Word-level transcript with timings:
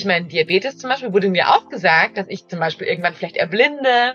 Ich 0.00 0.06
meine, 0.06 0.26
Diabetes 0.26 0.78
zum 0.78 0.90
Beispiel 0.90 1.12
wurde 1.12 1.28
mir 1.28 1.48
auch 1.48 1.68
gesagt, 1.68 2.18
dass 2.18 2.28
ich 2.28 2.46
zum 2.46 2.60
Beispiel 2.60 2.86
irgendwann 2.86 3.14
vielleicht 3.14 3.36
erblinde 3.36 4.14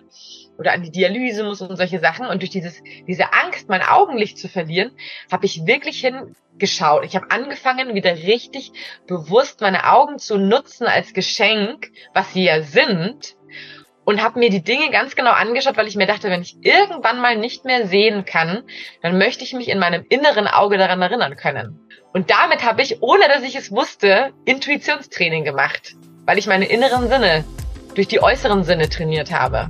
oder 0.58 0.72
an 0.72 0.82
die 0.82 0.92
Dialyse 0.92 1.44
muss 1.44 1.62
und 1.62 1.76
solche 1.76 2.00
Sachen. 2.00 2.26
Und 2.26 2.42
durch 2.42 2.52
dieses, 2.52 2.82
diese 3.06 3.34
Angst, 3.34 3.68
mein 3.68 3.82
Augenlicht 3.82 4.38
zu 4.38 4.48
verlieren, 4.48 4.92
habe 5.30 5.46
ich 5.46 5.66
wirklich 5.66 6.00
hingeschaut. 6.00 7.04
Ich 7.04 7.18
habe 7.18 7.32
angefangen, 7.32 7.96
wieder 7.96 8.16
richtig 8.16 8.72
bewusst 9.08 9.60
meine 9.60 9.92
Augen 9.92 10.20
zu 10.20 10.38
nutzen 10.38 10.88
als 10.88 11.14
Geschenk, 11.14 11.92
was 12.14 12.32
sie 12.32 12.46
ja 12.46 12.62
sind. 12.62 13.36
Und 14.06 14.22
habe 14.22 14.40
mir 14.40 14.50
die 14.50 14.64
Dinge 14.64 14.92
ganz 14.92 15.16
genau 15.16 15.32
angeschaut, 15.32 15.78
weil 15.78 15.88
ich 15.88 15.96
mir 15.96 16.06
dachte, 16.08 16.30
wenn 16.30 16.42
ich 16.42 16.58
irgendwann 16.62 17.22
mal 17.22 17.38
nicht 17.38 17.64
mehr 17.64 17.88
sehen 17.88 18.26
kann, 18.26 18.64
dann 19.02 19.18
möchte 19.18 19.46
ich 19.46 19.54
mich 19.54 19.70
in 19.70 19.80
meinem 19.80 20.06
inneren 20.10 20.48
Auge 20.48 20.78
daran 20.78 21.02
erinnern 21.02 21.38
können. 21.38 21.80
Und 22.12 22.30
damit 22.30 22.66
habe 22.66 22.82
ich, 22.82 23.02
ohne 23.02 23.28
dass 23.30 23.44
ich 23.44 23.56
es 23.56 23.72
wusste, 23.72 24.34
Intuitionstraining 24.44 25.46
gemacht, 25.46 25.96
weil 26.26 26.38
ich 26.38 26.48
meine 26.48 26.66
inneren 26.66 27.08
Sinne 27.08 27.46
durch 27.96 28.10
die 28.10 28.22
äußeren 28.22 28.66
Sinne 28.66 28.90
trainiert 28.90 29.32
habe. 29.32 29.70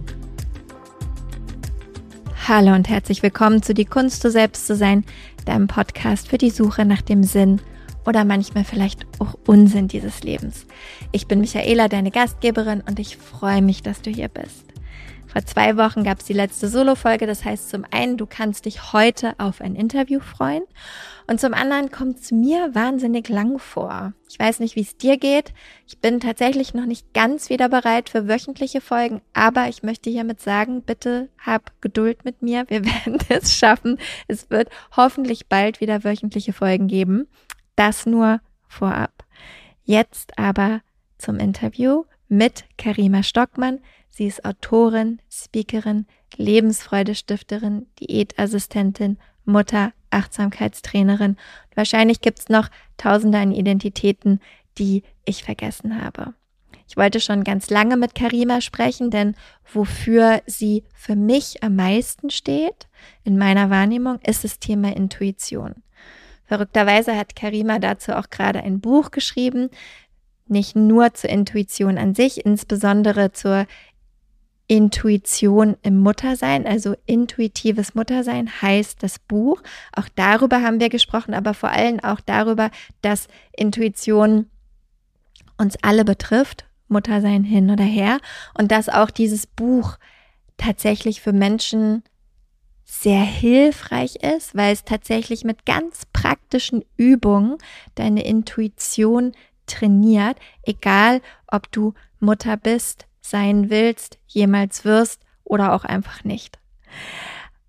Hallo 2.47 2.73
und 2.73 2.89
herzlich 2.89 3.21
willkommen 3.21 3.61
zu 3.61 3.75
Die 3.75 3.85
Kunst, 3.85 4.23
du 4.25 4.31
selbst 4.31 4.65
zu 4.65 4.75
sein, 4.75 5.05
deinem 5.45 5.67
Podcast 5.67 6.27
für 6.27 6.39
die 6.39 6.49
Suche 6.49 6.85
nach 6.85 7.01
dem 7.01 7.23
Sinn 7.23 7.61
oder 8.05 8.25
manchmal 8.25 8.63
vielleicht 8.63 9.05
auch 9.19 9.35
Unsinn 9.47 9.87
dieses 9.87 10.23
Lebens. 10.23 10.65
Ich 11.11 11.27
bin 11.27 11.39
Michaela, 11.39 11.87
deine 11.87 12.11
Gastgeberin 12.11 12.81
und 12.87 12.99
ich 12.99 13.17
freue 13.17 13.61
mich, 13.61 13.83
dass 13.83 14.01
du 14.01 14.09
hier 14.09 14.27
bist. 14.27 14.73
Vor 15.33 15.43
zwei 15.45 15.77
Wochen 15.77 16.03
gab 16.03 16.19
es 16.19 16.25
die 16.25 16.33
letzte 16.33 16.67
Solo-Folge. 16.67 17.25
Das 17.25 17.43
heißt, 17.43 17.67
zum 17.67 17.85
einen, 17.89 18.17
du 18.17 18.27
kannst 18.27 18.65
dich 18.65 18.93
heute 18.93 19.33
auf 19.39 19.61
ein 19.61 19.75
Interview 19.75 20.19
freuen. 20.19 20.61
Und 21.25 21.39
zum 21.39 21.55
anderen 21.55 21.89
kommt 21.89 22.19
es 22.19 22.31
mir 22.31 22.75
wahnsinnig 22.75 23.29
lang 23.29 23.57
vor. 23.57 24.13
Ich 24.29 24.37
weiß 24.37 24.59
nicht, 24.59 24.75
wie 24.75 24.81
es 24.81 24.95
dir 24.95 25.17
geht. 25.17 25.51
Ich 25.87 25.97
bin 25.97 26.19
tatsächlich 26.19 26.75
noch 26.75 26.85
nicht 26.85 27.15
ganz 27.15 27.49
wieder 27.49 27.67
bereit 27.67 28.09
für 28.09 28.27
wöchentliche 28.27 28.79
Folgen, 28.79 29.21
aber 29.33 29.69
ich 29.69 29.81
möchte 29.81 30.11
hiermit 30.11 30.39
sagen, 30.39 30.83
bitte 30.83 31.29
hab 31.39 31.81
Geduld 31.81 32.25
mit 32.25 32.43
mir. 32.43 32.65
Wir 32.67 32.85
werden 33.05 33.17
es 33.29 33.55
schaffen. 33.55 33.97
Es 34.27 34.51
wird 34.51 34.69
hoffentlich 34.95 35.47
bald 35.47 35.81
wieder 35.81 36.03
wöchentliche 36.03 36.53
Folgen 36.53 36.87
geben. 36.87 37.27
Das 37.75 38.05
nur 38.05 38.39
vorab. 38.67 39.25
Jetzt 39.83 40.37
aber 40.37 40.81
zum 41.17 41.37
Interview 41.37 42.05
mit 42.27 42.65
Karima 42.77 43.23
Stockmann. 43.23 43.79
Sie 44.09 44.25
ist 44.27 44.45
Autorin, 44.45 45.21
Speakerin, 45.29 46.05
Lebensfreudestifterin, 46.35 47.87
Diätassistentin, 47.99 49.17
Mutter, 49.45 49.93
Achtsamkeitstrainerin. 50.11 51.37
wahrscheinlich 51.75 52.21
gibt's 52.21 52.49
noch 52.49 52.69
tausende 52.97 53.39
an 53.39 53.51
Identitäten, 53.51 54.39
die 54.77 55.03
ich 55.25 55.43
vergessen 55.43 56.01
habe. 56.01 56.33
Ich 56.87 56.97
wollte 56.97 57.19
schon 57.19 57.43
ganz 57.43 57.69
lange 57.69 57.97
mit 57.97 58.13
Karima 58.13 58.61
sprechen, 58.61 59.09
denn 59.09 59.35
wofür 59.71 60.41
sie 60.45 60.83
für 60.93 61.15
mich 61.15 61.63
am 61.63 61.75
meisten 61.75 62.29
steht, 62.29 62.87
in 63.23 63.37
meiner 63.37 63.69
Wahrnehmung, 63.69 64.19
ist 64.19 64.43
das 64.43 64.59
Thema 64.59 64.95
Intuition. 64.95 65.81
Verrückterweise 66.53 67.17
hat 67.17 67.35
Karima 67.35 67.79
dazu 67.79 68.11
auch 68.11 68.29
gerade 68.29 68.59
ein 68.59 68.79
Buch 68.79 69.09
geschrieben, 69.09 69.71
nicht 70.45 70.75
nur 70.75 71.11
zur 71.15 71.31
Intuition 71.31 71.97
an 71.97 72.13
sich, 72.13 72.45
insbesondere 72.45 73.31
zur 73.31 73.65
Intuition 74.67 75.77
im 75.81 75.97
Muttersein, 75.97 76.67
also 76.67 76.93
intuitives 77.07 77.95
Muttersein 77.95 78.51
heißt 78.61 79.01
das 79.01 79.17
Buch. 79.17 79.63
Auch 79.95 80.07
darüber 80.13 80.61
haben 80.61 80.79
wir 80.79 80.89
gesprochen, 80.89 81.33
aber 81.33 81.55
vor 81.55 81.69
allem 81.69 81.99
auch 82.01 82.19
darüber, 82.19 82.69
dass 83.01 83.29
Intuition 83.57 84.45
uns 85.57 85.75
alle 85.81 86.05
betrifft, 86.05 86.65
Muttersein 86.87 87.43
hin 87.43 87.71
oder 87.71 87.83
her, 87.83 88.19
und 88.53 88.71
dass 88.71 88.89
auch 88.89 89.09
dieses 89.09 89.47
Buch 89.47 89.97
tatsächlich 90.57 91.19
für 91.19 91.33
Menschen 91.33 92.03
sehr 93.01 93.23
hilfreich 93.23 94.17
ist, 94.17 94.55
weil 94.55 94.71
es 94.71 94.85
tatsächlich 94.85 95.43
mit 95.43 95.65
ganz 95.65 96.05
praktischen 96.13 96.85
Übungen 96.95 97.57
deine 97.95 98.23
Intuition 98.23 99.33
trainiert, 99.65 100.37
egal 100.61 101.21
ob 101.47 101.71
du 101.71 101.95
Mutter 102.19 102.55
bist, 102.55 103.07
sein 103.19 103.69
willst, 103.69 104.19
jemals 104.27 104.85
wirst 104.85 105.21
oder 105.43 105.73
auch 105.73 105.85
einfach 105.85 106.23
nicht. 106.23 106.59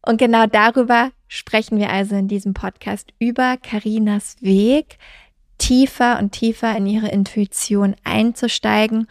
Und 0.02 0.18
genau 0.18 0.46
darüber 0.46 1.10
sprechen 1.26 1.78
wir 1.78 1.90
also 1.90 2.14
in 2.16 2.28
diesem 2.28 2.52
Podcast 2.52 3.12
über 3.18 3.56
Karinas 3.56 4.36
Weg, 4.40 4.98
tiefer 5.56 6.18
und 6.18 6.32
tiefer 6.32 6.76
in 6.76 6.86
ihre 6.86 7.08
Intuition 7.08 7.96
einzusteigen, 8.04 9.08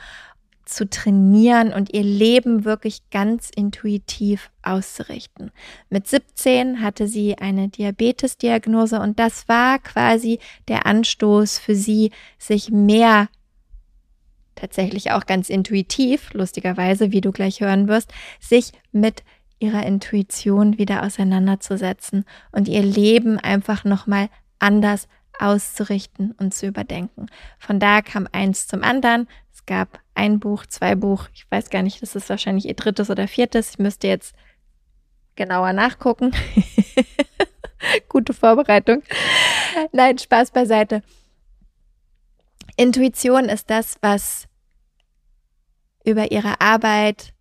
zu 0.75 0.89
trainieren 0.89 1.73
und 1.73 1.93
ihr 1.93 2.03
Leben 2.03 2.65
wirklich 2.65 3.09
ganz 3.11 3.49
intuitiv 3.55 4.49
auszurichten. 4.61 5.51
Mit 5.89 6.07
17 6.07 6.81
hatte 6.81 7.07
sie 7.07 7.37
eine 7.37 7.69
Diabetesdiagnose 7.69 8.99
und 8.99 9.19
das 9.19 9.47
war 9.47 9.79
quasi 9.79 10.39
der 10.67 10.85
Anstoß 10.85 11.59
für 11.59 11.75
sie, 11.75 12.11
sich 12.37 12.71
mehr 12.71 13.29
tatsächlich 14.55 15.11
auch 15.11 15.25
ganz 15.25 15.49
intuitiv, 15.49 16.33
lustigerweise, 16.33 17.11
wie 17.11 17.21
du 17.21 17.31
gleich 17.31 17.61
hören 17.61 17.87
wirst, 17.87 18.13
sich 18.39 18.71
mit 18.91 19.23
ihrer 19.59 19.85
Intuition 19.85 20.77
wieder 20.77 21.03
auseinanderzusetzen 21.03 22.25
und 22.51 22.67
ihr 22.67 22.83
Leben 22.83 23.39
einfach 23.39 23.83
nochmal 23.83 24.29
anders 24.59 25.07
auszurichten 25.39 26.31
und 26.33 26.53
zu 26.53 26.67
überdenken. 26.67 27.27
Von 27.57 27.79
da 27.79 28.01
kam 28.01 28.27
eins 28.31 28.67
zum 28.67 28.83
anderen. 28.83 29.27
Es 29.63 29.67
gab 29.67 30.01
ein 30.13 30.41
Buch, 30.41 30.65
zwei 30.65 30.93
Buch, 30.93 31.29
ich 31.33 31.49
weiß 31.49 31.69
gar 31.69 31.83
nicht, 31.83 32.01
das 32.01 32.17
ist 32.17 32.29
wahrscheinlich 32.29 32.65
ihr 32.65 32.73
drittes 32.73 33.09
oder 33.09 33.29
viertes. 33.29 33.71
Ich 33.71 33.79
müsste 33.79 34.09
jetzt 34.09 34.35
genauer 35.37 35.71
nachgucken. 35.71 36.33
Gute 38.09 38.33
Vorbereitung. 38.33 39.03
Nein, 39.93 40.17
Spaß 40.17 40.51
beiseite. 40.51 41.01
Intuition 42.75 43.45
ist 43.45 43.69
das, 43.69 43.95
was 44.01 44.49
über 46.03 46.33
ihre 46.33 46.59
Arbeit, 46.59 47.33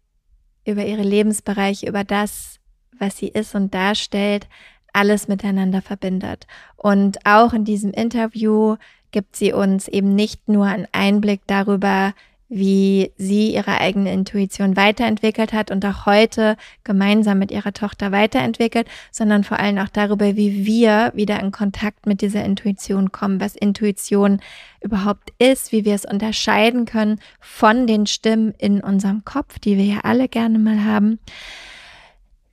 über 0.65 0.84
ihre 0.84 1.03
Lebensbereiche, 1.03 1.89
über 1.89 2.04
das, 2.04 2.60
was 3.00 3.16
sie 3.16 3.28
ist 3.31 3.56
und 3.56 3.75
darstellt, 3.75 4.47
alles 4.93 5.27
miteinander 5.27 5.83
verbindet. 5.83 6.47
Und 6.77 7.19
auch 7.27 7.53
in 7.53 7.65
diesem 7.65 7.91
Interview 7.91 8.77
gibt 9.12 9.37
sie 9.37 9.53
uns 9.53 9.89
eben 9.89 10.15
nicht 10.15 10.49
nur 10.49 10.67
einen 10.67 10.89
Einblick 10.93 11.43
darüber, 11.47 12.15
wie 12.55 13.12
sie 13.17 13.55
ihre 13.55 13.78
eigene 13.78 14.12
Intuition 14.12 14.77
weiterentwickelt 14.77 15.55
hat 15.55 15.71
und 15.71 15.87
auch 15.87 16.05
heute 16.05 16.59
gemeinsam 16.84 17.39
mit 17.39 17.51
ihrer 17.51 17.72
Tochter 17.72 18.12
weiterentwickelt, 18.12 18.87
sondern 19.11 19.43
vor 19.43 19.59
allem 19.59 19.78
auch 19.78 19.89
darüber, 19.89 20.37
wie 20.37 20.67
wir 20.67 21.12
wieder 21.15 21.41
in 21.41 21.51
Kontakt 21.51 22.06
mit 22.06 22.21
dieser 22.21 22.45
Intuition 22.45 23.11
kommen, 23.11 23.41
was 23.41 23.56
Intuition 23.56 24.41
überhaupt 24.83 25.33
ist, 25.39 25.72
wie 25.72 25.87
wir 25.87 25.95
es 25.95 26.05
unterscheiden 26.05 26.84
können 26.84 27.21
von 27.41 27.87
den 27.87 28.06
Stimmen 28.06 28.53
in 28.59 28.83
unserem 28.83 29.25
Kopf, 29.25 29.59
die 29.59 29.78
wir 29.78 29.84
ja 29.87 30.01
alle 30.03 30.28
gerne 30.28 30.59
mal 30.59 30.84
haben 30.84 31.21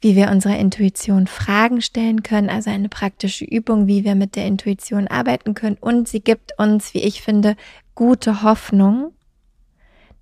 wie 0.01 0.15
wir 0.15 0.29
unserer 0.29 0.57
Intuition 0.57 1.27
Fragen 1.27 1.81
stellen 1.81 2.23
können, 2.23 2.49
also 2.49 2.69
eine 2.69 2.89
praktische 2.89 3.43
Übung, 3.43 3.87
wie 3.87 4.05
wir 4.05 4.15
mit 4.15 4.35
der 4.35 4.45
Intuition 4.45 5.07
arbeiten 5.07 5.53
können. 5.53 5.77
Und 5.79 6.07
sie 6.07 6.21
gibt 6.21 6.57
uns, 6.57 6.93
wie 6.93 7.01
ich 7.01 7.21
finde, 7.21 7.57
gute 7.95 8.43
Hoffnung, 8.43 9.13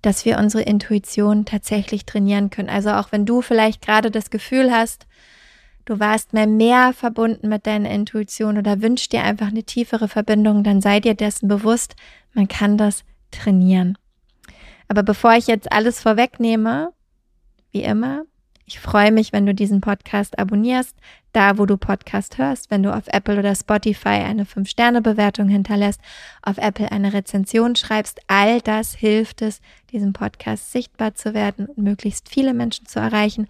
dass 0.02 0.24
wir 0.24 0.38
unsere 0.38 0.64
Intuition 0.64 1.44
tatsächlich 1.44 2.06
trainieren 2.06 2.50
können. 2.50 2.68
Also 2.68 2.90
auch 2.90 3.12
wenn 3.12 3.24
du 3.24 3.40
vielleicht 3.40 3.80
gerade 3.80 4.10
das 4.10 4.30
Gefühl 4.30 4.72
hast, 4.72 5.06
du 5.84 6.00
warst 6.00 6.32
mehr 6.32 6.48
mehr 6.48 6.92
verbunden 6.92 7.48
mit 7.48 7.66
deiner 7.66 7.90
Intuition 7.90 8.58
oder 8.58 8.82
wünschst 8.82 9.12
dir 9.12 9.22
einfach 9.22 9.48
eine 9.48 9.62
tiefere 9.62 10.08
Verbindung, 10.08 10.64
dann 10.64 10.80
sei 10.80 10.98
dir 10.98 11.14
dessen 11.14 11.48
bewusst, 11.48 11.94
man 12.34 12.48
kann 12.48 12.78
das 12.78 13.04
trainieren. 13.30 13.96
Aber 14.88 15.02
bevor 15.02 15.34
ich 15.34 15.46
jetzt 15.46 15.70
alles 15.70 16.00
vorwegnehme, 16.00 16.92
wie 17.70 17.82
immer, 17.82 18.24
ich 18.68 18.80
freue 18.80 19.10
mich, 19.10 19.32
wenn 19.32 19.46
du 19.46 19.54
diesen 19.54 19.80
Podcast 19.80 20.38
abonnierst, 20.38 20.94
da 21.32 21.56
wo 21.56 21.64
du 21.64 21.78
Podcast 21.78 22.36
hörst, 22.36 22.70
wenn 22.70 22.82
du 22.82 22.94
auf 22.94 23.04
Apple 23.06 23.38
oder 23.38 23.54
Spotify 23.54 24.20
eine 24.20 24.44
5-Sterne-Bewertung 24.44 25.48
hinterlässt, 25.48 26.02
auf 26.42 26.58
Apple 26.58 26.92
eine 26.92 27.14
Rezension 27.14 27.76
schreibst. 27.76 28.20
All 28.26 28.60
das 28.60 28.94
hilft 28.94 29.40
es, 29.40 29.62
diesem 29.90 30.12
Podcast 30.12 30.70
sichtbar 30.70 31.14
zu 31.14 31.32
werden 31.32 31.64
und 31.64 31.78
möglichst 31.78 32.28
viele 32.28 32.52
Menschen 32.52 32.84
zu 32.84 33.00
erreichen. 33.00 33.48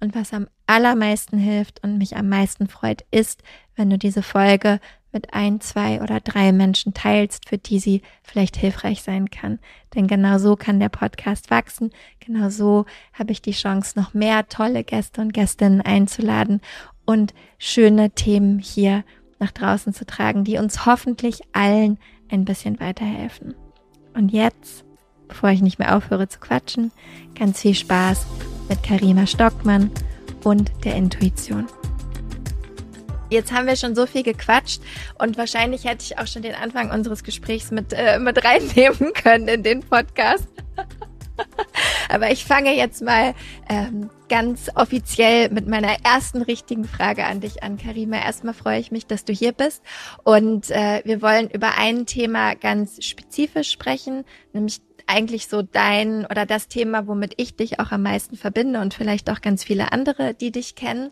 Und 0.00 0.14
was 0.14 0.34
am 0.34 0.48
allermeisten 0.66 1.38
hilft 1.38 1.82
und 1.82 1.96
mich 1.96 2.14
am 2.18 2.28
meisten 2.28 2.68
freut, 2.68 3.06
ist, 3.10 3.42
wenn 3.74 3.88
du 3.88 3.96
diese 3.96 4.22
Folge 4.22 4.80
mit 5.12 5.32
ein, 5.32 5.60
zwei 5.60 6.02
oder 6.02 6.20
drei 6.20 6.52
Menschen 6.52 6.94
teilst, 6.94 7.48
für 7.48 7.58
die 7.58 7.78
sie 7.78 8.02
vielleicht 8.22 8.56
hilfreich 8.56 9.02
sein 9.02 9.30
kann. 9.30 9.58
Denn 9.94 10.06
genau 10.06 10.38
so 10.38 10.56
kann 10.56 10.80
der 10.80 10.90
Podcast 10.90 11.50
wachsen. 11.50 11.90
Genau 12.20 12.50
so 12.50 12.84
habe 13.12 13.32
ich 13.32 13.40
die 13.40 13.52
Chance, 13.52 13.98
noch 13.98 14.14
mehr 14.14 14.48
tolle 14.48 14.84
Gäste 14.84 15.20
und 15.20 15.32
Gästinnen 15.32 15.80
einzuladen 15.80 16.60
und 17.06 17.34
schöne 17.58 18.10
Themen 18.10 18.58
hier 18.58 19.04
nach 19.38 19.52
draußen 19.52 19.94
zu 19.94 20.04
tragen, 20.04 20.44
die 20.44 20.58
uns 20.58 20.84
hoffentlich 20.84 21.40
allen 21.52 21.98
ein 22.30 22.44
bisschen 22.44 22.80
weiterhelfen. 22.80 23.54
Und 24.14 24.30
jetzt 24.30 24.84
bevor 25.28 25.50
ich 25.50 25.62
nicht 25.62 25.78
mehr 25.78 25.96
aufhöre 25.96 26.28
zu 26.28 26.40
quatschen, 26.40 26.90
ganz 27.38 27.60
viel 27.60 27.74
Spaß 27.74 28.26
mit 28.68 28.82
Karima 28.82 29.26
Stockmann 29.26 29.90
und 30.42 30.72
der 30.84 30.96
Intuition. 30.96 31.66
Jetzt 33.30 33.52
haben 33.52 33.66
wir 33.66 33.76
schon 33.76 33.94
so 33.94 34.06
viel 34.06 34.22
gequatscht 34.22 34.80
und 35.18 35.36
wahrscheinlich 35.36 35.84
hätte 35.84 36.04
ich 36.04 36.18
auch 36.18 36.26
schon 36.26 36.42
den 36.42 36.54
Anfang 36.54 36.90
unseres 36.90 37.22
Gesprächs 37.22 37.70
mit, 37.70 37.92
äh, 37.92 38.18
mit 38.18 38.44
reinnehmen 38.44 39.12
können 39.12 39.48
in 39.48 39.62
den 39.62 39.80
Podcast. 39.80 40.48
Aber 42.08 42.30
ich 42.30 42.44
fange 42.44 42.74
jetzt 42.74 43.02
mal 43.02 43.34
ähm, 43.68 44.10
ganz 44.28 44.70
offiziell 44.74 45.50
mit 45.50 45.68
meiner 45.68 45.96
ersten 46.04 46.42
richtigen 46.42 46.84
Frage 46.84 47.24
an 47.26 47.40
dich 47.40 47.62
an, 47.62 47.76
Karima. 47.76 48.16
Erstmal 48.16 48.54
freue 48.54 48.80
ich 48.80 48.90
mich, 48.90 49.06
dass 49.06 49.24
du 49.24 49.32
hier 49.32 49.52
bist. 49.52 49.82
Und 50.24 50.70
äh, 50.70 51.02
wir 51.04 51.22
wollen 51.22 51.50
über 51.50 51.76
ein 51.76 52.06
Thema 52.06 52.54
ganz 52.54 53.04
spezifisch 53.04 53.70
sprechen, 53.70 54.24
nämlich 54.52 54.80
eigentlich 55.08 55.48
so 55.48 55.62
dein 55.62 56.26
oder 56.26 56.46
das 56.46 56.68
Thema, 56.68 57.06
womit 57.06 57.34
ich 57.36 57.56
dich 57.56 57.80
auch 57.80 57.90
am 57.90 58.02
meisten 58.02 58.36
verbinde 58.36 58.80
und 58.80 58.94
vielleicht 58.94 59.30
auch 59.30 59.40
ganz 59.40 59.64
viele 59.64 59.92
andere, 59.92 60.34
die 60.34 60.52
dich 60.52 60.74
kennen. 60.74 61.10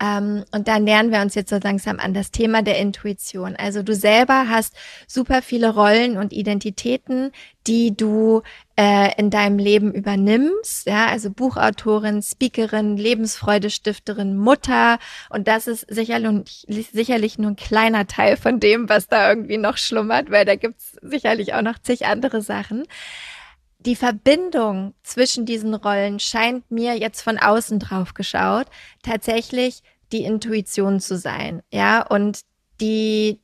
Ähm, 0.00 0.44
und 0.52 0.68
da 0.68 0.78
nähern 0.78 1.10
wir 1.10 1.20
uns 1.20 1.34
jetzt 1.34 1.50
so 1.50 1.58
langsam 1.62 1.98
an 1.98 2.14
das 2.14 2.30
Thema 2.30 2.62
der 2.62 2.78
Intuition. 2.78 3.56
Also 3.56 3.82
du 3.82 3.94
selber 3.94 4.46
hast 4.48 4.76
super 5.06 5.42
viele 5.42 5.74
Rollen 5.74 6.16
und 6.16 6.32
Identitäten, 6.32 7.32
die 7.66 7.96
du 7.96 8.42
äh, 8.76 9.10
in 9.16 9.30
deinem 9.30 9.58
Leben 9.58 9.92
übernimmst. 9.92 10.86
Ja, 10.86 11.06
also 11.06 11.30
Buchautorin, 11.30 12.22
Speakerin, 12.22 12.96
Lebensfreudestifterin, 12.96 14.36
Mutter. 14.36 14.98
Und 15.30 15.46
das 15.46 15.66
ist 15.66 15.86
sicherlich, 15.88 16.66
sicherlich 16.92 17.38
nur 17.38 17.52
ein 17.52 17.56
kleiner 17.56 18.06
Teil 18.06 18.36
von 18.36 18.60
dem, 18.60 18.88
was 18.88 19.08
da 19.08 19.28
irgendwie 19.28 19.58
noch 19.58 19.76
schlummert, 19.76 20.30
weil 20.30 20.44
da 20.44 20.56
gibt's 20.56 20.96
sicherlich 21.02 21.54
auch 21.54 21.62
noch 21.62 21.78
zig 21.78 22.06
andere 22.06 22.42
Sachen 22.42 22.84
die 23.86 23.96
Verbindung 23.96 24.94
zwischen 25.02 25.46
diesen 25.46 25.74
Rollen 25.74 26.20
scheint 26.20 26.70
mir 26.70 26.96
jetzt 26.96 27.22
von 27.22 27.38
außen 27.38 27.78
drauf 27.78 28.14
geschaut, 28.14 28.66
tatsächlich 29.02 29.82
die 30.12 30.24
Intuition 30.24 31.00
zu 31.00 31.16
sein, 31.16 31.62
ja, 31.72 32.06
und 32.06 32.42
die 32.80 33.40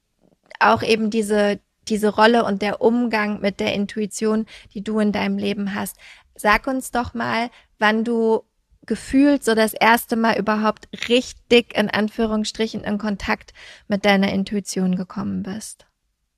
auch 0.60 0.82
eben 0.82 1.10
diese, 1.10 1.60
diese 1.88 2.08
Rolle 2.08 2.44
und 2.44 2.62
der 2.62 2.80
Umgang 2.80 3.40
mit 3.40 3.60
der 3.60 3.74
Intuition, 3.74 4.46
die 4.74 4.82
du 4.82 4.98
in 4.98 5.12
deinem 5.12 5.38
Leben 5.38 5.74
hast. 5.74 5.96
Sag 6.34 6.66
uns 6.66 6.90
doch 6.90 7.14
mal, 7.14 7.50
wann 7.78 8.04
du 8.04 8.42
gefühlt 8.86 9.44
so 9.44 9.54
das 9.54 9.74
erste 9.74 10.16
Mal 10.16 10.38
überhaupt 10.38 10.88
richtig 11.08 11.76
in 11.76 11.90
Anführungsstrichen 11.90 12.82
in 12.84 12.98
Kontakt 12.98 13.52
mit 13.86 14.04
deiner 14.04 14.32
Intuition 14.32 14.96
gekommen 14.96 15.42
bist 15.42 15.88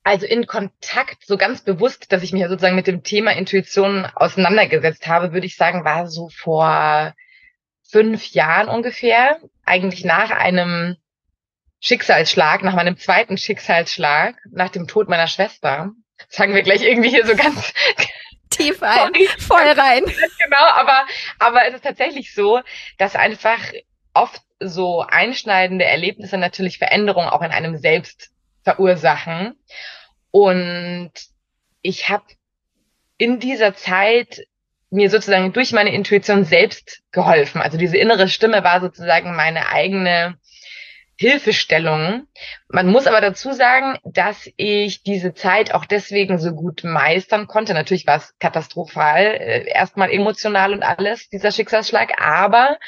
also 0.03 0.25
in 0.25 0.47
Kontakt, 0.47 1.25
so 1.25 1.37
ganz 1.37 1.61
bewusst, 1.61 2.11
dass 2.11 2.23
ich 2.23 2.33
mich 2.33 2.43
sozusagen 2.43 2.75
mit 2.75 2.87
dem 2.87 3.03
Thema 3.03 3.31
Intuition 3.31 4.05
auseinandergesetzt 4.15 5.07
habe, 5.07 5.33
würde 5.33 5.45
ich 5.45 5.55
sagen, 5.55 5.85
war 5.85 6.07
so 6.07 6.29
vor 6.29 7.13
fünf 7.83 8.31
Jahren 8.31 8.67
ungefähr, 8.67 9.39
eigentlich 9.65 10.03
nach 10.05 10.31
einem 10.31 10.97
Schicksalsschlag, 11.79 12.63
nach 12.63 12.75
meinem 12.75 12.97
zweiten 12.97 13.37
Schicksalsschlag, 13.37 14.35
nach 14.51 14.69
dem 14.69 14.87
Tod 14.87 15.09
meiner 15.09 15.27
Schwester. 15.27 15.91
Sagen 16.29 16.53
wir 16.53 16.61
gleich 16.61 16.83
irgendwie 16.83 17.09
hier 17.09 17.25
so 17.25 17.35
ganz 17.35 17.73
tief 18.49 18.81
ein, 18.83 19.11
voll 19.39 19.67
rein. 19.67 20.03
Genau, 20.43 20.65
aber, 20.73 21.05
aber 21.39 21.67
es 21.67 21.75
ist 21.75 21.83
tatsächlich 21.83 22.33
so, 22.33 22.61
dass 22.97 23.15
einfach 23.15 23.59
oft 24.13 24.41
so 24.59 25.01
einschneidende 25.01 25.85
Erlebnisse 25.85 26.37
natürlich 26.37 26.77
Veränderungen 26.77 27.29
auch 27.29 27.41
in 27.41 27.51
einem 27.51 27.77
selbst 27.77 28.31
verursachen. 28.63 29.55
Und 30.31 31.11
ich 31.81 32.09
habe 32.09 32.25
in 33.17 33.39
dieser 33.39 33.75
Zeit 33.75 34.47
mir 34.89 35.09
sozusagen 35.09 35.53
durch 35.53 35.71
meine 35.71 35.93
Intuition 35.93 36.43
selbst 36.43 37.01
geholfen. 37.11 37.61
Also 37.61 37.77
diese 37.77 37.97
innere 37.97 38.27
Stimme 38.27 38.63
war 38.63 38.81
sozusagen 38.81 39.35
meine 39.35 39.69
eigene 39.69 40.37
Hilfestellung. 41.21 42.25
Man 42.67 42.87
muss 42.87 43.05
aber 43.05 43.21
dazu 43.21 43.53
sagen, 43.53 43.99
dass 44.03 44.49
ich 44.57 45.03
diese 45.03 45.35
Zeit 45.35 45.71
auch 45.71 45.85
deswegen 45.85 46.39
so 46.39 46.51
gut 46.51 46.83
meistern 46.83 47.45
konnte. 47.45 47.75
Natürlich 47.75 48.07
war 48.07 48.17
es 48.17 48.33
katastrophal, 48.39 49.25
äh, 49.25 49.69
erstmal 49.69 50.09
emotional 50.09 50.73
und 50.73 50.81
alles, 50.81 51.29
dieser 51.29 51.51
Schicksalsschlag, 51.51 52.19
aber 52.19 52.79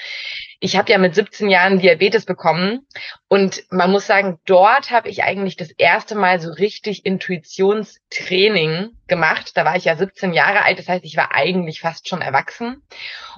ich 0.63 0.77
habe 0.77 0.89
ja 0.89 0.97
mit 0.97 1.13
17 1.13 1.49
Jahren 1.49 1.79
Diabetes 1.79 2.23
bekommen 2.23 2.87
und 3.27 3.65
man 3.69 3.91
muss 3.91 4.07
sagen, 4.07 4.39
dort 4.45 4.91
habe 4.91 5.09
ich 5.09 5.21
eigentlich 5.21 5.57
das 5.57 5.71
erste 5.71 6.15
Mal 6.15 6.39
so 6.39 6.51
richtig 6.51 7.05
Intuitionstraining 7.05 8.91
gemacht. 9.07 9.57
Da 9.57 9.65
war 9.65 9.75
ich 9.75 9.83
ja 9.83 9.97
17 9.97 10.31
Jahre 10.31 10.63
alt, 10.63 10.79
das 10.79 10.87
heißt, 10.87 11.03
ich 11.03 11.17
war 11.17 11.35
eigentlich 11.35 11.81
fast 11.81 12.07
schon 12.07 12.21
erwachsen. 12.21 12.81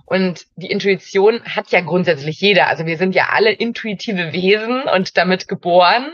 Und 0.06 0.46
die 0.56 0.70
Intuition 0.70 1.44
hat 1.46 1.72
ja 1.72 1.82
grundsätzlich 1.82 2.40
jeder. 2.40 2.68
Also 2.68 2.86
wir 2.86 3.00
sind 3.00 3.16
ja 3.16 3.30
alle 3.32 3.52
intuitive 3.52 4.32
Wesen 4.32 4.84
und 4.84 5.18
damit 5.18 5.48
geboren. 5.48 6.14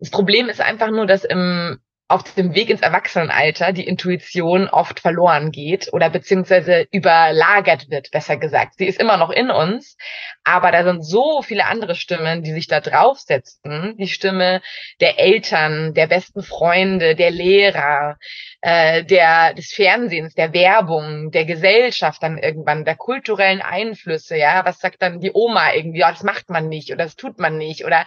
Das 0.00 0.10
Problem 0.10 0.50
ist 0.50 0.60
einfach 0.60 0.90
nur, 0.90 1.06
dass 1.06 1.24
im 1.24 1.78
auf 2.06 2.34
dem 2.34 2.54
Weg 2.54 2.68
ins 2.68 2.82
Erwachsenenalter 2.82 3.72
die 3.72 3.86
Intuition 3.86 4.68
oft 4.68 5.00
verloren 5.00 5.50
geht 5.52 5.90
oder 5.90 6.10
beziehungsweise 6.10 6.86
überlagert 6.92 7.90
wird, 7.90 8.10
besser 8.10 8.36
gesagt. 8.36 8.74
Sie 8.76 8.86
ist 8.86 9.00
immer 9.00 9.16
noch 9.16 9.30
in 9.30 9.50
uns, 9.50 9.96
aber 10.44 10.70
da 10.70 10.84
sind 10.84 11.02
so 11.02 11.40
viele 11.40 11.64
andere 11.64 11.94
Stimmen, 11.94 12.42
die 12.42 12.52
sich 12.52 12.66
da 12.66 12.80
draufsetzen. 12.80 13.96
Die 13.96 14.08
Stimme 14.08 14.60
der 15.00 15.18
Eltern, 15.18 15.94
der 15.94 16.06
besten 16.06 16.42
Freunde, 16.42 17.14
der 17.14 17.30
Lehrer, 17.30 18.18
äh, 18.60 19.02
der 19.02 19.54
des 19.54 19.72
Fernsehens, 19.72 20.34
der 20.34 20.52
Werbung, 20.52 21.30
der 21.30 21.46
Gesellschaft 21.46 22.22
dann 22.22 22.36
irgendwann, 22.36 22.84
der 22.84 22.96
kulturellen 22.96 23.62
Einflüsse. 23.62 24.36
Ja, 24.36 24.62
was 24.66 24.78
sagt 24.78 25.00
dann 25.00 25.20
die 25.20 25.32
Oma 25.32 25.72
irgendwie? 25.72 26.00
Ja, 26.00 26.10
das 26.10 26.22
macht 26.22 26.50
man 26.50 26.68
nicht 26.68 26.90
oder 26.92 27.04
das 27.04 27.16
tut 27.16 27.38
man 27.38 27.56
nicht 27.56 27.86
oder 27.86 28.04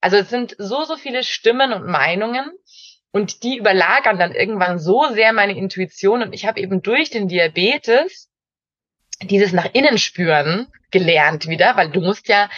also 0.00 0.18
es 0.18 0.30
sind 0.30 0.54
so 0.56 0.84
so 0.84 0.96
viele 0.96 1.24
Stimmen 1.24 1.72
und 1.72 1.86
Meinungen 1.86 2.52
und 3.12 3.42
die 3.42 3.58
überlagern 3.58 4.18
dann 4.18 4.34
irgendwann 4.34 4.78
so 4.78 5.08
sehr 5.12 5.32
meine 5.32 5.56
Intuition. 5.56 6.22
Und 6.22 6.32
ich 6.32 6.46
habe 6.46 6.60
eben 6.60 6.82
durch 6.82 7.10
den 7.10 7.28
Diabetes 7.28 8.28
dieses 9.22 9.52
nach 9.52 9.68
innen 9.72 9.98
spüren 9.98 10.68
gelernt 10.90 11.48
wieder, 11.48 11.76
weil 11.76 11.90
du 11.90 12.00
musst 12.00 12.28
ja 12.28 12.48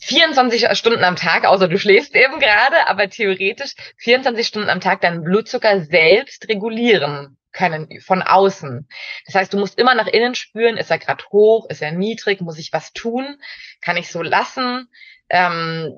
24 0.00 0.76
Stunden 0.76 1.04
am 1.04 1.16
Tag, 1.16 1.44
außer 1.44 1.68
du 1.68 1.78
schläfst 1.78 2.14
eben 2.14 2.38
gerade, 2.40 2.88
aber 2.88 3.08
theoretisch 3.08 3.74
24 3.98 4.46
Stunden 4.46 4.68
am 4.68 4.80
Tag 4.80 5.00
deinen 5.00 5.24
Blutzucker 5.24 5.80
selbst 5.80 6.48
regulieren 6.48 7.38
können 7.52 8.00
von 8.00 8.22
außen. 8.22 8.88
Das 9.26 9.34
heißt, 9.34 9.52
du 9.52 9.58
musst 9.58 9.78
immer 9.78 9.94
nach 9.94 10.06
innen 10.06 10.34
spüren, 10.34 10.76
ist 10.76 10.90
er 10.90 10.98
gerade 10.98 11.24
hoch, 11.32 11.68
ist 11.70 11.82
er 11.82 11.92
niedrig, 11.92 12.40
muss 12.40 12.58
ich 12.58 12.72
was 12.72 12.92
tun, 12.92 13.40
kann 13.80 13.96
ich 13.96 14.10
so 14.10 14.22
lassen. 14.22 14.88
Ähm, 15.30 15.94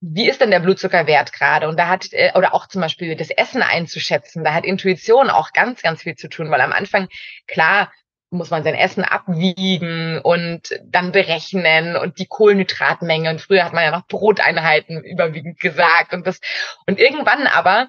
wie 0.00 0.28
ist 0.28 0.40
denn 0.40 0.50
der 0.50 0.60
Blutzuckerwert 0.60 1.32
gerade? 1.32 1.68
Und 1.68 1.78
da 1.78 1.88
hat, 1.88 2.12
äh, 2.12 2.32
oder 2.34 2.54
auch 2.54 2.66
zum 2.66 2.80
Beispiel 2.80 3.16
das 3.16 3.30
Essen 3.30 3.62
einzuschätzen, 3.62 4.44
da 4.44 4.54
hat 4.54 4.64
Intuition 4.64 5.30
auch 5.30 5.52
ganz, 5.52 5.82
ganz 5.82 6.02
viel 6.02 6.16
zu 6.16 6.28
tun, 6.28 6.50
weil 6.50 6.60
am 6.60 6.72
Anfang, 6.72 7.08
klar, 7.46 7.92
muss 8.30 8.50
man 8.50 8.62
sein 8.62 8.76
Essen 8.76 9.04
abwiegen 9.04 10.20
und 10.20 10.80
dann 10.84 11.12
berechnen 11.12 11.96
und 11.96 12.18
die 12.18 12.26
Kohlenhydratmenge. 12.26 13.28
Und 13.28 13.40
früher 13.40 13.64
hat 13.64 13.72
man 13.72 13.84
ja 13.84 13.90
noch 13.90 14.06
Broteinheiten 14.06 15.02
überwiegend 15.02 15.58
gesagt 15.60 16.14
und 16.14 16.26
das, 16.26 16.40
und 16.86 16.98
irgendwann 17.00 17.46
aber 17.48 17.88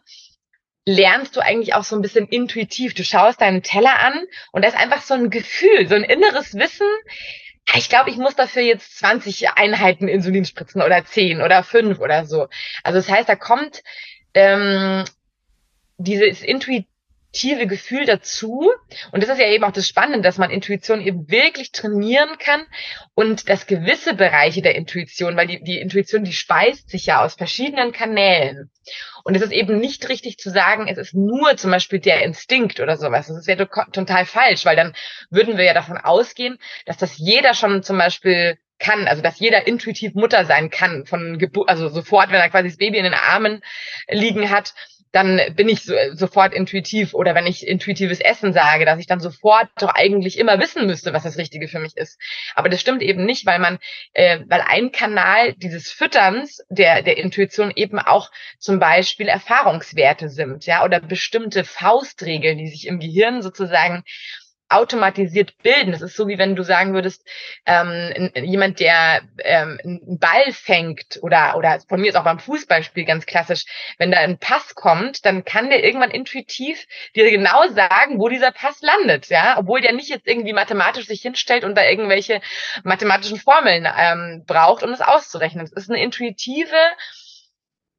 lernst 0.85 1.35
du 1.35 1.41
eigentlich 1.41 1.75
auch 1.75 1.83
so 1.83 1.95
ein 1.95 2.01
bisschen 2.01 2.27
intuitiv. 2.27 2.95
Du 2.95 3.03
schaust 3.03 3.39
deinen 3.39 3.61
Teller 3.61 3.99
an 3.99 4.13
und 4.51 4.63
da 4.63 4.69
ist 4.69 4.77
einfach 4.77 5.01
so 5.01 5.13
ein 5.13 5.29
Gefühl, 5.29 5.87
so 5.87 5.93
ein 5.93 6.03
inneres 6.03 6.55
Wissen, 6.55 6.87
ich 7.75 7.89
glaube, 7.89 8.09
ich 8.09 8.17
muss 8.17 8.35
dafür 8.35 8.61
jetzt 8.61 8.97
20 8.99 9.49
Einheiten 9.51 10.07
Insulin 10.07 10.45
spritzen 10.45 10.81
oder 10.81 11.03
10 11.05 11.41
oder 11.41 11.63
5 11.63 11.99
oder 11.99 12.25
so. 12.25 12.47
Also 12.83 12.99
das 12.99 13.09
heißt, 13.09 13.29
da 13.29 13.35
kommt 13.35 13.83
ähm, 14.33 15.03
dieses 15.97 16.41
intuitive 17.31 17.67
Gefühl 17.67 18.05
dazu. 18.05 18.71
Und 19.11 19.23
das 19.23 19.29
ist 19.29 19.39
ja 19.39 19.47
eben 19.47 19.63
auch 19.63 19.71
das 19.71 19.87
Spannende, 19.87 20.21
dass 20.21 20.37
man 20.37 20.51
Intuition 20.51 21.01
eben 21.01 21.29
wirklich 21.29 21.71
trainieren 21.71 22.37
kann 22.37 22.65
und 23.15 23.49
dass 23.49 23.67
gewisse 23.67 24.13
Bereiche 24.13 24.61
der 24.61 24.75
Intuition, 24.75 25.35
weil 25.37 25.47
die, 25.47 25.63
die 25.63 25.79
Intuition, 25.79 26.23
die 26.23 26.33
speist 26.33 26.89
sich 26.89 27.05
ja 27.05 27.23
aus 27.23 27.35
verschiedenen 27.35 27.91
Kanälen. 27.91 28.69
Und 29.23 29.35
es 29.35 29.41
ist 29.41 29.51
eben 29.51 29.79
nicht 29.79 30.09
richtig 30.09 30.37
zu 30.37 30.49
sagen, 30.49 30.87
es 30.87 30.97
ist 30.97 31.13
nur 31.13 31.55
zum 31.55 31.71
Beispiel 31.71 31.99
der 31.99 32.23
Instinkt 32.23 32.79
oder 32.79 32.97
sowas. 32.97 33.27
Das 33.27 33.47
wäre 33.47 33.69
total 33.91 34.25
falsch, 34.25 34.65
weil 34.65 34.75
dann 34.75 34.93
würden 35.29 35.57
wir 35.57 35.63
ja 35.63 35.73
davon 35.73 35.97
ausgehen, 35.97 36.57
dass 36.85 36.97
das 36.97 37.17
jeder 37.17 37.53
schon 37.53 37.83
zum 37.83 37.97
Beispiel 37.97 38.57
kann, 38.79 39.07
also 39.07 39.21
dass 39.21 39.39
jeder 39.39 39.67
intuitiv 39.67 40.15
Mutter 40.15 40.43
sein 40.45 40.71
kann, 40.71 41.05
von 41.05 41.37
Geburt, 41.37 41.69
also 41.69 41.87
sofort, 41.87 42.31
wenn 42.31 42.41
er 42.41 42.49
quasi 42.49 42.69
das 42.69 42.77
Baby 42.77 42.97
in 42.97 43.03
den 43.03 43.13
Armen 43.13 43.63
liegen 44.09 44.49
hat 44.49 44.73
dann 45.11 45.41
bin 45.55 45.67
ich 45.67 45.83
so, 45.83 45.93
sofort 46.13 46.53
intuitiv 46.53 47.13
oder 47.13 47.35
wenn 47.35 47.47
ich 47.47 47.67
intuitives 47.67 48.19
Essen 48.19 48.53
sage, 48.53 48.85
dass 48.85 48.99
ich 48.99 49.07
dann 49.07 49.19
sofort 49.19 49.67
doch 49.77 49.93
eigentlich 49.93 50.37
immer 50.37 50.59
wissen 50.59 50.85
müsste, 50.85 51.13
was 51.13 51.23
das 51.23 51.37
Richtige 51.37 51.67
für 51.67 51.79
mich 51.79 51.97
ist. 51.97 52.19
Aber 52.55 52.69
das 52.69 52.79
stimmt 52.79 53.01
eben 53.01 53.25
nicht, 53.25 53.45
weil 53.45 53.59
man, 53.59 53.79
äh, 54.13 54.39
weil 54.47 54.61
ein 54.61 54.91
Kanal 54.91 55.53
dieses 55.53 55.91
Fütterns 55.91 56.63
der 56.69 57.01
der 57.03 57.17
Intuition 57.17 57.71
eben 57.75 57.99
auch 57.99 58.31
zum 58.57 58.79
Beispiel 58.79 59.27
Erfahrungswerte 59.27 60.29
sind, 60.29 60.65
ja, 60.65 60.83
oder 60.83 60.99
bestimmte 60.99 61.63
Faustregeln, 61.63 62.57
die 62.57 62.67
sich 62.67 62.87
im 62.87 62.99
Gehirn 62.99 63.41
sozusagen 63.41 64.03
automatisiert 64.71 65.57
bilden. 65.61 65.91
Das 65.91 66.01
ist 66.01 66.15
so, 66.15 66.27
wie 66.27 66.37
wenn 66.37 66.55
du 66.55 66.63
sagen 66.63 66.93
würdest, 66.93 67.27
ähm, 67.65 68.31
jemand, 68.35 68.79
der 68.79 69.21
ähm, 69.39 69.79
einen 69.83 70.19
Ball 70.19 70.51
fängt 70.51 71.19
oder, 71.21 71.55
oder 71.57 71.79
von 71.87 71.99
mir 71.99 72.09
ist 72.09 72.15
auch 72.15 72.23
beim 72.23 72.39
Fußballspiel 72.39 73.05
ganz 73.05 73.25
klassisch, 73.25 73.65
wenn 73.97 74.11
da 74.11 74.19
ein 74.19 74.37
Pass 74.37 74.75
kommt, 74.75 75.25
dann 75.25 75.43
kann 75.45 75.69
der 75.69 75.83
irgendwann 75.83 76.11
intuitiv 76.11 76.85
dir 77.15 77.29
genau 77.29 77.67
sagen, 77.69 78.19
wo 78.19 78.29
dieser 78.29 78.51
Pass 78.51 78.81
landet, 78.81 79.27
ja, 79.27 79.57
obwohl 79.57 79.81
der 79.81 79.93
nicht 79.93 80.09
jetzt 80.09 80.27
irgendwie 80.27 80.53
mathematisch 80.53 81.05
sich 81.05 81.21
hinstellt 81.21 81.63
und 81.63 81.75
da 81.75 81.83
irgendwelche 81.83 82.41
mathematischen 82.83 83.37
Formeln 83.37 83.87
ähm, 83.97 84.43
braucht, 84.47 84.83
um 84.83 84.91
es 84.91 85.01
auszurechnen. 85.01 85.65
Es 85.65 85.71
ist 85.71 85.89
eine 85.89 86.01
intuitive 86.01 86.75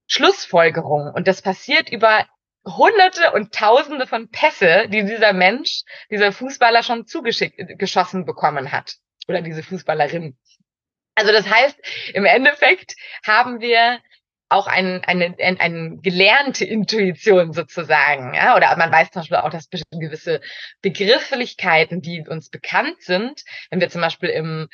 Schlussfolgerung 0.07 1.13
und 1.15 1.27
das 1.27 1.43
passiert 1.43 1.91
über 1.91 2.27
Hunderte 2.65 3.33
und 3.33 3.53
Tausende 3.53 4.07
von 4.07 4.31
Pässe, 4.31 4.89
die 4.89 5.05
dieser 5.05 5.33
Mensch, 5.33 5.83
dieser 6.11 6.33
Fußballer 6.33 6.83
schon 6.83 7.07
zugeschickt, 7.07 7.79
geschossen 7.79 8.25
bekommen 8.25 8.73
hat. 8.73 8.97
Oder 9.29 9.43
diese 9.43 9.63
Fußballerin. 9.63 10.37
Also 11.15 11.33
das 11.33 11.49
heißt, 11.49 11.79
im 12.15 12.25
Endeffekt 12.25 12.95
haben 13.25 13.61
wir 13.61 14.01
auch 14.53 14.67
ein, 14.67 15.03
eine, 15.05 15.35
eine, 15.39 15.61
eine 15.61 15.97
gelernte 16.03 16.65
Intuition 16.65 17.53
sozusagen. 17.53 18.35
Ja? 18.35 18.55
Oder 18.55 18.77
man 18.77 18.93
weiß 18.93 19.11
zum 19.11 19.23
Beispiel 19.23 19.39
auch, 19.39 19.51
dass 19.51 19.69
gewisse 19.71 20.41
Begrifflichkeiten, 20.83 22.03
die 22.03 22.25
uns 22.29 22.51
bekannt 22.51 23.01
sind, 23.01 23.43
wenn 23.71 23.81
wir 23.81 23.89
zum 23.89 24.03
Beispiel 24.03 24.29
im 24.29 24.69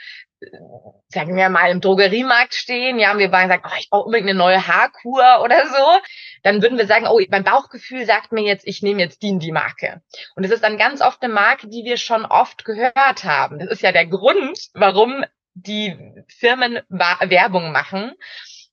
sagen 1.08 1.36
wir 1.36 1.48
mal, 1.48 1.70
im 1.70 1.80
Drogeriemarkt 1.80 2.54
stehen, 2.54 2.98
ja, 2.98 3.12
und 3.12 3.18
wir 3.18 3.30
sagen, 3.30 3.62
oh, 3.64 3.76
ich 3.78 3.90
brauche 3.90 4.04
unbedingt 4.04 4.30
eine 4.30 4.38
neue 4.38 4.66
Haarkur 4.66 5.40
oder 5.42 5.66
so, 5.66 6.00
dann 6.42 6.62
würden 6.62 6.78
wir 6.78 6.86
sagen, 6.86 7.06
oh, 7.08 7.20
mein 7.30 7.44
Bauchgefühl 7.44 8.04
sagt 8.06 8.32
mir 8.32 8.42
jetzt, 8.42 8.66
ich 8.66 8.82
nehme 8.82 9.00
jetzt 9.00 9.22
die 9.22 9.28
in 9.28 9.38
die 9.38 9.52
Marke. 9.52 10.02
Und 10.36 10.44
es 10.44 10.50
ist 10.50 10.62
dann 10.62 10.78
ganz 10.78 11.00
oft 11.00 11.22
eine 11.22 11.32
Marke, 11.32 11.68
die 11.68 11.84
wir 11.84 11.96
schon 11.96 12.24
oft 12.24 12.64
gehört 12.64 13.24
haben. 13.24 13.58
Das 13.58 13.68
ist 13.68 13.82
ja 13.82 13.92
der 13.92 14.06
Grund, 14.06 14.58
warum 14.74 15.24
die 15.54 15.96
Firmen 16.28 16.80
Werbung 16.88 17.72
machen. 17.72 18.12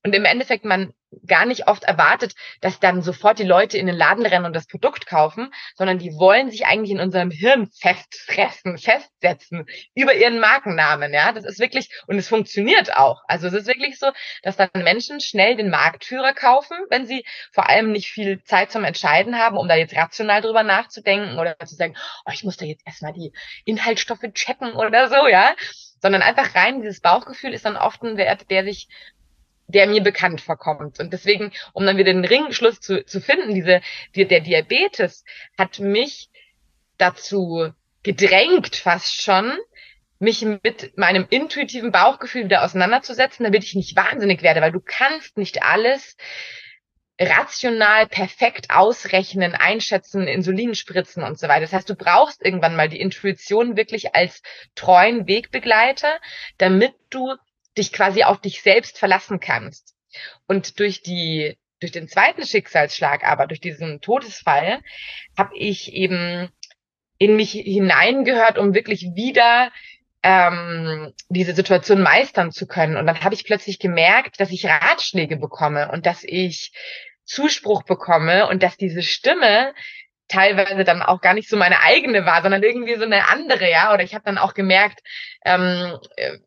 Und 0.05 0.13
im 0.13 0.23
Endeffekt 0.23 0.65
man 0.65 0.93
gar 1.25 1.47
nicht 1.47 1.67
oft 1.67 1.83
erwartet, 1.83 2.35
dass 2.61 2.79
dann 2.79 3.01
sofort 3.01 3.39
die 3.39 3.43
Leute 3.43 3.79
in 3.79 3.87
den 3.87 3.95
Laden 3.95 4.23
rennen 4.23 4.45
und 4.45 4.55
das 4.55 4.67
Produkt 4.67 5.07
kaufen, 5.07 5.51
sondern 5.73 5.97
die 5.97 6.11
wollen 6.11 6.51
sich 6.51 6.67
eigentlich 6.67 6.91
in 6.91 6.99
unserem 6.99 7.31
Hirn 7.31 7.71
festfressen, 7.79 8.77
festsetzen 8.77 9.65
über 9.95 10.13
ihren 10.13 10.39
Markennamen, 10.39 11.11
ja. 11.11 11.31
Das 11.31 11.43
ist 11.43 11.59
wirklich, 11.59 11.89
und 12.05 12.19
es 12.19 12.27
funktioniert 12.27 12.95
auch. 12.95 13.23
Also 13.27 13.47
es 13.47 13.53
ist 13.53 13.65
wirklich 13.65 13.97
so, 13.97 14.11
dass 14.43 14.57
dann 14.57 14.69
Menschen 14.75 15.21
schnell 15.21 15.55
den 15.55 15.71
Marktführer 15.71 16.33
kaufen, 16.33 16.77
wenn 16.91 17.07
sie 17.07 17.25
vor 17.51 17.67
allem 17.67 17.91
nicht 17.91 18.11
viel 18.11 18.43
Zeit 18.43 18.71
zum 18.71 18.83
Entscheiden 18.83 19.39
haben, 19.39 19.57
um 19.57 19.67
da 19.67 19.75
jetzt 19.75 19.95
rational 19.95 20.41
drüber 20.41 20.61
nachzudenken 20.61 21.39
oder 21.39 21.57
zu 21.65 21.73
sagen, 21.73 21.95
oh, 22.25 22.31
ich 22.31 22.43
muss 22.43 22.57
da 22.57 22.65
jetzt 22.65 22.85
erstmal 22.85 23.13
die 23.13 23.33
Inhaltsstoffe 23.63 24.21
checken 24.35 24.73
oder 24.73 25.09
so, 25.09 25.27
ja 25.27 25.55
sondern 26.01 26.21
einfach 26.21 26.53
rein 26.53 26.81
dieses 26.81 27.01
Bauchgefühl 27.01 27.51
ist 27.51 27.65
dann 27.65 27.77
oft 27.77 28.03
ein 28.03 28.15
Wert, 28.15 28.51
der 28.51 28.63
sich 28.63 28.89
der 29.67 29.87
mir 29.87 30.01
bekannt 30.01 30.41
vorkommt. 30.41 30.99
Und 30.99 31.13
deswegen, 31.13 31.51
um 31.73 31.85
dann 31.85 31.97
wieder 31.97 32.13
den 32.13 32.25
Ringschluss 32.25 32.79
zu, 32.79 33.05
zu 33.05 33.21
finden, 33.21 33.55
diese, 33.55 33.81
die, 34.15 34.25
der 34.25 34.41
Diabetes 34.41 35.23
hat 35.57 35.79
mich 35.79 36.29
dazu 36.97 37.71
gedrängt 38.03 38.75
fast 38.75 39.21
schon, 39.21 39.57
mich 40.19 40.43
mit 40.43 40.97
meinem 40.97 41.25
intuitiven 41.29 41.91
Bauchgefühl 41.91 42.45
wieder 42.45 42.63
auseinanderzusetzen, 42.63 43.43
damit 43.43 43.63
ich 43.63 43.75
nicht 43.75 43.95
wahnsinnig 43.95 44.43
werde, 44.43 44.61
weil 44.61 44.71
du 44.71 44.79
kannst 44.79 45.37
nicht 45.37 45.63
alles 45.63 46.15
rational 47.19 48.07
perfekt 48.07 48.67
ausrechnen, 48.69 49.55
einschätzen, 49.55 50.27
Insulin 50.27 50.75
spritzen 50.75 51.23
und 51.23 51.39
so 51.39 51.47
weiter. 51.47 51.61
Das 51.61 51.73
heißt, 51.73 51.89
du 51.89 51.95
brauchst 51.95 52.43
irgendwann 52.43 52.75
mal 52.75 52.89
die 52.89 52.99
Intuition 52.99 53.77
wirklich 53.77 54.15
als 54.15 54.41
treuen 54.75 55.27
Wegbegleiter, 55.27 56.19
damit 56.57 56.93
du 57.09 57.35
dich 57.77 57.91
quasi 57.91 58.23
auf 58.23 58.39
dich 58.41 58.61
selbst 58.61 58.97
verlassen 58.97 59.39
kannst. 59.39 59.95
Und 60.47 60.79
durch 60.79 61.01
die 61.01 61.57
durch 61.81 61.91
den 61.91 62.07
zweiten 62.07 62.45
Schicksalsschlag, 62.45 63.23
aber 63.25 63.47
durch 63.47 63.59
diesen 63.59 64.01
Todesfall, 64.01 64.81
habe 65.37 65.55
ich 65.55 65.93
eben 65.93 66.49
in 67.17 67.35
mich 67.35 67.51
hineingehört, 67.51 68.57
um 68.57 68.73
wirklich 68.73 69.01
wieder 69.13 69.71
ähm, 70.23 71.13
diese 71.29 71.53
Situation 71.53 72.01
meistern 72.01 72.51
zu 72.51 72.65
können. 72.65 72.97
Und 72.97 73.05
dann 73.05 73.21
habe 73.21 73.35
ich 73.35 73.45
plötzlich 73.45 73.77
gemerkt, 73.77 74.39
dass 74.39 74.51
ich 74.51 74.65
Ratschläge 74.65 75.37
bekomme 75.37 75.91
und 75.91 76.05
dass 76.05 76.23
ich 76.23 76.71
Zuspruch 77.23 77.83
bekomme 77.83 78.47
und 78.47 78.63
dass 78.63 78.77
diese 78.77 79.03
Stimme 79.03 79.73
teilweise 80.27 80.83
dann 80.83 81.03
auch 81.03 81.21
gar 81.21 81.35
nicht 81.35 81.49
so 81.49 81.57
meine 81.57 81.81
eigene 81.81 82.25
war, 82.25 82.41
sondern 82.41 82.63
irgendwie 82.63 82.95
so 82.95 83.03
eine 83.03 83.27
andere, 83.27 83.69
ja. 83.69 83.93
Oder 83.93 84.03
ich 84.03 84.15
habe 84.15 84.25
dann 84.25 84.39
auch 84.39 84.55
gemerkt, 84.55 85.01
ähm, 85.45 85.99
äh, 86.15 86.39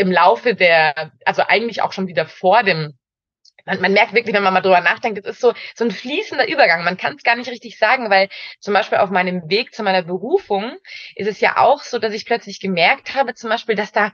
im 0.00 0.10
Laufe 0.10 0.54
der, 0.54 1.12
also 1.24 1.42
eigentlich 1.46 1.82
auch 1.82 1.92
schon 1.92 2.08
wieder 2.08 2.26
vor 2.26 2.62
dem 2.62 2.94
man, 3.66 3.80
man 3.80 3.92
merkt 3.92 4.14
wirklich, 4.14 4.34
wenn 4.34 4.42
man 4.42 4.54
mal 4.54 4.62
drüber 4.62 4.80
nachdenkt, 4.80 5.18
es 5.18 5.26
ist 5.26 5.40
so, 5.40 5.52
so 5.74 5.84
ein 5.84 5.90
fließender 5.90 6.48
Übergang. 6.48 6.82
Man 6.82 6.96
kann 6.96 7.14
es 7.16 7.22
gar 7.22 7.36
nicht 7.36 7.50
richtig 7.50 7.78
sagen, 7.78 8.10
weil 8.10 8.28
zum 8.58 8.74
Beispiel 8.74 8.98
auf 8.98 9.10
meinem 9.10 9.48
Weg 9.50 9.74
zu 9.74 9.82
meiner 9.82 10.02
Berufung 10.02 10.76
ist 11.14 11.28
es 11.28 11.40
ja 11.40 11.58
auch 11.58 11.82
so, 11.82 11.98
dass 11.98 12.14
ich 12.14 12.24
plötzlich 12.24 12.58
gemerkt 12.58 13.14
habe, 13.14 13.34
zum 13.34 13.50
Beispiel, 13.50 13.74
dass 13.74 13.92
da 13.92 14.12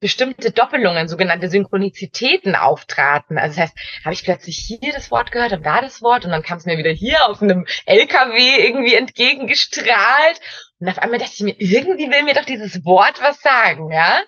bestimmte 0.00 0.50
Doppelungen, 0.50 1.08
sogenannte 1.08 1.48
Synchronizitäten 1.48 2.56
auftraten. 2.56 3.38
Also 3.38 3.56
das 3.56 3.70
heißt, 3.70 3.78
habe 4.04 4.12
ich 4.12 4.22
plötzlich 4.22 4.58
hier 4.58 4.92
das 4.92 5.10
Wort 5.10 5.32
gehört 5.32 5.52
und 5.52 5.64
da 5.64 5.80
das 5.80 6.02
Wort 6.02 6.26
und 6.26 6.30
dann 6.30 6.42
kam 6.42 6.58
es 6.58 6.66
mir 6.66 6.76
wieder 6.76 6.90
hier 6.90 7.26
auf 7.26 7.40
einem 7.40 7.66
LKW 7.86 8.66
irgendwie 8.66 8.94
entgegengestrahlt 8.94 10.40
und 10.84 10.90
auf 10.90 10.98
einmal 10.98 11.18
dachte 11.18 11.32
ich 11.32 11.40
mir, 11.40 11.54
irgendwie 11.58 12.10
will 12.10 12.24
mir 12.24 12.34
doch 12.34 12.44
dieses 12.44 12.84
Wort 12.84 13.22
was 13.22 13.40
sagen, 13.40 13.90
ja. 13.90 14.22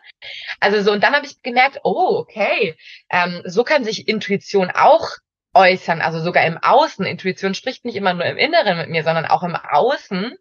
Also 0.58 0.80
so, 0.80 0.90
und 0.90 1.04
dann 1.04 1.14
habe 1.14 1.26
ich 1.26 1.42
gemerkt, 1.42 1.80
oh, 1.84 2.16
okay, 2.16 2.78
ähm, 3.10 3.42
so 3.44 3.62
kann 3.62 3.84
sich 3.84 4.08
Intuition 4.08 4.70
auch 4.70 5.06
äußern, 5.52 6.00
also 6.00 6.18
sogar 6.18 6.46
im 6.46 6.56
Außen. 6.56 7.04
Intuition 7.04 7.52
spricht 7.52 7.84
nicht 7.84 7.94
immer 7.94 8.14
nur 8.14 8.24
im 8.24 8.38
Inneren 8.38 8.78
mit 8.78 8.88
mir, 8.88 9.04
sondern 9.04 9.26
auch 9.26 9.42
im 9.42 9.54
Außen. 9.54 10.34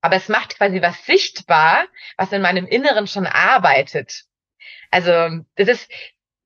Aber 0.00 0.16
es 0.16 0.30
macht 0.30 0.56
quasi 0.56 0.80
was 0.80 1.04
sichtbar, 1.04 1.84
was 2.16 2.32
in 2.32 2.40
meinem 2.40 2.64
Inneren 2.64 3.06
schon 3.06 3.26
arbeitet. 3.26 4.22
Also 4.90 5.44
das 5.56 5.68
ist 5.68 5.90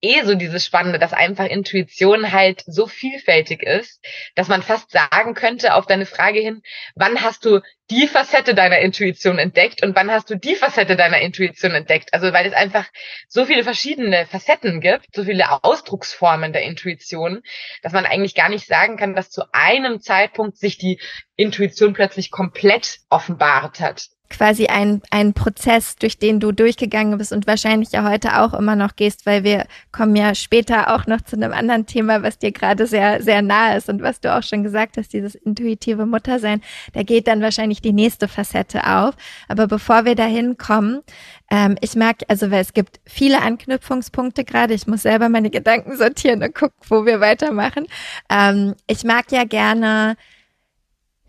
eh 0.05 0.23
so 0.25 0.35
dieses 0.35 0.65
Spannende, 0.65 0.99
dass 0.99 1.13
einfach 1.13 1.47
Intuition 1.47 2.31
halt 2.33 2.63
so 2.67 2.87
vielfältig 2.87 3.63
ist, 3.63 4.05
dass 4.35 4.49
man 4.49 4.63
fast 4.63 4.91
sagen 4.91 5.35
könnte 5.35 5.75
auf 5.75 5.87
deine 5.87 6.07
Frage 6.07 6.41
hin, 6.41 6.63
wann 6.95 7.23
hast 7.23 7.45
du 7.45 7.61
die 7.91 8.07
Facette 8.07 8.55
deiner 8.55 8.79
Intuition 8.79 9.39
entdeckt 9.39 9.83
und 9.83 9.95
wann 9.97 10.11
hast 10.11 10.31
du 10.31 10.37
die 10.37 10.55
Facette 10.55 10.97
deiner 10.97 11.21
Intuition 11.21 11.73
entdeckt? 11.73 12.15
Also 12.15 12.33
weil 12.33 12.47
es 12.47 12.55
einfach 12.55 12.87
so 13.29 13.45
viele 13.45 13.63
verschiedene 13.63 14.27
Facetten 14.27 14.81
gibt, 14.81 15.15
so 15.15 15.25
viele 15.25 15.65
Ausdrucksformen 15.65 16.53
der 16.53 16.63
Intuition, 16.63 17.43
dass 17.83 17.93
man 17.93 18.07
eigentlich 18.07 18.35
gar 18.35 18.49
nicht 18.49 18.67
sagen 18.67 18.97
kann, 18.97 19.15
dass 19.15 19.31
zu 19.31 19.43
einem 19.53 20.01
Zeitpunkt 20.01 20.57
sich 20.57 20.79
die 20.79 21.01
Intuition 21.37 21.93
plötzlich 21.93 22.31
komplett 22.31 22.99
offenbart 23.11 23.81
hat 23.81 24.14
quasi 24.31 24.67
ein, 24.67 25.03
ein 25.11 25.33
Prozess, 25.33 25.97
durch 25.97 26.19
den 26.19 26.41
du 26.41 26.51
durchgegangen 26.51 27.19
bist 27.19 27.33
und 27.33 27.47
wahrscheinlich 27.47 27.93
ja 27.93 28.09
heute 28.09 28.41
auch 28.41 28.55
immer 28.55 28.75
noch 28.75 28.97
gehst, 28.97 29.27
weil 29.27 29.45
wir 29.45 29.67
kommen 29.93 30.17
ja 30.17 30.35
später 30.35 30.95
auch 30.95 31.07
noch 31.07 31.21
zu 31.21 31.37
einem 31.37 31.53
anderen 31.53 31.87
Thema, 31.87 32.23
was 32.23 32.39
dir 32.39 32.51
gerade 32.51 32.87
sehr, 32.87 33.23
sehr 33.23 33.43
nahe 33.43 33.77
ist 33.77 33.89
und 33.89 34.03
was 34.03 34.21
du 34.21 34.35
auch 34.35 34.43
schon 34.43 34.63
gesagt 34.63 34.97
hast, 34.97 35.13
dieses 35.13 35.35
intuitive 35.35 36.07
Muttersein, 36.07 36.63
da 36.95 37.03
geht 37.03 37.29
dann 37.29 37.43
wahrscheinlich 37.43 37.81
die 37.81 37.93
nächste 37.93 38.27
Facette 38.27 38.87
auf. 38.87 39.15
Aber 39.49 39.67
bevor 39.67 40.05
wir 40.05 40.15
dahin 40.15 40.57
kommen, 40.57 41.03
ähm, 41.51 41.77
ich 41.81 41.95
mag, 41.95 42.23
also 42.29 42.51
weil 42.51 42.63
es 42.63 42.73
gibt 42.73 43.01
viele 43.05 43.43
Anknüpfungspunkte 43.43 44.45
gerade, 44.45 44.75
ich 44.75 44.87
muss 44.87 45.03
selber 45.03 45.29
meine 45.29 45.51
Gedanken 45.51 45.97
sortieren 45.97 46.43
und 46.43 46.55
gucken, 46.55 46.77
wo 46.89 47.07
wir 47.07 47.21
weitermachen. 47.21 47.87
Ähm, 48.31 48.75
ich 48.87 49.05
mag 49.05 49.31
ja 49.31 49.45
gerne 49.45 50.17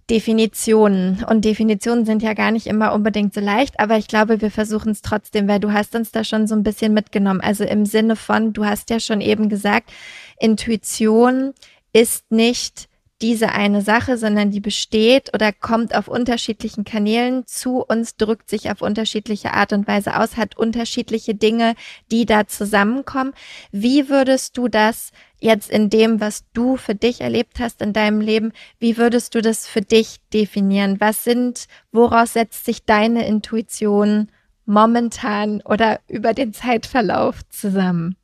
Definitionen. 0.10 1.24
Und 1.28 1.46
Definitionen 1.46 2.06
sind 2.06 2.22
ja 2.22 2.34
gar 2.34 2.52
nicht 2.52 2.68
immer 2.68 2.94
unbedingt 2.94 3.34
so 3.34 3.42
leicht, 3.42 3.80
aber 3.80 3.98
ich 3.98 4.08
glaube, 4.08 4.42
wir 4.42 4.52
versuchen 4.52 4.92
es 4.92 5.02
trotzdem, 5.02 5.48
weil 5.48 5.60
du 5.60 5.74
hast 5.74 5.96
uns 5.96 6.12
da 6.12 6.24
schon 6.24 6.48
so 6.48 6.56
ein 6.56 6.64
bisschen 6.64 6.94
mitgenommen. 6.94 7.42
Also 7.42 7.64
im 7.64 7.86
Sinne 7.86 8.16
von, 8.16 8.54
du 8.54 8.66
hast 8.66 8.90
ja 8.90 9.00
schon 9.00 9.22
eben 9.22 9.50
gesagt, 9.50 9.92
Intuition 10.40 11.54
ist 11.92 12.32
nicht 12.32 12.88
diese 13.22 13.54
eine 13.54 13.82
Sache, 13.82 14.18
sondern 14.18 14.52
die 14.52 14.60
besteht 14.60 15.34
oder 15.34 15.54
kommt 15.54 15.96
auf 15.96 16.08
unterschiedlichen 16.08 16.84
Kanälen 16.84 17.48
zu 17.48 17.78
uns, 17.82 18.18
drückt 18.18 18.50
sich 18.50 18.70
auf 18.70 18.82
unterschiedliche 18.82 19.54
Art 19.54 19.72
und 19.72 19.88
Weise 19.88 20.20
aus, 20.20 20.36
hat 20.36 20.58
unterschiedliche 20.58 21.34
Dinge, 21.34 21.76
die 22.12 22.26
da 22.26 22.46
zusammenkommen. 22.46 23.34
Wie 23.72 24.10
würdest 24.10 24.58
du 24.58 24.68
das 24.68 25.12
jetzt 25.46 25.70
in 25.70 25.90
dem, 25.90 26.20
was 26.20 26.44
du 26.54 26.76
für 26.76 26.96
dich 26.96 27.22
erlebt 27.22 27.60
hast 27.60 27.82
in 27.82 27.94
deinem 27.94 28.20
Leben, 28.20 28.52
wie 28.80 28.98
würdest 28.98 29.36
du 29.36 29.42
das 29.42 29.68
für 29.68 29.82
dich 29.82 30.18
definieren? 30.34 31.00
Was 31.00 31.24
sind, 31.24 31.66
woraus 31.92 32.34
setzt 32.34 32.66
sich 32.66 32.84
deine 32.84 33.26
Intuition 33.28 34.30
momentan 34.66 35.62
oder 35.62 36.00
über 36.08 36.34
den 36.34 36.54
Zeitverlauf 36.54 37.48
zusammen? 37.50 38.18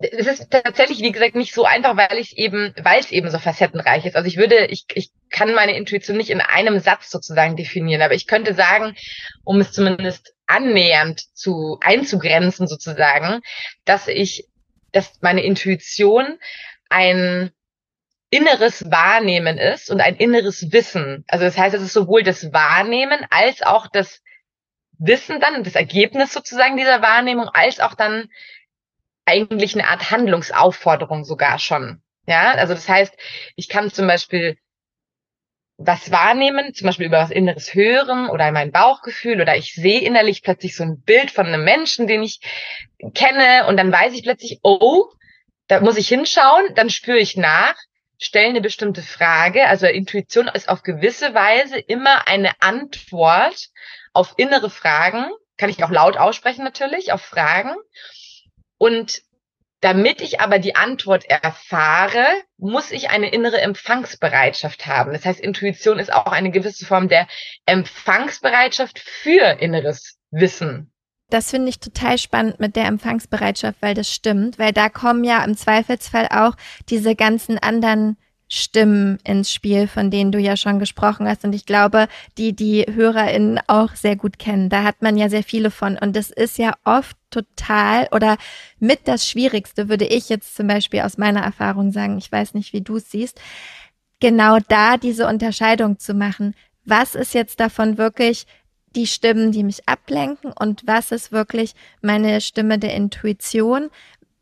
es 0.00 0.26
ist 0.26 0.50
tatsächlich, 0.50 1.00
wie 1.00 1.12
gesagt, 1.12 1.34
nicht 1.34 1.52
so 1.52 1.64
einfach, 1.64 1.94
weil 1.96 2.18
ich 2.18 2.38
eben, 2.38 2.74
weil 2.82 3.00
es 3.00 3.12
eben 3.12 3.30
so 3.30 3.38
facettenreich 3.38 4.06
ist. 4.06 4.16
Also 4.16 4.28
ich 4.28 4.38
würde, 4.38 4.66
ich, 4.66 4.86
ich 4.94 5.10
kann 5.28 5.54
meine 5.54 5.76
Intuition 5.76 6.16
nicht 6.16 6.30
in 6.30 6.40
einem 6.40 6.78
Satz 6.78 7.10
sozusagen 7.10 7.54
definieren, 7.54 8.00
aber 8.00 8.14
ich 8.14 8.26
könnte 8.26 8.54
sagen, 8.54 8.96
um 9.44 9.60
es 9.60 9.72
zumindest 9.72 10.34
annähernd 10.46 11.22
zu 11.36 11.78
einzugrenzen 11.82 12.66
sozusagen, 12.66 13.42
dass 13.84 14.08
ich, 14.08 14.48
dass 14.92 15.20
meine 15.20 15.42
Intuition 15.42 16.38
ein 16.88 17.50
inneres 18.30 18.90
Wahrnehmen 18.90 19.58
ist 19.58 19.90
und 19.90 20.00
ein 20.00 20.16
inneres 20.16 20.72
Wissen. 20.72 21.24
Also 21.28 21.44
das 21.44 21.58
heißt, 21.58 21.74
es 21.74 21.82
ist 21.82 21.92
sowohl 21.92 22.22
das 22.22 22.52
Wahrnehmen 22.52 23.26
als 23.30 23.62
auch 23.62 23.88
das 23.88 24.22
Wissen 24.98 25.40
dann, 25.40 25.64
das 25.64 25.74
Ergebnis 25.74 26.32
sozusagen 26.32 26.76
dieser 26.76 27.02
Wahrnehmung, 27.02 27.48
als 27.48 27.80
auch 27.80 27.94
dann 27.94 28.28
eigentlich 29.24 29.74
eine 29.74 29.88
Art 29.88 30.10
Handlungsaufforderung 30.10 31.24
sogar 31.24 31.58
schon. 31.58 32.02
Ja, 32.26 32.52
also 32.52 32.74
das 32.74 32.88
heißt, 32.88 33.14
ich 33.56 33.68
kann 33.68 33.90
zum 33.90 34.06
Beispiel 34.06 34.58
was 35.82 36.10
wahrnehmen, 36.10 36.74
zum 36.74 36.86
Beispiel 36.86 37.06
über 37.06 37.20
was 37.20 37.30
Inneres 37.30 37.72
hören 37.72 38.28
oder 38.28 38.52
mein 38.52 38.70
Bauchgefühl 38.70 39.40
oder 39.40 39.56
ich 39.56 39.74
sehe 39.74 40.00
innerlich 40.00 40.42
plötzlich 40.42 40.76
so 40.76 40.82
ein 40.82 41.00
Bild 41.00 41.30
von 41.30 41.46
einem 41.46 41.64
Menschen, 41.64 42.06
den 42.06 42.22
ich 42.22 42.40
kenne 43.14 43.66
und 43.66 43.78
dann 43.78 43.90
weiß 43.90 44.12
ich 44.12 44.22
plötzlich, 44.22 44.60
oh, 44.62 45.06
da 45.68 45.80
muss 45.80 45.96
ich 45.96 46.08
hinschauen, 46.08 46.74
dann 46.74 46.90
spüre 46.90 47.18
ich 47.18 47.38
nach, 47.38 47.74
stelle 48.18 48.48
eine 48.48 48.60
bestimmte 48.60 49.00
Frage. 49.00 49.68
Also 49.68 49.86
Intuition 49.86 50.48
ist 50.48 50.68
auf 50.68 50.82
gewisse 50.82 51.32
Weise 51.32 51.78
immer 51.78 52.28
eine 52.28 52.52
Antwort 52.60 53.68
auf 54.12 54.34
innere 54.36 54.68
Fragen, 54.68 55.30
kann 55.56 55.70
ich 55.70 55.82
auch 55.82 55.90
laut 55.90 56.18
aussprechen 56.18 56.62
natürlich, 56.62 57.12
auf 57.12 57.22
Fragen. 57.22 57.74
Und 58.76 59.22
damit 59.80 60.20
ich 60.20 60.40
aber 60.40 60.58
die 60.58 60.76
Antwort 60.76 61.24
erfahre, 61.24 62.24
muss 62.58 62.90
ich 62.90 63.10
eine 63.10 63.30
innere 63.30 63.60
Empfangsbereitschaft 63.60 64.86
haben. 64.86 65.12
Das 65.12 65.24
heißt, 65.24 65.40
Intuition 65.40 65.98
ist 65.98 66.12
auch 66.12 66.26
eine 66.26 66.50
gewisse 66.50 66.84
Form 66.84 67.08
der 67.08 67.26
Empfangsbereitschaft 67.66 68.98
für 68.98 69.58
inneres 69.60 70.18
Wissen. 70.30 70.92
Das 71.30 71.50
finde 71.50 71.68
ich 71.68 71.78
total 71.78 72.18
spannend 72.18 72.58
mit 72.58 72.76
der 72.76 72.86
Empfangsbereitschaft, 72.86 73.80
weil 73.80 73.94
das 73.94 74.12
stimmt, 74.12 74.58
weil 74.58 74.72
da 74.72 74.88
kommen 74.88 75.24
ja 75.24 75.44
im 75.44 75.56
Zweifelsfall 75.56 76.26
auch 76.30 76.56
diese 76.88 77.14
ganzen 77.14 77.56
anderen 77.56 78.16
Stimmen 78.52 79.20
ins 79.22 79.52
Spiel, 79.52 79.86
von 79.86 80.10
denen 80.10 80.32
du 80.32 80.40
ja 80.40 80.56
schon 80.56 80.80
gesprochen 80.80 81.28
hast. 81.28 81.44
Und 81.44 81.54
ich 81.54 81.66
glaube, 81.66 82.08
die 82.36 82.52
die 82.52 82.84
HörerInnen 82.92 83.60
auch 83.68 83.94
sehr 83.94 84.16
gut 84.16 84.40
kennen. 84.40 84.68
Da 84.68 84.82
hat 84.82 85.02
man 85.02 85.16
ja 85.16 85.28
sehr 85.28 85.44
viele 85.44 85.70
von. 85.70 85.96
Und 85.96 86.16
das 86.16 86.30
ist 86.30 86.58
ja 86.58 86.74
oft 86.84 87.16
total 87.30 88.08
oder 88.10 88.36
mit 88.80 89.06
das 89.06 89.28
Schwierigste, 89.28 89.88
würde 89.88 90.04
ich 90.04 90.28
jetzt 90.28 90.56
zum 90.56 90.66
Beispiel 90.66 91.00
aus 91.02 91.16
meiner 91.16 91.42
Erfahrung 91.42 91.92
sagen. 91.92 92.18
Ich 92.18 92.30
weiß 92.30 92.54
nicht, 92.54 92.72
wie 92.72 92.80
du 92.80 92.96
es 92.96 93.08
siehst. 93.12 93.40
Genau 94.18 94.58
da 94.68 94.96
diese 94.96 95.28
Unterscheidung 95.28 96.00
zu 96.00 96.12
machen. 96.12 96.54
Was 96.84 97.14
ist 97.14 97.34
jetzt 97.34 97.60
davon 97.60 97.98
wirklich 97.98 98.46
die 98.96 99.06
Stimmen, 99.06 99.52
die 99.52 99.62
mich 99.62 99.88
ablenken 99.88 100.52
und 100.52 100.82
was 100.86 101.12
ist 101.12 101.30
wirklich 101.30 101.74
meine 102.02 102.40
Stimme 102.40 102.80
der 102.80 102.94
Intuition? 102.94 103.90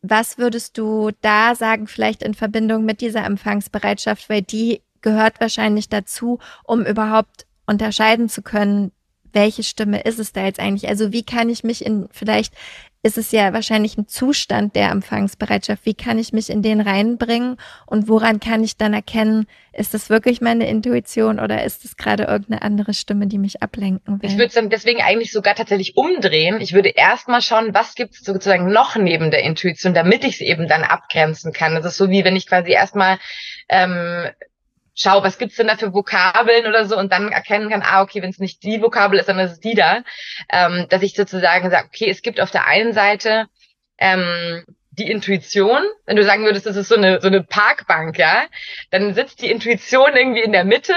Was 0.03 0.39
würdest 0.39 0.79
du 0.79 1.11
da 1.23 1.55
sagen, 1.55 1.87
vielleicht 1.87 2.23
in 2.23 2.35
Verbindung 2.35 2.85
mit 2.85 3.01
dieser 3.01 3.25
Empfangsbereitschaft, 3.25 4.29
weil 4.29 4.43
die 4.43 4.83
gehört 5.01 5.41
wahrscheinlich 5.41 5.89
dazu, 5.89 6.39
um 6.65 6.85
überhaupt 6.85 7.47
unterscheiden 7.67 8.29
zu 8.29 8.43
können, 8.43 8.93
welche 9.33 9.63
Stimme 9.63 10.01
ist 10.01 10.19
es 10.19 10.33
da 10.33 10.45
jetzt 10.45 10.61
eigentlich? 10.61 10.89
Also 10.89 11.13
wie 11.13 11.23
kann 11.23 11.51
ich 11.51 11.65
mich 11.65 11.85
in, 11.85 12.09
vielleicht 12.11 12.55
ist 13.03 13.17
es 13.17 13.31
ja 13.31 13.53
wahrscheinlich 13.53 13.97
ein 13.97 14.09
Zustand 14.09 14.75
der 14.75 14.91
Empfangsbereitschaft. 14.91 15.87
Wie 15.87 15.95
kann 15.95 16.19
ich 16.19 16.33
mich 16.33 16.51
in 16.51 16.63
den 16.63 16.81
reinbringen 16.81 17.57
und 17.87 18.09
woran 18.09 18.41
kann 18.41 18.65
ich 18.65 18.77
dann 18.77 18.93
erkennen, 18.93 19.47
ist 19.73 19.95
das 19.95 20.11
wirklich 20.11 20.41
meine 20.41 20.69
Intuition 20.69 21.39
oder 21.39 21.63
ist 21.63 21.85
es 21.85 21.97
gerade 21.97 22.25
irgendeine 22.25 22.63
andere 22.63 22.95
Stimme, 22.95 23.29
die 23.29 23.39
mich 23.39 23.63
ablenken 23.63 24.21
will? 24.21 24.29
Ich 24.29 24.37
würde 24.37 24.49
es 24.49 24.55
dann 24.55 24.71
deswegen 24.71 25.01
eigentlich 25.01 25.31
sogar 25.31 25.55
tatsächlich 25.55 25.97
umdrehen. 25.97 26.61
Ich 26.61 26.73
würde 26.73 26.89
erstmal 26.89 27.41
schauen, 27.41 27.73
was 27.73 27.95
gibt 27.95 28.15
es 28.15 28.25
sozusagen 28.25 28.73
noch 28.73 28.97
neben 28.97 29.31
der 29.31 29.45
Intuition, 29.45 29.95
damit 29.95 30.25
ich 30.25 30.35
es 30.35 30.41
eben 30.41 30.67
dann 30.67 30.83
abgrenzen 30.83 31.53
kann. 31.53 31.77
Das 31.77 31.85
ist 31.85 31.97
so 31.97 32.11
wie 32.11 32.25
wenn 32.25 32.35
ich 32.35 32.49
quasi 32.49 32.73
erstmal 32.73 33.19
ähm, 33.69 34.29
schau, 34.99 35.23
was 35.23 35.39
gibt's 35.39 35.57
denn 35.57 35.69
da 35.69 35.77
für 35.77 35.95
Vokabeln 35.95 36.67
oder 36.67 36.85
so 36.85 36.99
und 36.99 37.13
dann 37.13 37.31
erkennen 37.31 37.71
kann, 37.71 37.83
ah, 37.83 38.03
okay, 38.03 38.21
wenn 38.21 38.31
es 38.31 38.39
nicht 38.39 38.63
die 38.65 38.83
Vokabel 38.83 39.19
ist, 39.19 39.29
dann 39.29 39.39
ist 39.39 39.53
es 39.53 39.61
die 39.61 39.75
da. 39.75 40.03
Ähm, 40.51 40.87
dass 40.91 41.03
ich 41.03 41.15
sozusagen 41.15 41.71
sage, 41.71 41.87
okay, 41.87 42.11
es 42.11 42.23
gibt 42.23 42.41
auf 42.41 42.51
der 42.51 42.67
einen 42.67 42.93
Seite 42.93 43.47
ähm, 43.99 44.65
die 44.91 45.09
Intuition, 45.11 45.81
wenn 46.07 46.17
du 46.17 46.25
sagen 46.25 46.45
würdest, 46.45 46.67
das 46.67 46.75
ist 46.75 46.89
so 46.89 46.97
eine, 46.97 47.21
so 47.21 47.29
eine 47.29 47.45
Parkbank, 47.45 48.19
ja, 48.19 48.47
dann 48.91 49.15
sitzt 49.15 49.41
die 49.41 49.51
Intuition 49.51 50.17
irgendwie 50.17 50.43
in 50.43 50.51
der 50.51 50.65
Mitte, 50.65 50.95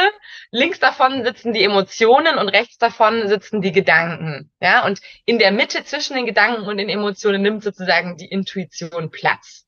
links 0.50 0.80
davon 0.80 1.24
sitzen 1.24 1.54
die 1.54 1.64
Emotionen 1.64 2.40
und 2.40 2.50
rechts 2.50 2.80
davon 2.80 3.28
sitzen 3.28 3.62
die 3.62 3.72
Gedanken, 3.72 4.52
ja, 4.60 4.84
und 4.86 5.00
in 5.26 5.38
der 5.38 5.52
Mitte 5.52 5.84
zwischen 5.84 6.16
den 6.16 6.26
Gedanken 6.26 6.64
und 6.64 6.78
den 6.78 6.90
Emotionen 6.90 7.44
nimmt 7.44 7.64
sozusagen 7.64 8.18
die 8.18 8.26
Intuition 8.26 9.12
Platz. 9.12 9.68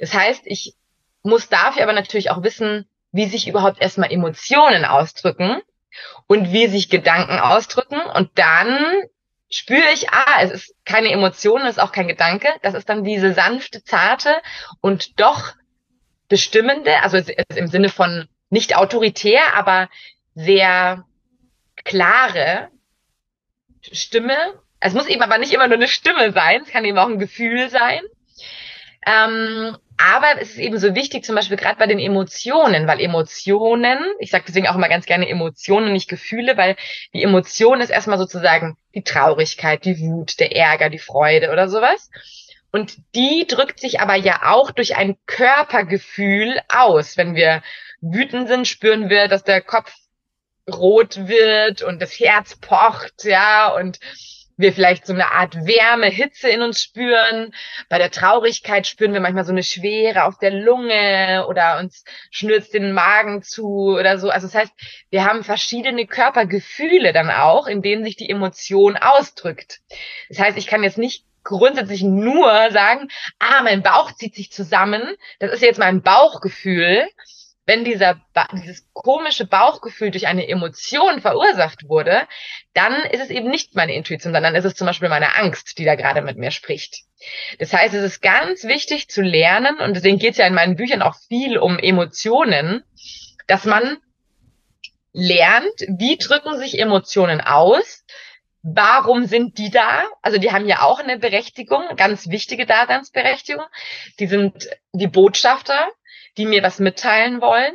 Das 0.00 0.12
heißt, 0.12 0.42
ich 0.46 0.74
muss 1.22 1.48
dafür 1.48 1.84
aber 1.84 1.92
natürlich 1.92 2.30
auch 2.30 2.42
wissen, 2.42 2.86
wie 3.12 3.26
sich 3.26 3.48
überhaupt 3.48 3.80
erstmal 3.80 4.12
Emotionen 4.12 4.84
ausdrücken 4.84 5.60
und 6.26 6.52
wie 6.52 6.68
sich 6.68 6.88
Gedanken 6.88 7.38
ausdrücken. 7.38 8.00
Und 8.00 8.30
dann 8.36 8.78
spüre 9.50 9.92
ich, 9.92 10.10
ah, 10.10 10.42
es 10.42 10.50
ist 10.50 10.74
keine 10.84 11.10
Emotion, 11.10 11.62
es 11.62 11.76
ist 11.76 11.82
auch 11.82 11.92
kein 11.92 12.08
Gedanke. 12.08 12.48
Das 12.62 12.74
ist 12.74 12.88
dann 12.88 13.04
diese 13.04 13.34
sanfte, 13.34 13.82
zarte 13.82 14.36
und 14.80 15.20
doch 15.20 15.54
bestimmende, 16.28 17.02
also 17.02 17.18
im 17.56 17.66
Sinne 17.66 17.88
von 17.88 18.28
nicht 18.48 18.76
autoritär, 18.76 19.54
aber 19.54 19.88
sehr 20.34 21.04
klare 21.84 22.68
Stimme. 23.82 24.36
Es 24.78 24.94
muss 24.94 25.06
eben 25.06 25.22
aber 25.22 25.38
nicht 25.38 25.52
immer 25.52 25.66
nur 25.66 25.76
eine 25.76 25.88
Stimme 25.88 26.32
sein, 26.32 26.62
es 26.62 26.70
kann 26.70 26.84
eben 26.84 26.98
auch 26.98 27.08
ein 27.08 27.18
Gefühl 27.18 27.68
sein. 27.68 28.02
Ähm, 29.06 29.76
aber 30.00 30.40
es 30.40 30.50
ist 30.50 30.58
eben 30.58 30.78
so 30.78 30.94
wichtig, 30.94 31.24
zum 31.24 31.34
Beispiel 31.34 31.58
gerade 31.58 31.78
bei 31.78 31.86
den 31.86 31.98
Emotionen, 31.98 32.86
weil 32.86 33.00
Emotionen, 33.00 33.98
ich 34.18 34.30
sage 34.30 34.44
deswegen 34.48 34.66
auch 34.66 34.74
immer 34.74 34.88
ganz 34.88 35.04
gerne 35.04 35.28
Emotionen, 35.28 35.92
nicht 35.92 36.08
Gefühle, 36.08 36.56
weil 36.56 36.76
die 37.12 37.22
Emotion 37.22 37.80
ist 37.80 37.90
erstmal 37.90 38.18
sozusagen 38.18 38.78
die 38.94 39.02
Traurigkeit, 39.02 39.84
die 39.84 40.00
Wut, 40.00 40.40
der 40.40 40.56
Ärger, 40.56 40.88
die 40.88 40.98
Freude 40.98 41.50
oder 41.52 41.68
sowas. 41.68 42.10
Und 42.72 42.96
die 43.14 43.46
drückt 43.46 43.80
sich 43.80 44.00
aber 44.00 44.14
ja 44.14 44.40
auch 44.44 44.70
durch 44.70 44.96
ein 44.96 45.16
Körpergefühl 45.26 46.60
aus. 46.68 47.16
Wenn 47.16 47.34
wir 47.34 47.62
wütend 48.00 48.48
sind, 48.48 48.66
spüren 48.68 49.10
wir, 49.10 49.28
dass 49.28 49.44
der 49.44 49.60
Kopf 49.60 49.92
rot 50.70 51.28
wird 51.28 51.82
und 51.82 52.00
das 52.00 52.18
Herz 52.18 52.56
pocht, 52.56 53.24
ja, 53.24 53.68
und 53.74 53.98
wir 54.60 54.72
vielleicht 54.72 55.06
so 55.06 55.12
eine 55.12 55.32
Art 55.32 55.54
Wärme, 55.66 56.06
Hitze 56.06 56.48
in 56.48 56.62
uns 56.62 56.82
spüren. 56.82 57.52
Bei 57.88 57.98
der 57.98 58.10
Traurigkeit 58.10 58.86
spüren 58.86 59.12
wir 59.12 59.20
manchmal 59.20 59.44
so 59.44 59.52
eine 59.52 59.62
Schwere 59.62 60.24
auf 60.24 60.38
der 60.38 60.50
Lunge 60.50 61.46
oder 61.48 61.78
uns 61.78 62.04
schnürzt 62.30 62.74
den 62.74 62.92
Magen 62.92 63.42
zu 63.42 63.96
oder 63.96 64.18
so. 64.18 64.30
Also 64.30 64.46
das 64.46 64.54
heißt, 64.54 64.72
wir 65.10 65.24
haben 65.24 65.44
verschiedene 65.44 66.06
Körpergefühle 66.06 67.12
dann 67.12 67.30
auch, 67.30 67.66
in 67.66 67.82
denen 67.82 68.04
sich 68.04 68.16
die 68.16 68.30
Emotion 68.30 68.96
ausdrückt. 68.96 69.80
Das 70.28 70.38
heißt, 70.38 70.58
ich 70.58 70.66
kann 70.66 70.82
jetzt 70.82 70.98
nicht 70.98 71.24
grundsätzlich 71.42 72.02
nur 72.02 72.70
sagen, 72.70 73.08
ah, 73.38 73.62
mein 73.62 73.82
Bauch 73.82 74.12
zieht 74.12 74.34
sich 74.34 74.52
zusammen, 74.52 75.02
das 75.38 75.52
ist 75.52 75.62
jetzt 75.62 75.78
mein 75.78 76.02
Bauchgefühl, 76.02 77.06
wenn 77.70 77.84
dieser, 77.84 78.20
dieses 78.52 78.92
komische 78.92 79.46
Bauchgefühl 79.46 80.10
durch 80.10 80.26
eine 80.26 80.48
Emotion 80.48 81.20
verursacht 81.20 81.88
wurde, 81.88 82.26
dann 82.74 82.92
ist 83.12 83.20
es 83.22 83.30
eben 83.30 83.48
nicht 83.48 83.76
meine 83.76 83.94
Intuition, 83.94 84.32
sondern 84.32 84.56
ist 84.56 84.64
es 84.64 84.74
zum 84.74 84.88
Beispiel 84.88 85.08
meine 85.08 85.36
Angst, 85.36 85.78
die 85.78 85.84
da 85.84 85.94
gerade 85.94 86.20
mit 86.20 86.36
mir 86.36 86.50
spricht. 86.50 87.04
Das 87.60 87.72
heißt, 87.72 87.94
es 87.94 88.02
ist 88.02 88.22
ganz 88.22 88.64
wichtig 88.64 89.08
zu 89.08 89.22
lernen, 89.22 89.78
und 89.78 89.94
deswegen 89.94 90.18
geht 90.18 90.32
es 90.32 90.38
ja 90.38 90.48
in 90.48 90.54
meinen 90.54 90.74
Büchern 90.74 91.00
auch 91.00 91.14
viel 91.28 91.58
um 91.58 91.78
Emotionen, 91.78 92.82
dass 93.46 93.64
man 93.64 93.98
lernt, 95.12 95.86
wie 95.96 96.16
drücken 96.16 96.58
sich 96.58 96.76
Emotionen 96.76 97.40
aus, 97.40 98.04
Warum 98.62 99.24
sind 99.24 99.56
die 99.56 99.70
da? 99.70 100.02
Also 100.20 100.36
die 100.36 100.52
haben 100.52 100.66
ja 100.66 100.82
auch 100.82 100.98
eine 100.98 101.18
Berechtigung, 101.18 101.82
ganz 101.96 102.28
wichtige 102.28 102.66
Daseinsberechtigung. 102.66 103.64
Die 104.18 104.26
sind 104.26 104.68
die 104.92 105.06
Botschafter 105.06 105.88
die 106.36 106.46
mir 106.46 106.62
was 106.62 106.78
mitteilen 106.78 107.40
wollen. 107.40 107.72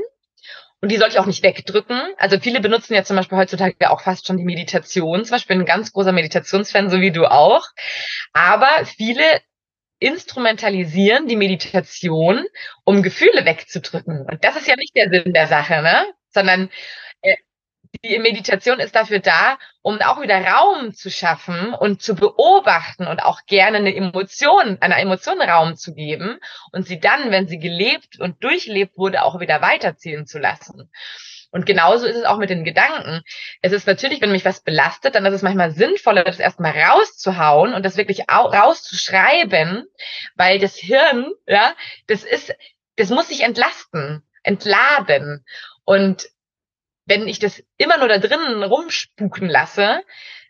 Und 0.81 0.91
die 0.91 0.97
soll 0.97 1.09
ich 1.09 1.17
auch 1.17 1.25
nicht 1.25 1.41
wegdrücken. 1.41 1.99
Also 2.17 2.39
viele 2.39 2.59
benutzen 2.59 2.93
ja 2.93 3.03
zum 3.03 3.15
Beispiel 3.15 3.37
heutzutage 3.37 3.89
auch 3.89 4.01
fast 4.01 4.27
schon 4.27 4.37
die 4.37 4.43
Meditation. 4.43 5.25
Zum 5.25 5.35
Beispiel 5.35 5.55
ein 5.55 5.65
ganz 5.65 5.91
großer 5.91 6.11
Meditationsfan, 6.11 6.89
so 6.89 7.01
wie 7.01 7.11
du 7.11 7.25
auch. 7.25 7.67
Aber 8.33 8.69
viele 8.85 9.23
instrumentalisieren 9.99 11.27
die 11.27 11.37
Meditation, 11.37 12.45
um 12.83 13.01
Gefühle 13.01 13.45
wegzudrücken. 13.45 14.25
Und 14.29 14.43
das 14.43 14.57
ist 14.57 14.67
ja 14.67 14.75
nicht 14.75 14.95
der 14.95 15.09
Sinn 15.09 15.33
der 15.33 15.47
Sache, 15.47 15.81
ne? 15.81 16.05
Sondern 16.29 16.69
die 18.03 18.19
Meditation 18.19 18.79
ist 18.79 18.95
dafür 18.95 19.19
da, 19.19 19.58
um 19.81 20.01
auch 20.01 20.21
wieder 20.21 20.43
Raum 20.43 20.93
zu 20.93 21.10
schaffen 21.12 21.73
und 21.73 22.01
zu 22.01 22.15
beobachten 22.15 23.08
und 23.08 23.21
auch 23.21 23.41
gerne 23.45 23.77
eine 23.77 23.95
Emotion, 23.95 24.77
einer 24.81 24.97
Emotion 24.97 25.41
Raum 25.41 25.75
zu 25.75 25.93
geben 25.93 26.39
und 26.71 26.88
sie 26.88 26.99
dann, 26.99 27.31
wenn 27.31 27.47
sie 27.47 27.60
gelebt 27.60 28.19
und 28.19 28.43
durchlebt 28.43 28.97
wurde, 28.97 29.23
auch 29.23 29.39
wieder 29.39 29.62
weiterziehen 29.62 30.25
zu 30.25 30.39
lassen. 30.39 30.91
Und 31.51 31.65
genauso 31.65 32.05
ist 32.05 32.17
es 32.17 32.25
auch 32.25 32.38
mit 32.38 32.49
den 32.49 32.65
Gedanken. 32.65 33.21
Es 33.62 33.71
ist 33.71 33.88
natürlich, 33.88 34.19
wenn 34.19 34.34
mich 34.34 34.43
was 34.43 34.60
belastet, 34.60 35.15
dann 35.15 35.25
ist 35.25 35.36
es 35.36 35.41
manchmal 35.41 35.71
sinnvoller, 35.71 36.25
das 36.25 36.39
erstmal 36.39 36.73
rauszuhauen 36.77 37.73
und 37.73 37.86
das 37.86 37.95
wirklich 37.95 38.23
rauszuschreiben, 38.29 39.86
weil 40.36 40.60
das 40.60 40.75
Hirn, 40.75 41.31
ja, 41.47 41.73
das 42.08 42.25
ist, 42.25 42.53
das 42.97 43.10
muss 43.10 43.29
sich 43.29 43.43
entlasten, 43.43 44.23
entladen. 44.43 45.45
Und 45.86 46.27
wenn 47.05 47.27
ich 47.27 47.39
das 47.39 47.63
immer 47.77 47.97
nur 47.97 48.07
da 48.07 48.17
drinnen 48.17 48.63
rumspuken 48.63 49.47
lasse, 49.47 50.01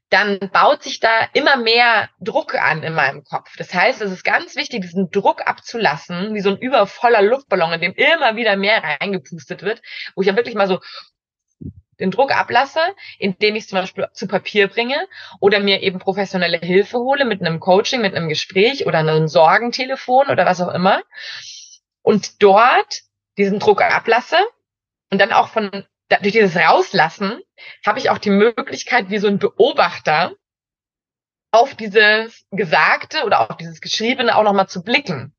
dann 0.09 0.39
baut 0.53 0.83
sich 0.83 0.99
da 0.99 1.27
immer 1.33 1.57
mehr 1.57 2.09
Druck 2.19 2.55
an 2.55 2.83
in 2.83 2.93
meinem 2.93 3.23
Kopf. 3.23 3.55
Das 3.57 3.73
heißt, 3.73 4.01
es 4.01 4.11
ist 4.11 4.23
ganz 4.23 4.55
wichtig, 4.55 4.81
diesen 4.81 5.09
Druck 5.09 5.45
abzulassen, 5.47 6.33
wie 6.35 6.41
so 6.41 6.49
ein 6.49 6.57
übervoller 6.57 7.21
Luftballon, 7.21 7.73
in 7.73 7.81
dem 7.81 7.93
immer 7.93 8.35
wieder 8.35 8.55
mehr 8.55 8.83
reingepustet 8.83 9.63
wird, 9.63 9.81
wo 10.15 10.21
ich 10.21 10.27
ja 10.27 10.35
wirklich 10.35 10.55
mal 10.55 10.67
so 10.67 10.79
den 11.99 12.11
Druck 12.11 12.35
ablasse, 12.35 12.81
indem 13.19 13.55
ich 13.55 13.67
zum 13.67 13.79
Beispiel 13.79 14.07
zu 14.13 14.27
Papier 14.27 14.67
bringe 14.67 15.07
oder 15.39 15.59
mir 15.59 15.81
eben 15.81 15.99
professionelle 15.99 16.59
Hilfe 16.59 16.97
hole 16.97 17.25
mit 17.25 17.41
einem 17.41 17.59
Coaching, 17.59 18.01
mit 18.01 18.15
einem 18.15 18.29
Gespräch 18.29 18.85
oder 18.85 18.99
einem 18.99 19.27
Sorgentelefon 19.27 20.27
oder 20.29 20.45
was 20.45 20.61
auch 20.61 20.73
immer 20.73 21.01
und 22.01 22.43
dort 22.43 23.01
diesen 23.37 23.59
Druck 23.59 23.81
ablasse 23.81 24.37
und 25.09 25.19
dann 25.19 25.31
auch 25.31 25.47
von 25.47 25.85
durch 26.09 26.33
dieses 26.33 26.55
Rauslassen 26.55 27.41
habe 27.85 27.99
ich 27.99 28.09
auch 28.09 28.17
die 28.17 28.29
Möglichkeit, 28.29 29.09
wie 29.09 29.17
so 29.17 29.27
ein 29.27 29.39
Beobachter 29.39 30.33
auf 31.51 31.75
dieses 31.75 32.45
Gesagte 32.51 33.23
oder 33.23 33.49
auf 33.49 33.57
dieses 33.57 33.81
Geschriebene 33.81 34.35
auch 34.35 34.43
nochmal 34.43 34.67
zu 34.67 34.83
blicken. 34.83 35.33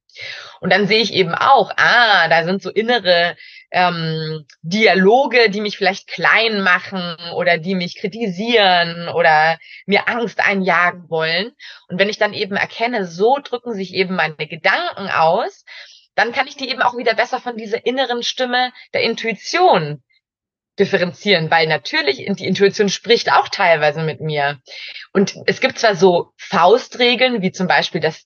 Und 0.61 0.73
dann 0.73 0.87
sehe 0.87 1.03
ich 1.03 1.13
eben 1.13 1.35
auch, 1.35 1.71
ah, 1.77 2.29
da 2.29 2.45
sind 2.45 2.63
so 2.63 2.71
innere 2.71 3.37
ähm, 3.71 4.47
Dialoge, 4.63 5.51
die 5.51 5.61
mich 5.61 5.77
vielleicht 5.77 6.09
klein 6.09 6.63
machen 6.63 7.17
oder 7.35 7.59
die 7.59 7.75
mich 7.75 7.97
kritisieren 7.99 9.09
oder 9.09 9.59
mir 9.85 10.09
Angst 10.09 10.41
einjagen 10.41 11.11
wollen. 11.11 11.53
Und 11.89 11.99
wenn 11.99 12.09
ich 12.09 12.17
dann 12.17 12.33
eben 12.33 12.57
erkenne, 12.57 13.07
so 13.07 13.39
drücken 13.43 13.75
sich 13.75 13.93
eben 13.93 14.17
meine 14.17 14.37
Gedanken 14.37 15.11
aus, 15.11 15.65
dann 16.15 16.33
kann 16.33 16.47
ich 16.47 16.57
die 16.57 16.71
eben 16.71 16.81
auch 16.81 16.97
wieder 16.97 17.15
besser 17.15 17.41
von 17.41 17.59
dieser 17.59 17.85
inneren 17.85 18.23
Stimme 18.23 18.73
der 18.95 19.03
Intuition 19.03 20.03
differenzieren, 20.79 21.51
weil 21.51 21.67
natürlich 21.67 22.17
die 22.17 22.47
Intuition 22.47 22.89
spricht 22.89 23.33
auch 23.33 23.49
teilweise 23.49 24.03
mit 24.03 24.21
mir. 24.21 24.61
Und 25.13 25.37
es 25.47 25.61
gibt 25.61 25.79
zwar 25.79 25.97
so 25.97 26.33
Faustregeln, 26.37 27.43
wie 27.43 27.53
zum 27.53 27.67
Beispiel, 27.67 28.01
dass 28.01 28.25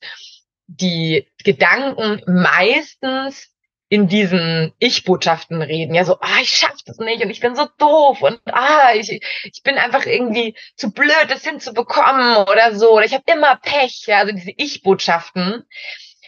die 0.66 1.26
Gedanken 1.44 2.22
meistens 2.26 3.50
in 3.92 4.06
diesen 4.06 4.72
Ich-Botschaften 4.78 5.62
reden. 5.62 5.94
Ja, 5.94 6.04
so, 6.04 6.20
ah, 6.20 6.38
ich 6.40 6.50
schaff 6.50 6.76
das 6.86 6.98
nicht 6.98 7.24
und 7.24 7.30
ich 7.30 7.40
bin 7.40 7.56
so 7.56 7.66
doof 7.78 8.22
und 8.22 8.40
ah, 8.46 8.94
ich, 8.94 9.20
ich 9.42 9.62
bin 9.64 9.78
einfach 9.78 10.06
irgendwie 10.06 10.54
zu 10.76 10.92
blöd, 10.92 11.26
das 11.28 11.44
hinzubekommen 11.44 12.36
oder 12.36 12.76
so. 12.76 12.92
Oder 12.92 13.04
ich 13.04 13.14
habe 13.14 13.24
immer 13.26 13.56
Pech. 13.56 14.04
Ja, 14.06 14.18
also 14.18 14.32
diese 14.32 14.52
Ich-Botschaften. 14.56 15.64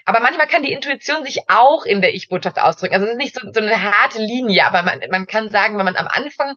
Aber 0.05 0.21
manchmal 0.21 0.49
kann 0.49 0.63
die 0.63 0.73
Intuition 0.73 1.25
sich 1.25 1.49
auch 1.49 1.85
in 1.85 2.01
der 2.01 2.15
Ich-Botschaft 2.15 2.59
ausdrücken. 2.59 2.95
Also 2.95 3.07
es 3.07 3.13
ist 3.13 3.19
nicht 3.19 3.35
so, 3.35 3.53
so 3.53 3.61
eine 3.61 3.83
harte 3.83 4.21
Linie, 4.21 4.67
aber 4.67 4.83
man, 4.83 5.01
man 5.11 5.27
kann 5.27 5.49
sagen, 5.51 5.79
wenn 5.79 5.85
man 5.85 5.97
am 5.97 6.09
Anfang 6.09 6.57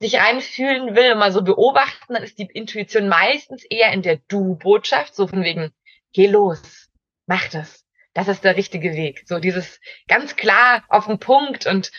sich 0.00 0.16
reinfühlen 0.16 0.96
will 0.96 1.12
und 1.12 1.18
mal 1.18 1.32
so 1.32 1.42
beobachten, 1.42 2.14
dann 2.14 2.22
ist 2.22 2.38
die 2.38 2.46
Intuition 2.46 3.08
meistens 3.08 3.64
eher 3.64 3.92
in 3.92 4.02
der 4.02 4.16
Du-Botschaft, 4.28 5.14
so 5.14 5.26
von 5.26 5.44
wegen, 5.44 5.72
geh 6.12 6.26
los, 6.26 6.88
mach 7.26 7.48
das. 7.48 7.84
Das 8.14 8.26
ist 8.26 8.42
der 8.42 8.56
richtige 8.56 8.94
Weg. 8.94 9.22
So 9.26 9.38
dieses 9.38 9.80
ganz 10.08 10.36
klar 10.36 10.84
auf 10.88 11.06
den 11.06 11.18
Punkt 11.18 11.66
und 11.66 11.92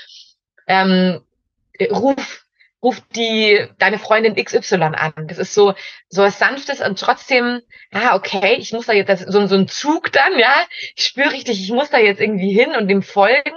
ähm, 0.68 1.22
ruf 1.90 2.46
ruft 2.82 3.04
die 3.16 3.68
deine 3.78 4.00
Freundin 4.00 4.36
XY 4.36 4.76
an. 4.76 5.28
Das 5.28 5.38
ist 5.38 5.54
so 5.54 5.74
so 6.10 6.24
was 6.24 6.40
sanftes 6.40 6.82
und 6.82 7.00
trotzdem, 7.00 7.62
ah 7.92 8.16
okay, 8.16 8.56
ich 8.56 8.74
muss 8.74 8.88
da 8.88 8.94
jetzt 8.94 9.10
das, 9.10 9.22
so 9.22 9.46
so 9.48 9.56
ein 9.56 9.68
Zug 9.68 10.12
dann, 10.12 10.38
ja, 10.40 10.66
ich 10.96 11.06
spüre 11.06 11.32
richtig, 11.32 11.62
ich 11.62 11.72
muss 11.72 11.90
da 11.90 12.00
jetzt 12.00 12.22
irgendwie 12.22 12.54
hin 12.54 12.76
und 12.76 12.88
dem 12.88 13.04
folgen. 13.04 13.54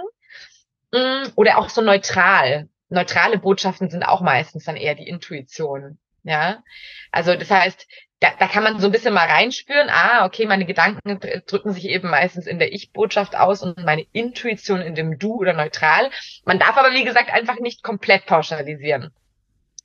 Mm, 0.92 1.28
oder 1.34 1.58
auch 1.58 1.68
so 1.68 1.82
neutral. 1.82 2.68
Neutrale 2.88 3.38
Botschaften 3.38 3.90
sind 3.90 4.04
auch 4.04 4.20
meistens 4.20 4.64
dann 4.64 4.76
eher 4.76 4.94
die 4.94 5.08
Intuition, 5.08 5.98
ja. 6.22 6.62
Also 7.10 7.34
das 7.34 7.50
heißt, 7.50 7.86
da, 8.24 8.30
da 8.38 8.48
kann 8.48 8.64
man 8.64 8.80
so 8.80 8.88
ein 8.88 8.92
bisschen 8.92 9.12
mal 9.12 9.26
reinspüren, 9.26 9.90
ah, 9.90 10.24
okay, 10.24 10.46
meine 10.46 10.64
Gedanken 10.64 11.20
drücken 11.46 11.72
sich 11.72 11.84
eben 11.84 12.08
meistens 12.08 12.46
in 12.46 12.58
der 12.58 12.72
Ich-Botschaft 12.72 13.36
aus 13.36 13.62
und 13.62 13.84
meine 13.84 14.06
Intuition 14.12 14.80
in 14.80 14.94
dem 14.94 15.18
Du 15.18 15.34
oder 15.34 15.52
neutral. 15.52 16.10
Man 16.46 16.58
darf 16.58 16.78
aber, 16.78 16.94
wie 16.94 17.04
gesagt, 17.04 17.30
einfach 17.30 17.60
nicht 17.60 17.82
komplett 17.82 18.24
pauschalisieren. 18.24 19.12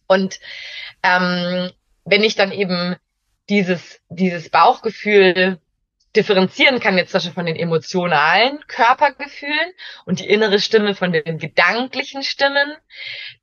Und 0.08 0.40
ähm, 1.04 1.70
wenn 2.06 2.24
ich 2.24 2.36
dann 2.36 2.54
eben 2.54 2.96
dieses, 3.50 4.00
dieses 4.08 4.50
Bauchgefühl 4.50 5.60
differenzieren 6.16 6.80
kann 6.80 6.98
jetzt 6.98 7.12
zum 7.12 7.20
Beispiel 7.20 7.34
von 7.34 7.46
den 7.46 7.56
emotionalen 7.56 8.60
Körpergefühlen 8.68 9.74
und 10.06 10.20
die 10.20 10.28
innere 10.28 10.60
Stimme 10.60 10.96
von 10.96 11.12
den 11.12 11.38
gedanklichen 11.38 12.24
Stimmen, 12.24 12.76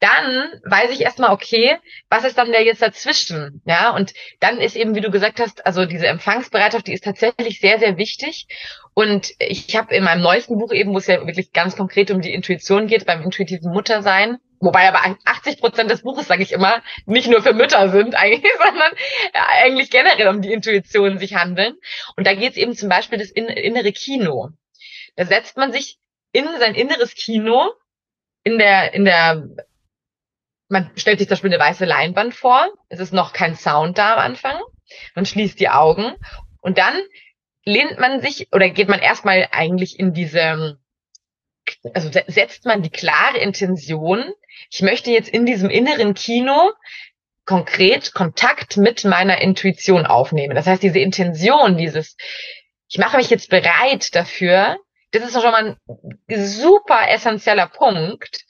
dann 0.00 0.48
weiß 0.64 0.90
ich 0.90 1.02
erstmal, 1.02 1.30
okay, 1.30 1.78
was 2.10 2.24
ist 2.24 2.38
dann 2.38 2.50
der 2.50 2.64
jetzt 2.64 2.82
dazwischen? 2.82 3.62
Ja, 3.66 3.90
und 3.90 4.14
dann 4.40 4.60
ist 4.60 4.76
eben, 4.76 4.94
wie 4.94 5.00
du 5.00 5.10
gesagt 5.10 5.38
hast, 5.38 5.64
also 5.64 5.86
diese 5.86 6.08
Empfangsbereitschaft, 6.08 6.88
die 6.88 6.92
ist 6.94 7.04
tatsächlich 7.04 7.60
sehr, 7.60 7.78
sehr 7.78 7.96
wichtig. 7.98 8.48
Und 8.94 9.30
ich 9.38 9.76
habe 9.76 9.94
in 9.94 10.04
meinem 10.04 10.22
neuesten 10.22 10.58
Buch 10.58 10.72
eben, 10.72 10.92
wo 10.92 10.98
es 10.98 11.06
ja 11.06 11.24
wirklich 11.26 11.52
ganz 11.52 11.76
konkret 11.76 12.10
um 12.10 12.20
die 12.20 12.32
Intuition 12.32 12.86
geht, 12.86 13.06
beim 13.06 13.22
intuitiven 13.22 13.72
Muttersein, 13.72 14.38
Wobei 14.60 14.88
aber 14.88 15.16
80 15.24 15.60
Prozent 15.60 15.90
des 15.90 16.02
Buches, 16.02 16.28
sage 16.28 16.42
ich 16.42 16.52
immer, 16.52 16.82
nicht 17.04 17.28
nur 17.28 17.42
für 17.42 17.52
Mütter 17.52 17.90
sind 17.90 18.14
eigentlich, 18.14 18.52
sondern 18.64 18.92
eigentlich 19.32 19.90
generell 19.90 20.28
um 20.28 20.42
die 20.42 20.52
Intuition 20.52 21.18
sich 21.18 21.34
handeln. 21.34 21.74
Und 22.16 22.26
da 22.26 22.34
geht 22.34 22.52
es 22.52 22.56
eben 22.56 22.74
zum 22.74 22.88
Beispiel 22.88 23.18
das 23.18 23.30
innere 23.30 23.92
Kino. 23.92 24.50
Da 25.16 25.24
setzt 25.26 25.56
man 25.56 25.72
sich 25.72 25.98
in 26.32 26.46
sein 26.58 26.74
inneres 26.74 27.14
Kino 27.14 27.70
in 28.44 28.58
der, 28.58 28.94
in 28.94 29.04
der, 29.04 29.48
man 30.68 30.90
stellt 30.96 31.18
sich 31.18 31.28
zum 31.28 31.34
Beispiel 31.34 31.52
eine 31.52 31.62
weiße 31.62 31.84
Leinwand 31.84 32.34
vor. 32.34 32.66
Es 32.88 33.00
ist 33.00 33.12
noch 33.12 33.32
kein 33.32 33.56
Sound 33.56 33.98
da 33.98 34.14
am 34.14 34.20
Anfang. 34.20 34.60
Man 35.14 35.26
schließt 35.26 35.58
die 35.58 35.68
Augen 35.68 36.14
und 36.60 36.78
dann 36.78 36.94
lehnt 37.64 37.98
man 37.98 38.20
sich 38.20 38.48
oder 38.52 38.70
geht 38.70 38.88
man 38.88 39.00
erstmal 39.00 39.48
eigentlich 39.50 39.98
in 39.98 40.12
diese 40.12 40.78
also 41.94 42.10
setzt 42.10 42.64
man 42.64 42.82
die 42.82 42.90
klare 42.90 43.38
Intention, 43.38 44.32
ich 44.70 44.82
möchte 44.82 45.10
jetzt 45.10 45.28
in 45.28 45.46
diesem 45.46 45.70
inneren 45.70 46.14
Kino 46.14 46.72
konkret 47.44 48.12
Kontakt 48.12 48.76
mit 48.76 49.04
meiner 49.04 49.40
Intuition 49.40 50.04
aufnehmen. 50.04 50.54
Das 50.54 50.66
heißt, 50.66 50.82
diese 50.82 50.98
Intention, 50.98 51.76
dieses, 51.76 52.16
ich 52.88 52.98
mache 52.98 53.16
mich 53.16 53.30
jetzt 53.30 53.50
bereit 53.50 54.14
dafür, 54.14 54.76
das 55.12 55.22
ist 55.22 55.40
schon 55.40 55.52
mal 55.52 55.76
ein 56.28 56.46
super 56.46 57.08
essentieller 57.08 57.68
Punkt, 57.68 58.44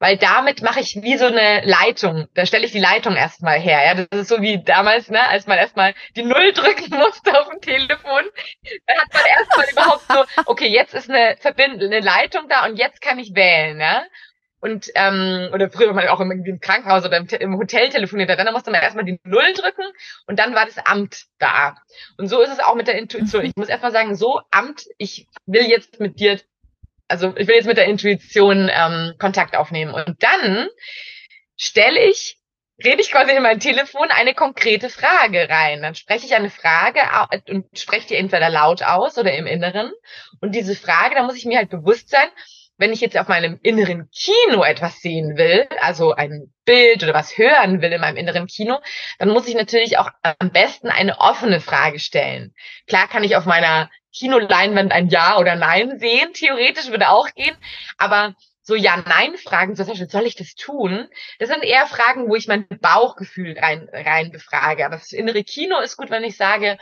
weil 0.00 0.16
damit 0.16 0.62
mache 0.62 0.80
ich 0.80 0.98
wie 1.02 1.16
so 1.16 1.26
eine 1.26 1.60
Leitung. 1.64 2.26
Da 2.34 2.46
stelle 2.46 2.64
ich 2.64 2.72
die 2.72 2.80
Leitung 2.80 3.16
erstmal 3.16 3.60
her. 3.60 3.84
Ja, 3.84 3.94
das 3.94 4.22
ist 4.22 4.28
so 4.28 4.40
wie 4.40 4.62
damals, 4.64 5.10
ne, 5.10 5.28
als 5.28 5.46
man 5.46 5.58
erstmal 5.58 5.94
die 6.16 6.22
Null 6.22 6.52
drücken 6.52 6.96
musste 6.96 7.38
auf 7.38 7.48
dem 7.50 7.60
Telefon. 7.60 8.24
Da 8.86 8.94
hat 8.94 9.12
man 9.12 9.22
erstmal 9.26 9.70
überhaupt 9.70 10.04
so, 10.10 10.42
okay, 10.46 10.68
jetzt 10.68 10.94
ist 10.94 11.10
eine 11.10 11.36
verbindende 11.38 12.00
Leitung 12.00 12.48
da 12.48 12.64
und 12.64 12.76
jetzt 12.76 13.00
kann 13.00 13.18
ich 13.18 13.34
wählen, 13.34 13.78
ja. 13.78 14.02
Und 14.60 14.90
ähm, 14.94 15.48
oder 15.54 15.70
früher 15.70 15.92
mal 15.94 16.08
auch 16.08 16.20
im, 16.20 16.60
Krankenhaus 16.60 17.04
oder 17.06 17.16
im, 17.16 17.26
im 17.26 17.56
Hotel 17.56 17.88
telefoniert 17.88 18.30
hat, 18.30 18.38
dann 18.38 18.52
musste 18.52 18.70
man 18.70 18.82
erstmal 18.82 19.06
die 19.06 19.18
Null 19.24 19.52
drücken 19.54 19.84
und 20.26 20.38
dann 20.38 20.54
war 20.54 20.66
das 20.66 20.78
Amt 20.78 21.24
da. 21.38 21.76
Und 22.18 22.28
so 22.28 22.42
ist 22.42 22.52
es 22.52 22.60
auch 22.60 22.74
mit 22.74 22.86
der 22.86 22.98
Intuition. 22.98 23.44
Ich 23.44 23.56
muss 23.56 23.70
erstmal 23.70 23.92
sagen, 23.92 24.14
so 24.14 24.40
Amt, 24.50 24.84
ich 24.98 25.26
will 25.46 25.62
jetzt 25.62 25.98
mit 25.98 26.20
dir, 26.20 26.38
also 27.08 27.34
ich 27.36 27.48
will 27.48 27.54
jetzt 27.54 27.66
mit 27.66 27.78
der 27.78 27.86
Intuition 27.86 28.70
ähm, 28.70 29.14
Kontakt 29.18 29.56
aufnehmen. 29.56 29.94
Und 29.94 30.22
dann 30.22 30.68
stelle 31.56 31.98
ich, 32.06 32.36
rede 32.84 33.00
ich 33.00 33.10
quasi 33.10 33.32
in 33.32 33.42
mein 33.42 33.60
Telefon 33.60 34.08
eine 34.10 34.34
konkrete 34.34 34.90
Frage 34.90 35.48
rein. 35.48 35.80
Dann 35.80 35.94
spreche 35.94 36.26
ich 36.26 36.34
eine 36.34 36.50
Frage 36.50 37.00
und 37.48 37.66
spreche 37.78 38.08
die 38.08 38.16
entweder 38.16 38.50
laut 38.50 38.82
aus 38.82 39.16
oder 39.16 39.32
im 39.32 39.46
Inneren. 39.46 39.90
Und 40.42 40.54
diese 40.54 40.76
Frage, 40.76 41.14
da 41.14 41.22
muss 41.22 41.36
ich 41.36 41.46
mir 41.46 41.56
halt 41.56 41.70
bewusst 41.70 42.10
sein, 42.10 42.28
wenn 42.80 42.94
ich 42.94 43.02
jetzt 43.02 43.18
auf 43.18 43.28
meinem 43.28 43.60
inneren 43.62 44.08
Kino 44.10 44.64
etwas 44.64 45.00
sehen 45.00 45.36
will, 45.36 45.68
also 45.82 46.12
ein 46.14 46.50
Bild 46.64 47.02
oder 47.02 47.12
was 47.12 47.36
hören 47.36 47.82
will 47.82 47.92
in 47.92 48.00
meinem 48.00 48.16
inneren 48.16 48.46
Kino, 48.46 48.80
dann 49.18 49.28
muss 49.28 49.46
ich 49.46 49.54
natürlich 49.54 49.98
auch 49.98 50.08
am 50.22 50.50
besten 50.50 50.88
eine 50.88 51.20
offene 51.20 51.60
Frage 51.60 51.98
stellen. 51.98 52.54
Klar 52.86 53.06
kann 53.06 53.22
ich 53.22 53.36
auf 53.36 53.44
meiner 53.44 53.90
Kinoleinwand 54.16 54.92
ein 54.92 55.08
Ja 55.08 55.38
oder 55.38 55.56
Nein 55.56 55.98
sehen, 55.98 56.32
theoretisch 56.32 56.88
würde 56.88 57.10
auch 57.10 57.28
gehen, 57.34 57.54
aber 57.98 58.34
so 58.62 58.74
Ja-Nein-Fragen, 58.74 59.76
zum 59.76 59.86
Beispiel, 59.86 60.08
soll 60.08 60.26
ich 60.26 60.36
das 60.36 60.54
tun? 60.54 61.06
Das 61.38 61.50
sind 61.50 61.62
eher 61.62 61.86
Fragen, 61.86 62.30
wo 62.30 62.34
ich 62.34 62.48
mein 62.48 62.66
Bauchgefühl 62.80 63.58
rein, 63.58 63.90
rein 63.92 64.30
befrage. 64.30 64.86
Aber 64.86 64.96
das 64.96 65.12
innere 65.12 65.44
Kino 65.44 65.80
ist 65.80 65.98
gut, 65.98 66.10
wenn 66.10 66.24
ich 66.24 66.36
sage, 66.36 66.78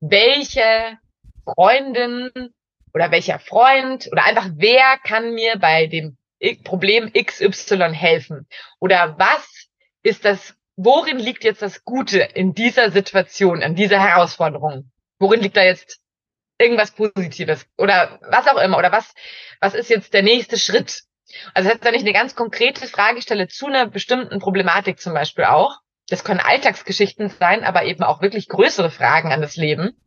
welche 0.00 0.98
Freundin 1.44 2.52
oder 2.96 3.10
welcher 3.10 3.38
Freund 3.38 4.08
oder 4.10 4.24
einfach 4.24 4.48
wer 4.54 4.96
kann 5.04 5.34
mir 5.34 5.58
bei 5.58 5.86
dem 5.86 6.16
Problem 6.64 7.12
XY 7.12 7.92
helfen? 7.92 8.48
Oder 8.80 9.18
was 9.18 9.68
ist 10.02 10.24
das, 10.24 10.54
worin 10.76 11.18
liegt 11.18 11.44
jetzt 11.44 11.60
das 11.60 11.84
Gute 11.84 12.20
in 12.20 12.54
dieser 12.54 12.90
Situation, 12.90 13.60
in 13.60 13.74
dieser 13.74 14.00
Herausforderung? 14.00 14.90
Worin 15.18 15.40
liegt 15.40 15.58
da 15.58 15.62
jetzt 15.62 16.00
irgendwas 16.58 16.90
Positives 16.92 17.66
oder 17.76 18.18
was 18.30 18.48
auch 18.48 18.56
immer 18.56 18.78
oder 18.78 18.92
was, 18.92 19.12
was 19.60 19.74
ist 19.74 19.90
jetzt 19.90 20.14
der 20.14 20.22
nächste 20.22 20.58
Schritt? 20.58 21.02
Also 21.52 21.68
das 21.68 21.74
heißt, 21.74 21.84
wenn 21.84 21.94
ich 21.94 22.00
eine 22.00 22.14
ganz 22.14 22.34
konkrete 22.34 22.86
Frage 22.86 23.20
stelle 23.20 23.46
zu 23.48 23.66
einer 23.66 23.88
bestimmten 23.88 24.38
Problematik 24.38 25.00
zum 25.00 25.12
Beispiel 25.12 25.44
auch, 25.44 25.80
das 26.08 26.24
können 26.24 26.40
Alltagsgeschichten 26.40 27.28
sein, 27.28 27.62
aber 27.62 27.84
eben 27.84 28.04
auch 28.04 28.22
wirklich 28.22 28.48
größere 28.48 28.90
Fragen 28.90 29.34
an 29.34 29.42
das 29.42 29.56
Leben. 29.56 30.00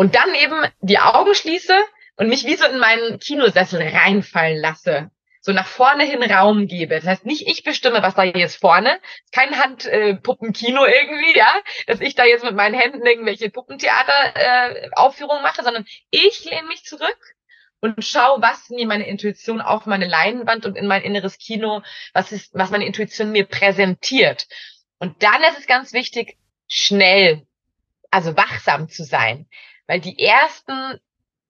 Und 0.00 0.14
dann 0.14 0.34
eben 0.34 0.64
die 0.80 0.98
Augen 0.98 1.34
schließe 1.34 1.74
und 2.16 2.30
mich 2.30 2.46
wie 2.46 2.54
so 2.54 2.64
in 2.64 2.78
meinen 2.78 3.18
Kinosessel 3.18 3.82
reinfallen 3.86 4.58
lasse 4.58 5.10
so 5.42 5.52
nach 5.52 5.66
vorne 5.66 6.04
hin 6.04 6.22
Raum 6.22 6.66
gebe. 6.66 6.94
Das 6.94 7.04
heißt, 7.04 7.26
nicht 7.26 7.46
ich 7.46 7.64
bestimme, 7.64 8.02
was 8.02 8.14
da 8.14 8.24
jetzt 8.24 8.56
vorne, 8.56 8.98
kein 9.30 9.58
Handpuppenkino 9.58 10.86
äh, 10.86 11.02
irgendwie, 11.02 11.36
ja, 11.36 11.52
dass 11.86 12.00
ich 12.00 12.14
da 12.14 12.24
jetzt 12.24 12.44
mit 12.44 12.54
meinen 12.54 12.74
Händen 12.74 13.06
irgendwelche 13.06 13.50
Puppentheater-Aufführungen 13.50 15.40
äh, 15.40 15.46
mache, 15.46 15.62
sondern 15.62 15.84
ich 16.10 16.44
lehne 16.44 16.68
mich 16.68 16.84
zurück 16.84 17.18
und 17.80 18.02
schaue, 18.02 18.40
was 18.40 18.70
mir 18.70 18.86
meine 18.86 19.06
Intuition 19.06 19.60
auf 19.60 19.84
meine 19.84 20.06
Leinwand 20.06 20.64
und 20.64 20.76
in 20.76 20.86
mein 20.86 21.02
inneres 21.02 21.36
Kino, 21.36 21.82
was 22.14 22.32
ist, 22.32 22.54
was 22.54 22.70
meine 22.70 22.86
Intuition 22.86 23.32
mir 23.32 23.44
präsentiert. 23.44 24.46
Und 24.98 25.22
dann 25.22 25.42
ist 25.44 25.58
es 25.58 25.66
ganz 25.66 25.92
wichtig, 25.92 26.38
schnell, 26.68 27.46
also 28.10 28.34
wachsam 28.34 28.88
zu 28.88 29.04
sein, 29.04 29.46
weil 29.90 30.00
die 30.00 30.18
ersten 30.18 31.00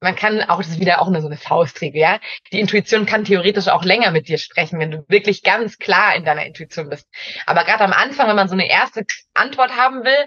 man 0.03 0.17
kann 0.17 0.41
auch, 0.43 0.57
das 0.57 0.69
ist 0.69 0.81
wieder 0.81 1.03
auch 1.03 1.11
nur 1.11 1.21
so 1.21 1.27
eine 1.27 1.37
Faustregel, 1.37 2.01
ja. 2.01 2.21
Die 2.53 2.61
Intuition 2.61 3.05
kann 3.05 3.25
theoretisch 3.25 3.69
auch 3.69 3.85
länger 3.85 4.11
mit 4.13 4.29
dir 4.29 4.39
sprechen, 4.39 4.79
wenn 4.79 4.91
du 4.91 5.05
wirklich 5.09 5.43
ganz 5.43 5.77
klar 5.79 6.17
in 6.17 6.25
deiner 6.25 6.47
Intuition 6.47 6.89
bist. 6.89 7.07
Aber 7.45 7.65
gerade 7.65 7.85
am 7.85 7.93
Anfang, 7.93 8.27
wenn 8.27 8.37
man 8.37 8.49
so 8.49 8.55
eine 8.55 8.71
erste 8.71 9.05
Antwort 9.35 9.77
haben 9.77 10.03
will, 10.05 10.27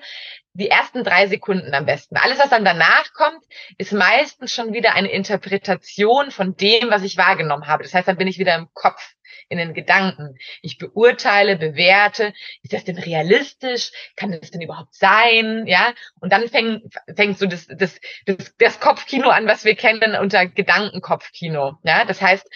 die 0.54 0.70
ersten 0.70 1.04
drei 1.04 1.28
Sekunden 1.28 1.74
am 1.74 1.86
besten. 1.86 2.18
Alles, 2.18 2.40
was 2.40 2.50
dann 2.50 2.66
danach 2.66 3.12
kommt, 3.14 3.44
ist 3.78 3.92
meistens 3.92 4.54
schon 4.54 4.74
wieder 4.74 4.94
eine 4.94 5.12
Interpretation 5.12 6.32
von 6.32 6.56
dem, 6.56 6.90
was 6.90 7.04
ich 7.04 7.18
wahrgenommen 7.18 7.68
habe. 7.68 7.84
Das 7.84 7.94
heißt, 7.94 8.08
dann 8.08 8.18
bin 8.18 8.28
ich 8.28 8.38
wieder 8.38 8.56
im 8.56 8.70
Kopf 8.74 9.14
in 9.50 9.58
den 9.58 9.74
Gedanken. 9.74 10.38
Ich 10.62 10.78
beurteile, 10.78 11.58
bewerte, 11.58 12.34
ist 12.62 12.74
das 12.74 12.84
denn 12.84 12.98
realistisch? 12.98 13.92
Kann 14.16 14.32
das 14.32 14.52
denn 14.52 14.62
überhaupt 14.62 14.94
sein? 14.94 15.66
Ja, 15.66 15.94
und 16.20 16.32
dann 16.32 16.48
fängt, 16.48 16.84
fängt 17.16 17.40
so 17.40 17.48
das, 17.48 17.68
das, 17.68 18.00
das, 18.26 18.54
das 18.58 18.80
Kopfkino 18.80 19.30
an, 19.30 19.48
was 19.48 19.66
wir 19.66 19.76
kennen 19.76 20.16
unter 20.16 20.46
Gedankenkopfkino. 20.46 21.78
Ja, 21.84 22.06
das 22.06 22.22
heißt, 22.22 22.48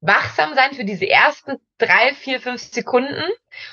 wachsam 0.00 0.54
sein 0.54 0.74
für 0.74 0.84
diese 0.84 1.08
ersten 1.08 1.58
drei, 1.78 2.14
vier, 2.14 2.40
fünf 2.40 2.60
Sekunden. 2.60 3.22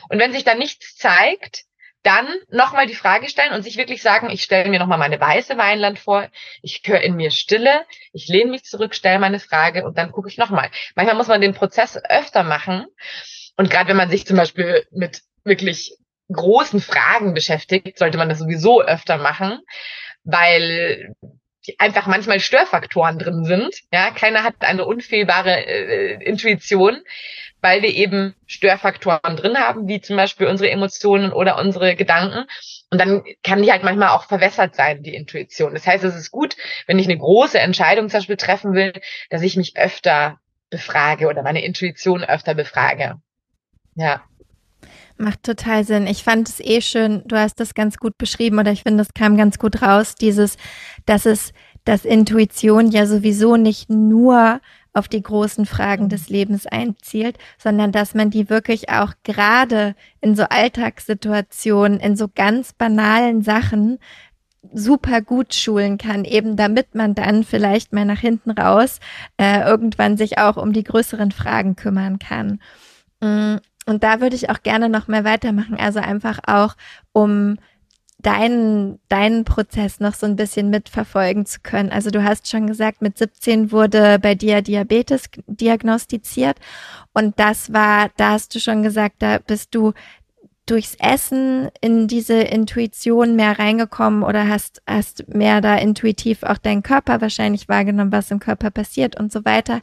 Und 0.09 0.19
wenn 0.19 0.31
sich 0.31 0.43
da 0.43 0.53
nichts 0.53 0.95
zeigt, 0.95 1.65
dann 2.03 2.27
nochmal 2.49 2.87
die 2.87 2.95
Frage 2.95 3.29
stellen 3.29 3.53
und 3.53 3.63
sich 3.63 3.77
wirklich 3.77 4.01
sagen, 4.01 4.29
ich 4.29 4.43
stelle 4.43 4.69
mir 4.69 4.79
nochmal 4.79 4.97
meine 4.97 5.19
weiße 5.19 5.57
Weinland 5.57 5.99
vor, 5.99 6.27
ich 6.61 6.81
höre 6.85 7.01
in 7.01 7.15
mir 7.15 7.31
Stille, 7.31 7.85
ich 8.13 8.27
lehne 8.27 8.51
mich 8.51 8.63
zurück, 8.63 8.95
stelle 8.95 9.19
meine 9.19 9.39
Frage 9.39 9.85
und 9.85 9.97
dann 9.97 10.11
gucke 10.11 10.29
ich 10.29 10.37
nochmal. 10.37 10.69
Manchmal 10.95 11.15
muss 11.15 11.27
man 11.27 11.41
den 11.41 11.53
Prozess 11.53 11.97
öfter 12.09 12.43
machen 12.43 12.85
und 13.57 13.69
gerade 13.69 13.89
wenn 13.89 13.97
man 13.97 14.09
sich 14.09 14.25
zum 14.25 14.37
Beispiel 14.37 14.87
mit 14.91 15.21
wirklich 15.43 15.97
großen 16.31 16.79
Fragen 16.79 17.33
beschäftigt, 17.33 17.97
sollte 17.97 18.17
man 18.17 18.29
das 18.29 18.39
sowieso 18.39 18.81
öfter 18.81 19.17
machen, 19.17 19.59
weil 20.23 21.13
einfach 21.77 22.07
manchmal 22.07 22.39
Störfaktoren 22.39 23.19
drin 23.19 23.43
sind. 23.45 23.75
Ja, 23.91 24.11
keiner 24.11 24.43
hat 24.43 24.55
eine 24.61 24.85
unfehlbare 24.85 25.65
äh, 25.65 26.23
Intuition 26.23 27.01
weil 27.61 27.81
wir 27.81 27.93
eben 27.93 28.35
Störfaktoren 28.47 29.35
drin 29.35 29.57
haben, 29.57 29.87
wie 29.87 30.01
zum 30.01 30.15
Beispiel 30.15 30.47
unsere 30.47 30.69
Emotionen 30.69 31.33
oder 31.33 31.57
unsere 31.57 31.95
Gedanken. 31.95 32.45
Und 32.89 32.99
dann 32.99 33.23
kann 33.43 33.61
die 33.61 33.71
halt 33.71 33.83
manchmal 33.83 34.09
auch 34.09 34.25
verwässert 34.25 34.75
sein, 34.75 35.03
die 35.03 35.13
Intuition. 35.13 35.73
Das 35.73 35.85
heißt, 35.85 36.03
es 36.03 36.15
ist 36.15 36.31
gut, 36.31 36.55
wenn 36.87 36.99
ich 36.99 37.07
eine 37.07 37.17
große 37.17 37.59
Entscheidung 37.59 38.09
zum 38.09 38.19
Beispiel 38.19 38.37
treffen 38.37 38.73
will, 38.73 38.93
dass 39.29 39.41
ich 39.41 39.57
mich 39.57 39.77
öfter 39.77 40.39
befrage 40.69 41.27
oder 41.27 41.43
meine 41.43 41.63
Intuition 41.63 42.23
öfter 42.23 42.53
befrage. 42.53 43.15
Ja. 43.95 44.23
Macht 45.21 45.43
total 45.43 45.83
Sinn. 45.83 46.07
Ich 46.07 46.23
fand 46.23 46.47
es 46.47 46.61
eh 46.61 46.79
schön, 46.79 47.23
du 47.25 47.35
hast 47.35 47.59
das 47.59 47.73
ganz 47.73 47.97
gut 47.97 48.17
beschrieben 48.17 48.57
oder 48.57 48.71
ich 48.71 48.83
finde, 48.83 49.01
es 49.01 49.13
kam 49.13 49.35
ganz 49.35 49.59
gut 49.59 49.81
raus, 49.81 50.15
dieses, 50.15 50.55
dass 51.05 51.25
es, 51.25 51.51
dass 51.83 52.05
Intuition 52.05 52.89
ja 52.89 53.05
sowieso 53.05 53.57
nicht 53.57 53.89
nur 53.89 54.61
auf 54.93 55.09
die 55.09 55.21
großen 55.21 55.65
Fragen 55.65 56.07
des 56.07 56.29
Lebens 56.29 56.65
einzielt, 56.67 57.37
sondern 57.57 57.91
dass 57.91 58.15
man 58.15 58.29
die 58.29 58.49
wirklich 58.49 58.89
auch 58.91 59.11
gerade 59.23 59.93
in 60.21 60.37
so 60.37 60.43
Alltagssituationen, 60.43 61.99
in 61.99 62.15
so 62.15 62.29
ganz 62.33 62.71
banalen 62.71 63.41
Sachen 63.41 63.99
super 64.71 65.21
gut 65.21 65.53
schulen 65.53 65.97
kann, 65.97 66.23
eben 66.23 66.55
damit 66.55 66.95
man 66.95 67.13
dann 67.13 67.43
vielleicht 67.43 67.91
mal 67.91 68.05
nach 68.05 68.19
hinten 68.19 68.51
raus 68.51 69.01
äh, 69.35 69.67
irgendwann 69.67 70.15
sich 70.15 70.37
auch 70.37 70.55
um 70.55 70.71
die 70.71 70.83
größeren 70.85 71.31
Fragen 71.31 71.75
kümmern 71.75 72.19
kann. 72.19 72.61
Und 73.89 74.03
da 74.03 74.21
würde 74.21 74.35
ich 74.35 74.51
auch 74.51 74.61
gerne 74.61 74.87
noch 74.87 75.07
mehr 75.07 75.23
weitermachen, 75.23 75.75
also 75.79 75.99
einfach 75.99 76.39
auch 76.45 76.75
um 77.11 77.57
deinen, 78.19 78.99
deinen 79.09 79.45
Prozess 79.45 79.99
noch 79.99 80.13
so 80.13 80.27
ein 80.27 80.35
bisschen 80.35 80.69
mitverfolgen 80.69 81.47
zu 81.47 81.61
können. 81.61 81.89
Also 81.89 82.11
du 82.11 82.23
hast 82.23 82.47
schon 82.47 82.67
gesagt, 82.67 83.01
mit 83.01 83.17
17 83.17 83.71
wurde 83.71 84.19
bei 84.19 84.35
dir 84.35 84.61
Diabetes 84.61 85.23
diagnostiziert 85.47 86.57
und 87.13 87.39
das 87.39 87.73
war, 87.73 88.11
da 88.17 88.31
hast 88.31 88.53
du 88.53 88.59
schon 88.59 88.83
gesagt, 88.83 89.15
da 89.19 89.39
bist 89.39 89.73
du 89.73 89.93
durchs 90.67 90.95
Essen 90.99 91.69
in 91.81 92.07
diese 92.07 92.41
Intuition 92.41 93.35
mehr 93.35 93.57
reingekommen 93.57 94.21
oder 94.21 94.47
hast, 94.47 94.83
hast 94.85 95.27
mehr 95.29 95.61
da 95.61 95.75
intuitiv 95.77 96.43
auch 96.43 96.59
deinen 96.59 96.83
Körper 96.83 97.21
wahrscheinlich 97.21 97.67
wahrgenommen, 97.69 98.11
was 98.11 98.29
im 98.29 98.39
Körper 98.39 98.69
passiert 98.69 99.19
und 99.19 99.31
so 99.31 99.45
weiter. 99.45 99.81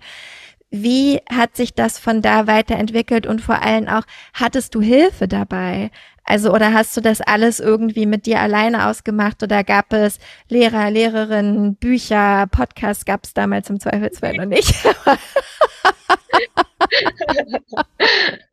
Wie 0.72 1.20
hat 1.32 1.56
sich 1.56 1.74
das 1.74 1.98
von 1.98 2.22
da 2.22 2.46
weiterentwickelt 2.46 3.26
und 3.26 3.40
vor 3.40 3.62
allem 3.62 3.86
auch, 3.88 4.02
hattest 4.34 4.74
du 4.74 4.80
Hilfe 4.80 5.28
dabei? 5.28 5.90
Also, 6.24 6.52
oder 6.52 6.72
hast 6.72 6.96
du 6.96 7.00
das 7.00 7.20
alles 7.20 7.60
irgendwie 7.60 8.04
mit 8.04 8.26
dir 8.26 8.40
alleine 8.40 8.88
ausgemacht 8.88 9.42
oder 9.44 9.62
gab 9.62 9.92
es 9.92 10.18
Lehrer, 10.48 10.90
Lehrerinnen, 10.90 11.76
Bücher, 11.76 12.46
Podcasts 12.50 13.04
gab 13.04 13.24
es 13.24 13.32
damals 13.32 13.70
im 13.70 13.78
Zweifelsfall 13.78 14.34
noch 14.34 14.46
nicht? 14.46 14.74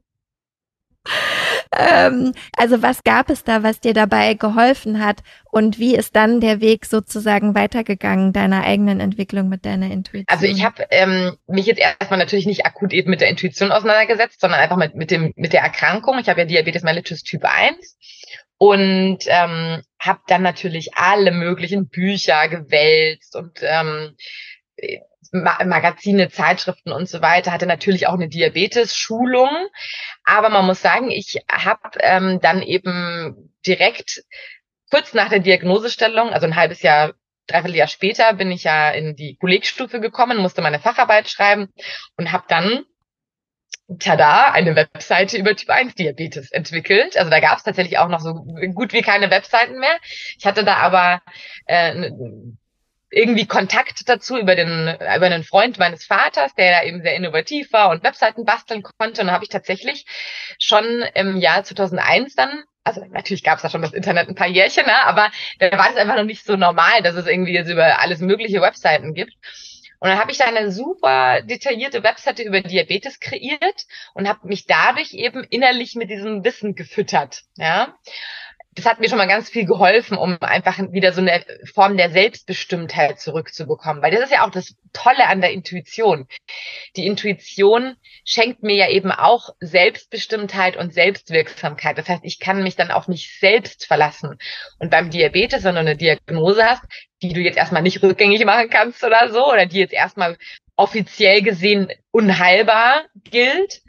ähm, 1.78 2.34
also 2.58 2.82
was 2.82 3.04
gab 3.04 3.30
es 3.30 3.44
da, 3.44 3.64
was 3.64 3.80
dir 3.80 3.94
dabei 3.94 4.34
geholfen 4.34 5.04
hat 5.04 5.24
und 5.52 5.80
wie 5.80 5.96
ist 5.96 6.16
dann 6.16 6.40
der 6.40 6.62
Weg 6.62 6.86
sozusagen 6.86 7.56
weitergegangen 7.56 8.34
deiner 8.34 8.64
eigenen 8.64 9.00
Entwicklung 9.00 9.50
mit 9.50 9.66
deiner 9.66 9.92
Intuition? 9.92 10.26
Also 10.28 10.46
ich 10.46 10.64
habe 10.64 10.86
ähm, 10.90 11.38
mich 11.48 11.66
jetzt 11.66 11.80
erstmal 11.80 12.20
natürlich 12.20 12.46
nicht 12.46 12.66
akut 12.66 12.94
eben 12.94 13.10
mit 13.10 13.22
der 13.22 13.30
Intuition 13.30 13.72
auseinandergesetzt, 13.72 14.42
sondern 14.42 14.60
einfach 14.60 14.78
mit, 14.78 14.96
mit, 14.96 15.12
dem, 15.12 15.34
mit 15.36 15.54
der 15.54 15.62
Erkrankung. 15.62 16.20
Ich 16.20 16.30
habe 16.30 16.42
ja 16.42 16.46
Diabetes 16.46 16.84
mellitus 16.84 17.24
Typ 17.24 17.44
1 17.46 17.98
und 18.58 19.20
ähm, 19.28 19.82
habe 20.00 20.20
dann 20.28 20.42
natürlich 20.42 20.96
alle 20.96 21.32
möglichen 21.32 21.90
Bücher 21.90 22.48
gewälzt 22.48 23.36
und 23.36 23.60
ähm, 23.62 24.16
Magazine, 25.34 26.30
Zeitschriften 26.30 26.92
und 26.92 27.10
so 27.10 27.22
weiter, 27.22 27.52
hatte 27.52 27.66
natürlich 27.66 28.08
auch 28.08 28.14
eine 28.14 28.30
Diabetes-Schulung. 28.30 29.50
Aber 30.24 30.50
man 30.50 30.66
muss 30.66 30.82
sagen, 30.82 31.10
ich 31.10 31.44
habe 31.52 31.82
ähm, 32.00 32.40
dann 32.40 32.62
eben 32.62 33.52
direkt 33.66 34.24
kurz 34.92 35.14
nach 35.14 35.30
der 35.30 35.40
Diagnosestellung, 35.40 36.30
also 36.30 36.46
ein 36.46 36.56
halbes 36.56 36.84
Jahr, 36.84 37.14
dreiviertel 37.48 37.78
Jahr 37.78 37.88
später, 37.88 38.34
bin 38.34 38.52
ich 38.52 38.64
ja 38.64 38.92
in 38.92 39.16
die 39.16 39.38
Kollegstufe 39.38 40.00
gekommen, 40.00 40.38
musste 40.38 40.62
meine 40.62 40.80
Facharbeit 40.80 41.30
schreiben 41.30 41.70
und 42.16 42.32
habe 42.32 42.46
dann 42.48 42.86
tada, 44.00 44.52
eine 44.52 44.76
Webseite 44.76 45.38
über 45.38 45.56
Typ 45.56 45.70
1 45.70 45.96
Diabetes 45.96 46.52
entwickelt. 46.52 47.18
Also 47.18 47.30
da 47.30 47.40
gab 47.40 47.58
es 47.58 47.64
tatsächlich 47.64 47.98
auch 47.98 48.08
noch 48.08 48.20
so 48.20 48.34
gut 48.74 48.94
wie 48.94 49.02
keine 49.02 49.30
Webseiten 49.30 49.80
mehr. 49.80 49.98
Ich 50.38 50.46
hatte 50.46 50.64
da 50.64 50.78
aber 50.78 51.22
äh, 51.66 52.12
irgendwie 53.14 53.46
Kontakt 53.46 54.08
dazu 54.08 54.38
über 54.38 54.56
den 54.56 54.88
über 54.88 55.26
einen 55.26 55.44
Freund 55.44 55.78
meines 55.80 56.06
Vaters, 56.06 56.54
der 56.56 56.80
da 56.80 56.84
eben 56.84 57.02
sehr 57.02 57.16
innovativ 57.16 57.72
war 57.72 57.90
und 57.90 58.04
Webseiten 58.04 58.46
basteln 58.46 58.84
konnte. 58.84 59.22
Und 59.22 59.32
habe 59.32 59.44
ich 59.44 59.50
tatsächlich 59.50 60.06
schon 60.60 60.84
im 61.14 61.38
Jahr 61.38 61.64
2001 61.64 62.36
dann 62.36 62.64
also 62.86 63.02
natürlich 63.10 63.44
gab 63.44 63.58
es 63.58 63.62
da 63.62 63.70
schon 63.70 63.82
das 63.82 63.94
Internet 63.94 64.28
ein 64.28 64.36
paar 64.36 64.48
Jährchen, 64.48 64.86
ne? 64.86 65.06
aber 65.06 65.32
da 65.60 65.72
war 65.78 65.88
das 65.88 65.96
einfach 65.96 66.18
noch 66.18 66.26
nicht 66.26 66.46
so 66.46 66.58
normal, 66.58 67.02
dass 67.02 67.16
es 67.16 67.28
irgendwie 67.28 67.54
jetzt 67.54 67.70
über 67.70 68.02
alles 68.02 68.20
mögliche 68.20 68.62
Webseiten 68.62 69.14
gibt. 69.14 69.34
Und 70.04 70.10
dann 70.10 70.20
habe 70.20 70.32
ich 70.32 70.38
da 70.38 70.48
eine 70.48 70.70
super 70.70 71.42
detaillierte 71.44 72.04
Webseite 72.04 72.44
über 72.44 72.60
Diabetes 72.60 73.22
kreiert 73.22 73.86
und 74.14 74.28
habe 74.28 74.50
mich 74.50 74.66
dadurch 74.66 75.14
eben 75.14 75.46
innerlich 75.46 75.96
mit 75.96 76.10
diesem 76.10 76.44
Wissen 76.44 76.76
gefüttert. 76.76 77.44
Ja, 77.56 77.96
das 78.76 78.86
hat 78.86 79.00
mir 79.00 79.10
schon 79.10 79.18
mal 79.18 79.28
ganz 79.28 79.50
viel 79.50 79.66
geholfen, 79.66 80.18
um 80.18 80.38
einfach 80.42 80.80
wieder 80.92 81.14
so 81.14 81.22
eine 81.22 81.46
Form 81.74 81.98
der 81.98 82.10
Selbstbestimmtheit 82.10 83.20
zurückzubekommen. 83.20 84.02
Weil 84.02 84.12
das 84.12 84.22
ist 84.22 84.32
ja 84.32 84.46
auch 84.46 84.52
das 84.52 84.76
Tolle 84.94 85.28
an 85.28 85.42
der 85.42 85.52
Intuition. 85.52 86.28
Die 86.96 87.06
Intuition 87.06 87.96
schenkt 88.26 88.64
mir 88.64 88.76
ja 88.76 88.90
eben 88.90 89.12
auch 89.12 89.50
Selbstbestimmtheit 89.60 90.78
und 90.78 90.94
Selbstwirksamkeit. 90.94 91.98
Das 91.98 92.10
heißt, 92.10 92.24
ich 92.24 92.40
kann 92.40 92.64
mich 92.64 92.76
dann 92.76 92.92
auf 92.92 93.08
mich 93.08 93.38
selbst 93.40 93.86
verlassen. 93.86 94.38
Und 94.80 94.90
beim 94.90 95.10
Diabetes, 95.10 95.64
wenn 95.64 95.76
du 95.76 95.82
eine 95.82 95.98
Diagnose 95.98 96.64
hast, 96.64 96.84
die 97.22 97.34
du 97.34 97.42
jetzt 97.42 97.58
erstmal 97.58 97.82
nicht 97.82 98.02
rückgängig 98.02 98.44
machen 98.46 98.70
kannst 98.70 99.04
oder 99.04 99.30
so, 99.32 99.52
oder 99.52 99.66
die 99.66 99.80
jetzt 99.80 99.94
erstmal 99.94 100.38
offiziell 100.76 101.42
gesehen 101.42 101.92
unheilbar 102.12 103.06
gilt, 103.30 103.82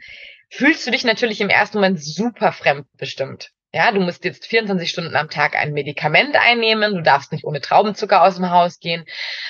fühlst 0.49 0.85
du 0.85 0.91
dich 0.91 1.03
natürlich 1.03 1.41
im 1.41 1.49
ersten 1.49 1.77
Moment 1.77 2.01
super 2.01 2.51
fremdbestimmt. 2.51 3.51
Ja, 3.75 3.91
du 3.91 3.99
musst 3.99 4.23
jetzt 4.23 4.45
24 4.45 4.89
Stunden 4.89 5.17
am 5.17 5.29
Tag 5.29 5.53
ein 5.57 5.73
Medikament 5.73 6.37
einnehmen. 6.37 6.95
Du 6.95 7.01
darfst 7.01 7.33
nicht 7.33 7.43
ohne 7.43 7.59
Traubenzucker 7.59 8.23
aus 8.23 8.35
dem 8.35 8.49
Haus 8.49 8.79
gehen. 8.79 9.03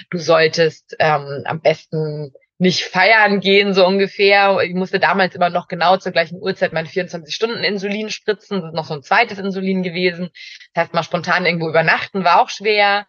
Du 0.10 0.18
solltest 0.18 0.96
ähm, 0.98 1.44
am 1.46 1.62
besten 1.62 2.34
nicht 2.58 2.86
feiern 2.86 3.40
gehen, 3.40 3.76
so 3.76 3.86
ungefähr. 3.86 4.62
Ich 4.64 4.74
musste 4.74 5.00
damals 5.00 5.36
immer 5.36 5.52
noch 5.52 5.68
genau 5.68 5.98
zur 5.98 6.12
gleichen 6.12 6.42
Uhrzeit 6.42 6.74
mein 6.74 6.88
24-Stunden-Insulin 6.88 8.10
spritzen. 8.10 8.62
Das 8.62 8.70
ist 8.70 8.76
noch 8.76 8.86
so 8.86 8.96
ein 8.96 9.04
zweites 9.04 9.38
Insulin 9.38 9.84
gewesen. 9.84 10.32
Das 10.74 10.86
heißt, 10.86 10.96
mal 10.96 11.04
spontan 11.04 11.46
irgendwo 11.46 11.70
übernachten 11.70 12.24
war 12.24 12.42
auch 12.42 12.50
schwer. 12.50 13.06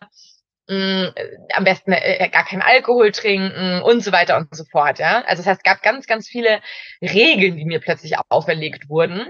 Mm, 0.68 1.06
am 1.54 1.64
besten 1.64 1.92
äh, 1.92 2.28
gar 2.28 2.44
keinen 2.44 2.60
Alkohol 2.60 3.10
trinken 3.12 3.80
und 3.80 4.04
so 4.04 4.12
weiter 4.12 4.36
und 4.36 4.54
so 4.54 4.64
fort. 4.70 4.98
Ja, 4.98 5.22
also 5.26 5.42
das 5.42 5.46
heißt, 5.46 5.60
es 5.64 5.70
gab 5.70 5.82
ganz, 5.82 6.06
ganz 6.06 6.28
viele 6.28 6.60
Regeln, 7.00 7.56
die 7.56 7.64
mir 7.64 7.80
plötzlich 7.80 8.16
auferlegt 8.28 8.90
wurden. 8.90 9.26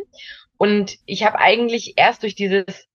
Und 0.59 0.97
ich 1.07 1.25
habe 1.25 1.39
eigentlich 1.39 1.95
erst 1.97 2.23
durch 2.23 2.35
dieses 2.35 2.89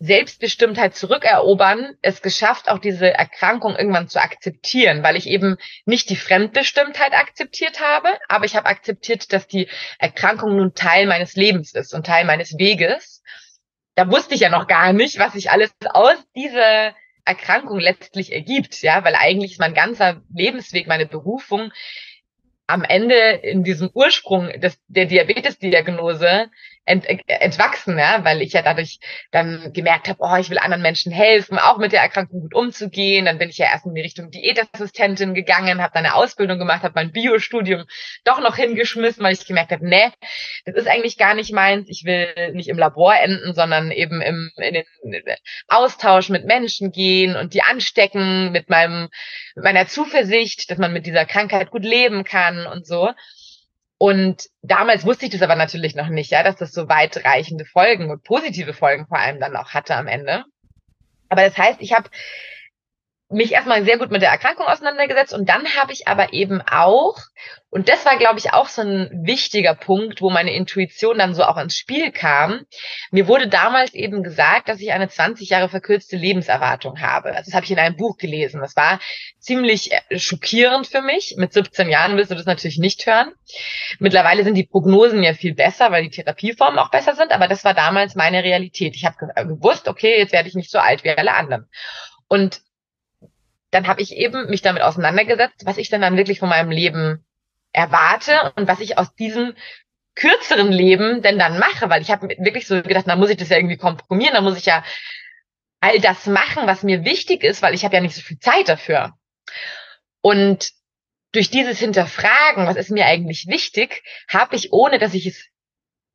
Selbstbestimmtheit 0.00 0.96
zurückerobern 0.96 1.94
es 2.00 2.22
geschafft, 2.22 2.70
auch 2.70 2.78
diese 2.78 3.12
Erkrankung 3.12 3.76
irgendwann 3.76 4.08
zu 4.08 4.20
akzeptieren, 4.20 5.02
weil 5.02 5.14
ich 5.14 5.26
eben 5.26 5.56
nicht 5.84 6.08
die 6.08 6.16
Fremdbestimmtheit 6.16 7.12
akzeptiert 7.12 7.80
habe, 7.80 8.08
aber 8.28 8.46
ich 8.46 8.56
habe 8.56 8.66
akzeptiert, 8.66 9.30
dass 9.34 9.46
die 9.46 9.68
Erkrankung 9.98 10.56
nun 10.56 10.74
Teil 10.74 11.06
meines 11.06 11.36
Lebens 11.36 11.74
ist 11.74 11.92
und 11.92 12.06
Teil 12.06 12.24
meines 12.24 12.56
Weges. 12.58 13.22
Da 13.94 14.10
wusste 14.10 14.34
ich 14.34 14.40
ja 14.40 14.48
noch 14.48 14.66
gar 14.66 14.94
nicht, 14.94 15.18
was 15.18 15.34
sich 15.34 15.50
alles 15.50 15.70
aus 15.92 16.16
dieser 16.34 16.94
Erkrankung 17.26 17.78
letztlich 17.78 18.32
ergibt, 18.32 18.80
ja, 18.80 19.04
weil 19.04 19.14
eigentlich 19.14 19.52
ist 19.52 19.60
mein 19.60 19.74
ganzer 19.74 20.22
Lebensweg, 20.34 20.86
meine 20.86 21.06
Berufung 21.06 21.72
am 22.70 22.84
Ende 22.84 23.14
in 23.42 23.64
diesem 23.64 23.90
Ursprung 23.92 24.48
des, 24.60 24.78
der 24.88 25.06
Diabetes-Diagnose 25.06 26.50
ent, 26.84 27.06
entwachsen, 27.26 27.98
ja, 27.98 28.24
weil 28.24 28.42
ich 28.42 28.52
ja 28.52 28.62
dadurch 28.62 28.98
dann 29.30 29.72
gemerkt 29.72 30.08
habe, 30.08 30.18
oh, 30.20 30.36
ich 30.36 30.50
will 30.50 30.58
anderen 30.58 30.82
Menschen 30.82 31.12
helfen, 31.12 31.58
auch 31.58 31.78
mit 31.78 31.92
der 31.92 32.02
Erkrankung 32.02 32.40
gut 32.40 32.54
umzugehen. 32.54 33.26
Dann 33.26 33.38
bin 33.38 33.48
ich 33.48 33.58
ja 33.58 33.66
erst 33.66 33.86
in 33.86 33.94
die 33.94 34.00
Richtung 34.00 34.30
Diätassistentin 34.30 35.34
gegangen, 35.34 35.82
habe 35.82 35.92
dann 35.94 36.06
eine 36.06 36.14
Ausbildung 36.14 36.58
gemacht, 36.58 36.82
habe 36.82 36.94
mein 36.96 37.12
Biostudium 37.12 37.84
doch 38.24 38.40
noch 38.40 38.56
hingeschmissen, 38.56 39.22
weil 39.22 39.34
ich 39.34 39.46
gemerkt 39.46 39.72
habe, 39.72 39.86
nee, 39.86 40.10
das 40.64 40.74
ist 40.74 40.88
eigentlich 40.88 41.16
gar 41.16 41.34
nicht 41.34 41.52
meins. 41.52 41.88
Ich 41.88 42.04
will 42.04 42.52
nicht 42.52 42.68
im 42.68 42.78
Labor 42.78 43.14
enden, 43.14 43.54
sondern 43.54 43.90
eben 43.90 44.20
im 44.20 44.50
in 44.56 44.74
den 44.74 44.84
Austausch 45.68 46.28
mit 46.28 46.44
Menschen 46.44 46.92
gehen 46.92 47.36
und 47.36 47.54
die 47.54 47.62
anstecken 47.62 48.52
mit 48.52 48.68
meinem 48.70 49.08
mit 49.54 49.64
meiner 49.64 49.86
Zuversicht, 49.86 50.70
dass 50.70 50.78
man 50.78 50.92
mit 50.92 51.06
dieser 51.06 51.24
Krankheit 51.24 51.70
gut 51.70 51.84
leben 51.84 52.24
kann 52.24 52.66
und 52.66 52.86
so. 52.86 53.10
Und 54.02 54.48
damals 54.62 55.04
wusste 55.04 55.26
ich 55.26 55.32
das 55.32 55.42
aber 55.42 55.56
natürlich 55.56 55.94
noch 55.94 56.08
nicht, 56.08 56.30
ja, 56.30 56.42
dass 56.42 56.56
das 56.56 56.72
so 56.72 56.88
weitreichende 56.88 57.66
Folgen 57.66 58.10
und 58.10 58.24
positive 58.24 58.72
Folgen 58.72 59.06
vor 59.06 59.18
allem 59.18 59.38
dann 59.40 59.54
auch 59.54 59.74
hatte 59.74 59.94
am 59.94 60.06
Ende. 60.06 60.44
Aber 61.28 61.42
das 61.42 61.58
heißt, 61.58 61.82
ich 61.82 61.92
habe 61.92 62.08
mich 63.30 63.52
erstmal 63.52 63.84
sehr 63.84 63.96
gut 63.96 64.10
mit 64.10 64.22
der 64.22 64.30
Erkrankung 64.30 64.66
auseinandergesetzt 64.66 65.32
und 65.32 65.48
dann 65.48 65.64
habe 65.76 65.92
ich 65.92 66.08
aber 66.08 66.32
eben 66.32 66.60
auch, 66.62 67.16
und 67.70 67.88
das 67.88 68.04
war, 68.04 68.16
glaube 68.16 68.40
ich, 68.40 68.52
auch 68.52 68.66
so 68.66 68.82
ein 68.82 69.08
wichtiger 69.24 69.74
Punkt, 69.76 70.20
wo 70.20 70.30
meine 70.30 70.52
Intuition 70.52 71.18
dann 71.18 71.34
so 71.34 71.44
auch 71.44 71.56
ins 71.56 71.76
Spiel 71.76 72.10
kam. 72.10 72.66
Mir 73.12 73.28
wurde 73.28 73.46
damals 73.46 73.94
eben 73.94 74.24
gesagt, 74.24 74.68
dass 74.68 74.80
ich 74.80 74.92
eine 74.92 75.08
20 75.08 75.48
Jahre 75.48 75.68
verkürzte 75.68 76.16
Lebenserwartung 76.16 77.00
habe. 77.00 77.28
Also 77.28 77.50
das 77.50 77.54
habe 77.54 77.64
ich 77.64 77.70
in 77.70 77.78
einem 77.78 77.96
Buch 77.96 78.16
gelesen. 78.16 78.60
Das 78.60 78.74
war 78.74 78.98
ziemlich 79.38 79.92
äh, 79.92 80.18
schockierend 80.18 80.88
für 80.88 81.00
mich. 81.00 81.36
Mit 81.36 81.52
17 81.52 81.88
Jahren 81.88 82.16
wirst 82.16 82.32
du 82.32 82.34
das 82.34 82.46
natürlich 82.46 82.78
nicht 82.78 83.06
hören. 83.06 83.32
Mittlerweile 84.00 84.42
sind 84.42 84.56
die 84.56 84.66
Prognosen 84.66 85.22
ja 85.22 85.34
viel 85.34 85.54
besser, 85.54 85.92
weil 85.92 86.02
die 86.02 86.10
Therapieformen 86.10 86.80
auch 86.80 86.90
besser 86.90 87.14
sind, 87.14 87.30
aber 87.30 87.46
das 87.46 87.64
war 87.64 87.74
damals 87.74 88.16
meine 88.16 88.42
Realität. 88.42 88.96
Ich 88.96 89.04
habe 89.04 89.16
gewusst, 89.46 89.86
okay, 89.86 90.18
jetzt 90.18 90.32
werde 90.32 90.48
ich 90.48 90.56
nicht 90.56 90.70
so 90.72 90.80
alt 90.80 91.04
wie 91.04 91.10
alle 91.10 91.34
anderen. 91.34 91.68
Und 92.26 92.60
dann 93.70 93.86
habe 93.86 94.02
ich 94.02 94.12
eben 94.16 94.48
mich 94.50 94.62
damit 94.62 94.82
auseinandergesetzt, 94.82 95.64
was 95.64 95.78
ich 95.78 95.90
denn 95.90 96.00
dann 96.00 96.16
wirklich 96.16 96.38
von 96.38 96.48
meinem 96.48 96.70
Leben 96.70 97.24
erwarte 97.72 98.52
und 98.56 98.66
was 98.68 98.80
ich 98.80 98.98
aus 98.98 99.14
diesem 99.14 99.54
kürzeren 100.16 100.72
Leben 100.72 101.22
denn 101.22 101.38
dann 101.38 101.58
mache, 101.58 101.88
weil 101.88 102.02
ich 102.02 102.10
habe 102.10 102.28
wirklich 102.38 102.66
so 102.66 102.82
gedacht, 102.82 103.06
da 103.06 103.16
muss 103.16 103.30
ich 103.30 103.36
das 103.36 103.48
ja 103.48 103.56
irgendwie 103.56 103.76
kompromieren, 103.76 104.34
da 104.34 104.40
muss 104.40 104.58
ich 104.58 104.66
ja 104.66 104.84
all 105.80 105.98
das 106.00 106.26
machen, 106.26 106.66
was 106.66 106.82
mir 106.82 107.04
wichtig 107.04 107.42
ist, 107.42 107.62
weil 107.62 107.74
ich 107.74 107.84
habe 107.84 107.94
ja 107.94 108.02
nicht 108.02 108.14
so 108.14 108.20
viel 108.20 108.38
Zeit 108.38 108.68
dafür. 108.68 109.14
Und 110.20 110.72
durch 111.32 111.50
dieses 111.50 111.78
Hinterfragen, 111.78 112.66
was 112.66 112.76
ist 112.76 112.90
mir 112.90 113.06
eigentlich 113.06 113.46
wichtig, 113.46 114.02
habe 114.28 114.56
ich, 114.56 114.72
ohne 114.72 114.98
dass 114.98 115.14
ich 115.14 115.26
es 115.26 115.48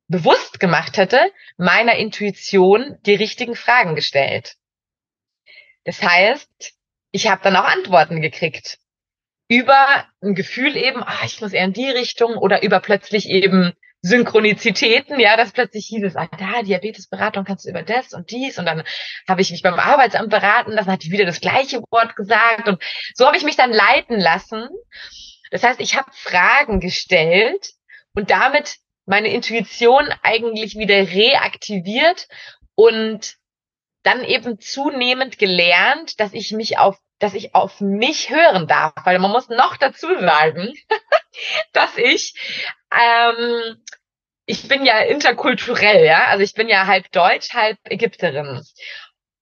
bewusst 0.08 0.60
gemacht 0.60 0.98
hätte, 0.98 1.32
meiner 1.56 1.96
Intuition 1.96 2.98
die 3.06 3.14
richtigen 3.14 3.56
Fragen 3.56 3.96
gestellt. 3.96 4.56
Das 5.84 6.02
heißt, 6.02 6.75
ich 7.16 7.28
habe 7.28 7.42
dann 7.42 7.56
auch 7.56 7.64
Antworten 7.64 8.20
gekriegt. 8.20 8.78
Über 9.48 10.04
ein 10.20 10.34
Gefühl 10.34 10.76
eben, 10.76 11.02
ah, 11.02 11.24
ich 11.24 11.40
muss 11.40 11.54
eher 11.54 11.64
in 11.64 11.72
die 11.72 11.88
Richtung 11.88 12.36
oder 12.36 12.62
über 12.62 12.80
plötzlich 12.80 13.30
eben 13.30 13.72
Synchronizitäten, 14.02 15.18
ja, 15.18 15.36
dass 15.36 15.52
plötzlich 15.52 15.86
hieß 15.86 16.04
es, 16.04 16.16
ah, 16.16 16.28
da, 16.38 16.62
Diabetesberatung 16.62 17.44
kannst 17.44 17.64
du 17.64 17.70
über 17.70 17.82
das 17.82 18.12
und 18.12 18.30
dies? 18.30 18.58
Und 18.58 18.66
dann 18.66 18.84
habe 19.26 19.40
ich 19.40 19.50
mich 19.50 19.62
beim 19.62 19.78
Arbeitsamt 19.78 20.28
beraten, 20.28 20.76
dann 20.76 20.86
hat 20.86 21.04
die 21.04 21.10
wieder 21.10 21.24
das 21.24 21.40
gleiche 21.40 21.80
Wort 21.90 22.16
gesagt. 22.16 22.68
Und 22.68 22.82
so 23.14 23.26
habe 23.26 23.38
ich 23.38 23.44
mich 23.44 23.56
dann 23.56 23.72
leiten 23.72 24.20
lassen. 24.20 24.68
Das 25.50 25.62
heißt, 25.62 25.80
ich 25.80 25.96
habe 25.96 26.10
Fragen 26.12 26.80
gestellt 26.80 27.70
und 28.14 28.30
damit 28.30 28.76
meine 29.06 29.28
Intuition 29.28 30.12
eigentlich 30.22 30.76
wieder 30.76 30.96
reaktiviert 30.96 32.28
und 32.74 33.36
dann 34.02 34.22
eben 34.22 34.60
zunehmend 34.60 35.38
gelernt, 35.38 36.20
dass 36.20 36.34
ich 36.34 36.52
mich 36.52 36.78
auf 36.78 36.98
dass 37.18 37.34
ich 37.34 37.54
auf 37.54 37.80
mich 37.80 38.30
hören 38.30 38.66
darf, 38.66 38.92
weil 39.04 39.18
man 39.18 39.30
muss 39.30 39.48
noch 39.48 39.76
dazu 39.76 40.06
sagen, 40.18 40.74
dass 41.72 41.96
ich 41.96 42.34
ähm, 42.92 43.82
ich 44.46 44.68
bin 44.68 44.86
ja 44.86 45.00
interkulturell, 45.00 46.04
ja, 46.04 46.26
also 46.26 46.44
ich 46.44 46.54
bin 46.54 46.68
ja 46.68 46.86
halb 46.86 47.10
Deutsch, 47.10 47.52
halb 47.52 47.78
Ägypterin. 47.84 48.62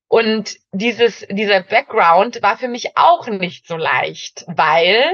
Und 0.09 0.57
dieses, 0.73 1.27
dieser 1.29 1.61
Background 1.61 2.43
war 2.43 2.57
für 2.57 2.69
mich 2.69 2.97
auch 2.97 3.27
nicht 3.27 3.67
so 3.67 3.77
leicht, 3.77 4.45
weil 4.47 5.05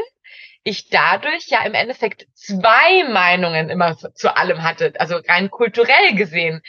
ich 0.63 0.91
dadurch 0.91 1.49
ja 1.49 1.65
im 1.65 1.75
Endeffekt 1.75 2.27
zwei 2.35 3.05
Meinungen 3.09 3.71
immer 3.71 3.97
zu 3.97 4.37
allem 4.37 4.63
hatte, 4.63 4.93
also 4.99 5.17
rein 5.27 5.51
kulturell 5.51 6.15
gesehen 6.15 6.63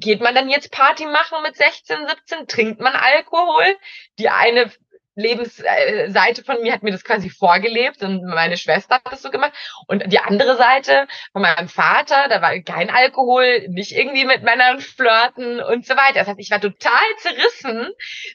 geht 0.00 0.20
man 0.20 0.34
dann 0.34 0.48
jetzt 0.48 0.70
Party 0.70 1.06
machen 1.06 1.42
mit 1.42 1.56
16, 1.56 2.06
17? 2.06 2.46
Trinkt 2.46 2.80
man 2.80 2.94
Alkohol? 2.94 3.76
Die 4.18 4.28
eine 4.28 4.70
Lebensseite 5.18 6.44
von 6.44 6.62
mir 6.62 6.72
hat 6.72 6.84
mir 6.84 6.92
das 6.92 7.02
quasi 7.02 7.28
vorgelebt 7.28 8.02
und 8.02 8.24
meine 8.24 8.56
Schwester 8.56 8.96
hat 8.96 9.12
das 9.12 9.20
so 9.20 9.30
gemacht. 9.30 9.52
Und 9.88 10.12
die 10.12 10.20
andere 10.20 10.56
Seite 10.56 11.08
von 11.32 11.42
meinem 11.42 11.68
Vater, 11.68 12.28
da 12.28 12.40
war 12.40 12.56
kein 12.60 12.88
Alkohol, 12.88 13.66
nicht 13.68 13.92
irgendwie 13.92 14.24
mit 14.24 14.44
Männern 14.44 14.78
flirten 14.78 15.60
und 15.60 15.84
so 15.84 15.96
weiter. 15.96 16.20
Das 16.20 16.28
heißt, 16.28 16.38
ich 16.38 16.52
war 16.52 16.60
total 16.60 16.92
zerrissen 17.18 17.88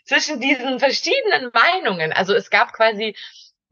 zwischen 0.03 0.41
diesen 0.41 0.79
verschiedenen 0.79 1.51
Meinungen. 1.53 2.11
Also 2.11 2.33
es 2.33 2.49
gab 2.49 2.73
quasi 2.73 3.15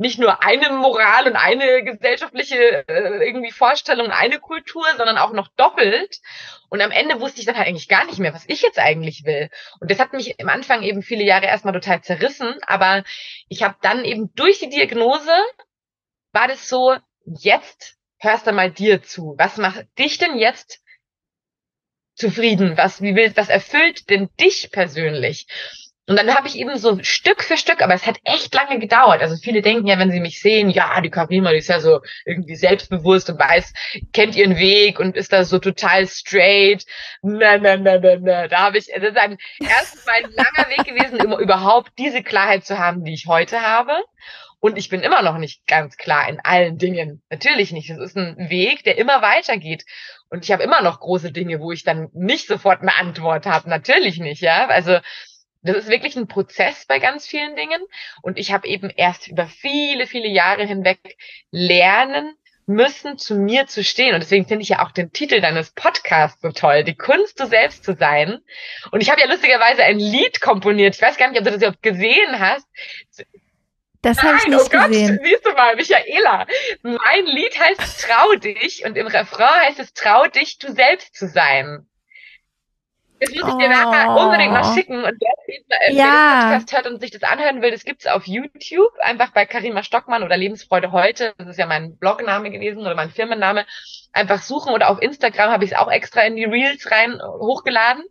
nicht 0.01 0.17
nur 0.17 0.43
eine 0.43 0.71
Moral 0.71 1.27
und 1.27 1.35
eine 1.35 1.83
gesellschaftliche 1.83 2.87
äh, 2.87 3.23
irgendwie 3.23 3.51
Vorstellung, 3.51 4.09
eine 4.09 4.39
Kultur, 4.39 4.83
sondern 4.97 5.19
auch 5.19 5.31
noch 5.31 5.47
doppelt. 5.57 6.21
Und 6.69 6.81
am 6.81 6.89
Ende 6.89 7.21
wusste 7.21 7.39
ich 7.39 7.45
dann 7.45 7.55
halt 7.55 7.67
eigentlich 7.67 7.87
gar 7.87 8.05
nicht 8.05 8.17
mehr, 8.17 8.33
was 8.33 8.45
ich 8.47 8.63
jetzt 8.63 8.79
eigentlich 8.79 9.25
will. 9.25 9.49
Und 9.79 9.91
das 9.91 9.99
hat 9.99 10.13
mich 10.13 10.41
am 10.41 10.49
Anfang 10.49 10.81
eben 10.81 11.03
viele 11.03 11.23
Jahre 11.23 11.45
erstmal 11.45 11.75
total 11.75 12.01
zerrissen. 12.01 12.55
Aber 12.65 13.03
ich 13.47 13.61
habe 13.61 13.75
dann 13.81 14.03
eben 14.03 14.33
durch 14.33 14.57
die 14.57 14.69
Diagnose 14.69 15.31
war 16.31 16.47
das 16.47 16.67
so, 16.67 16.95
jetzt 17.23 17.97
hörst 18.17 18.47
du 18.47 18.53
mal 18.53 18.71
dir 18.71 19.03
zu. 19.03 19.35
Was 19.37 19.57
macht 19.57 19.85
dich 19.99 20.17
denn 20.17 20.35
jetzt 20.35 20.81
zufrieden? 22.15 22.75
Was, 22.75 23.03
wie 23.03 23.15
willst, 23.15 23.37
was 23.37 23.49
erfüllt 23.49 24.09
denn 24.09 24.29
dich 24.39 24.71
persönlich? 24.71 25.45
Und 26.11 26.17
dann 26.17 26.35
habe 26.35 26.45
ich 26.45 26.59
eben 26.59 26.77
so 26.77 26.99
Stück 27.03 27.41
für 27.41 27.55
Stück, 27.55 27.81
aber 27.81 27.93
es 27.93 28.05
hat 28.05 28.17
echt 28.25 28.53
lange 28.53 28.79
gedauert. 28.79 29.21
Also 29.21 29.37
viele 29.37 29.61
denken 29.61 29.87
ja, 29.87 29.97
wenn 29.97 30.11
sie 30.11 30.19
mich 30.19 30.41
sehen, 30.41 30.69
ja, 30.69 30.99
die 30.99 31.09
Karima, 31.09 31.51
die 31.51 31.59
ist 31.59 31.69
ja 31.69 31.79
so 31.79 32.01
irgendwie 32.25 32.57
selbstbewusst 32.57 33.29
und 33.29 33.39
weiß, 33.39 33.71
kennt 34.11 34.35
ihren 34.35 34.57
Weg 34.57 34.99
und 34.99 35.15
ist 35.15 35.31
da 35.31 35.45
so 35.45 35.57
total 35.57 36.05
straight. 36.09 36.85
Na, 37.21 37.57
na, 37.57 37.77
na, 37.77 37.97
na, 37.97 38.17
na. 38.19 38.47
Da 38.49 38.57
habe 38.57 38.77
ich, 38.77 38.87
das 38.87 39.11
ist 39.11 39.17
ein 39.17 39.37
erstens 39.61 40.05
mal 40.05 40.15
ein 40.15 40.31
langer 40.31 40.69
Weg 40.69 40.85
gewesen, 40.85 41.25
um 41.25 41.39
überhaupt 41.39 41.93
diese 41.97 42.23
Klarheit 42.23 42.65
zu 42.65 42.77
haben, 42.77 43.05
die 43.05 43.13
ich 43.13 43.27
heute 43.27 43.61
habe. 43.61 43.93
Und 44.59 44.77
ich 44.77 44.89
bin 44.89 44.99
immer 44.99 45.21
noch 45.21 45.37
nicht 45.37 45.65
ganz 45.65 45.95
klar 45.95 46.27
in 46.27 46.41
allen 46.41 46.77
Dingen. 46.77 47.23
Natürlich 47.29 47.71
nicht. 47.71 47.89
Das 47.89 47.99
ist 47.99 48.17
ein 48.17 48.35
Weg, 48.49 48.83
der 48.83 48.97
immer 48.97 49.21
weitergeht. 49.21 49.85
Und 50.29 50.43
ich 50.43 50.51
habe 50.51 50.61
immer 50.61 50.81
noch 50.81 50.99
große 50.99 51.31
Dinge, 51.31 51.61
wo 51.61 51.71
ich 51.71 51.83
dann 51.83 52.09
nicht 52.13 52.47
sofort 52.47 52.81
eine 52.81 52.95
Antwort 52.97 53.45
habe. 53.45 53.69
Natürlich 53.69 54.19
nicht, 54.19 54.41
ja. 54.41 54.67
Also 54.67 54.99
das 55.61 55.77
ist 55.77 55.89
wirklich 55.89 56.15
ein 56.15 56.27
Prozess 56.27 56.85
bei 56.85 56.99
ganz 56.99 57.27
vielen 57.27 57.55
Dingen. 57.55 57.81
Und 58.21 58.37
ich 58.37 58.51
habe 58.51 58.67
eben 58.67 58.89
erst 58.89 59.27
über 59.27 59.47
viele, 59.47 60.07
viele 60.07 60.27
Jahre 60.27 60.65
hinweg 60.65 61.17
lernen 61.51 62.35
müssen, 62.65 63.17
zu 63.17 63.35
mir 63.35 63.67
zu 63.67 63.83
stehen. 63.83 64.13
Und 64.13 64.21
deswegen 64.21 64.47
finde 64.47 64.63
ich 64.63 64.69
ja 64.69 64.83
auch 64.83 64.91
den 64.91 65.11
Titel 65.11 65.41
deines 65.41 65.71
Podcasts 65.71 66.41
so 66.41 66.51
toll, 66.51 66.83
die 66.83 66.95
Kunst, 66.95 67.39
du 67.39 67.45
selbst 67.45 67.83
zu 67.83 67.95
sein. 67.95 68.39
Und 68.91 69.01
ich 69.01 69.09
habe 69.11 69.21
ja 69.21 69.27
lustigerweise 69.27 69.83
ein 69.83 69.99
Lied 69.99 70.41
komponiert. 70.41 70.95
Ich 70.95 71.01
weiß 71.01 71.17
gar 71.17 71.29
nicht, 71.29 71.39
ob 71.39 71.45
du 71.45 71.51
das 71.51 71.61
überhaupt 71.61 71.83
gesehen 71.83 72.39
hast. 72.39 72.67
Das 74.01 74.21
habe 74.23 74.37
ich 74.37 74.47
nicht 74.47 74.59
oh 74.59 74.69
Gott, 74.69 74.87
gesehen. 74.87 75.19
Siehst 75.23 75.45
du 75.45 75.51
mal, 75.51 75.75
Michaela. 75.75 76.47
Mein 76.81 77.25
Lied 77.25 77.59
heißt 77.59 78.01
Trau 78.01 78.33
dich 78.35 78.83
und 78.83 78.97
im 78.97 79.05
Refrain 79.05 79.67
heißt 79.67 79.79
es 79.79 79.93
Trau 79.93 80.25
dich, 80.25 80.57
du 80.57 80.71
selbst 80.71 81.15
zu 81.15 81.27
sein. 81.27 81.87
Das 83.21 83.29
muss 83.35 83.49
ich 83.49 83.57
dir 83.57 83.69
nachher 83.69 84.09
oh. 84.09 84.25
unbedingt 84.25 84.51
noch 84.51 84.73
schicken. 84.73 85.03
Und 85.03 85.15
wer, 85.19 85.89
äh, 85.89 85.93
ja. 85.93 86.05
den 86.05 86.49
Podcast 86.49 86.73
hört 86.73 86.87
und 86.87 86.99
sich 86.99 87.11
das 87.11 87.21
anhören 87.21 87.61
will, 87.61 87.69
das 87.69 87.85
gibt's 87.85 88.07
auf 88.07 88.25
YouTube. 88.25 88.91
Einfach 88.99 89.29
bei 89.29 89.45
Karima 89.45 89.83
Stockmann 89.83 90.23
oder 90.23 90.37
Lebensfreude 90.37 90.91
heute. 90.91 91.35
Das 91.37 91.47
ist 91.47 91.59
ja 91.59 91.67
mein 91.67 91.97
Blogname 91.97 92.49
gewesen 92.49 92.79
oder 92.79 92.95
mein 92.95 93.11
Firmenname. 93.11 93.67
Einfach 94.11 94.41
suchen 94.41 94.73
oder 94.73 94.89
auf 94.89 94.99
Instagram 94.99 95.51
habe 95.51 95.63
ich 95.63 95.71
es 95.71 95.77
auch 95.77 95.91
extra 95.91 96.21
in 96.21 96.35
die 96.35 96.45
Reels 96.45 96.89
rein 96.89 97.13
äh, 97.13 97.23
hochgeladen. 97.23 98.03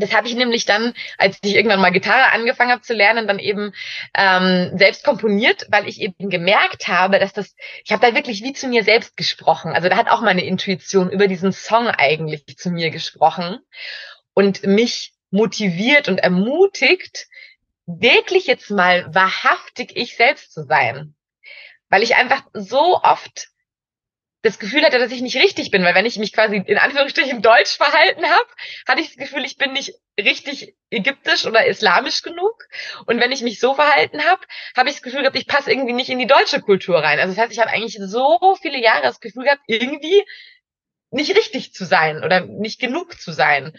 Das 0.00 0.14
habe 0.14 0.28
ich 0.28 0.34
nämlich 0.34 0.64
dann, 0.64 0.94
als 1.18 1.38
ich 1.42 1.54
irgendwann 1.54 1.80
mal 1.80 1.90
Gitarre 1.90 2.32
angefangen 2.32 2.70
habe 2.72 2.82
zu 2.82 2.94
lernen, 2.94 3.28
dann 3.28 3.38
eben 3.38 3.72
ähm, 4.16 4.72
selbst 4.76 5.04
komponiert, 5.04 5.66
weil 5.70 5.88
ich 5.88 6.00
eben 6.00 6.30
gemerkt 6.30 6.88
habe, 6.88 7.18
dass 7.18 7.32
das, 7.32 7.54
ich 7.84 7.92
habe 7.92 8.06
da 8.06 8.14
wirklich 8.14 8.42
wie 8.42 8.52
zu 8.52 8.68
mir 8.68 8.84
selbst 8.84 9.16
gesprochen. 9.16 9.72
Also 9.72 9.88
da 9.88 9.96
hat 9.96 10.08
auch 10.08 10.22
meine 10.22 10.44
Intuition 10.44 11.10
über 11.10 11.28
diesen 11.28 11.52
Song 11.52 11.88
eigentlich 11.88 12.56
zu 12.56 12.70
mir 12.70 12.90
gesprochen 12.90 13.58
und 14.34 14.64
mich 14.64 15.12
motiviert 15.30 16.08
und 16.08 16.18
ermutigt, 16.18 17.26
wirklich 17.86 18.46
jetzt 18.46 18.70
mal 18.70 19.14
wahrhaftig 19.14 19.92
ich 19.96 20.16
selbst 20.16 20.52
zu 20.52 20.64
sein. 20.64 21.14
Weil 21.88 22.02
ich 22.02 22.16
einfach 22.16 22.42
so 22.52 23.00
oft 23.02 23.48
das 24.42 24.58
Gefühl 24.58 24.82
hatte, 24.84 24.98
dass 24.98 25.12
ich 25.12 25.20
nicht 25.20 25.36
richtig 25.36 25.70
bin, 25.70 25.84
weil 25.84 25.94
wenn 25.94 26.06
ich 26.06 26.16
mich 26.16 26.32
quasi 26.32 26.56
in 26.56 26.78
Anführungsstrichen 26.78 27.42
deutsch 27.42 27.76
verhalten 27.76 28.24
habe, 28.24 28.48
hatte 28.88 29.02
ich 29.02 29.08
das 29.08 29.16
Gefühl, 29.16 29.44
ich 29.44 29.58
bin 29.58 29.72
nicht 29.72 29.92
richtig 30.18 30.74
ägyptisch 30.90 31.44
oder 31.44 31.66
islamisch 31.66 32.22
genug. 32.22 32.64
Und 33.06 33.20
wenn 33.20 33.32
ich 33.32 33.42
mich 33.42 33.60
so 33.60 33.74
verhalten 33.74 34.24
habe, 34.24 34.40
habe 34.76 34.88
ich 34.88 34.96
das 34.96 35.02
Gefühl 35.02 35.20
gehabt, 35.20 35.36
ich 35.36 35.46
passe 35.46 35.70
irgendwie 35.70 35.92
nicht 35.92 36.08
in 36.08 36.18
die 36.18 36.26
deutsche 36.26 36.62
Kultur 36.62 36.98
rein. 36.98 37.18
Also 37.18 37.34
das 37.34 37.42
heißt, 37.42 37.52
ich 37.52 37.60
habe 37.60 37.70
eigentlich 37.70 37.98
so 38.00 38.56
viele 38.60 38.80
Jahre 38.80 39.02
das 39.02 39.20
Gefühl 39.20 39.44
gehabt, 39.44 39.62
irgendwie 39.66 40.24
nicht 41.10 41.36
richtig 41.36 41.74
zu 41.74 41.84
sein 41.84 42.24
oder 42.24 42.40
nicht 42.40 42.80
genug 42.80 43.20
zu 43.20 43.32
sein. 43.32 43.76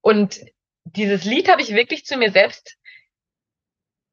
Und 0.00 0.40
dieses 0.84 1.24
Lied 1.24 1.50
habe 1.50 1.60
ich 1.60 1.74
wirklich 1.74 2.06
zu 2.06 2.16
mir 2.16 2.30
selbst 2.30 2.76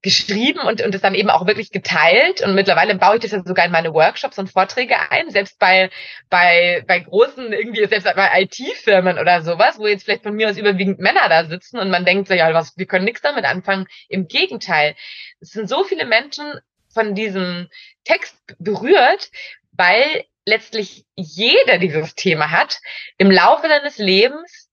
geschrieben 0.07 0.61
und, 0.61 0.81
und 0.81 0.95
es 0.95 1.01
dann 1.01 1.15
eben 1.15 1.29
auch 1.29 1.47
wirklich 1.47 1.69
geteilt. 1.69 2.39
Und 2.39 2.55
mittlerweile 2.55 2.95
baue 2.95 3.15
ich 3.15 3.23
das 3.23 3.31
ja 3.31 3.43
sogar 3.43 3.65
in 3.65 3.73
meine 3.73 3.93
Workshops 3.93 4.39
und 4.39 4.49
Vorträge 4.49 4.95
ein, 5.11 5.29
selbst 5.31 5.59
bei, 5.59 5.89
bei, 6.29 6.81
bei 6.87 6.99
großen, 6.99 7.51
irgendwie, 7.51 7.85
selbst 7.87 8.05
bei 8.15 8.41
IT-Firmen 8.41 9.19
oder 9.19 9.41
sowas, 9.41 9.77
wo 9.77 9.85
jetzt 9.85 10.05
vielleicht 10.05 10.23
von 10.23 10.33
mir 10.33 10.49
aus 10.49 10.57
überwiegend 10.57 10.99
Männer 10.99 11.27
da 11.27 11.43
sitzen 11.43 11.77
und 11.77 11.89
man 11.89 12.05
denkt 12.05 12.29
so, 12.29 12.33
ja, 12.33 12.53
was, 12.53 12.77
wir 12.77 12.85
können 12.85 13.03
nichts 13.03 13.21
damit 13.21 13.43
anfangen. 13.43 13.85
Im 14.07 14.29
Gegenteil. 14.29 14.95
Es 15.41 15.49
sind 15.49 15.67
so 15.67 15.83
viele 15.83 16.05
Menschen 16.05 16.53
von 16.93 17.13
diesem 17.13 17.67
Text 18.05 18.37
berührt, 18.59 19.29
weil 19.73 20.23
letztlich 20.45 21.05
jeder 21.15 21.79
dieses 21.79 22.15
Thema 22.15 22.51
hat. 22.51 22.79
Im 23.17 23.29
Laufe 23.29 23.67
seines 23.67 23.97
Lebens 23.97 24.69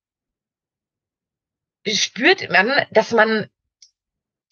spürt 1.89 2.49
man, 2.51 2.87
dass 2.93 3.11
man 3.11 3.51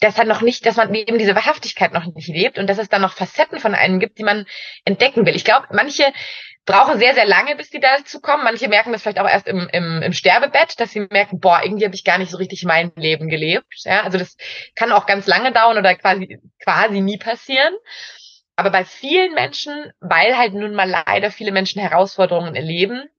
dass 0.03 0.17
er 0.17 0.25
noch 0.25 0.41
nicht, 0.41 0.65
dass 0.65 0.75
man 0.75 0.93
eben 0.93 1.17
diese 1.17 1.35
Wahrhaftigkeit 1.35 1.93
noch 1.93 2.05
nicht 2.05 2.27
lebt 2.27 2.59
und 2.59 2.67
dass 2.67 2.77
es 2.77 2.89
dann 2.89 3.01
noch 3.01 3.13
Facetten 3.13 3.59
von 3.59 3.73
einem 3.73 3.99
gibt, 3.99 4.17
die 4.17 4.23
man 4.23 4.45
entdecken 4.83 5.25
will. 5.25 5.35
Ich 5.35 5.45
glaube, 5.45 5.67
manche 5.71 6.03
brauchen 6.65 6.99
sehr, 6.99 7.13
sehr 7.13 7.25
lange, 7.25 7.55
bis 7.55 7.69
die 7.69 7.79
dazu 7.79 8.19
kommen. 8.19 8.43
Manche 8.43 8.67
merken 8.67 8.91
das 8.91 9.01
vielleicht 9.01 9.19
auch 9.19 9.29
erst 9.29 9.47
im, 9.47 9.69
im, 9.71 10.01
im 10.01 10.13
Sterbebett, 10.13 10.79
dass 10.79 10.91
sie 10.91 11.07
merken, 11.09 11.39
boah, 11.39 11.61
irgendwie 11.63 11.85
habe 11.85 11.95
ich 11.95 12.03
gar 12.03 12.17
nicht 12.17 12.31
so 12.31 12.37
richtig 12.37 12.65
mein 12.65 12.91
Leben 12.95 13.29
gelebt. 13.29 13.65
Ja, 13.85 14.03
also 14.03 14.17
das 14.17 14.35
kann 14.75 14.91
auch 14.91 15.05
ganz 15.05 15.25
lange 15.25 15.53
dauern 15.53 15.77
oder 15.77 15.95
quasi, 15.95 16.39
quasi 16.61 16.99
nie 16.99 17.17
passieren. 17.17 17.73
Aber 18.55 18.69
bei 18.69 18.85
vielen 18.85 19.33
Menschen, 19.33 19.91
weil 19.99 20.37
halt 20.37 20.53
nun 20.53 20.75
mal 20.75 20.89
leider 20.89 21.31
viele 21.31 21.51
Menschen 21.51 21.81
Herausforderungen 21.81 22.55
erleben 22.55 23.09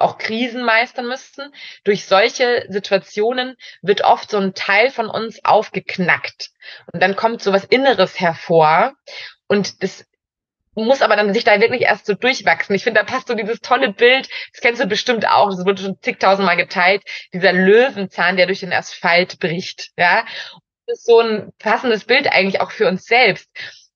auch 0.00 0.18
Krisen 0.18 0.64
meistern 0.64 1.06
müssten. 1.06 1.52
Durch 1.84 2.06
solche 2.06 2.66
Situationen 2.68 3.56
wird 3.82 4.02
oft 4.02 4.30
so 4.30 4.38
ein 4.38 4.54
Teil 4.54 4.90
von 4.90 5.08
uns 5.08 5.44
aufgeknackt. 5.44 6.50
Und 6.92 7.02
dann 7.02 7.16
kommt 7.16 7.42
so 7.42 7.52
was 7.52 7.64
Inneres 7.64 8.18
hervor. 8.20 8.94
Und 9.46 9.82
das 9.82 10.04
muss 10.74 11.02
aber 11.02 11.16
dann 11.16 11.34
sich 11.34 11.44
da 11.44 11.60
wirklich 11.60 11.82
erst 11.82 12.06
so 12.06 12.14
durchwachsen. 12.14 12.74
Ich 12.74 12.84
finde, 12.84 13.00
da 13.00 13.06
passt 13.06 13.28
so 13.28 13.34
dieses 13.34 13.60
tolle 13.60 13.92
Bild, 13.92 14.28
das 14.52 14.60
kennst 14.60 14.80
du 14.80 14.86
bestimmt 14.86 15.28
auch, 15.28 15.50
das 15.50 15.64
wurde 15.64 15.82
schon 15.82 16.00
zigtausendmal 16.00 16.56
geteilt, 16.56 17.02
dieser 17.32 17.52
Löwenzahn, 17.52 18.36
der 18.36 18.46
durch 18.46 18.60
den 18.60 18.72
Asphalt 18.72 19.38
bricht, 19.40 19.90
ja. 19.96 20.24
Das 20.86 20.98
ist 20.98 21.06
so 21.06 21.20
ein 21.20 21.52
passendes 21.58 22.04
Bild 22.04 22.28
eigentlich 22.28 22.60
auch 22.60 22.70
für 22.70 22.88
uns 22.88 23.04
selbst. 23.04 23.48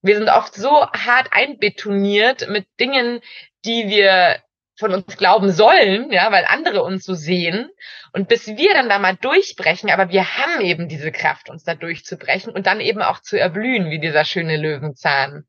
Wir 0.02 0.16
sind 0.16 0.28
oft 0.28 0.54
so 0.54 0.86
hart 0.92 1.28
einbetoniert 1.32 2.48
mit 2.48 2.66
Dingen, 2.78 3.20
die 3.64 3.88
wir 3.88 4.38
von 4.76 4.92
uns 4.92 5.16
glauben 5.16 5.52
sollen, 5.52 6.10
ja, 6.10 6.32
weil 6.32 6.44
andere 6.46 6.82
uns 6.82 7.04
so 7.04 7.14
sehen. 7.14 7.70
Und 8.12 8.28
bis 8.28 8.46
wir 8.46 8.74
dann 8.74 8.88
da 8.88 8.98
mal 8.98 9.16
durchbrechen, 9.16 9.90
aber 9.90 10.10
wir 10.10 10.36
haben 10.36 10.60
eben 10.60 10.88
diese 10.88 11.12
Kraft, 11.12 11.50
uns 11.50 11.64
da 11.64 11.74
durchzubrechen 11.74 12.52
und 12.52 12.66
dann 12.66 12.80
eben 12.80 13.02
auch 13.02 13.20
zu 13.20 13.38
erblühen, 13.38 13.90
wie 13.90 14.00
dieser 14.00 14.24
schöne 14.24 14.56
Löwenzahn. 14.56 15.46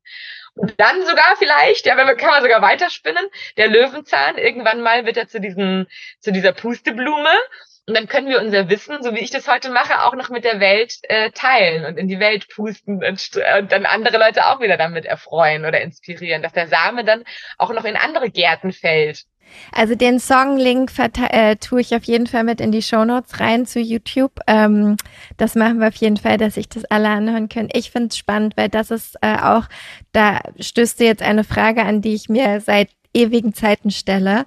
Und 0.54 0.80
dann 0.80 1.04
sogar 1.04 1.36
vielleicht, 1.38 1.84
ja, 1.84 1.96
wenn 1.96 2.06
man, 2.06 2.16
kann 2.16 2.30
man 2.30 2.42
sogar 2.42 2.62
weiterspinnen, 2.62 3.26
der 3.58 3.68
Löwenzahn, 3.68 4.38
irgendwann 4.38 4.80
mal 4.80 5.04
wird 5.04 5.18
er 5.18 5.28
zu 5.28 5.38
diesem, 5.38 5.86
zu 6.20 6.32
dieser 6.32 6.52
Pusteblume 6.52 7.30
und 7.86 7.96
dann 7.96 8.08
können 8.08 8.28
wir 8.28 8.40
unser 8.40 8.68
Wissen, 8.68 9.02
so 9.02 9.14
wie 9.14 9.20
ich 9.20 9.30
das 9.30 9.46
heute 9.46 9.70
mache, 9.70 10.04
auch 10.04 10.14
noch 10.14 10.28
mit 10.28 10.44
der 10.44 10.58
Welt 10.58 10.98
äh, 11.02 11.30
teilen 11.30 11.84
und 11.84 11.98
in 11.98 12.08
die 12.08 12.18
Welt 12.18 12.48
pusten 12.48 13.04
und, 13.04 13.30
und 13.58 13.72
dann 13.72 13.86
andere 13.86 14.18
Leute 14.18 14.46
auch 14.46 14.60
wieder 14.60 14.76
damit 14.76 15.04
erfreuen 15.04 15.64
oder 15.64 15.80
inspirieren, 15.80 16.42
dass 16.42 16.52
der 16.52 16.66
Same 16.66 17.04
dann 17.04 17.22
auch 17.58 17.72
noch 17.72 17.84
in 17.84 17.96
andere 17.96 18.30
Gärten 18.30 18.72
fällt. 18.72 19.24
Also 19.72 19.94
den 19.94 20.18
Songlink 20.18 20.90
äh, 20.98 21.54
tue 21.56 21.80
ich 21.80 21.94
auf 21.94 22.02
jeden 22.02 22.26
Fall 22.26 22.42
mit 22.42 22.60
in 22.60 22.72
die 22.72 22.82
Shownotes 22.82 23.38
rein 23.38 23.66
zu 23.66 23.78
YouTube. 23.78 24.40
Ähm, 24.48 24.96
das 25.36 25.54
machen 25.54 25.78
wir 25.78 25.86
auf 25.86 25.94
jeden 25.94 26.16
Fall, 26.16 26.38
dass 26.38 26.54
sich 26.54 26.68
das 26.68 26.84
alle 26.86 27.08
anhören 27.08 27.48
können. 27.48 27.68
Ich 27.72 27.92
finde 27.92 28.08
es 28.08 28.16
spannend, 28.16 28.56
weil 28.56 28.68
das 28.68 28.90
ist 28.90 29.16
äh, 29.22 29.36
auch, 29.36 29.66
da 30.10 30.40
stößt 30.58 30.98
jetzt 31.00 31.22
eine 31.22 31.44
Frage 31.44 31.84
an, 31.84 32.02
die 32.02 32.14
ich 32.14 32.28
mir 32.28 32.60
seit 32.60 32.88
ewigen 33.14 33.54
Zeiten 33.54 33.92
stelle. 33.92 34.44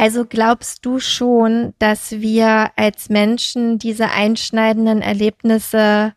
Also 0.00 0.24
glaubst 0.24 0.86
du 0.86 1.00
schon, 1.00 1.74
dass 1.80 2.12
wir 2.12 2.70
als 2.76 3.08
Menschen 3.08 3.80
diese 3.80 4.10
einschneidenden 4.10 5.02
Erlebnisse 5.02 6.14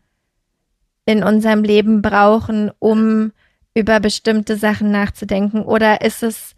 in 1.04 1.24
unserem 1.24 1.64
Leben 1.64 2.00
brauchen, 2.00 2.70
um 2.78 3.32
über 3.74 3.98
bestimmte 3.98 4.56
Sachen 4.56 4.92
nachzudenken? 4.92 5.62
Oder 5.62 6.00
ist 6.02 6.22
es, 6.22 6.54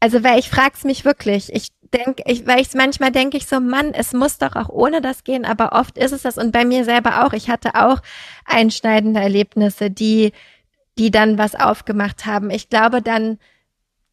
also 0.00 0.24
weil 0.24 0.38
ich 0.38 0.48
frage 0.48 0.72
es 0.74 0.84
mich 0.84 1.04
wirklich, 1.04 1.52
ich 1.52 1.72
denke, 1.92 2.22
ich, 2.24 2.46
weil 2.46 2.62
ich 2.62 2.72
manchmal 2.72 3.12
denke 3.12 3.36
ich 3.36 3.46
so, 3.46 3.60
Mann, 3.60 3.92
es 3.92 4.14
muss 4.14 4.38
doch 4.38 4.56
auch 4.56 4.70
ohne 4.70 5.02
das 5.02 5.24
gehen, 5.24 5.44
aber 5.44 5.72
oft 5.72 5.98
ist 5.98 6.12
es 6.12 6.22
das 6.22 6.38
und 6.38 6.52
bei 6.52 6.64
mir 6.64 6.86
selber 6.86 7.26
auch. 7.26 7.34
Ich 7.34 7.50
hatte 7.50 7.74
auch 7.74 8.00
einschneidende 8.46 9.20
Erlebnisse, 9.20 9.90
die 9.90 10.32
die 10.96 11.10
dann 11.10 11.36
was 11.36 11.54
aufgemacht 11.54 12.24
haben. 12.24 12.48
Ich 12.48 12.70
glaube 12.70 13.02
dann 13.02 13.38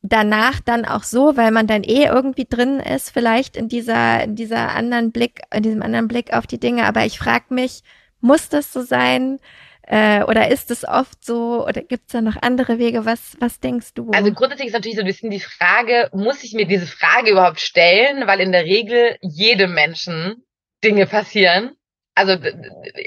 danach 0.02 0.60
dann 0.62 0.86
auch 0.86 1.04
so, 1.04 1.36
weil 1.36 1.52
man 1.52 1.68
dann 1.68 1.84
eh 1.84 2.06
irgendwie 2.06 2.45
drin 2.45 2.80
ist, 2.80 3.10
vielleicht 3.10 3.58
in 3.58 3.68
dieser, 3.68 4.24
in 4.24 4.36
dieser 4.36 4.70
anderen 4.70 5.12
Blick, 5.12 5.41
in 5.54 5.64
diesem 5.64 5.82
anderen 5.82 6.08
Blick 6.08 6.34
auf 6.34 6.47
die 6.47 6.60
Dinge. 6.60 6.86
Aber 6.86 7.06
ich 7.06 7.20
frage 7.20 7.54
mich, 7.54 7.82
muss 8.22 8.50
das 8.50 8.72
so 8.72 8.82
sein? 8.82 9.39
Äh, 9.84 10.24
oder 10.24 10.50
ist 10.50 10.72
es 10.72 10.88
oft 10.88 11.24
so? 11.26 11.66
Oder 11.66 11.82
gibt 11.82 12.08
es 12.08 12.12
da 12.14 12.22
noch 12.22 12.41
andere 12.41 12.80
Wege? 12.80 13.06
Was, 13.06 13.36
was 13.39 13.60
denkst 13.60 13.93
du? 13.95 14.12
Also 14.12 14.32
grundsätzlich 14.32 14.68
ist 14.68 14.74
natürlich 14.74 14.97
so 14.97 15.04
ein 15.04 15.08
bisschen 15.08 15.32
die 15.32 15.39
Frage, 15.39 16.10
muss 16.14 16.43
ich 16.43 16.54
mir 16.54 16.68
diese 16.68 16.86
Frage 16.86 17.32
überhaupt 17.32 17.60
stellen? 17.60 18.28
Weil 18.28 18.39
in 18.39 18.52
der 18.52 18.66
Regel 18.66 19.18
jedem 19.22 19.74
Menschen 19.74 20.43
Dinge 20.84 21.08
passieren. 21.08 21.72
Also 22.16 22.38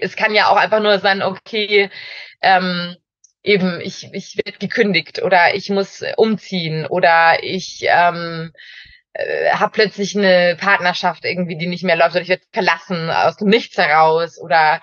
es 0.01 0.16
kann 0.16 0.34
ja 0.34 0.49
auch 0.49 0.57
einfach 0.57 0.80
nur 0.80 0.99
sein, 0.99 1.22
okay, 1.22 1.90
ähm, 2.40 2.97
eben 3.43 3.80
ich, 3.80 4.09
ich 4.12 4.36
werde 4.36 4.59
gekündigt 4.59 5.22
oder 5.22 5.55
ich 5.55 5.70
muss 5.70 6.03
umziehen 6.16 6.86
oder 6.86 7.43
ich 7.43 7.84
ähm, 7.88 8.53
äh, 9.14 9.51
habe 9.51 9.72
plötzlich 9.72 10.16
eine 10.16 10.57
Partnerschaft 10.61 11.24
irgendwie, 11.24 11.57
die 11.57 11.66
nicht 11.66 11.84
mehr 11.84 11.97
läuft 11.97 12.12
oder 12.12 12.22
ich 12.22 12.28
werde 12.28 12.45
verlassen 12.53 13.11
aus 13.11 13.36
dem 13.36 13.49
Nichts 13.49 13.76
heraus 13.76 14.38
oder 14.40 14.80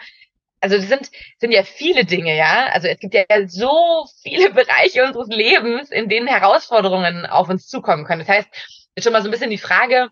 also 0.62 0.76
das 0.76 0.88
sind, 0.90 1.10
sind 1.40 1.52
ja 1.52 1.64
viele 1.64 2.06
Dinge, 2.06 2.36
ja. 2.36 2.68
Also 2.68 2.88
es 2.88 3.00
gibt 3.00 3.14
ja 3.14 3.24
so 3.48 4.06
viele 4.22 4.50
Bereiche 4.54 5.06
unseres 5.06 5.30
Lebens, 5.30 5.90
in 5.90 6.10
denen 6.10 6.28
Herausforderungen 6.28 7.26
auf 7.26 7.50
uns 7.50 7.68
zukommen 7.68 8.06
können. 8.06 8.26
Das 8.26 8.28
heißt, 8.28 8.50
ist 8.96 9.04
schon 9.04 9.14
mal 9.14 9.22
so 9.22 9.30
ein 9.30 9.32
bisschen 9.32 9.50
die 9.52 9.58
Frage, 9.58 10.10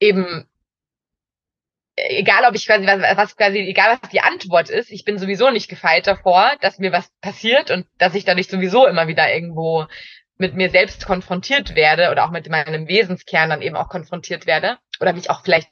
eben, 0.00 0.48
egal 2.08 2.44
ob 2.44 2.54
ich 2.54 2.66
quasi, 2.66 2.86
was, 2.86 3.00
was 3.16 3.36
quasi, 3.36 3.58
egal 3.58 3.98
was 4.00 4.10
die 4.10 4.20
Antwort 4.20 4.70
ist, 4.70 4.90
ich 4.90 5.04
bin 5.04 5.18
sowieso 5.18 5.50
nicht 5.50 5.68
gefeit 5.68 6.06
davor, 6.06 6.52
dass 6.60 6.78
mir 6.78 6.92
was 6.92 7.10
passiert 7.20 7.70
und 7.70 7.86
dass 7.98 8.14
ich 8.14 8.24
dadurch 8.24 8.48
sowieso 8.48 8.86
immer 8.86 9.08
wieder 9.08 9.32
irgendwo 9.32 9.86
mit 10.38 10.54
mir 10.54 10.70
selbst 10.70 11.04
konfrontiert 11.04 11.74
werde 11.74 12.10
oder 12.10 12.24
auch 12.24 12.30
mit 12.30 12.48
meinem 12.48 12.86
Wesenskern 12.86 13.50
dann 13.50 13.62
eben 13.62 13.76
auch 13.76 13.88
konfrontiert 13.88 14.46
werde 14.46 14.78
oder 15.00 15.12
mich 15.12 15.30
auch 15.30 15.42
vielleicht 15.42 15.68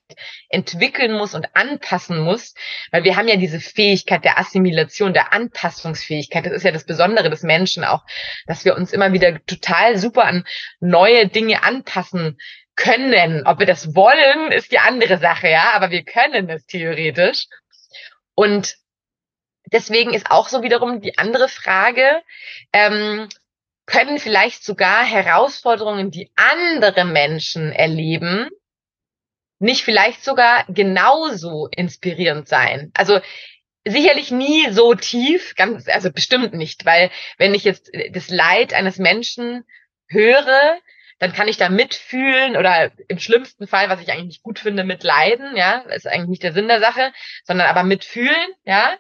entwickeln 0.49 1.13
muss 1.13 1.35
und 1.35 1.55
anpassen 1.55 2.21
muss, 2.21 2.55
weil 2.91 3.05
wir 3.05 3.17
haben 3.17 3.29
ja 3.29 3.37
diese 3.37 3.61
Fähigkeit 3.61 4.25
der 4.25 4.39
Assimilation, 4.39 5.13
der 5.13 5.33
Anpassungsfähigkeit. 5.33 6.47
Das 6.47 6.53
ist 6.53 6.65
ja 6.65 6.73
das 6.73 6.85
Besondere 6.85 7.31
des 7.31 7.43
Menschen 7.43 7.85
auch, 7.85 8.03
dass 8.47 8.65
wir 8.65 8.77
uns 8.77 8.93
immer 8.93 9.13
wieder 9.13 9.45
total 9.47 9.99
super 9.99 10.25
an 10.25 10.45
neue 10.81 11.29
Dinge 11.29 11.63
anpassen 11.63 12.37
können. 12.77 13.47
Ob 13.47 13.59
wir 13.59 13.67
das 13.67 13.95
wollen, 13.95 14.53
ist 14.53 14.71
die 14.71 14.79
andere 14.79 15.19
Sache, 15.19 15.49
ja, 15.49 15.73
aber 15.73 15.91
wir 15.91 16.05
können 16.05 16.49
es 16.51 16.67
theoretisch. 16.67 17.47
Und 18.35 18.77
deswegen 19.73 20.15
ist 20.15 20.31
auch 20.31 20.49
so 20.49 20.63
wiederum 20.63 21.01
die 21.01 21.19
andere 21.19 21.49
Frage, 21.49 22.23
ähm, 22.73 23.29
können 23.87 24.19
vielleicht 24.19 24.65
sogar 24.65 25.05
Herausforderungen, 25.05 26.11
die 26.11 26.31
andere 26.37 27.05
Menschen 27.05 27.73
erleben, 27.73 28.49
nicht 29.59 29.85
vielleicht 29.85 30.25
sogar 30.25 30.65
genauso 30.69 31.69
inspirierend 31.71 32.49
sein? 32.49 32.91
Also 32.95 33.21
sicherlich 33.85 34.31
nie 34.31 34.71
so 34.71 34.95
tief, 34.95 35.55
ganz, 35.55 35.89
also 35.89 36.11
bestimmt 36.11 36.53
nicht, 36.53 36.85
weil 36.85 37.11
wenn 37.39 37.55
ich 37.55 37.65
jetzt 37.65 37.91
das 38.11 38.29
Leid 38.29 38.75
eines 38.75 38.99
Menschen 38.99 39.65
höre, 40.09 40.79
dann 41.19 41.33
kann 41.33 41.49
ich 41.49 41.57
da 41.57 41.69
mitfühlen 41.69 42.57
oder 42.57 42.91
im 43.09 43.19
schlimmsten 43.19 43.67
Fall, 43.67 43.89
was 43.89 44.01
ich 44.01 44.11
eigentlich 44.11 44.27
nicht 44.27 44.43
gut 44.43 44.59
finde, 44.59 44.85
mitleiden, 44.85 45.57
ja, 45.57 45.79
ist 45.95 46.07
eigentlich 46.07 46.29
nicht 46.29 46.43
der 46.43 46.53
Sinn 46.53 46.69
der 46.69 46.81
Sache, 46.81 47.13
sondern 47.45 47.69
aber 47.69 47.83
mitfühlen, 47.85 48.49
ja. 48.65 48.97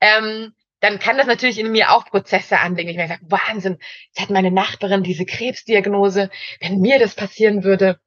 Ähm, 0.00 0.52
dann 0.80 0.98
kann 0.98 1.18
das 1.18 1.26
natürlich 1.26 1.58
in 1.58 1.70
mir 1.70 1.92
auch 1.92 2.06
Prozesse 2.06 2.58
anlegen. 2.58 2.88
Ich 2.88 2.96
mir 2.96 3.06
sage, 3.06 3.26
Wahnsinn, 3.28 3.78
jetzt 4.08 4.20
hat 4.22 4.30
meine 4.30 4.50
Nachbarin 4.50 5.02
diese 5.02 5.26
Krebsdiagnose. 5.26 6.30
Wenn 6.58 6.80
mir 6.80 6.98
das 6.98 7.14
passieren 7.14 7.64
würde, 7.64 8.00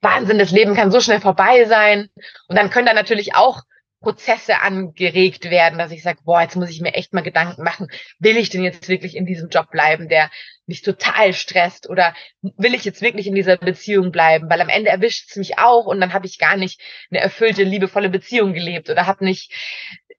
Wahnsinn, 0.00 0.38
das 0.38 0.52
Leben 0.52 0.74
kann 0.74 0.92
so 0.92 1.00
schnell 1.00 1.20
vorbei 1.20 1.64
sein. 1.64 2.08
Und 2.46 2.56
dann 2.56 2.70
können 2.70 2.86
da 2.86 2.94
natürlich 2.94 3.34
auch 3.34 3.62
Prozesse 4.00 4.60
angeregt 4.60 5.50
werden, 5.50 5.78
dass 5.78 5.92
ich 5.92 6.02
sage, 6.02 6.20
boah, 6.24 6.42
jetzt 6.42 6.56
muss 6.56 6.70
ich 6.70 6.80
mir 6.80 6.94
echt 6.94 7.14
mal 7.14 7.22
Gedanken 7.22 7.62
machen, 7.62 7.88
will 8.18 8.36
ich 8.36 8.50
denn 8.50 8.64
jetzt 8.64 8.88
wirklich 8.88 9.16
in 9.16 9.26
diesem 9.26 9.48
Job 9.48 9.70
bleiben, 9.70 10.08
der 10.08 10.30
mich 10.66 10.82
total 10.82 11.32
stresst 11.32 11.88
oder 11.88 12.14
will 12.40 12.74
ich 12.74 12.84
jetzt 12.84 13.02
wirklich 13.02 13.26
in 13.26 13.34
dieser 13.34 13.56
Beziehung 13.56 14.12
bleiben, 14.12 14.48
weil 14.48 14.60
am 14.60 14.68
Ende 14.68 14.90
erwischt 14.90 15.30
es 15.30 15.36
mich 15.36 15.58
auch 15.58 15.86
und 15.86 16.00
dann 16.00 16.12
habe 16.12 16.26
ich 16.26 16.38
gar 16.38 16.56
nicht 16.56 16.80
eine 17.10 17.20
erfüllte, 17.20 17.64
liebevolle 17.64 18.10
Beziehung 18.10 18.52
gelebt 18.52 18.88
oder 18.88 19.06
habe 19.06 19.24
nicht 19.24 19.52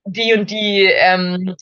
die 0.05 0.33
und 0.33 0.51
die 0.51 0.83
ähm, 0.83 1.55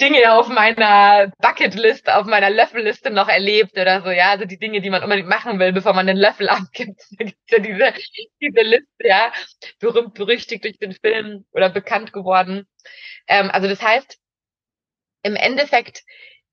Dinge 0.00 0.32
auf 0.32 0.48
meiner 0.48 1.32
Bucketlist, 1.38 2.08
auf 2.08 2.26
meiner 2.26 2.50
Löffelliste 2.50 3.10
noch 3.10 3.28
erlebt 3.28 3.72
oder 3.76 4.02
so, 4.02 4.10
ja, 4.10 4.30
also 4.30 4.44
die 4.44 4.58
Dinge, 4.58 4.80
die 4.80 4.90
man 4.90 5.02
unbedingt 5.02 5.28
machen 5.28 5.58
will, 5.58 5.72
bevor 5.72 5.92
man 5.92 6.06
den 6.06 6.16
Löffel 6.16 6.48
abgibt. 6.48 7.02
Gibt's 7.10 7.50
ja 7.50 7.58
diese, 7.58 7.94
diese 8.40 8.60
Liste, 8.60 8.86
ja, 9.00 9.32
berühmt, 9.80 10.14
berüchtigt 10.14 10.64
durch 10.64 10.78
den 10.78 10.92
Film 10.92 11.44
oder 11.52 11.68
bekannt 11.70 12.12
geworden. 12.12 12.66
Ähm, 13.26 13.50
also 13.50 13.68
das 13.68 13.82
heißt, 13.82 14.18
im 15.24 15.34
Endeffekt 15.34 16.04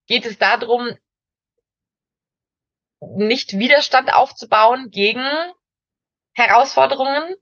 geht 0.08 0.26
es 0.26 0.40
darum, 0.40 0.98
nicht 3.16 3.58
Widerstand 3.58 4.14
aufzubauen 4.14 4.90
gegen 4.92 5.26
Herausforderungen, 6.34 7.36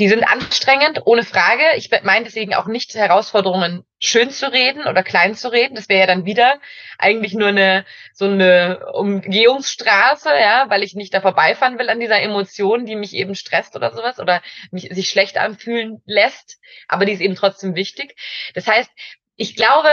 die 0.00 0.08
sind 0.08 0.24
anstrengend, 0.24 1.02
ohne 1.04 1.24
Frage. 1.24 1.62
Ich 1.76 1.90
meine 2.04 2.24
deswegen 2.24 2.54
auch 2.54 2.66
nicht 2.66 2.94
Herausforderungen 2.94 3.84
schön 3.98 4.30
zu 4.30 4.50
reden 4.50 4.86
oder 4.86 5.02
klein 5.02 5.34
zu 5.34 5.52
reden. 5.52 5.74
Das 5.74 5.90
wäre 5.90 6.00
ja 6.00 6.06
dann 6.06 6.24
wieder 6.24 6.58
eigentlich 6.96 7.34
nur 7.34 7.48
eine 7.48 7.84
so 8.14 8.24
eine 8.24 8.86
Umgehungsstraße, 8.94 10.30
ja, 10.30 10.70
weil 10.70 10.82
ich 10.82 10.94
nicht 10.94 11.12
da 11.12 11.20
vorbeifahren 11.20 11.78
will 11.78 11.90
an 11.90 12.00
dieser 12.00 12.22
Emotion, 12.22 12.86
die 12.86 12.96
mich 12.96 13.12
eben 13.12 13.34
stresst 13.34 13.76
oder 13.76 13.92
sowas 13.92 14.18
oder 14.18 14.40
mich 14.70 14.88
sich 14.90 15.10
schlecht 15.10 15.36
anfühlen 15.36 16.00
lässt. 16.06 16.58
Aber 16.88 17.04
die 17.04 17.12
ist 17.12 17.20
eben 17.20 17.34
trotzdem 17.34 17.74
wichtig. 17.74 18.16
Das 18.54 18.66
heißt, 18.66 18.90
ich 19.36 19.54
glaube, 19.54 19.90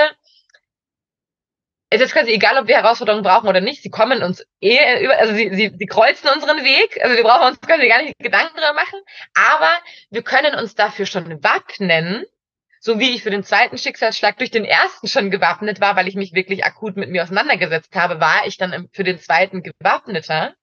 es 1.89 2.01
ist 2.01 2.13
quasi 2.13 2.31
egal, 2.31 2.57
ob 2.57 2.67
wir 2.67 2.75
Herausforderungen 2.75 3.23
brauchen 3.23 3.47
oder 3.47 3.61
nicht. 3.61 3.81
Sie 3.81 3.89
kommen 3.89 4.21
uns 4.21 4.45
eh 4.59 5.03
über, 5.03 5.17
also 5.17 5.33
sie, 5.33 5.53
sie, 5.53 5.73
sie 5.77 5.85
kreuzen 5.85 6.29
unseren 6.33 6.63
Weg. 6.63 6.99
Also 7.01 7.15
wir 7.15 7.23
brauchen 7.23 7.47
uns 7.47 7.61
quasi 7.61 7.87
gar 7.87 8.01
nicht 8.01 8.17
Gedanken 8.19 8.57
darüber 8.57 8.73
machen. 8.73 8.99
Aber 9.33 9.71
wir 10.09 10.21
können 10.21 10.55
uns 10.55 10.75
dafür 10.75 11.05
schon 11.05 11.41
wappnen, 11.43 12.25
so 12.81 12.99
wie 12.99 13.15
ich 13.15 13.23
für 13.23 13.31
den 13.31 13.43
zweiten 13.43 13.77
Schicksalsschlag 13.77 14.37
durch 14.37 14.51
den 14.51 14.65
ersten 14.65 15.07
schon 15.07 15.31
gewappnet 15.31 15.79
war, 15.79 15.95
weil 15.95 16.09
ich 16.09 16.15
mich 16.15 16.33
wirklich 16.33 16.65
akut 16.65 16.97
mit 16.97 17.09
mir 17.09 17.23
auseinandergesetzt 17.23 17.95
habe, 17.95 18.19
war 18.19 18.45
ich 18.45 18.57
dann 18.57 18.89
für 18.91 19.03
den 19.03 19.19
zweiten 19.19 19.63
gewappneter. 19.63 20.55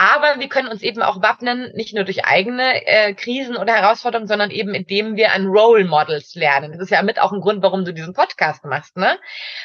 Aber 0.00 0.38
wir 0.38 0.48
können 0.48 0.68
uns 0.68 0.82
eben 0.82 1.02
auch 1.02 1.22
wappnen, 1.22 1.72
nicht 1.74 1.92
nur 1.92 2.04
durch 2.04 2.24
eigene 2.24 2.86
äh, 2.86 3.14
Krisen 3.14 3.56
oder 3.56 3.74
Herausforderungen, 3.74 4.28
sondern 4.28 4.52
eben 4.52 4.72
indem 4.72 5.16
wir 5.16 5.32
an 5.32 5.46
Role 5.48 5.84
Models 5.86 6.36
lernen. 6.36 6.70
Das 6.70 6.82
ist 6.82 6.90
ja 6.90 7.02
mit 7.02 7.20
auch 7.20 7.32
ein 7.32 7.40
Grund, 7.40 7.64
warum 7.64 7.84
du 7.84 7.92
diesen 7.92 8.14
Podcast 8.14 8.64
machst, 8.64 8.96
ne? 8.96 9.18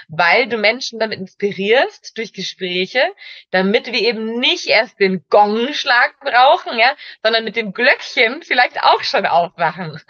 Weil 0.08 0.48
du 0.48 0.58
Menschen 0.58 0.98
damit 0.98 1.20
inspirierst 1.20 2.18
durch 2.18 2.34
Gespräche, 2.34 3.04
damit 3.52 3.86
wir 3.86 4.02
eben 4.02 4.40
nicht 4.40 4.66
erst 4.66 5.00
den 5.00 5.24
Gongschlag 5.30 6.20
brauchen, 6.20 6.80
ja, 6.80 6.96
sondern 7.22 7.44
mit 7.44 7.56
dem 7.56 7.72
Glöckchen 7.72 8.42
vielleicht 8.42 8.82
auch 8.82 9.04
schon 9.04 9.28
aufwachen. 9.28 10.02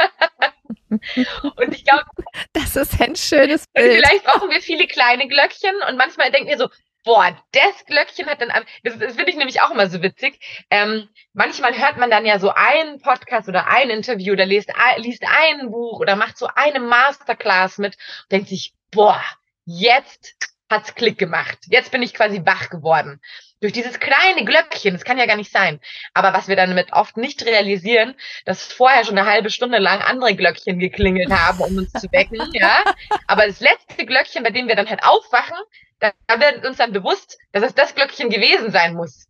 und 0.89 1.73
ich 1.75 1.83
glaube, 1.83 2.05
das 2.53 2.77
ist 2.77 3.01
ein 3.01 3.17
schönes 3.17 3.67
Bild. 3.67 3.95
Vielleicht 3.95 4.23
brauchen 4.23 4.49
wir 4.49 4.61
viele 4.61 4.87
kleine 4.87 5.27
Glöckchen 5.27 5.75
und 5.89 5.97
manchmal 5.97 6.31
denken 6.31 6.47
wir 6.47 6.57
so, 6.57 6.69
Boah, 7.03 7.37
das 7.51 7.85
Glöckchen 7.85 8.27
hat 8.27 8.41
dann, 8.41 8.49
das, 8.83 8.97
das 8.97 9.15
finde 9.15 9.29
ich 9.29 9.35
nämlich 9.35 9.61
auch 9.61 9.71
immer 9.71 9.87
so 9.87 10.01
witzig. 10.01 10.39
Ähm, 10.69 11.09
manchmal 11.33 11.77
hört 11.77 11.97
man 11.97 12.09
dann 12.09 12.25
ja 12.25 12.39
so 12.39 12.53
einen 12.53 13.01
Podcast 13.01 13.49
oder 13.49 13.67
ein 13.67 13.89
Interview 13.89 14.33
oder 14.33 14.45
liest, 14.45 14.71
liest 14.97 15.23
ein 15.25 15.69
Buch 15.69 15.99
oder 15.99 16.15
macht 16.15 16.37
so 16.37 16.47
eine 16.55 16.79
Masterclass 16.79 17.77
mit 17.77 17.97
und 18.23 18.31
denkt 18.31 18.49
sich, 18.49 18.73
boah, 18.91 19.21
jetzt 19.65 20.35
hat's 20.69 20.95
Klick 20.95 21.17
gemacht. 21.17 21.57
Jetzt 21.67 21.91
bin 21.91 22.01
ich 22.01 22.13
quasi 22.13 22.41
wach 22.45 22.69
geworden. 22.69 23.21
Durch 23.61 23.73
dieses 23.73 23.99
kleine 23.99 24.43
Glöckchen, 24.43 24.93
das 24.93 25.05
kann 25.05 25.17
ja 25.17 25.25
gar 25.25 25.37
nicht 25.37 25.51
sein. 25.51 25.79
Aber 26.13 26.33
was 26.33 26.47
wir 26.47 26.55
dann 26.55 26.69
damit 26.69 26.91
oft 26.91 27.15
nicht 27.15 27.45
realisieren, 27.45 28.15
dass 28.43 28.73
vorher 28.73 29.05
schon 29.05 29.17
eine 29.17 29.29
halbe 29.29 29.49
Stunde 29.49 29.77
lang 29.77 30.01
andere 30.01 30.35
Glöckchen 30.35 30.79
geklingelt 30.79 31.31
haben, 31.31 31.59
um 31.61 31.77
uns 31.77 31.91
zu 31.93 32.11
wecken, 32.11 32.41
ja. 32.53 32.83
Aber 33.27 33.47
das 33.47 33.61
letzte 33.61 34.05
Glöckchen, 34.05 34.43
bei 34.43 34.49
dem 34.49 34.67
wir 34.67 34.75
dann 34.75 34.89
halt 34.89 35.03
aufwachen, 35.03 35.55
da 35.99 36.39
wird 36.39 36.65
uns 36.65 36.77
dann 36.77 36.91
bewusst, 36.91 37.37
dass 37.51 37.63
es 37.63 37.75
das 37.75 37.95
Glöckchen 37.95 38.29
gewesen 38.29 38.71
sein 38.71 38.95
muss. 38.95 39.27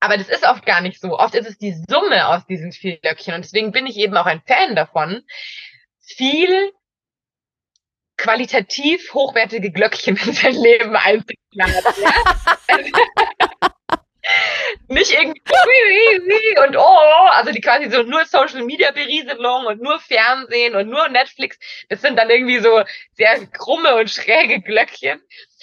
Aber 0.00 0.16
das 0.16 0.28
ist 0.28 0.46
oft 0.46 0.66
gar 0.66 0.80
nicht 0.80 1.00
so. 1.00 1.18
Oft 1.18 1.34
ist 1.34 1.48
es 1.48 1.58
die 1.58 1.74
Summe 1.88 2.28
aus 2.28 2.46
diesen 2.46 2.72
vielen 2.72 3.00
Glöckchen. 3.00 3.34
Und 3.34 3.44
deswegen 3.44 3.72
bin 3.72 3.86
ich 3.86 3.96
eben 3.96 4.16
auch 4.16 4.26
ein 4.26 4.42
Fan 4.46 4.76
davon, 4.76 5.22
viel 6.00 6.72
qualitativ 8.16 9.12
hochwertige 9.14 9.70
Glöckchen 9.70 10.16
in 10.16 10.32
sein 10.32 10.54
Leben 10.54 10.96
einzuplanen. 10.96 11.82
Ja? 12.02 13.70
Nicht 14.88 15.12
irgendwie 15.12 16.58
und 16.64 16.76
oh, 16.76 17.28
also 17.32 17.52
die 17.52 17.60
quasi 17.60 17.90
so 17.90 18.02
nur 18.02 18.24
Social 18.24 18.62
Media 18.64 18.90
Berieselung 18.90 19.66
und 19.66 19.82
nur 19.82 19.98
Fernsehen 20.00 20.74
und 20.74 20.88
nur 20.88 21.08
Netflix. 21.08 21.58
Das 21.88 22.00
sind 22.00 22.16
dann 22.16 22.30
irgendwie 22.30 22.58
so 22.58 22.82
sehr 23.12 23.46
krumme 23.46 23.96
und 23.96 24.10
schräge 24.10 24.60
Glöckchen. 24.60 25.20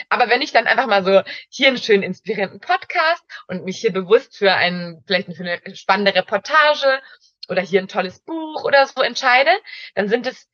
Aber 0.10 0.30
wenn 0.30 0.42
ich 0.42 0.52
dann 0.52 0.68
einfach 0.68 0.88
mal 0.88 1.04
so 1.04 1.22
hier 1.50 1.68
einen 1.68 1.78
schönen 1.78 2.04
inspirierenden 2.04 2.60
Podcast 2.60 3.24
und 3.48 3.66
mich 3.66 3.80
hier 3.80 3.94
bewusst 3.94 4.38
für 4.38 4.54
einen, 4.54 5.04
vielleicht 5.08 5.34
für 5.36 5.44
eine 5.44 5.76
spannende 5.76 6.16
Reportage 6.16 7.02
oder 7.50 7.62
hier 7.62 7.82
ein 7.82 7.88
tolles 7.88 8.20
Buch 8.20 8.64
oder 8.64 8.86
so 8.88 9.02
entscheide, 9.02 9.52
dann 9.96 10.10
sind 10.10 10.28
es 10.28 10.48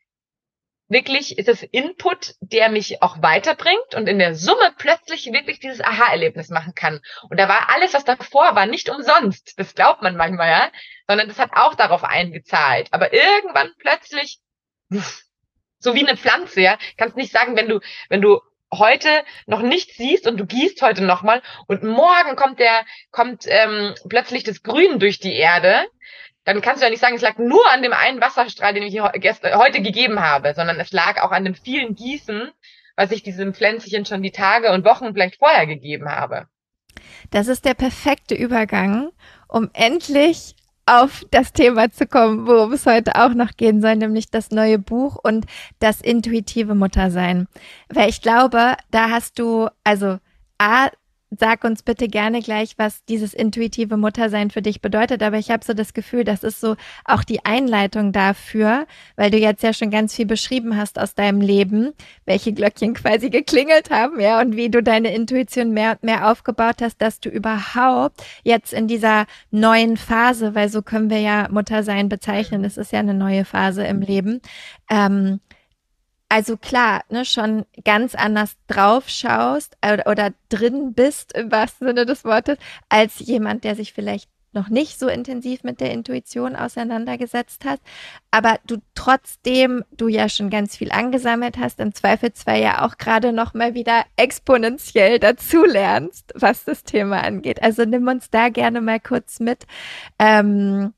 wirklich, 0.90 1.38
ist 1.38 1.48
es 1.48 1.64
Input, 1.64 2.36
der 2.42 2.70
mich 2.70 3.02
auch 3.02 3.22
weiterbringt 3.22 3.96
und 3.96 4.10
in 4.10 4.20
der 4.20 4.36
Summe 4.36 4.74
plötzlich 4.78 5.32
wirklich 5.32 5.60
dieses 5.60 5.82
Aha-Erlebnis 5.82 6.50
machen 6.50 6.74
kann. 6.76 7.00
Und 7.30 7.40
da 7.40 7.48
war 7.48 7.70
alles, 7.70 7.94
was 7.94 8.04
davor 8.04 8.56
war, 8.56 8.66
nicht 8.66 8.90
umsonst. 8.90 9.54
Das 9.58 9.76
glaubt 9.76 10.02
man 10.02 10.18
manchmal, 10.18 10.50
ja, 10.50 10.72
sondern 11.08 11.28
das 11.28 11.40
hat 11.40 11.52
auch 11.54 11.76
darauf 11.76 12.04
eingezahlt. 12.04 12.88
Aber 12.92 13.14
irgendwann 13.14 13.72
plötzlich, 13.78 14.40
so 15.80 15.94
wie 15.94 16.06
eine 16.06 16.18
Pflanze, 16.18 16.62
ja, 16.62 16.78
kannst 16.98 17.16
nicht 17.16 17.32
sagen, 17.32 17.56
wenn 17.56 17.70
du, 17.70 17.80
wenn 18.10 18.22
du 18.22 18.42
heute 18.74 19.24
noch 19.48 19.62
nichts 19.62 19.96
siehst 19.96 20.28
und 20.28 20.38
du 20.38 20.46
gießt 20.46 20.82
heute 20.82 21.04
nochmal 21.04 21.42
und 21.68 21.84
morgen 21.84 22.36
kommt 22.36 22.60
der, 22.60 22.86
kommt 23.12 23.46
ähm, 23.48 23.96
plötzlich 24.08 24.44
das 24.44 24.64
Grün 24.64 25.00
durch 25.00 25.20
die 25.20 25.34
Erde, 25.34 25.86
dann 26.46 26.62
kannst 26.62 26.82
du 26.82 26.86
ja 26.86 26.90
nicht 26.90 27.02
sagen, 27.02 27.16
es 27.16 27.22
lag 27.22 27.38
nur 27.38 27.70
an 27.72 27.84
dem 27.84 27.94
einen 27.94 28.22
Wasserstrahl, 28.22 28.74
den 28.74 28.84
ich 28.84 29.00
heute 29.00 29.82
gegeben 29.82 30.20
habe, 30.20 30.54
sondern 30.56 30.80
es 30.80 30.92
lag 30.92 31.22
auch 31.22 31.32
an 31.32 31.46
dem 31.46 31.56
vielen 31.56 31.96
Gießen, 31.96 32.52
was 32.96 33.12
ich 33.12 33.24
diesem 33.24 33.54
Pflänzchen 33.54 34.06
schon 34.06 34.24
die 34.24 34.32
Tage 34.32 34.72
und 34.72 34.86
Wochen 34.86 35.14
vielleicht 35.14 35.38
vorher 35.38 35.68
gegeben 35.68 36.10
habe. 36.10 36.48
Das 37.32 37.48
ist 37.48 37.66
der 37.66 37.76
perfekte 37.76 38.36
Übergang, 38.36 39.12
um 39.48 39.70
endlich 39.74 40.56
auf 40.86 41.24
das 41.30 41.54
Thema 41.54 41.92
zu 41.92 42.08
kommen, 42.08 42.48
worum 42.48 42.74
es 42.74 42.88
heute 42.88 43.16
auch 43.16 43.36
noch 43.36 43.52
gehen 43.56 43.80
soll, 43.80 43.96
nämlich 43.96 44.32
das 44.32 44.50
neue 44.50 44.80
Buch 44.80 45.18
und 45.22 45.46
das 45.80 46.02
intuitive 46.02 46.74
Muttersein. 46.74 47.48
Weil 47.90 48.10
ich 48.10 48.22
glaube, 48.22 48.76
da 48.90 49.12
hast 49.12 49.38
du, 49.38 49.70
also 49.84 50.18
A, 50.58 50.90
sag 51.32 51.64
uns 51.64 51.84
bitte 51.84 52.08
gerne 52.08 52.42
gleich, 52.42 52.74
was 52.78 53.06
dieses 53.06 53.34
intuitive 53.34 53.98
Muttersein 53.98 54.50
für 54.50 54.62
dich 54.62 54.82
bedeutet. 54.82 55.22
Aber 55.22 55.38
ich 55.38 55.52
habe 55.52 55.64
so 55.64 55.74
das 55.74 55.94
Gefühl, 55.94 56.24
das 56.24 56.44
ist 56.44 56.60
so 56.60 56.76
auch 57.06 57.24
die 57.24 57.46
Einleitung 57.46 58.12
dafür, 58.12 58.88
weil 59.16 59.30
du 59.30 59.38
jetzt 59.38 59.62
ja 59.62 59.74
schon 59.74 59.92
ganz 59.92 60.16
viel 60.16 60.26
beschrieben 60.26 60.76
hast 60.76 60.98
aus 60.98 61.14
deinem 61.14 61.42
Leben, 61.42 61.94
welche 62.26 62.52
Glöckchen 62.54 62.94
quasi 62.96 63.30
geklingelt 63.30 63.92
haben, 63.92 64.20
ja, 64.20 64.42
und 64.42 64.56
wie 64.56 64.70
du 64.70 64.82
deine 64.82 65.14
Intuition 65.14 65.72
mehr 65.72 65.92
und 65.92 66.04
mehr 66.04 66.32
aufgebaut 66.32 66.82
hast, 66.82 67.02
dass 67.02 67.20
du 67.20 67.30
überhaupt 67.30 68.24
jetzt 68.44 68.74
in 68.74 68.88
dieser 68.88 69.26
neuen 69.52 69.98
Phase, 69.98 70.56
weil 70.56 70.70
so 70.70 70.82
können 70.82 71.10
wir 71.10 71.20
ja 71.20 71.48
Muttersein 71.52 72.10
bezeichnen, 72.10 72.64
es 72.64 72.78
ist 72.78 72.92
ja 72.92 73.00
eine 73.00 73.14
neue 73.14 73.46
Phase 73.46 73.84
im 73.84 74.02
Leben, 74.02 74.42
ähm, 74.90 75.40
also 76.30 76.58
klar, 76.58 77.02
ne, 77.10 77.26
schon 77.26 77.66
ganz 77.84 78.16
anders 78.16 78.56
drauf 78.68 79.10
schaust 79.10 79.76
oder, 79.84 80.08
oder 80.08 80.34
drin 80.50 80.94
bist 80.94 81.34
im 81.34 81.52
wahrsten 81.52 81.88
Sinne 81.88 82.06
des 82.06 82.24
Wortes, 82.24 82.58
als 82.88 83.20
jemand, 83.20 83.64
der 83.64 83.76
sich 83.76 83.94
vielleicht 83.94 84.30
noch 84.52 84.70
nicht 84.70 85.00
so 85.00 85.08
intensiv 85.08 85.64
mit 85.64 85.80
der 85.80 85.92
Intuition 85.92 86.56
auseinandergesetzt 86.56 87.66
hat, 87.66 87.80
aber 88.32 88.58
du 88.66 88.78
trotzdem, 88.96 89.84
du 89.92 90.08
ja 90.08 90.28
schon 90.30 90.50
ganz 90.50 90.76
viel 90.76 90.92
angesammelt 90.92 91.58
hast, 91.58 91.80
im 91.80 91.94
Zweifelsfall 91.94 92.60
ja 92.60 92.86
auch 92.86 92.98
gerade 92.98 93.32
noch 93.32 93.54
mal 93.54 93.74
wieder 93.74 94.06
exponentiell 94.16 95.20
dazulernst, 95.20 96.34
was 96.36 96.64
das 96.66 96.84
Thema 96.84 97.24
angeht. 97.24 97.62
Also 97.62 97.86
nimm 97.86 98.08
uns 98.08 98.30
da 98.30 98.50
gerne 98.50 98.82
mal 98.82 99.00
kurz 99.00 99.40
mit. 99.40 99.66
Ähm, 100.18 100.94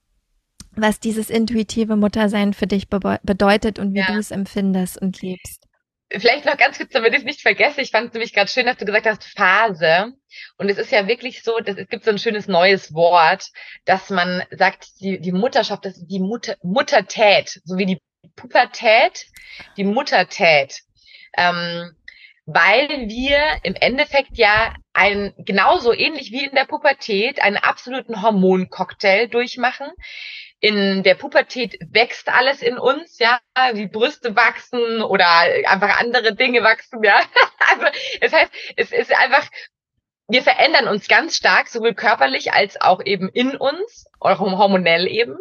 was 0.76 1.00
dieses 1.00 1.30
intuitive 1.30 1.96
Muttersein 1.96 2.54
für 2.54 2.68
dich 2.68 2.88
be 2.88 3.20
bedeutet 3.24 3.80
und 3.80 3.94
wie 3.94 4.00
ja. 4.00 4.08
du 4.08 4.14
es 4.18 4.32
empfindest 4.32 5.02
und 5.02 5.22
lebst. 5.22 5.68
Vielleicht 6.10 6.46
noch 6.46 6.58
ganz 6.58 6.78
kurz, 6.78 6.92
damit 6.92 7.14
ich 7.14 7.20
es 7.20 7.26
nicht 7.26 7.42
vergesse. 7.42 7.82
Ich 7.82 7.92
fand 7.92 8.08
es 8.08 8.14
nämlich 8.14 8.34
gerade 8.34 8.50
schön, 8.50 8.66
dass 8.66 8.78
du 8.78 8.86
gesagt 8.86 9.06
hast, 9.06 9.24
Phase. 9.24 10.14
Und 10.58 10.70
es 10.70 10.78
ist 10.78 10.92
ja 10.92 11.08
wirklich 11.08 11.42
so, 11.42 11.60
dass 11.60 11.78
es 11.78 11.88
gibt 11.88 12.04
so 12.04 12.12
ein 12.12 12.18
schönes 12.18 12.48
neues 12.48 12.94
Wort, 12.94 13.46
dass 13.86 14.10
man 14.10 14.44
sagt, 14.52 14.88
die, 15.00 15.22
die 15.22 15.32
Mutterschaft, 15.32 15.86
das 15.86 15.98
ist 15.98 16.08
die 16.08 16.20
Mutter, 16.20 16.56
Muttertät, 16.64 17.62
so 17.64 17.78
wie 17.78 17.86
die 17.86 18.02
Pubertät, 18.36 19.26
die 19.78 19.86
Muttertät. 19.86 20.82
Ähm, 21.38 21.92
weil 22.46 22.90
wir 23.08 23.40
im 23.64 23.76
Endeffekt 23.76 24.38
ja 24.38 24.74
ein, 24.94 25.34
genauso 25.38 25.94
ähnlich 25.94 26.32
wie 26.32 26.46
in 26.46 26.56
der 26.56 26.66
Pubertät, 26.66 27.42
einen 27.42 27.58
absoluten 27.58 28.22
Hormoncocktail 28.22 29.28
durchmachen, 29.28 29.88
in 30.62 31.02
der 31.02 31.16
Pubertät 31.16 31.78
wächst 31.90 32.30
alles 32.30 32.62
in 32.62 32.78
uns, 32.78 33.18
ja, 33.18 33.40
die 33.74 33.88
Brüste 33.88 34.36
wachsen 34.36 35.02
oder 35.02 35.28
einfach 35.66 36.00
andere 36.00 36.36
Dinge 36.36 36.64
wachsen, 36.64 37.04
ja. 37.04 37.20
Also 37.60 37.86
das 38.20 38.34
heißt, 38.34 38.52
es 38.76 38.92
ist 38.92 39.16
einfach, 39.16 39.48
wir 40.28 40.44
verändern 40.44 40.88
uns 40.88 41.08
ganz 41.08 41.36
stark, 41.36 41.68
sowohl 41.68 41.94
körperlich 41.94 42.54
als 42.54 42.80
auch 42.80 43.02
eben 43.04 43.30
in 43.30 43.56
uns, 43.56 44.06
auch 44.20 44.40
hormonell 44.40 45.08
eben 45.08 45.38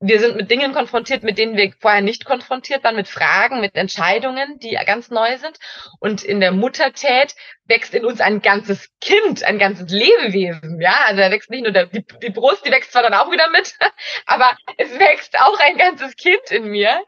wir 0.00 0.20
sind 0.20 0.36
mit 0.36 0.50
Dingen 0.50 0.72
konfrontiert, 0.72 1.24
mit 1.24 1.38
denen 1.38 1.56
wir 1.56 1.72
vorher 1.80 2.02
nicht 2.02 2.24
konfrontiert 2.24 2.84
waren, 2.84 2.94
mit 2.94 3.08
Fragen, 3.08 3.60
mit 3.60 3.74
Entscheidungen, 3.74 4.58
die 4.60 4.78
ganz 4.86 5.10
neu 5.10 5.36
sind. 5.38 5.58
Und 5.98 6.22
in 6.22 6.38
der 6.38 6.52
Muttertät 6.52 7.34
wächst 7.64 7.94
in 7.94 8.04
uns 8.04 8.20
ein 8.20 8.40
ganzes 8.40 8.90
Kind, 9.00 9.42
ein 9.42 9.58
ganzes 9.58 9.90
Lebewesen. 9.90 10.80
Ja, 10.80 11.04
also 11.06 11.20
da 11.20 11.30
wächst 11.30 11.50
nicht 11.50 11.64
nur 11.64 11.72
der, 11.72 11.86
die, 11.86 12.04
die 12.22 12.30
Brust, 12.30 12.64
die 12.64 12.70
wächst 12.70 12.92
zwar 12.92 13.02
dann 13.02 13.14
auch 13.14 13.30
wieder 13.32 13.50
mit, 13.50 13.74
aber 14.26 14.56
es 14.76 14.96
wächst 14.98 15.38
auch 15.40 15.58
ein 15.58 15.76
ganzes 15.76 16.14
Kind 16.14 16.50
in 16.50 16.68
mir. 16.68 17.02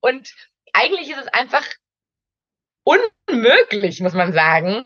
Und 0.00 0.32
eigentlich 0.72 1.10
ist 1.10 1.20
es 1.20 1.28
einfach 1.28 1.66
unmöglich, 2.84 4.00
muss 4.00 4.14
man 4.14 4.32
sagen, 4.32 4.82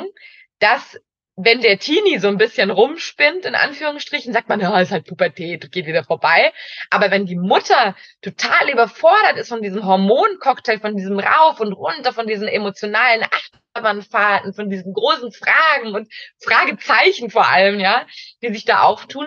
dass 0.58 1.00
wenn 1.36 1.60
der 1.60 1.78
Teenie 1.78 2.18
so 2.18 2.28
ein 2.28 2.38
bisschen 2.38 2.70
rumspinnt, 2.70 3.44
in 3.44 3.56
Anführungsstrichen, 3.56 4.32
sagt 4.32 4.48
man, 4.48 4.60
ja, 4.60 4.78
ist 4.80 4.92
halt 4.92 5.06
Pubertät, 5.06 5.72
geht 5.72 5.86
wieder 5.86 6.04
vorbei. 6.04 6.52
Aber 6.90 7.10
wenn 7.10 7.26
die 7.26 7.36
Mutter 7.36 7.96
total 8.22 8.70
überfordert 8.70 9.36
ist 9.36 9.48
von 9.48 9.60
diesem 9.60 9.84
Hormoncocktail, 9.84 10.78
von 10.78 10.96
diesem 10.96 11.18
Rauf 11.18 11.58
und 11.58 11.72
runter, 11.72 12.12
von 12.12 12.28
diesen 12.28 12.46
emotionalen 12.46 13.24
Achterbahnfahrten, 13.24 14.54
von 14.54 14.70
diesen 14.70 14.92
großen 14.92 15.32
Fragen 15.32 15.94
und 15.94 16.08
Fragezeichen 16.40 17.30
vor 17.30 17.48
allem, 17.48 17.80
ja, 17.80 18.06
die 18.42 18.52
sich 18.52 18.64
da 18.64 18.82
auftun, 18.82 19.26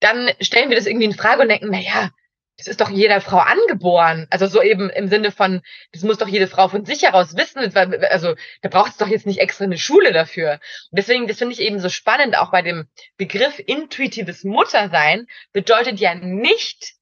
dann 0.00 0.30
stellen 0.40 0.70
wir 0.70 0.76
das 0.76 0.86
irgendwie 0.86 1.06
in 1.06 1.14
Frage 1.14 1.42
und 1.42 1.48
denken, 1.48 1.68
na 1.70 1.80
ja, 1.80 2.10
das 2.58 2.68
ist 2.68 2.80
doch 2.80 2.88
jeder 2.88 3.20
Frau 3.20 3.38
angeboren. 3.38 4.26
Also 4.30 4.46
so 4.46 4.62
eben 4.62 4.88
im 4.88 5.08
Sinne 5.08 5.30
von, 5.30 5.62
das 5.92 6.02
muss 6.02 6.18
doch 6.18 6.28
jede 6.28 6.48
Frau 6.48 6.68
von 6.68 6.86
sich 6.86 7.02
heraus 7.02 7.36
wissen. 7.36 7.58
Also 7.76 8.34
da 8.62 8.68
braucht 8.68 8.92
es 8.92 8.96
doch 8.96 9.08
jetzt 9.08 9.26
nicht 9.26 9.40
extra 9.40 9.64
eine 9.64 9.76
Schule 9.76 10.12
dafür. 10.12 10.52
Und 10.90 10.98
deswegen, 10.98 11.26
das 11.26 11.38
finde 11.38 11.52
ich 11.52 11.60
eben 11.60 11.80
so 11.80 11.90
spannend, 11.90 12.36
auch 12.36 12.50
bei 12.50 12.62
dem 12.62 12.88
Begriff 13.18 13.58
intuitives 13.58 14.44
Muttersein 14.44 15.26
bedeutet 15.52 16.00
ja 16.00 16.14
nicht, 16.14 16.94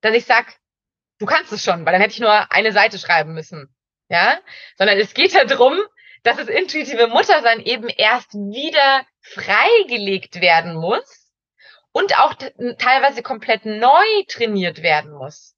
dass 0.00 0.14
ich 0.14 0.24
sag, 0.24 0.46
du 1.18 1.26
kannst 1.26 1.52
es 1.52 1.62
schon, 1.62 1.84
weil 1.84 1.92
dann 1.92 2.00
hätte 2.00 2.14
ich 2.14 2.20
nur 2.20 2.50
eine 2.50 2.72
Seite 2.72 2.98
schreiben 2.98 3.34
müssen. 3.34 3.68
Ja, 4.08 4.38
sondern 4.76 4.98
es 4.98 5.14
geht 5.14 5.32
ja 5.32 5.44
darum, 5.44 5.78
dass 6.22 6.36
das 6.36 6.48
intuitive 6.48 7.06
Muttersein 7.08 7.60
eben 7.60 7.88
erst 7.88 8.32
wieder 8.34 9.06
freigelegt 9.20 10.40
werden 10.40 10.74
muss 10.74 11.21
und 11.92 12.18
auch 12.18 12.34
teilweise 12.34 13.22
komplett 13.22 13.64
neu 13.64 14.06
trainiert 14.28 14.82
werden 14.82 15.12
muss. 15.12 15.54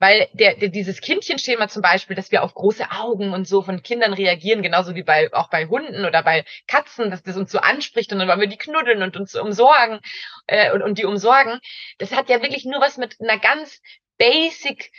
Weil 0.00 0.28
der, 0.32 0.54
der, 0.54 0.68
dieses 0.68 1.00
Kindchenschema 1.00 1.66
zum 1.66 1.82
Beispiel, 1.82 2.14
dass 2.14 2.30
wir 2.30 2.44
auf 2.44 2.54
große 2.54 2.88
Augen 2.92 3.32
und 3.32 3.48
so 3.48 3.62
von 3.62 3.82
Kindern 3.82 4.12
reagieren, 4.12 4.62
genauso 4.62 4.94
wie 4.94 5.02
bei 5.02 5.32
auch 5.32 5.50
bei 5.50 5.66
Hunden 5.66 6.04
oder 6.04 6.22
bei 6.22 6.44
Katzen, 6.68 7.10
dass 7.10 7.24
das 7.24 7.36
uns 7.36 7.50
so 7.50 7.58
anspricht 7.58 8.12
und 8.12 8.20
dann 8.20 8.28
wollen 8.28 8.40
wir 8.40 8.46
die 8.46 8.56
knuddeln 8.58 9.02
und 9.02 9.16
uns 9.16 9.34
umsorgen 9.34 9.98
äh, 10.46 10.70
und, 10.70 10.82
und 10.82 10.98
die 10.98 11.04
umsorgen, 11.04 11.58
das 11.98 12.14
hat 12.14 12.28
ja 12.28 12.42
wirklich 12.42 12.64
nur 12.64 12.80
was 12.80 12.96
mit 12.96 13.16
einer 13.20 13.40
ganz 13.40 13.80
basic 14.18 14.92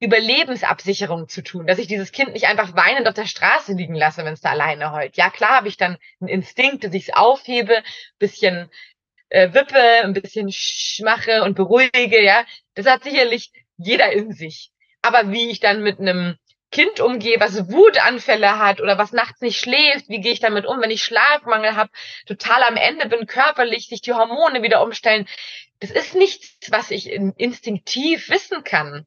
Überlebensabsicherung 0.00 1.28
zu 1.28 1.42
tun, 1.42 1.66
dass 1.66 1.78
ich 1.78 1.88
dieses 1.88 2.12
Kind 2.12 2.32
nicht 2.32 2.46
einfach 2.46 2.74
weinend 2.74 3.08
auf 3.08 3.14
der 3.14 3.26
Straße 3.26 3.72
liegen 3.72 3.96
lasse, 3.96 4.24
wenn 4.24 4.32
es 4.32 4.40
da 4.40 4.50
alleine 4.50 4.92
heult. 4.92 5.16
Ja, 5.16 5.28
klar 5.28 5.56
habe 5.56 5.68
ich 5.68 5.76
dann 5.76 5.98
einen 6.20 6.28
Instinkt, 6.28 6.84
dass 6.84 6.94
ich 6.94 7.08
es 7.08 7.14
aufhebe, 7.14 7.82
bisschen 8.18 8.70
äh, 9.30 9.52
wippe, 9.52 9.78
ein 9.78 10.12
bisschen 10.12 10.52
mache 11.04 11.42
und 11.42 11.54
beruhige, 11.54 12.22
ja, 12.22 12.44
das 12.74 12.86
hat 12.86 13.04
sicherlich 13.04 13.52
jeder 13.76 14.12
in 14.12 14.32
sich. 14.32 14.70
Aber 15.02 15.30
wie 15.30 15.50
ich 15.50 15.60
dann 15.60 15.82
mit 15.82 16.00
einem 16.00 16.36
Kind 16.70 17.00
umgehe, 17.00 17.40
was 17.40 17.70
Wutanfälle 17.70 18.58
hat 18.58 18.80
oder 18.80 18.98
was 18.98 19.12
nachts 19.12 19.40
nicht 19.40 19.58
schläft, 19.58 20.08
wie 20.08 20.20
gehe 20.20 20.32
ich 20.32 20.40
damit 20.40 20.66
um, 20.66 20.80
wenn 20.80 20.90
ich 20.90 21.02
Schlafmangel 21.02 21.76
habe, 21.76 21.90
total 22.26 22.62
am 22.62 22.76
Ende 22.76 23.08
bin, 23.08 23.26
körperlich 23.26 23.88
sich 23.88 24.02
die 24.02 24.12
Hormone 24.12 24.62
wieder 24.62 24.82
umstellen. 24.82 25.26
Das 25.80 25.90
ist 25.90 26.14
nichts, 26.14 26.70
was 26.70 26.90
ich 26.90 27.10
instinktiv 27.10 28.28
wissen 28.28 28.64
kann. 28.64 29.06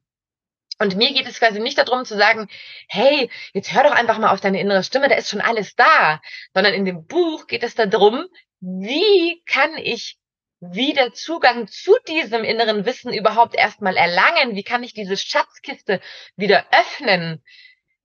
Und 0.78 0.96
mir 0.96 1.12
geht 1.12 1.28
es 1.28 1.38
quasi 1.38 1.60
nicht 1.60 1.78
darum 1.78 2.04
zu 2.04 2.16
sagen, 2.16 2.48
hey, 2.88 3.30
jetzt 3.52 3.72
hör 3.72 3.84
doch 3.84 3.92
einfach 3.92 4.18
mal 4.18 4.32
auf 4.32 4.40
deine 4.40 4.60
innere 4.60 4.82
Stimme, 4.82 5.08
da 5.08 5.14
ist 5.14 5.30
schon 5.30 5.40
alles 5.40 5.76
da, 5.76 6.20
sondern 6.54 6.74
in 6.74 6.84
dem 6.84 7.06
Buch 7.06 7.46
geht 7.46 7.62
es 7.62 7.76
darum, 7.76 8.26
wie 8.62 9.42
kann 9.44 9.76
ich 9.76 10.18
wieder 10.60 11.12
Zugang 11.12 11.66
zu 11.66 11.96
diesem 12.06 12.44
inneren 12.44 12.86
Wissen 12.86 13.12
überhaupt 13.12 13.56
erstmal 13.56 13.96
erlangen? 13.96 14.54
Wie 14.54 14.62
kann 14.62 14.84
ich 14.84 14.94
diese 14.94 15.16
Schatzkiste 15.16 16.00
wieder 16.36 16.64
öffnen, 16.70 17.42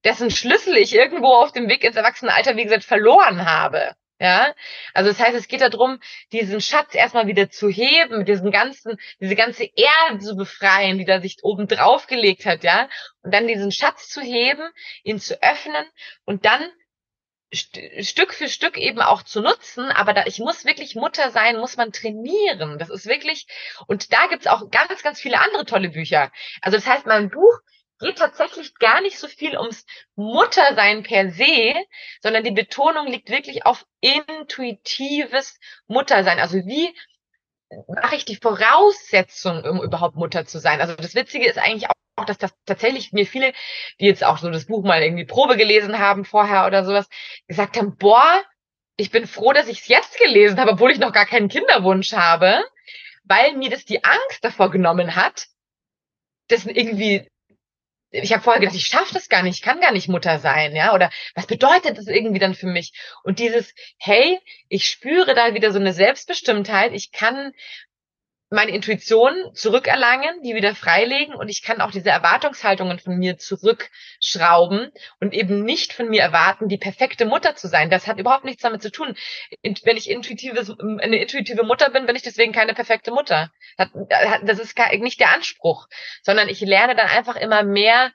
dessen 0.03 0.31
Schlüssel 0.31 0.75
ich 0.77 0.95
irgendwo 0.95 1.27
auf 1.27 1.51
dem 1.51 1.69
Weg 1.69 1.83
ins 1.83 1.95
Erwachsenenalter, 1.95 2.57
wie 2.57 2.63
gesagt, 2.63 2.83
verloren 2.83 3.45
habe? 3.45 3.95
Ja, 4.19 4.55
also 4.95 5.11
das 5.11 5.19
heißt, 5.19 5.37
es 5.37 5.47
geht 5.47 5.61
darum, 5.61 5.99
diesen 6.31 6.59
Schatz 6.59 6.95
erstmal 6.95 7.27
wieder 7.27 7.51
zu 7.51 7.69
heben, 7.69 8.25
diesen 8.25 8.49
ganzen, 8.49 8.97
diese 9.21 9.35
ganze 9.35 9.65
Erde 9.65 10.17
zu 10.17 10.35
befreien, 10.35 10.97
die 10.97 11.05
da 11.05 11.21
sich 11.21 11.37
oben 11.43 11.67
drauf 11.67 12.07
gelegt 12.07 12.47
hat, 12.47 12.63
ja, 12.63 12.89
und 13.21 13.31
dann 13.31 13.47
diesen 13.47 13.71
Schatz 13.71 14.09
zu 14.09 14.21
heben, 14.21 14.67
ihn 15.03 15.19
zu 15.19 15.39
öffnen 15.43 15.85
und 16.25 16.45
dann 16.45 16.67
Stück 17.53 18.33
für 18.33 18.49
Stück 18.49 18.77
eben 18.77 19.01
auch 19.01 19.23
zu 19.23 19.41
nutzen, 19.41 19.89
aber 19.91 20.13
da 20.13 20.25
ich 20.25 20.39
muss 20.39 20.65
wirklich 20.65 20.95
Mutter 20.95 21.31
sein, 21.31 21.57
muss 21.57 21.77
man 21.77 21.93
trainieren. 21.93 22.77
Das 22.77 22.89
ist 22.89 23.05
wirklich, 23.05 23.47
und 23.87 24.11
da 24.11 24.27
gibt's 24.27 24.47
auch 24.47 24.69
ganz, 24.69 25.01
ganz 25.01 25.21
viele 25.21 25.39
andere 25.39 25.65
tolle 25.65 25.89
Bücher. 25.89 26.31
Also 26.61 26.77
das 26.77 26.85
heißt, 26.85 27.05
mein 27.05 27.29
Buch 27.29 27.59
geht 27.99 28.17
tatsächlich 28.17 28.75
gar 28.75 29.01
nicht 29.01 29.17
so 29.17 29.27
viel 29.27 29.57
ums 29.57 29.85
Muttersein 30.15 31.03
per 31.03 31.31
se, 31.31 31.73
sondern 32.21 32.43
die 32.43 32.51
Betonung 32.51 33.07
liegt 33.07 33.29
wirklich 33.29 33.65
auf 33.65 33.85
intuitives 34.01 35.59
Muttersein. 35.87 36.39
Also 36.39 36.57
wie 36.65 36.93
mache 37.87 38.15
ich 38.15 38.25
die 38.25 38.37
Voraussetzung, 38.37 39.63
um 39.63 39.81
überhaupt 39.81 40.15
Mutter 40.15 40.45
zu 40.45 40.59
sein? 40.59 40.81
Also 40.81 40.95
das 40.95 41.15
Witzige 41.15 41.47
ist 41.47 41.57
eigentlich 41.57 41.89
auch, 41.89 42.25
dass 42.25 42.37
das 42.37 42.51
tatsächlich 42.65 43.11
mir 43.11 43.25
viele, 43.25 43.53
die 43.99 44.05
jetzt 44.05 44.23
auch 44.23 44.37
so 44.37 44.49
das 44.49 44.65
Buch 44.65 44.83
mal 44.83 45.01
irgendwie 45.01 45.25
Probe 45.25 45.57
gelesen 45.57 45.99
haben 45.99 46.25
vorher 46.25 46.65
oder 46.65 46.83
sowas, 46.83 47.07
gesagt 47.47 47.77
haben, 47.77 47.97
boah, 47.97 48.43
ich 48.95 49.11
bin 49.11 49.27
froh, 49.27 49.53
dass 49.53 49.67
ich 49.67 49.81
es 49.81 49.87
jetzt 49.87 50.17
gelesen 50.17 50.59
habe, 50.59 50.71
obwohl 50.71 50.91
ich 50.91 50.99
noch 50.99 51.13
gar 51.13 51.25
keinen 51.25 51.49
Kinderwunsch 51.49 52.13
habe, 52.13 52.63
weil 53.23 53.55
mir 53.55 53.69
das 53.69 53.85
die 53.85 54.03
Angst 54.03 54.43
davor 54.43 54.71
genommen 54.71 55.15
hat, 55.15 55.47
das 56.47 56.65
irgendwie 56.65 57.27
ich 58.11 58.31
habe 58.31 58.41
vorher 58.41 58.59
gedacht, 58.59 58.75
ich 58.75 58.87
schaffe 58.87 59.13
das 59.13 59.29
gar 59.29 59.43
nicht, 59.43 59.57
ich 59.57 59.61
kann 59.61 59.81
gar 59.81 59.91
nicht 59.91 60.07
Mutter 60.07 60.39
sein, 60.39 60.75
ja, 60.75 60.93
oder 60.93 61.09
was 61.35 61.47
bedeutet 61.47 61.97
das 61.97 62.07
irgendwie 62.07 62.39
dann 62.39 62.55
für 62.55 62.67
mich? 62.67 62.93
Und 63.23 63.39
dieses, 63.39 63.73
hey, 63.97 64.39
ich 64.69 64.87
spüre 64.89 65.33
da 65.35 65.53
wieder 65.53 65.71
so 65.71 65.79
eine 65.79 65.93
Selbstbestimmtheit, 65.93 66.93
ich 66.93 67.11
kann 67.11 67.53
meine 68.49 68.71
Intuition 68.71 69.33
zurückerlangen, 69.53 70.41
die 70.41 70.55
wieder 70.55 70.73
freilegen 70.73 71.35
und 71.35 71.49
ich 71.49 71.63
kann 71.63 71.81
auch 71.81 71.91
diese 71.91 72.09
Erwartungshaltungen 72.09 72.99
von 72.99 73.17
mir 73.17 73.37
zurückschrauben 73.37 74.91
und 75.19 75.33
eben 75.33 75.63
nicht 75.63 75.91
von 75.91 76.07
mir 76.07 76.21
erwarten, 76.21 76.69
die 76.69 76.77
perfekte 76.77 77.25
Mutter 77.25 77.55
zu 77.55 77.67
sein. 77.67 77.89
Das 77.89 78.07
hat 78.07 78.19
überhaupt 78.19 78.45
nichts 78.45 78.63
damit 78.63 78.81
zu 78.81 78.91
tun. 78.91 79.15
Wenn 79.61 79.97
ich 79.97 80.09
intuitives, 80.09 80.73
eine 80.79 81.17
intuitive 81.17 81.63
Mutter 81.63 81.89
bin, 81.89 82.05
bin 82.05 82.15
ich 82.15 82.23
deswegen 82.23 82.53
keine 82.53 82.73
perfekte 82.73 83.11
Mutter. 83.11 83.51
Das 84.43 84.59
ist 84.59 84.77
nicht 84.99 85.19
der 85.19 85.33
Anspruch, 85.33 85.87
sondern 86.23 86.47
ich 86.47 86.61
lerne 86.61 86.95
dann 86.95 87.07
einfach 87.07 87.35
immer 87.35 87.63
mehr 87.63 88.11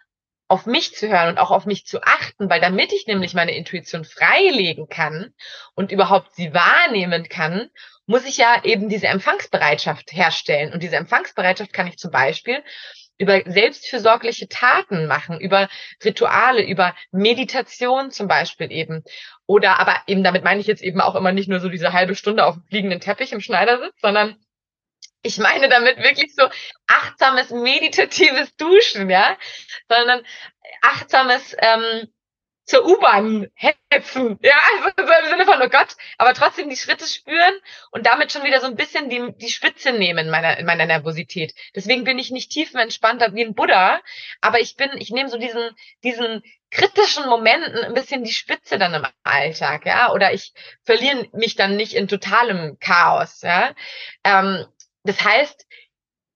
auf 0.49 0.67
mich 0.67 0.95
zu 0.95 1.09
hören 1.09 1.31
und 1.31 1.39
auch 1.39 1.51
auf 1.51 1.65
mich 1.65 1.87
zu 1.87 2.03
achten, 2.03 2.51
weil 2.51 2.61
damit 2.61 2.93
ich 2.93 3.07
nämlich 3.07 3.33
meine 3.33 3.57
Intuition 3.57 4.05
freilegen 4.05 4.87
kann 4.89 5.33
und 5.75 5.93
überhaupt 5.93 6.35
sie 6.35 6.53
wahrnehmen 6.53 7.29
kann 7.29 7.71
muss 8.13 8.27
ich 8.27 8.37
ja 8.37 8.63
eben 8.63 8.91
diese 8.91 9.07
Empfangsbereitschaft 9.07 10.13
herstellen. 10.13 10.75
Und 10.75 10.83
diese 10.83 10.97
Empfangsbereitschaft 10.97 11.73
kann 11.73 11.87
ich 11.87 11.97
zum 11.97 12.11
Beispiel 12.11 12.63
über 13.17 13.41
selbstfürsorgliche 13.47 14.49
Taten 14.49 15.07
machen, 15.07 15.41
über 15.41 15.71
Rituale, 16.05 16.63
über 16.63 16.95
Meditation 17.11 18.11
zum 18.11 18.29
Beispiel 18.29 18.71
eben. 18.71 19.03
Oder 19.47 19.81
aber 19.81 19.97
eben 20.09 20.23
damit 20.23 20.45
meine 20.45 20.61
ich 20.61 20.67
jetzt 20.67 20.83
eben 20.83 21.01
auch 21.01 21.15
immer 21.15 21.33
nicht 21.33 21.49
nur 21.49 21.61
so 21.61 21.71
diese 21.71 21.95
halbe 21.95 22.15
Stunde 22.15 22.45
auf 22.45 22.57
dem 22.57 22.65
fliegenden 22.69 23.01
Teppich 23.01 23.33
im 23.33 23.41
Schneidersitz, 23.41 23.95
sondern 24.03 24.37
ich 25.23 25.39
meine 25.39 25.71
damit 25.71 25.97
wirklich 25.97 26.35
so 26.35 26.43
achtsames, 26.87 27.49
meditatives 27.49 28.55
Duschen, 28.57 29.09
ja, 29.09 29.39
sondern 29.89 30.23
achtsames 30.83 31.57
ähm, 31.59 32.12
zur 32.73 32.87
U-Bahn 32.87 33.49
hetzen. 33.55 34.39
Ja, 34.41 34.55
also 34.73 34.89
so 34.97 35.03
im 35.03 35.29
Sinne 35.29 35.45
von, 35.45 35.61
oh 35.61 35.69
Gott, 35.69 35.95
aber 36.17 36.33
trotzdem 36.33 36.71
die 36.71 36.77
Schritte 36.77 37.07
spüren 37.07 37.55
und 37.91 38.07
damit 38.07 38.33
schon 38.33 38.45
wieder 38.45 38.61
so 38.61 38.67
ein 38.67 38.77
bisschen 38.77 39.11
die, 39.11 39.35
die 39.37 39.51
Spitze 39.51 39.93
nehmen 39.93 40.31
meiner, 40.31 40.63
meiner 40.65 40.87
Nervosität. 40.87 41.55
Deswegen 41.77 42.05
bin 42.05 42.19
ich 42.19 42.31
nicht 42.31 42.51
tiefenentspannter 42.51 43.35
wie 43.35 43.45
ein 43.45 43.55
Buddha, 43.55 44.01
aber 44.41 44.61
ich 44.61 44.77
bin, 44.77 44.89
ich 44.97 45.11
nehme 45.11 45.29
so 45.29 45.37
diesen, 45.37 45.69
diesen 46.03 46.43
kritischen 46.71 47.29
Momenten 47.29 47.85
ein 47.85 47.93
bisschen 47.93 48.25
die 48.25 48.33
Spitze 48.33 48.79
dann 48.79 48.95
im 48.95 49.07
Alltag, 49.23 49.85
ja, 49.85 50.11
oder 50.11 50.33
ich 50.33 50.55
verliere 50.83 51.29
mich 51.35 51.57
dann 51.57 51.77
nicht 51.77 51.93
in 51.93 52.09
totalem 52.09 52.79
Chaos, 52.81 53.43
ja. 53.43 53.75
Ähm, 54.25 54.65
das 55.05 55.23
heißt, 55.23 55.67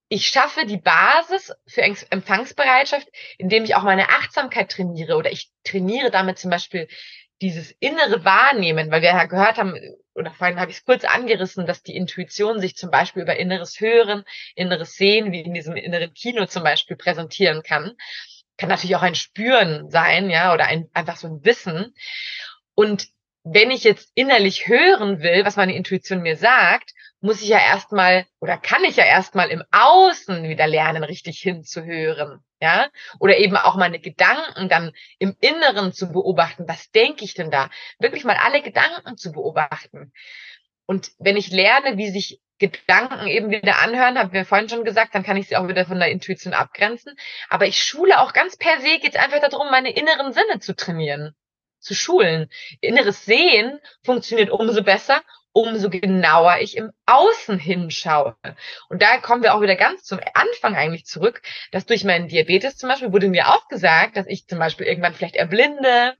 ich 0.09 0.27
schaffe 0.27 0.65
die 0.65 0.77
Basis 0.77 1.53
für 1.67 1.81
Empfangsbereitschaft, 1.81 3.07
indem 3.37 3.63
ich 3.63 3.75
auch 3.75 3.83
meine 3.83 4.09
Achtsamkeit 4.09 4.71
trainiere 4.71 5.17
oder 5.17 5.31
ich 5.31 5.51
trainiere 5.63 6.11
damit 6.11 6.39
zum 6.39 6.49
Beispiel 6.49 6.87
dieses 7.41 7.71
innere 7.79 8.25
Wahrnehmen, 8.25 8.89
weil 8.89 9.01
wir 9.01 9.09
ja 9.09 9.25
gehört 9.25 9.57
haben, 9.57 9.75
oder 10.15 10.31
vorhin 10.31 10.59
habe 10.59 10.71
ich 10.71 10.77
es 10.77 10.85
kurz 10.85 11.03
angerissen, 11.03 11.67
dass 11.67 11.83
die 11.83 11.95
Intuition 11.95 12.59
sich 12.59 12.75
zum 12.75 12.89
Beispiel 12.89 13.21
über 13.21 13.37
inneres 13.37 13.79
Hören, 13.79 14.23
inneres 14.55 14.95
Sehen, 14.95 15.31
wie 15.31 15.41
in 15.41 15.53
diesem 15.53 15.75
inneren 15.75 16.13
Kino 16.13 16.45
zum 16.47 16.63
Beispiel 16.63 16.97
präsentieren 16.97 17.61
kann. 17.61 17.93
Kann 18.57 18.69
natürlich 18.69 18.95
auch 18.95 19.03
ein 19.03 19.13
Spüren 19.13 19.91
sein, 19.91 20.31
ja, 20.31 20.53
oder 20.53 20.65
ein, 20.65 20.89
einfach 20.93 21.17
so 21.17 21.27
ein 21.27 21.45
Wissen. 21.45 21.93
Und 22.73 23.09
wenn 23.53 23.71
ich 23.71 23.83
jetzt 23.83 24.11
innerlich 24.15 24.67
hören 24.67 25.21
will, 25.21 25.45
was 25.45 25.55
meine 25.55 25.75
Intuition 25.75 26.21
mir 26.21 26.37
sagt, 26.37 26.93
muss 27.19 27.41
ich 27.41 27.49
ja 27.49 27.59
erstmal 27.59 28.25
oder 28.39 28.57
kann 28.57 28.83
ich 28.83 28.95
ja 28.95 29.05
erstmal 29.05 29.49
im 29.49 29.63
Außen 29.71 30.43
wieder 30.43 30.67
lernen, 30.67 31.03
richtig 31.03 31.39
hinzuhören. 31.39 32.43
Ja, 32.59 32.87
oder 33.19 33.37
eben 33.37 33.55
auch 33.55 33.75
meine 33.75 33.99
Gedanken 33.99 34.67
dann 34.67 34.91
im 35.19 35.35
Inneren 35.41 35.93
zu 35.93 36.11
beobachten. 36.11 36.67
Was 36.67 36.89
denke 36.89 37.23
ich 37.23 37.35
denn 37.35 37.51
da? 37.51 37.69
Wirklich 37.99 38.23
mal 38.23 38.35
alle 38.35 38.63
Gedanken 38.63 39.15
zu 39.15 39.31
beobachten. 39.31 40.11
Und 40.87 41.11
wenn 41.19 41.37
ich 41.37 41.51
lerne, 41.51 41.97
wie 41.97 42.09
sich 42.09 42.41
Gedanken 42.57 43.27
eben 43.27 43.51
wieder 43.51 43.79
anhören, 43.79 44.17
haben 44.17 44.33
wir 44.33 44.43
vorhin 44.43 44.69
schon 44.69 44.83
gesagt, 44.83 45.13
dann 45.13 45.21
kann 45.21 45.37
ich 45.37 45.47
sie 45.47 45.57
auch 45.57 45.67
wieder 45.67 45.85
von 45.85 45.99
der 45.99 46.09
Intuition 46.09 46.53
abgrenzen. 46.53 47.15
Aber 47.49 47.67
ich 47.67 47.83
schule 47.83 48.19
auch 48.19 48.33
ganz 48.33 48.57
per 48.57 48.79
se, 48.79 48.97
geht 48.99 49.13
es 49.13 49.21
einfach 49.21 49.39
darum, 49.39 49.69
meine 49.69 49.91
inneren 49.91 50.33
Sinne 50.33 50.59
zu 50.59 50.75
trainieren, 50.75 51.35
zu 51.79 51.95
schulen. 51.95 52.49
Inneres 52.81 53.25
Sehen 53.25 53.79
funktioniert 54.03 54.49
umso 54.49 54.83
besser, 54.83 55.21
umso 55.57 55.89
genauer 55.89 56.59
ich 56.59 56.77
im 56.77 56.91
Außen 57.07 57.57
hinschaue. 57.57 58.35
Und 58.89 59.01
da 59.01 59.17
kommen 59.17 59.41
wir 59.41 59.55
auch 59.55 59.61
wieder 59.61 59.75
ganz 59.75 60.03
zum 60.03 60.19
Anfang 60.35 60.75
eigentlich 60.75 61.05
zurück, 61.05 61.41
dass 61.71 61.87
durch 61.87 62.03
meinen 62.03 62.27
Diabetes 62.27 62.77
zum 62.77 62.89
Beispiel 62.89 63.11
wurde 63.11 63.27
mir 63.27 63.47
auch 63.47 63.67
gesagt, 63.67 64.17
dass 64.17 64.27
ich 64.27 64.45
zum 64.45 64.59
Beispiel 64.59 64.85
irgendwann 64.85 65.15
vielleicht 65.15 65.35
erblinde 65.35 66.15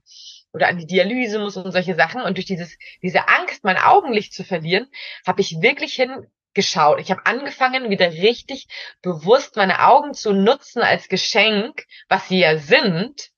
oder 0.52 0.66
an 0.66 0.78
die 0.78 0.86
Dialyse 0.86 1.38
muss 1.38 1.56
und 1.56 1.70
solche 1.70 1.94
Sachen. 1.94 2.22
Und 2.22 2.36
durch 2.36 2.46
dieses, 2.46 2.76
diese 3.00 3.28
Angst, 3.28 3.62
mein 3.62 3.78
Augenlicht 3.78 4.32
zu 4.32 4.42
verlieren, 4.42 4.88
habe 5.24 5.40
ich 5.40 5.60
wirklich 5.60 5.94
hingeschaut. 5.94 6.98
Ich 6.98 7.12
habe 7.12 7.24
angefangen, 7.24 7.90
wieder 7.90 8.10
richtig 8.10 8.66
bewusst 9.02 9.54
meine 9.54 9.86
Augen 9.86 10.14
zu 10.14 10.32
nutzen 10.32 10.82
als 10.82 11.08
Geschenk, 11.08 11.86
was 12.08 12.26
sie 12.28 12.40
ja 12.40 12.58
sind, 12.58 13.30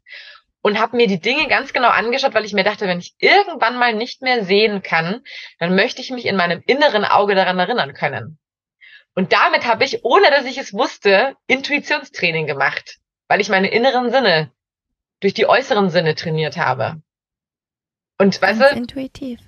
und 0.63 0.79
habe 0.79 0.97
mir 0.97 1.07
die 1.07 1.21
Dinge 1.21 1.49
ganz 1.49 1.73
genau 1.73 1.89
angeschaut, 1.89 2.35
weil 2.35 2.45
ich 2.45 2.53
mir 2.53 2.65
dachte, 2.65 2.87
wenn 2.87 2.99
ich 2.99 3.15
irgendwann 3.19 3.79
mal 3.79 3.95
nicht 3.95 4.23
mehr 4.23 4.45
sehen 4.45 4.83
kann, 4.83 5.23
dann 5.59 5.75
möchte 5.75 6.01
ich 6.01 6.11
mich 6.11 6.27
in 6.27 6.37
meinem 6.37 6.63
inneren 6.67 7.05
Auge 7.05 7.35
daran 7.35 7.59
erinnern 7.59 7.95
können. 7.95 8.39
Und 9.15 9.33
damit 9.33 9.67
habe 9.67 9.85
ich, 9.85 10.05
ohne 10.05 10.31
dass 10.31 10.45
ich 10.45 10.59
es 10.59 10.73
wusste, 10.73 11.35
Intuitionstraining 11.47 12.47
gemacht, 12.47 12.99
weil 13.29 13.41
ich 13.41 13.49
meine 13.49 13.71
inneren 13.71 14.11
Sinne 14.11 14.53
durch 15.21 15.35
die 15.35 15.47
äußeren 15.47 15.91
Sinne 15.91 16.15
trainiert 16.15 16.57
habe. 16.57 17.03
Und 18.19 18.41
weißt 18.41 18.61
du? 18.61 18.67
Intuitiv. 18.77 19.41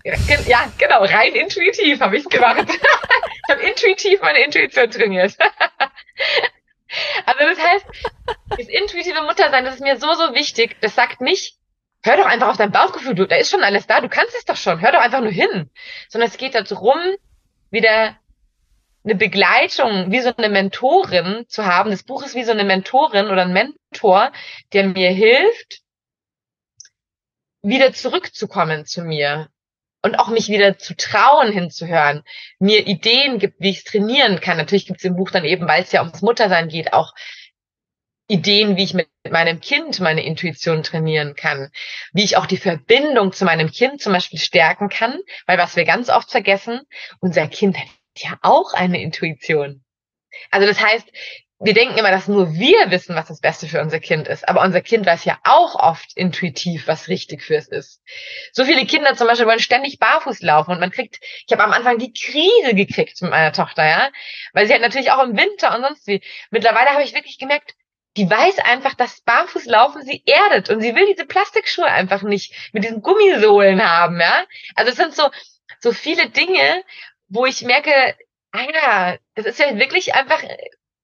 Ja, 0.46 0.72
genau, 0.78 1.04
rein 1.04 1.34
intuitiv 1.34 2.00
habe 2.00 2.16
ich 2.16 2.24
gemacht. 2.24 2.66
ich 2.68 3.54
habe 3.54 3.62
intuitiv 3.62 4.22
meine 4.22 4.42
Intuition 4.44 4.90
trainiert. 4.90 5.36
Also 7.26 7.38
das 7.38 7.58
heißt, 7.58 7.86
das 8.50 8.68
intuitive 8.68 9.22
Muttersein, 9.22 9.64
das 9.64 9.76
ist 9.76 9.80
mir 9.80 9.98
so, 9.98 10.12
so 10.14 10.34
wichtig. 10.34 10.76
Das 10.80 10.94
sagt 10.94 11.20
nicht, 11.20 11.56
hör 12.02 12.16
doch 12.16 12.26
einfach 12.26 12.48
auf 12.48 12.56
dein 12.56 12.72
Bauchgefühl, 12.72 13.14
du, 13.14 13.26
da 13.26 13.36
ist 13.36 13.50
schon 13.50 13.64
alles 13.64 13.86
da, 13.86 14.00
du 14.00 14.08
kannst 14.08 14.34
es 14.36 14.44
doch 14.44 14.56
schon, 14.56 14.80
hör 14.80 14.92
doch 14.92 15.00
einfach 15.00 15.20
nur 15.20 15.30
hin. 15.30 15.70
Sondern 16.08 16.28
es 16.28 16.36
geht 16.36 16.54
darum, 16.54 16.98
wieder 17.70 18.16
eine 19.04 19.14
Begleitung, 19.14 20.12
wie 20.12 20.20
so 20.20 20.32
eine 20.36 20.48
Mentorin 20.48 21.44
zu 21.48 21.66
haben. 21.66 21.90
Das 21.90 22.04
Buch 22.04 22.24
ist 22.24 22.34
wie 22.34 22.44
so 22.44 22.52
eine 22.52 22.64
Mentorin 22.64 23.26
oder 23.26 23.42
ein 23.42 23.52
Mentor, 23.52 24.32
der 24.72 24.88
mir 24.88 25.10
hilft, 25.10 25.80
wieder 27.62 27.92
zurückzukommen 27.92 28.86
zu 28.86 29.02
mir 29.02 29.48
und 30.02 30.16
auch 30.16 30.28
mich 30.28 30.48
wieder 30.48 30.78
zu 30.78 30.96
trauen, 30.96 31.52
hinzuhören, 31.52 32.22
mir 32.58 32.86
Ideen 32.86 33.38
gibt, 33.38 33.60
wie 33.60 33.70
ich 33.70 33.78
es 33.78 33.84
trainieren 33.84 34.40
kann. 34.40 34.56
Natürlich 34.56 34.86
gibt 34.86 34.98
es 34.98 35.04
im 35.04 35.16
Buch 35.16 35.30
dann 35.30 35.44
eben, 35.44 35.68
weil 35.68 35.82
es 35.82 35.92
ja 35.92 36.00
ums 36.02 36.22
Muttersein 36.22 36.68
geht, 36.68 36.92
auch 36.92 37.14
Ideen, 38.28 38.76
wie 38.76 38.84
ich 38.84 38.94
mit 38.94 39.08
meinem 39.30 39.60
Kind 39.60 40.00
meine 40.00 40.24
Intuition 40.24 40.82
trainieren 40.82 41.34
kann, 41.34 41.70
wie 42.12 42.24
ich 42.24 42.36
auch 42.36 42.46
die 42.46 42.56
Verbindung 42.56 43.32
zu 43.32 43.44
meinem 43.44 43.70
Kind 43.70 44.00
zum 44.00 44.12
Beispiel 44.12 44.38
stärken 44.38 44.88
kann, 44.88 45.18
weil 45.46 45.58
was 45.58 45.76
wir 45.76 45.84
ganz 45.84 46.08
oft 46.08 46.30
vergessen, 46.30 46.80
unser 47.20 47.46
Kind 47.48 47.76
ja 48.16 48.38
auch 48.42 48.74
eine 48.74 49.02
Intuition. 49.02 49.84
Also 50.50 50.66
das 50.66 50.80
heißt, 50.80 51.06
wir 51.64 51.74
denken 51.74 51.96
immer, 51.96 52.10
dass 52.10 52.26
nur 52.26 52.54
wir 52.54 52.90
wissen, 52.90 53.14
was 53.14 53.28
das 53.28 53.40
Beste 53.40 53.68
für 53.68 53.80
unser 53.80 54.00
Kind 54.00 54.26
ist. 54.26 54.48
Aber 54.48 54.62
unser 54.62 54.80
Kind 54.80 55.06
weiß 55.06 55.24
ja 55.24 55.38
auch 55.44 55.76
oft 55.76 56.16
intuitiv, 56.16 56.88
was 56.88 57.06
richtig 57.06 57.42
für 57.42 57.54
es 57.54 57.68
ist. 57.68 58.02
So 58.52 58.64
viele 58.64 58.84
Kinder 58.84 59.14
zum 59.14 59.28
Beispiel 59.28 59.46
wollen 59.46 59.60
ständig 59.60 60.00
barfuß 60.00 60.42
laufen 60.42 60.72
und 60.72 60.80
man 60.80 60.90
kriegt, 60.90 61.20
ich 61.46 61.52
habe 61.52 61.62
am 61.62 61.72
Anfang 61.72 61.98
die 61.98 62.12
Krise 62.12 62.74
gekriegt 62.74 63.22
mit 63.22 63.30
meiner 63.30 63.52
Tochter, 63.52 63.86
ja, 63.86 64.10
weil 64.52 64.66
sie 64.66 64.72
halt 64.72 64.82
natürlich 64.82 65.12
auch 65.12 65.22
im 65.22 65.36
Winter 65.36 65.76
und 65.76 65.82
sonst 65.82 66.06
wie. 66.08 66.20
Mittlerweile 66.50 66.90
habe 66.90 67.04
ich 67.04 67.14
wirklich 67.14 67.38
gemerkt, 67.38 67.74
die 68.16 68.28
weiß 68.28 68.58
einfach, 68.58 68.94
dass 68.94 69.20
Barfußlaufen 69.20 70.02
sie 70.02 70.24
erdet 70.26 70.68
und 70.68 70.80
sie 70.80 70.96
will 70.96 71.06
diese 71.06 71.26
Plastikschuhe 71.26 71.86
einfach 71.86 72.22
nicht 72.22 72.70
mit 72.72 72.82
diesen 72.82 73.02
Gummisohlen 73.02 73.88
haben, 73.88 74.20
ja. 74.20 74.44
Also 74.74 74.90
es 74.90 74.96
sind 74.96 75.14
so, 75.14 75.30
so 75.78 75.92
viele 75.92 76.28
Dinge, 76.28 76.82
wo 77.28 77.46
ich 77.46 77.62
merke, 77.62 78.16
ah 78.50 78.66
ja, 78.74 79.16
das 79.36 79.46
ist 79.46 79.60
ja 79.60 79.78
wirklich 79.78 80.14
einfach 80.14 80.42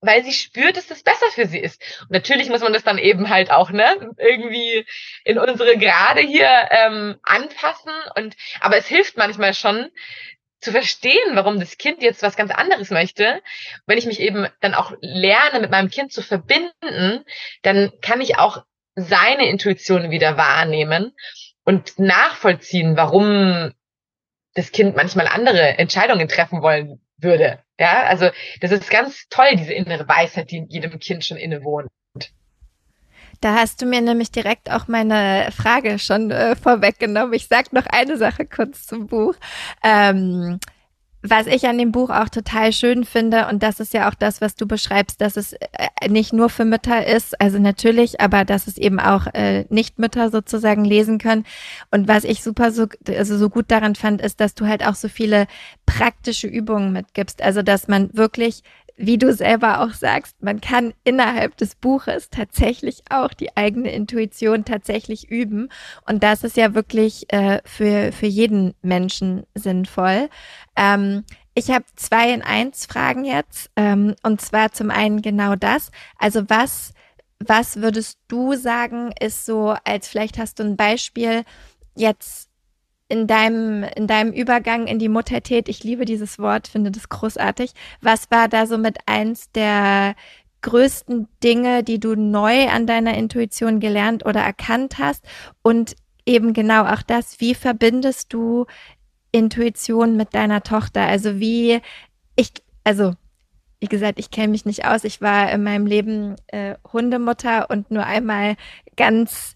weil 0.01 0.25
sie 0.25 0.33
spürt, 0.33 0.77
dass 0.77 0.87
das 0.87 1.03
besser 1.03 1.27
für 1.33 1.47
sie 1.47 1.59
ist. 1.59 1.83
Und 2.03 2.11
natürlich 2.13 2.49
muss 2.49 2.61
man 2.61 2.73
das 2.73 2.85
dann 2.85 2.99
eben 2.99 3.29
halt 3.31 3.51
auch 3.51 3.71
ne 3.71 4.13
irgendwie 4.17 4.87
in 5.25 5.39
unsere 5.39 5.77
Grade 5.77 6.21
hier 6.21 6.69
ähm, 6.71 7.17
anpassen. 7.23 7.93
Und 8.17 8.37
aber 8.61 8.77
es 8.77 8.87
hilft 8.87 9.17
manchmal 9.17 9.55
schon 9.55 9.91
zu 10.61 10.73
verstehen, 10.73 11.35
warum 11.35 11.61
das 11.61 11.79
Kind 11.79 12.03
jetzt 12.03 12.23
was 12.23 12.37
ganz 12.37 12.51
anderes 12.51 12.91
möchte. 12.91 13.43
Wenn 13.87 13.99
ich 13.99 14.07
mich 14.07 14.21
eben 14.21 14.49
dann 14.61 14.75
auch 14.75 14.93
lerne, 15.01 15.61
mit 15.61 15.71
meinem 15.71 15.91
Kind 15.91 16.13
zu 16.13 16.23
verbinden, 16.23 17.25
dann 17.63 17.93
kann 18.01 18.21
ich 18.21 18.39
auch 18.39 18.65
seine 18.95 19.49
Intuition 19.49 20.11
wieder 20.11 20.37
wahrnehmen 20.37 21.15
und 21.65 21.99
nachvollziehen, 21.99 22.97
warum 22.97 23.73
das 24.55 24.73
Kind 24.73 24.97
manchmal 24.97 25.29
andere 25.29 25.79
Entscheidungen 25.79 26.27
treffen 26.27 26.63
wollen 26.63 27.01
würde. 27.19 27.59
Ja, 27.79 28.05
also 28.05 28.31
das 28.61 28.73
ist 28.73 28.91
ganz 28.91 29.27
toll, 29.31 29.57
diese 29.57 29.73
innere 29.73 30.09
Weisheit, 30.09 30.51
die 30.51 30.59
in 30.59 30.69
jedem 30.69 30.99
Kind 30.99 31.25
schon 31.25 31.37
innewohnt. 31.37 31.89
Da 33.41 33.55
hast 33.55 33.81
du 33.81 33.87
mir 33.87 34.01
nämlich 34.01 34.33
direkt 34.33 34.71
auch 34.71 34.89
meine 34.89 35.51
Frage 35.53 36.01
schon 36.01 36.33
äh, 36.33 36.57
vorweggenommen. 36.57 37.35
Ich 37.35 37.47
sag 37.47 37.73
noch 37.73 37.87
eine 37.87 38.17
Sache 38.17 38.47
kurz 38.47 38.85
zum 38.85 39.07
Buch. 39.07 39.35
Ähm, 39.85 40.59
was 41.31 41.47
ich 41.47 41.67
an 41.67 41.79
dem 41.79 41.93
Buch 41.93 42.11
auch 42.11 42.29
total 42.29 42.73
schön 42.73 43.05
finde, 43.05 43.49
und 43.49 43.63
das 43.63 43.81
ist 43.81 43.95
ja 43.95 44.09
auch 44.09 44.15
das, 44.15 44.41
was 44.41 44.55
du 44.55 44.67
beschreibst, 44.67 45.21
dass 45.21 45.37
es 45.37 45.53
äh, 45.53 46.09
nicht 46.09 46.33
nur 46.33 46.49
für 46.49 46.65
Mütter 46.65 47.07
ist, 47.07 47.41
also 47.41 47.59
natürlich, 47.59 48.21
aber 48.21 48.45
dass 48.45 48.67
es 48.67 48.79
eben 48.79 49.01
auch 49.01 49.27
äh, 49.35 49.65
Nicht-Mütter 49.69 50.31
sozusagen 50.31 50.85
lesen 50.85 51.19
können. 51.19 51.45
Und 51.91 52.09
was 52.09 52.25
ich 52.25 52.43
super 52.43 52.71
so, 52.71 52.87
also 53.07 53.37
so 53.39 53.51
gut 53.51 53.67
daran 53.71 53.95
fand, 53.95 54.21
ist, 54.21 54.41
dass 54.41 54.55
du 54.55 54.67
halt 54.67 54.87
auch 54.87 54.95
so 54.95 55.09
viele 55.09 55.47
praktische 55.87 56.47
Übungen 56.47 56.93
mitgibst. 56.93 57.43
Also, 57.43 57.63
dass 57.63 57.89
man 57.89 58.11
wirklich 58.13 58.63
wie 58.99 59.17
du 59.17 59.33
selber 59.33 59.81
auch 59.81 59.95
sagst, 59.95 60.43
man 60.43 60.61
kann 60.61 60.93
innerhalb 61.05 61.57
des 61.57 61.77
Buches 61.77 62.31
tatsächlich 62.31 63.03
auch 63.11 63.33
die 63.33 63.57
eigene 63.57 63.93
Intuition 63.93 64.65
tatsächlich 64.65 65.31
üben. 65.31 65.69
Und 66.07 66.25
das 66.25 66.43
ist 66.43 66.57
ja 66.57 66.75
wirklich 66.75 67.33
äh, 67.33 67.61
für, 67.65 68.11
für 68.11 68.27
jeden 68.27 68.75
Menschen 68.83 69.45
sinnvoll. 69.55 70.29
Ähm, 70.75 71.25
ich 71.55 71.71
habe 71.71 71.85
zwei 71.95 72.33
in 72.33 72.43
eins 72.43 72.87
Fragen 72.87 73.25
jetzt. 73.25 73.71
Ähm, 73.77 74.17
und 74.25 74.41
zwar 74.41 74.73
zum 74.73 74.91
einen 74.91 75.23
genau 75.23 75.55
das. 75.55 75.93
Also 76.19 76.43
was, 76.49 76.93
was 77.39 77.77
würdest 77.77 78.19
du 78.27 78.55
sagen, 78.55 79.13
ist 79.21 79.47
so, 79.47 79.77
als 79.85 80.09
vielleicht 80.09 80.39
hast 80.39 80.59
du 80.59 80.65
ein 80.65 80.77
Beispiel 80.77 81.45
jetzt 81.95 82.48
in 83.09 83.27
deinem, 83.27 83.85
in 83.85 84.07
deinem 84.07 84.33
Übergang 84.33 84.87
in 84.87 84.99
die 84.99 85.09
Muttertät, 85.09 85.69
ich 85.69 85.83
liebe 85.83 86.05
dieses 86.05 86.39
Wort, 86.39 86.69
finde 86.69 86.91
das 86.91 87.09
großartig. 87.09 87.73
Was 88.01 88.31
war 88.31 88.49
da 88.49 88.67
so 88.67 88.77
mit 88.77 88.99
eins 89.07 89.51
der 89.53 90.15
größten 90.61 91.29
Dinge, 91.43 91.83
die 91.83 92.01
du 92.01 92.15
neu 92.15 92.69
an 92.69 92.87
deiner 92.87 93.17
Intuition 93.17 93.81
gelernt 93.81 94.27
oder 94.27 94.41
erkannt 94.41 94.99
hast? 94.99 95.25
Und 95.63 95.97
eben 96.27 96.53
genau 96.53 96.85
auch 96.85 97.03
das, 97.03 97.41
wie 97.41 97.55
verbindest 97.55 98.33
du 98.33 98.67
Intuition 99.33 100.17
mit 100.17 100.35
deiner 100.35 100.63
Tochter? 100.63 101.07
Also 101.07 101.41
wie, 101.41 101.81
ich, 102.37 102.53
also 102.85 103.15
wie 103.81 103.87
gesagt, 103.87 104.19
ich 104.19 104.31
kenne 104.31 104.49
mich 104.49 104.67
nicht 104.67 104.85
aus. 104.85 105.05
Ich 105.05 105.23
war 105.23 105.51
in 105.51 105.63
meinem 105.63 105.87
Leben 105.87 106.37
äh, 106.49 106.75
Hundemutter 106.93 107.71
und 107.71 107.91
nur 107.91 108.05
einmal 108.05 108.57
ganz 108.97 109.55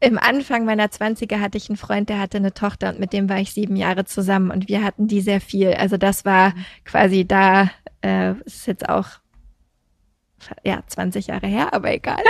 im 0.00 0.18
Anfang 0.18 0.64
meiner 0.64 0.90
Zwanziger 0.90 1.40
hatte 1.40 1.56
ich 1.56 1.70
einen 1.70 1.78
Freund, 1.78 2.08
der 2.08 2.18
hatte 2.18 2.36
eine 2.36 2.52
Tochter 2.52 2.90
und 2.90 3.00
mit 3.00 3.12
dem 3.12 3.28
war 3.28 3.38
ich 3.38 3.52
sieben 3.52 3.76
Jahre 3.76 4.04
zusammen 4.04 4.50
und 4.50 4.68
wir 4.68 4.82
hatten 4.84 5.08
die 5.08 5.20
sehr 5.20 5.40
viel. 5.40 5.72
Also 5.72 5.96
das 5.96 6.24
war 6.24 6.50
mhm. 6.50 6.64
quasi 6.84 7.26
da, 7.26 7.70
äh, 8.02 8.32
ist 8.44 8.66
jetzt 8.66 8.88
auch 8.88 9.06
ja 10.64 10.82
20 10.86 11.28
Jahre 11.28 11.46
her, 11.46 11.72
aber 11.72 11.92
egal. 11.92 12.22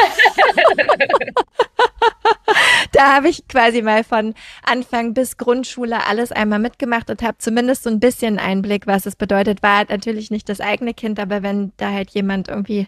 da 2.93 3.17
habe 3.17 3.29
ich 3.29 3.49
quasi 3.49 3.83
mal 3.83 4.05
von 4.05 4.35
Anfang 4.63 5.13
bis 5.13 5.37
Grundschule 5.37 6.07
alles 6.07 6.31
einmal 6.33 6.61
mitgemacht 6.61 7.11
und 7.11 7.23
habe 7.23 7.39
zumindest 7.39 7.83
so 7.83 7.91
ein 7.91 8.01
bisschen 8.01 8.39
Einblick, 8.39 8.87
was 8.87 9.07
es 9.07 9.17
bedeutet. 9.17 9.63
War 9.63 9.85
natürlich 9.89 10.31
nicht 10.31 10.49
das 10.49 10.61
eigene 10.61 10.95
Kind, 10.95 11.19
aber 11.19 11.43
wenn 11.43 11.73
da 11.77 11.91
halt 11.91 12.11
jemand 12.11 12.49
irgendwie 12.49 12.87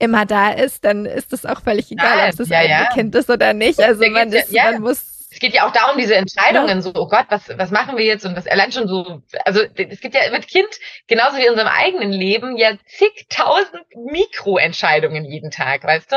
immer 0.00 0.26
da 0.26 0.50
ist, 0.50 0.84
dann 0.84 1.06
ist 1.06 1.32
es 1.32 1.46
auch 1.46 1.62
völlig 1.62 1.90
egal, 1.92 2.16
Nein, 2.16 2.30
ob 2.30 2.36
das 2.36 2.48
ja, 2.48 2.58
eigene 2.58 2.80
ja. 2.80 2.92
Kind 2.92 3.14
ist 3.14 3.30
oder 3.30 3.52
nicht. 3.52 3.80
Also 3.80 4.04
man, 4.08 4.32
ist, 4.32 4.50
ja, 4.50 4.72
man 4.72 4.82
muss 4.82 5.10
es 5.32 5.38
geht 5.38 5.54
ja 5.54 5.66
auch 5.66 5.72
darum, 5.72 5.96
diese 5.96 6.16
Entscheidungen, 6.16 6.82
so, 6.82 6.90
oh 6.92 7.06
Gott, 7.06 7.26
was, 7.28 7.48
was 7.56 7.70
machen 7.70 7.96
wir 7.96 8.04
jetzt? 8.04 8.26
Und 8.26 8.36
was 8.36 8.48
allein 8.48 8.72
schon 8.72 8.88
so, 8.88 9.22
also 9.44 9.62
es 9.62 10.00
gibt 10.00 10.14
ja 10.14 10.28
mit 10.32 10.48
Kind, 10.48 10.68
genauso 11.06 11.36
wie 11.36 11.44
in 11.44 11.50
unserem 11.50 11.68
eigenen 11.68 12.10
Leben, 12.10 12.56
ja 12.56 12.72
zigtausend 12.86 13.84
Mikroentscheidungen 13.94 15.24
jeden 15.24 15.52
Tag, 15.52 15.84
weißt 15.84 16.10
du? 16.10 16.16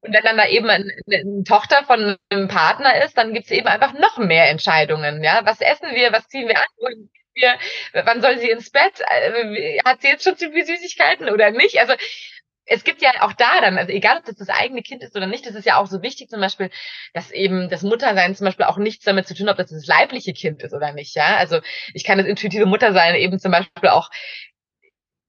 Und 0.00 0.12
wenn 0.12 0.24
dann 0.24 0.36
da 0.36 0.48
eben 0.48 0.68
eine, 0.68 0.92
eine 1.06 1.44
Tochter 1.44 1.84
von 1.84 2.16
einem 2.30 2.48
Partner 2.48 3.04
ist, 3.04 3.16
dann 3.16 3.32
gibt's 3.32 3.52
eben 3.52 3.68
einfach 3.68 3.92
noch 3.92 4.18
mehr 4.18 4.50
Entscheidungen. 4.50 5.22
Ja, 5.22 5.42
was 5.44 5.60
essen 5.60 5.94
wir, 5.94 6.12
was 6.12 6.26
ziehen 6.26 6.48
wir 6.48 6.58
an, 6.58 7.08
wir, 7.34 7.58
wann 8.04 8.20
soll 8.20 8.38
sie 8.38 8.50
ins 8.50 8.70
Bett? 8.70 9.00
Äh, 9.00 9.78
hat 9.84 10.02
sie 10.02 10.08
jetzt 10.08 10.24
schon 10.24 10.36
zu 10.36 10.50
viel 10.50 10.66
Süßigkeiten 10.66 11.30
oder 11.30 11.50
nicht? 11.52 11.78
Also 11.78 11.94
es 12.64 12.84
gibt 12.84 13.02
ja 13.02 13.10
auch 13.20 13.32
da 13.32 13.60
dann, 13.60 13.78
also 13.78 13.92
egal 13.92 14.18
ob 14.18 14.24
das 14.24 14.36
das 14.36 14.48
eigene 14.48 14.82
Kind 14.82 15.02
ist 15.02 15.16
oder 15.16 15.26
nicht, 15.26 15.46
das 15.46 15.54
ist 15.54 15.66
ja 15.66 15.76
auch 15.78 15.86
so 15.86 16.02
wichtig 16.02 16.28
zum 16.28 16.40
Beispiel, 16.40 16.70
dass 17.12 17.30
eben 17.30 17.68
das 17.68 17.82
Muttersein 17.82 18.34
zum 18.34 18.44
Beispiel 18.44 18.66
auch 18.66 18.78
nichts 18.78 19.04
damit 19.04 19.26
zu 19.26 19.34
tun 19.34 19.48
hat, 19.48 19.54
ob 19.54 19.58
das 19.58 19.70
das 19.70 19.86
leibliche 19.86 20.32
Kind 20.32 20.62
ist 20.62 20.72
oder 20.72 20.92
nicht, 20.92 21.14
ja. 21.16 21.36
Also 21.36 21.60
ich 21.92 22.04
kann 22.04 22.18
das 22.18 22.26
intuitive 22.26 22.66
Muttersein 22.66 23.14
eben 23.16 23.38
zum 23.38 23.52
Beispiel 23.52 23.88
auch 23.88 24.10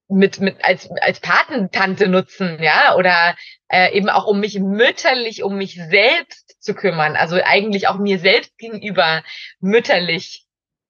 mit, 0.07 0.39
mit 0.39 0.63
als, 0.63 0.89
als 1.01 1.19
Patentante 1.19 2.07
nutzen, 2.07 2.61
ja, 2.61 2.95
oder 2.95 3.35
äh, 3.69 3.91
eben 3.93 4.09
auch 4.09 4.25
um 4.27 4.39
mich 4.39 4.59
mütterlich, 4.59 5.43
um 5.43 5.57
mich 5.57 5.75
selbst 5.75 6.61
zu 6.61 6.75
kümmern, 6.75 7.15
also 7.15 7.39
eigentlich 7.43 7.87
auch 7.87 7.97
mir 7.97 8.19
selbst 8.19 8.57
gegenüber 8.57 9.23
mütterlich 9.59 10.42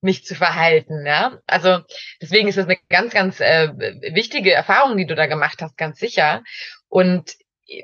mich 0.03 0.25
zu 0.25 0.35
verhalten. 0.35 1.05
Ja? 1.05 1.39
Also 1.47 1.79
deswegen 2.21 2.47
ist 2.47 2.57
das 2.57 2.65
eine 2.65 2.77
ganz, 2.89 3.13
ganz 3.13 3.39
äh, 3.39 3.69
wichtige 4.13 4.53
Erfahrung, 4.53 4.97
die 4.97 5.05
du 5.05 5.15
da 5.15 5.27
gemacht 5.27 5.61
hast, 5.61 5.77
ganz 5.77 5.99
sicher. 5.99 6.43
Und 6.89 7.35
äh, 7.67 7.83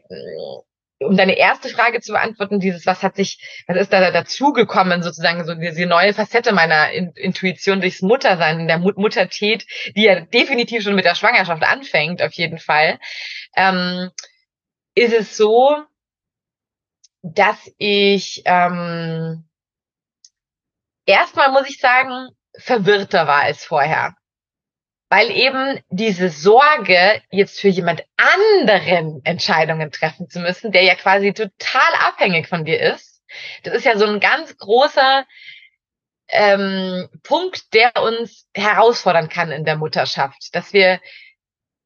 um 1.01 1.15
deine 1.15 1.37
erste 1.37 1.69
Frage 1.69 2.01
zu 2.01 2.11
beantworten, 2.11 2.59
dieses, 2.59 2.85
was 2.85 3.03
hat 3.03 3.15
sich, 3.15 3.63
was 3.67 3.77
ist 3.77 3.93
da 3.93 4.11
dazugekommen, 4.11 5.01
sozusagen, 5.01 5.45
so 5.45 5.55
diese 5.55 5.85
neue 5.85 6.13
Facette 6.13 6.51
meiner 6.51 6.91
Intuition 6.91 7.79
durchs 7.79 8.01
Muttersein, 8.01 8.59
in 8.59 8.67
der 8.67 8.79
Mut 8.79 8.97
Muttertät, 8.97 9.65
die 9.95 10.03
ja 10.03 10.19
definitiv 10.19 10.83
schon 10.83 10.95
mit 10.95 11.05
der 11.05 11.15
Schwangerschaft 11.15 11.63
anfängt, 11.63 12.21
auf 12.21 12.33
jeden 12.33 12.57
Fall, 12.57 12.99
ähm, 13.55 14.09
ist 14.93 15.13
es 15.13 15.37
so, 15.37 15.77
dass 17.21 17.71
ich 17.77 18.41
ähm, 18.45 19.48
erstmal 21.09 21.51
muss 21.51 21.67
ich 21.67 21.79
sagen, 21.79 22.29
verwirrter 22.57 23.27
war 23.27 23.41
als 23.41 23.65
vorher. 23.65 24.15
Weil 25.09 25.31
eben 25.31 25.81
diese 25.89 26.29
Sorge, 26.29 27.21
jetzt 27.31 27.59
für 27.59 27.67
jemand 27.67 28.03
anderen 28.17 29.25
Entscheidungen 29.25 29.91
treffen 29.91 30.29
zu 30.29 30.39
müssen, 30.39 30.71
der 30.71 30.83
ja 30.83 30.93
quasi 30.93 31.33
total 31.33 31.93
abhängig 31.99 32.47
von 32.47 32.63
dir 32.63 32.79
ist, 32.79 33.23
das 33.63 33.73
ist 33.73 33.85
ja 33.85 33.97
so 33.97 34.05
ein 34.05 34.19
ganz 34.19 34.55
großer 34.57 35.25
ähm, 36.27 37.09
Punkt, 37.23 37.73
der 37.73 37.91
uns 37.95 38.47
herausfordern 38.53 39.29
kann 39.29 39.51
in 39.51 39.65
der 39.65 39.77
Mutterschaft, 39.77 40.53
dass 40.53 40.73
wir 40.73 40.99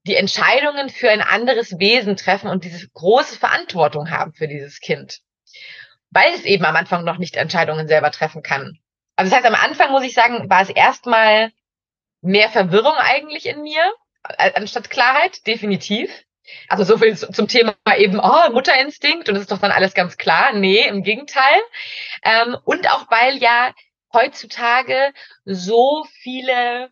die 0.05 0.15
Entscheidungen 0.15 0.89
für 0.89 1.09
ein 1.09 1.21
anderes 1.21 1.79
Wesen 1.79 2.17
treffen 2.17 2.49
und 2.49 2.65
diese 2.65 2.89
große 2.89 3.39
Verantwortung 3.39 4.11
haben 4.11 4.33
für 4.33 4.49
dieses 4.49 4.81
Kind. 4.81 5.19
Weil 6.09 6.33
es 6.33 6.43
eben 6.43 6.65
am 6.65 6.75
Anfang 6.75 7.05
noch 7.05 7.19
nicht 7.19 7.37
Entscheidungen 7.37 7.87
selber 7.87 8.11
treffen 8.11 8.43
kann. 8.43 8.79
Also 9.15 9.29
das 9.29 9.37
heißt, 9.37 9.47
am 9.47 9.59
Anfang 9.59 9.91
muss 9.91 10.03
ich 10.03 10.13
sagen, 10.13 10.49
war 10.49 10.61
es 10.61 10.69
erstmal 10.69 11.51
mehr 12.21 12.49
Verwirrung 12.49 12.95
eigentlich 12.97 13.45
in 13.45 13.61
mir, 13.61 13.93
anstatt 14.23 14.89
Klarheit, 14.89 15.45
definitiv. 15.45 16.09
Also 16.67 16.83
so 16.83 16.97
viel 16.97 17.15
zum 17.15 17.47
Thema 17.47 17.75
eben, 17.97 18.19
oh, 18.19 18.51
Mutterinstinkt 18.51 19.29
und 19.29 19.35
es 19.35 19.43
ist 19.43 19.51
doch 19.51 19.59
dann 19.59 19.71
alles 19.71 19.93
ganz 19.93 20.17
klar. 20.17 20.53
Nee, 20.53 20.87
im 20.87 21.03
Gegenteil. 21.03 21.61
Ähm, 22.23 22.57
und 22.65 22.89
auch 22.91 23.09
weil 23.09 23.37
ja 23.37 23.73
heutzutage 24.11 25.13
so 25.45 26.05
viele 26.21 26.91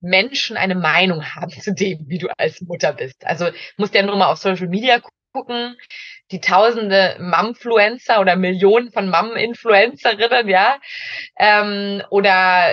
Menschen 0.00 0.56
eine 0.56 0.74
Meinung 0.74 1.34
haben 1.34 1.50
zu 1.60 1.74
dem, 1.74 2.08
wie 2.08 2.18
du 2.18 2.28
als 2.38 2.60
Mutter 2.62 2.92
bist. 2.92 3.26
Also 3.26 3.50
musst 3.76 3.94
ja 3.94 4.02
nur 4.02 4.16
mal 4.16 4.30
auf 4.30 4.38
Social 4.38 4.68
Media 4.68 5.00
gucken, 5.32 5.76
die 6.30 6.40
tausende 6.40 7.16
Mumfluencer 7.20 8.20
oder 8.20 8.36
Millionen 8.36 8.92
von 8.92 9.10
Mum-Influencerinnen, 9.10 10.48
ja, 10.48 10.78
ähm, 11.38 12.02
oder 12.10 12.72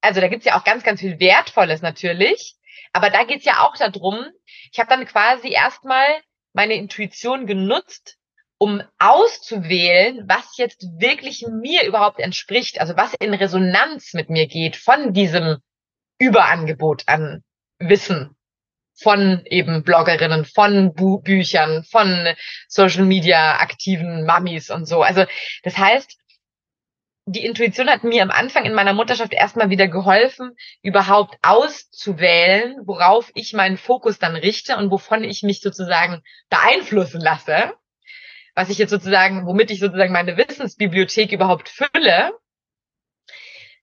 also 0.00 0.20
da 0.20 0.28
gibt's 0.28 0.46
ja 0.46 0.58
auch 0.58 0.64
ganz, 0.64 0.82
ganz 0.84 1.00
viel 1.00 1.18
Wertvolles 1.18 1.82
natürlich, 1.82 2.54
aber 2.92 3.10
da 3.10 3.24
geht's 3.24 3.44
ja 3.44 3.60
auch 3.64 3.76
darum, 3.76 4.26
ich 4.72 4.78
habe 4.78 4.88
dann 4.88 5.06
quasi 5.06 5.50
erstmal 5.50 6.06
meine 6.52 6.74
Intuition 6.74 7.46
genutzt, 7.46 8.16
um 8.58 8.82
auszuwählen, 8.98 10.24
was 10.28 10.56
jetzt 10.56 10.86
wirklich 10.98 11.44
mir 11.50 11.84
überhaupt 11.84 12.20
entspricht, 12.20 12.80
also 12.80 12.96
was 12.96 13.12
in 13.14 13.34
Resonanz 13.34 14.14
mit 14.14 14.30
mir 14.30 14.46
geht 14.46 14.76
von 14.76 15.12
diesem 15.12 15.58
Überangebot 16.18 17.02
an 17.06 17.42
Wissen 17.78 18.36
von 18.96 19.42
eben 19.46 19.82
Bloggerinnen, 19.82 20.44
von 20.44 20.94
Bu 20.94 21.20
Büchern, 21.20 21.84
von 21.84 22.28
Social 22.68 23.04
Media 23.04 23.58
aktiven 23.58 24.24
Mummies 24.24 24.70
und 24.70 24.86
so. 24.86 25.02
Also 25.02 25.24
das 25.62 25.76
heißt, 25.76 26.18
die 27.26 27.44
Intuition 27.44 27.88
hat 27.88 28.04
mir 28.04 28.22
am 28.22 28.30
Anfang 28.30 28.66
in 28.66 28.74
meiner 28.74 28.92
Mutterschaft 28.92 29.32
erstmal 29.32 29.70
wieder 29.70 29.88
geholfen, 29.88 30.56
überhaupt 30.82 31.36
auszuwählen, 31.42 32.76
worauf 32.84 33.30
ich 33.34 33.54
meinen 33.54 33.78
Fokus 33.78 34.18
dann 34.18 34.36
richte 34.36 34.76
und 34.76 34.90
wovon 34.90 35.24
ich 35.24 35.42
mich 35.42 35.60
sozusagen 35.60 36.22
beeinflussen 36.50 37.20
lasse. 37.20 37.72
Was 38.54 38.68
ich 38.68 38.78
jetzt 38.78 38.90
sozusagen, 38.90 39.46
womit 39.46 39.70
ich 39.70 39.80
sozusagen 39.80 40.12
meine 40.12 40.36
Wissensbibliothek 40.36 41.32
überhaupt 41.32 41.68
fülle. 41.68 42.32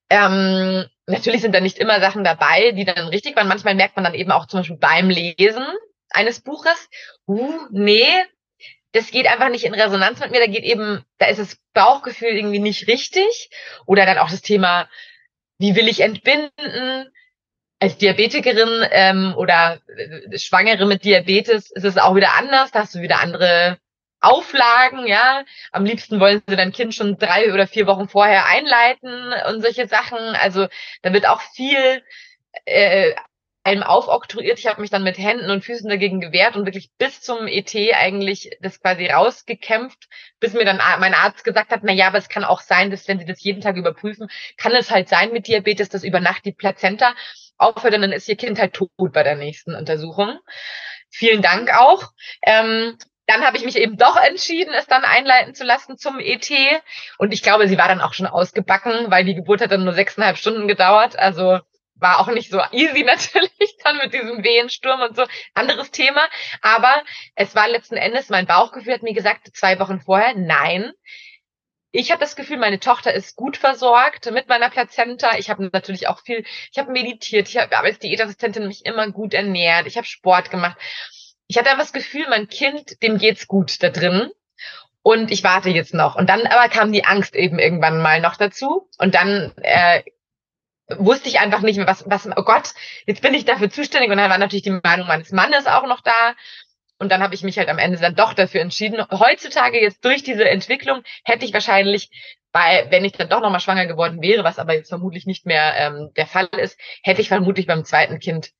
Ähm, 0.09 0.85
natürlich 1.11 1.41
sind 1.41 1.53
da 1.53 1.59
nicht 1.59 1.77
immer 1.77 1.99
Sachen 1.99 2.23
dabei, 2.23 2.71
die 2.71 2.85
dann 2.85 3.07
richtig 3.07 3.35
waren. 3.35 3.47
Manchmal 3.47 3.75
merkt 3.75 3.95
man 3.95 4.05
dann 4.05 4.13
eben 4.13 4.31
auch 4.31 4.47
zum 4.47 4.61
Beispiel 4.61 4.77
beim 4.77 5.09
Lesen 5.09 5.65
eines 6.09 6.41
Buches, 6.41 6.89
uh, 7.27 7.67
nee, 7.71 8.07
das 8.91 9.11
geht 9.11 9.27
einfach 9.27 9.49
nicht 9.49 9.63
in 9.63 9.73
Resonanz 9.73 10.19
mit 10.19 10.31
mir. 10.31 10.39
Da 10.39 10.47
geht 10.47 10.63
eben, 10.63 11.03
da 11.17 11.27
ist 11.27 11.39
das 11.39 11.57
Bauchgefühl 11.73 12.29
irgendwie 12.29 12.59
nicht 12.59 12.87
richtig. 12.87 13.49
Oder 13.85 14.05
dann 14.05 14.17
auch 14.17 14.29
das 14.29 14.41
Thema, 14.41 14.89
wie 15.59 15.75
will 15.75 15.87
ich 15.87 16.01
entbinden? 16.01 17.09
Als 17.79 17.97
Diabetikerin 17.97 18.85
ähm, 18.91 19.33
oder 19.37 19.79
äh, 19.87 20.37
Schwangere 20.37 20.85
mit 20.85 21.03
Diabetes 21.03 21.71
ist 21.71 21.85
es 21.85 21.97
auch 21.97 22.15
wieder 22.15 22.33
anders. 22.37 22.71
Da 22.71 22.79
hast 22.79 22.93
du 22.93 23.01
wieder 23.01 23.21
andere 23.21 23.79
Auflagen, 24.21 25.07
ja. 25.07 25.43
Am 25.71 25.85
liebsten 25.85 26.19
wollen 26.19 26.41
sie 26.47 26.55
dein 26.55 26.71
Kind 26.71 26.95
schon 26.95 27.17
drei 27.17 27.53
oder 27.53 27.67
vier 27.67 27.87
Wochen 27.87 28.07
vorher 28.07 28.45
einleiten 28.45 29.33
und 29.49 29.61
solche 29.61 29.87
Sachen. 29.87 30.19
Also 30.19 30.67
da 31.01 31.11
wird 31.13 31.27
auch 31.27 31.41
viel 31.41 32.03
äh, 32.65 33.13
einem 33.63 33.83
aufoktroyiert. 33.83 34.59
Ich 34.59 34.67
habe 34.67 34.81
mich 34.81 34.89
dann 34.89 35.03
mit 35.03 35.17
Händen 35.17 35.51
und 35.51 35.63
Füßen 35.63 35.89
dagegen 35.89 36.19
gewehrt 36.19 36.55
und 36.55 36.65
wirklich 36.65 36.91
bis 36.97 37.21
zum 37.21 37.47
ET 37.47 37.75
eigentlich 37.93 38.57
das 38.61 38.81
quasi 38.81 39.07
rausgekämpft, 39.07 40.07
bis 40.39 40.53
mir 40.53 40.65
dann 40.65 40.77
mein 40.99 41.13
Arzt 41.13 41.43
gesagt 41.43 41.71
hat, 41.71 41.81
na 41.83 41.91
ja, 41.93 42.07
aber 42.07 42.17
es 42.17 42.29
kann 42.29 42.43
auch 42.43 42.61
sein, 42.61 42.89
dass 42.89 43.07
wenn 43.07 43.19
Sie 43.19 43.25
das 43.25 43.43
jeden 43.43 43.61
Tag 43.61 43.75
überprüfen, 43.75 44.29
kann 44.57 44.73
es 44.73 44.89
halt 44.89 45.09
sein 45.09 45.31
mit 45.31 45.47
Diabetes, 45.47 45.89
dass 45.89 46.03
über 46.03 46.19
Nacht 46.19 46.45
die 46.45 46.53
Plazenta 46.53 47.13
aufhört 47.57 47.93
und 47.93 48.01
dann 48.01 48.11
ist 48.11 48.27
Ihr 48.27 48.37
Kind 48.37 48.59
halt 48.59 48.73
tot 48.73 48.89
bei 48.97 49.23
der 49.23 49.35
nächsten 49.35 49.75
Untersuchung. 49.75 50.39
Vielen 51.09 51.41
Dank 51.41 51.71
auch. 51.77 52.11
Ähm, 52.41 52.97
dann 53.31 53.45
habe 53.45 53.55
ich 53.55 53.63
mich 53.63 53.77
eben 53.77 53.95
doch 53.95 54.17
entschieden, 54.17 54.73
es 54.73 54.87
dann 54.87 55.05
einleiten 55.05 55.55
zu 55.55 55.63
lassen 55.63 55.97
zum 55.97 56.19
ET. 56.19 56.51
Und 57.17 57.33
ich 57.33 57.41
glaube, 57.41 57.67
sie 57.69 57.77
war 57.77 57.87
dann 57.87 58.01
auch 58.01 58.13
schon 58.13 58.27
ausgebacken, 58.27 59.09
weil 59.09 59.23
die 59.23 59.35
Geburt 59.35 59.61
hat 59.61 59.71
dann 59.71 59.85
nur 59.85 59.93
sechseinhalb 59.93 60.37
Stunden 60.37 60.67
gedauert. 60.67 61.17
Also 61.17 61.59
war 61.95 62.19
auch 62.19 62.27
nicht 62.27 62.51
so 62.51 62.59
easy 62.71 63.03
natürlich 63.05 63.77
dann 63.83 63.97
mit 63.97 64.13
diesem 64.13 64.43
Wehensturm 64.43 65.01
und 65.01 65.15
so. 65.15 65.23
Anderes 65.53 65.91
Thema. 65.91 66.27
Aber 66.61 67.03
es 67.35 67.55
war 67.55 67.69
letzten 67.69 67.95
Endes, 67.95 68.27
mein 68.29 68.47
Bauchgefühl 68.47 68.93
hat 68.93 69.03
mir 69.03 69.13
gesagt, 69.13 69.47
zwei 69.55 69.79
Wochen 69.79 70.01
vorher, 70.01 70.33
nein. 70.35 70.91
Ich 71.93 72.11
habe 72.11 72.19
das 72.19 72.35
Gefühl, 72.35 72.57
meine 72.57 72.79
Tochter 72.79 73.13
ist 73.13 73.37
gut 73.37 73.55
versorgt 73.55 74.29
mit 74.31 74.49
meiner 74.49 74.69
Plazenta. 74.69 75.37
Ich 75.37 75.49
habe 75.49 75.69
natürlich 75.71 76.07
auch 76.09 76.21
viel, 76.21 76.43
ich 76.71 76.79
habe 76.79 76.91
meditiert, 76.91 77.47
ich 77.47 77.57
habe 77.57 77.77
als 77.77 77.99
Diätassistentin 77.99 78.67
mich 78.67 78.85
immer 78.85 79.09
gut 79.11 79.33
ernährt, 79.33 79.87
ich 79.87 79.95
habe 79.97 80.07
Sport 80.07 80.51
gemacht. 80.51 80.77
Ich 81.51 81.57
hatte 81.57 81.69
einfach 81.69 81.83
das 81.83 81.91
Gefühl, 81.91 82.27
mein 82.29 82.47
Kind, 82.47 83.03
dem 83.03 83.17
geht's 83.17 83.45
gut 83.45 83.83
da 83.83 83.89
drin. 83.89 84.31
Und 85.03 85.31
ich 85.31 85.43
warte 85.43 85.69
jetzt 85.69 85.93
noch. 85.93 86.15
Und 86.15 86.29
dann 86.29 86.47
aber 86.47 86.69
kam 86.69 86.93
die 86.93 87.03
Angst 87.03 87.35
eben 87.35 87.59
irgendwann 87.59 88.01
mal 88.01 88.21
noch 88.21 88.37
dazu. 88.37 88.87
Und 88.97 89.15
dann 89.15 89.51
äh, 89.57 90.01
wusste 90.87 91.27
ich 91.27 91.41
einfach 91.41 91.59
nicht 91.59 91.75
mehr, 91.75 91.87
was, 91.87 92.05
was, 92.07 92.25
oh 92.25 92.43
Gott, 92.43 92.69
jetzt 93.05 93.21
bin 93.21 93.33
ich 93.33 93.43
dafür 93.43 93.69
zuständig. 93.69 94.09
Und 94.09 94.17
dann 94.17 94.29
war 94.29 94.37
natürlich 94.37 94.63
die 94.63 94.79
Meinung 94.81 95.07
meines 95.07 95.33
Mannes 95.33 95.67
auch 95.67 95.85
noch 95.87 95.99
da. 95.99 96.35
Und 96.99 97.11
dann 97.11 97.21
habe 97.21 97.35
ich 97.35 97.43
mich 97.43 97.57
halt 97.57 97.67
am 97.67 97.79
Ende 97.79 97.99
dann 97.99 98.15
doch 98.15 98.33
dafür 98.33 98.61
entschieden. 98.61 99.05
Heutzutage 99.11 99.81
jetzt 99.81 100.05
durch 100.05 100.23
diese 100.23 100.47
Entwicklung 100.47 101.03
hätte 101.25 101.43
ich 101.43 101.51
wahrscheinlich 101.51 102.11
bei, 102.53 102.87
wenn 102.91 103.03
ich 103.03 103.11
dann 103.11 103.27
doch 103.27 103.41
nochmal 103.41 103.59
schwanger 103.59 103.87
geworden 103.87 104.21
wäre, 104.21 104.45
was 104.45 104.57
aber 104.57 104.73
jetzt 104.75 104.87
vermutlich 104.87 105.25
nicht 105.25 105.45
mehr 105.45 105.75
ähm, 105.75 106.11
der 106.15 106.27
Fall 106.27 106.47
ist, 106.57 106.79
hätte 107.03 107.19
ich 107.19 107.27
vermutlich 107.27 107.67
beim 107.67 107.83
zweiten 107.83 108.19
Kind 108.19 108.51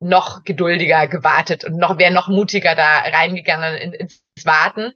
noch 0.00 0.44
geduldiger 0.44 1.06
gewartet 1.08 1.64
und 1.64 1.76
noch 1.76 1.98
wäre 1.98 2.12
noch 2.12 2.28
mutiger 2.28 2.74
da 2.74 2.98
reingegangen 2.98 3.76
in, 3.76 3.92
ins 3.92 4.22
Warten. 4.44 4.92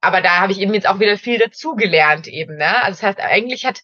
Aber 0.00 0.20
da 0.22 0.40
habe 0.40 0.52
ich 0.52 0.60
eben 0.60 0.72
jetzt 0.72 0.88
auch 0.88 1.00
wieder 1.00 1.18
viel 1.18 1.38
dazugelernt 1.38 2.26
eben. 2.26 2.56
Ne? 2.56 2.82
Also 2.82 3.00
das 3.00 3.02
heißt, 3.02 3.20
eigentlich 3.20 3.66
hat 3.66 3.82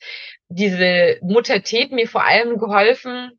diese 0.49 1.19
Mutter 1.23 1.63
Ted 1.63 1.93
mir 1.93 2.09
vor 2.09 2.25
allem 2.25 2.59
geholfen, 2.59 3.33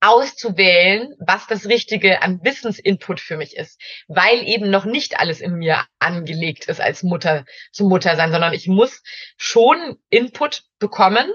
auszuwählen, 0.00 1.14
was 1.18 1.46
das 1.46 1.66
Richtige 1.66 2.22
an 2.22 2.40
Wissensinput 2.44 3.20
für 3.20 3.36
mich 3.36 3.56
ist, 3.56 3.80
weil 4.06 4.46
eben 4.46 4.70
noch 4.70 4.84
nicht 4.84 5.18
alles 5.18 5.40
in 5.40 5.54
mir 5.54 5.84
angelegt 5.98 6.66
ist 6.66 6.80
als 6.80 7.02
Mutter 7.02 7.44
zu 7.72 7.84
Mutter 7.88 8.14
sein, 8.16 8.30
sondern 8.30 8.52
ich 8.52 8.68
muss 8.68 9.02
schon 9.36 9.98
Input 10.08 10.62
bekommen, 10.78 11.30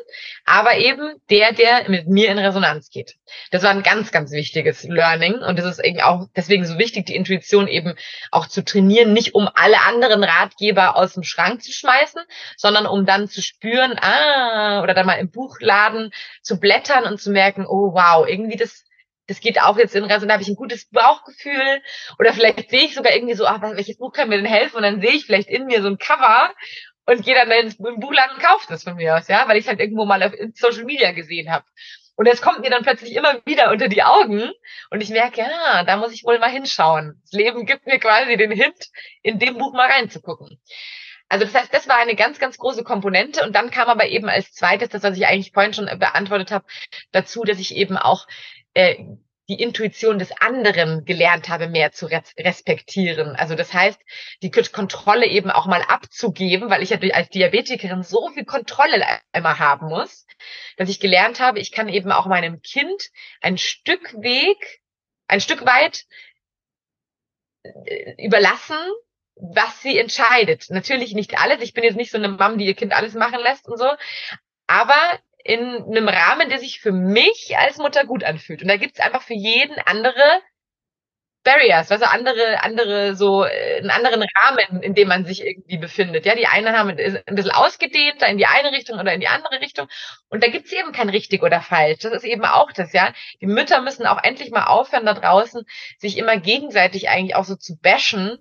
aber 0.45 0.77
eben 0.77 1.15
der, 1.29 1.53
der 1.53 1.89
mit 1.89 2.07
mir 2.07 2.29
in 2.29 2.37
Resonanz 2.37 2.89
geht. 2.89 3.15
Das 3.51 3.63
war 3.63 3.71
ein 3.71 3.83
ganz, 3.83 4.11
ganz 4.11 4.31
wichtiges 4.31 4.83
Learning 4.83 5.35
und 5.35 5.59
das 5.59 5.65
ist 5.65 5.83
eben 5.83 6.01
auch 6.01 6.27
deswegen 6.35 6.65
so 6.65 6.77
wichtig, 6.77 7.05
die 7.05 7.15
Intuition 7.15 7.67
eben 7.67 7.95
auch 8.31 8.47
zu 8.47 8.63
trainieren, 8.63 9.13
nicht 9.13 9.35
um 9.35 9.49
alle 9.53 9.81
anderen 9.81 10.23
Ratgeber 10.23 10.95
aus 10.95 11.13
dem 11.13 11.23
Schrank 11.23 11.61
zu 11.61 11.71
schmeißen, 11.71 12.21
sondern 12.57 12.85
um 12.85 13.05
dann 13.05 13.27
zu 13.27 13.41
spüren, 13.41 13.97
ah, 13.99 14.81
oder 14.81 14.93
dann 14.93 15.05
mal 15.05 15.19
im 15.19 15.31
Buchladen 15.31 16.11
zu 16.41 16.59
blättern 16.59 17.05
und 17.05 17.19
zu 17.19 17.31
merken, 17.31 17.65
oh 17.67 17.93
wow, 17.93 18.27
irgendwie 18.27 18.57
das 18.57 18.85
das 19.27 19.39
geht 19.39 19.61
auch 19.61 19.77
jetzt 19.77 19.95
in 19.95 20.03
Resonanz, 20.03 20.27
da 20.27 20.33
habe 20.33 20.43
ich 20.43 20.49
ein 20.49 20.55
gutes 20.55 20.89
Bauchgefühl 20.89 21.81
oder 22.19 22.33
vielleicht 22.33 22.69
sehe 22.69 22.83
ich 22.83 22.93
sogar 22.93 23.15
irgendwie 23.15 23.35
so, 23.35 23.45
ach, 23.45 23.61
welches 23.61 23.97
Buch 23.97 24.11
kann 24.11 24.27
mir 24.27 24.35
denn 24.35 24.45
helfen 24.45 24.77
und 24.77 24.83
dann 24.83 25.01
sehe 25.01 25.11
ich 25.11 25.25
vielleicht 25.25 25.47
in 25.47 25.65
mir 25.65 25.81
so 25.81 25.87
ein 25.87 25.97
Cover 25.97 26.53
und 27.05 27.23
gehe 27.23 27.35
dann 27.35 27.51
ins 27.51 27.77
Buchladen 27.77 28.39
kauft 28.39 28.71
es 28.71 28.83
von 28.83 28.95
mir 28.95 29.15
aus, 29.15 29.27
ja, 29.27 29.47
weil 29.47 29.57
ich 29.57 29.67
halt 29.67 29.79
irgendwo 29.79 30.05
mal 30.05 30.23
auf 30.23 30.33
Social 30.55 30.85
Media 30.85 31.11
gesehen 31.11 31.51
habe. 31.51 31.65
Und 32.15 32.27
es 32.27 32.41
kommt 32.41 32.59
mir 32.59 32.69
dann 32.69 32.83
plötzlich 32.83 33.15
immer 33.15 33.41
wieder 33.45 33.71
unter 33.71 33.87
die 33.87 34.03
Augen 34.03 34.51
und 34.91 35.01
ich 35.01 35.09
merke, 35.09 35.41
ja, 35.41 35.83
da 35.83 35.97
muss 35.97 36.13
ich 36.13 36.23
wohl 36.23 36.37
mal 36.37 36.49
hinschauen. 36.49 37.19
Das 37.23 37.31
Leben 37.31 37.65
gibt 37.65 37.87
mir 37.87 37.99
quasi 37.99 38.37
den 38.37 38.51
Hint, 38.51 38.89
in 39.23 39.39
dem 39.39 39.57
Buch 39.57 39.73
mal 39.73 39.89
reinzugucken. 39.89 40.59
Also 41.27 41.45
das 41.45 41.55
heißt, 41.55 41.73
das 41.73 41.87
war 41.87 41.97
eine 41.97 42.15
ganz, 42.15 42.37
ganz 42.37 42.59
große 42.59 42.83
Komponente. 42.83 43.43
Und 43.43 43.55
dann 43.55 43.71
kam 43.71 43.87
aber 43.87 44.05
eben 44.05 44.29
als 44.29 44.51
zweites, 44.53 44.89
das, 44.89 45.01
was 45.01 45.17
ich 45.17 45.25
eigentlich 45.25 45.51
vorhin 45.51 45.73
schon 45.73 45.85
beantwortet 45.97 46.51
habe, 46.51 46.65
dazu, 47.11 47.43
dass 47.43 47.57
ich 47.57 47.75
eben 47.75 47.97
auch 47.97 48.27
äh, 48.75 49.03
die 49.53 49.61
Intuition 49.61 50.17
des 50.17 50.31
anderen 50.41 51.05
gelernt 51.05 51.47
habe, 51.47 51.67
mehr 51.67 51.91
zu 51.91 52.07
respektieren. 52.07 53.35
Also 53.35 53.55
das 53.55 53.73
heißt, 53.73 53.99
die 54.41 54.49
Kontrolle 54.49 55.27
eben 55.27 55.51
auch 55.51 55.67
mal 55.67 55.83
abzugeben, 55.83 56.69
weil 56.69 56.81
ich 56.81 56.89
ja 56.89 56.97
als 57.13 57.29
Diabetikerin 57.29 58.03
so 58.03 58.29
viel 58.29 58.45
Kontrolle 58.45 59.05
immer 59.31 59.59
haben 59.59 59.87
muss, 59.87 60.25
dass 60.77 60.89
ich 60.89 60.99
gelernt 60.99 61.39
habe, 61.39 61.59
ich 61.59 61.71
kann 61.71 61.87
eben 61.87 62.11
auch 62.11 62.25
meinem 62.25 62.61
Kind 62.61 63.09
ein 63.41 63.57
Stück 63.57 64.13
Weg, 64.21 64.81
ein 65.27 65.41
Stück 65.41 65.65
weit 65.65 66.05
äh, 67.63 68.25
überlassen, 68.25 68.77
was 69.35 69.81
sie 69.81 69.99
entscheidet. 69.99 70.69
Natürlich 70.69 71.13
nicht 71.13 71.39
alles. 71.39 71.61
Ich 71.61 71.73
bin 71.73 71.83
jetzt 71.83 71.95
nicht 71.95 72.11
so 72.11 72.17
eine 72.17 72.29
Mom, 72.29 72.57
die 72.57 72.65
ihr 72.65 72.75
Kind 72.75 72.93
alles 72.93 73.13
machen 73.13 73.39
lässt 73.39 73.67
und 73.67 73.77
so. 73.77 73.89
Aber 74.65 75.19
in 75.43 75.83
einem 75.83 76.07
Rahmen, 76.07 76.49
der 76.49 76.59
sich 76.59 76.79
für 76.79 76.91
mich 76.91 77.55
als 77.57 77.77
Mutter 77.77 78.05
gut 78.05 78.23
anfühlt. 78.23 78.61
Und 78.61 78.69
da 78.69 78.77
gibt's 78.77 78.99
einfach 78.99 79.21
für 79.21 79.35
jeden 79.35 79.77
andere 79.85 80.41
Barriers, 81.43 81.91
also 81.91 82.05
andere, 82.05 82.63
andere, 82.63 83.15
so 83.15 83.43
äh, 83.43 83.79
einen 83.79 83.91
anderen 83.91 84.23
Rahmen, 84.23 84.81
in 84.81 84.93
dem 84.93 85.09
man 85.09 85.25
sich 85.25 85.45
irgendwie 85.45 85.77
befindet. 85.77 86.25
Ja, 86.25 86.35
die 86.35 86.47
einen 86.47 86.77
haben 86.77 86.89
ein 86.89 87.35
bisschen 87.35 87.51
ausgedehnter 87.51 88.27
in 88.27 88.37
die 88.37 88.45
eine 88.45 88.71
Richtung 88.71 88.97
oder 88.97 89.13
in 89.13 89.19
die 89.19 89.27
andere 89.27 89.59
Richtung. 89.59 89.87
Und 90.29 90.41
da 90.41 90.47
gibt's 90.47 90.71
eben 90.71 90.93
kein 90.93 91.09
richtig 91.09 91.43
oder 91.43 91.59
falsch. 91.59 91.99
Das 91.99 92.13
ist 92.13 92.23
eben 92.23 92.45
auch 92.45 92.71
das, 92.71 92.93
ja. 92.93 93.11
Die 93.41 93.47
Mütter 93.47 93.81
müssen 93.81 94.05
auch 94.05 94.23
endlich 94.23 94.51
mal 94.51 94.67
aufhören, 94.67 95.05
da 95.05 95.13
draußen 95.13 95.65
sich 95.97 96.17
immer 96.17 96.37
gegenseitig 96.37 97.09
eigentlich 97.09 97.35
auch 97.35 97.45
so 97.45 97.55
zu 97.57 97.77
bashen 97.77 98.37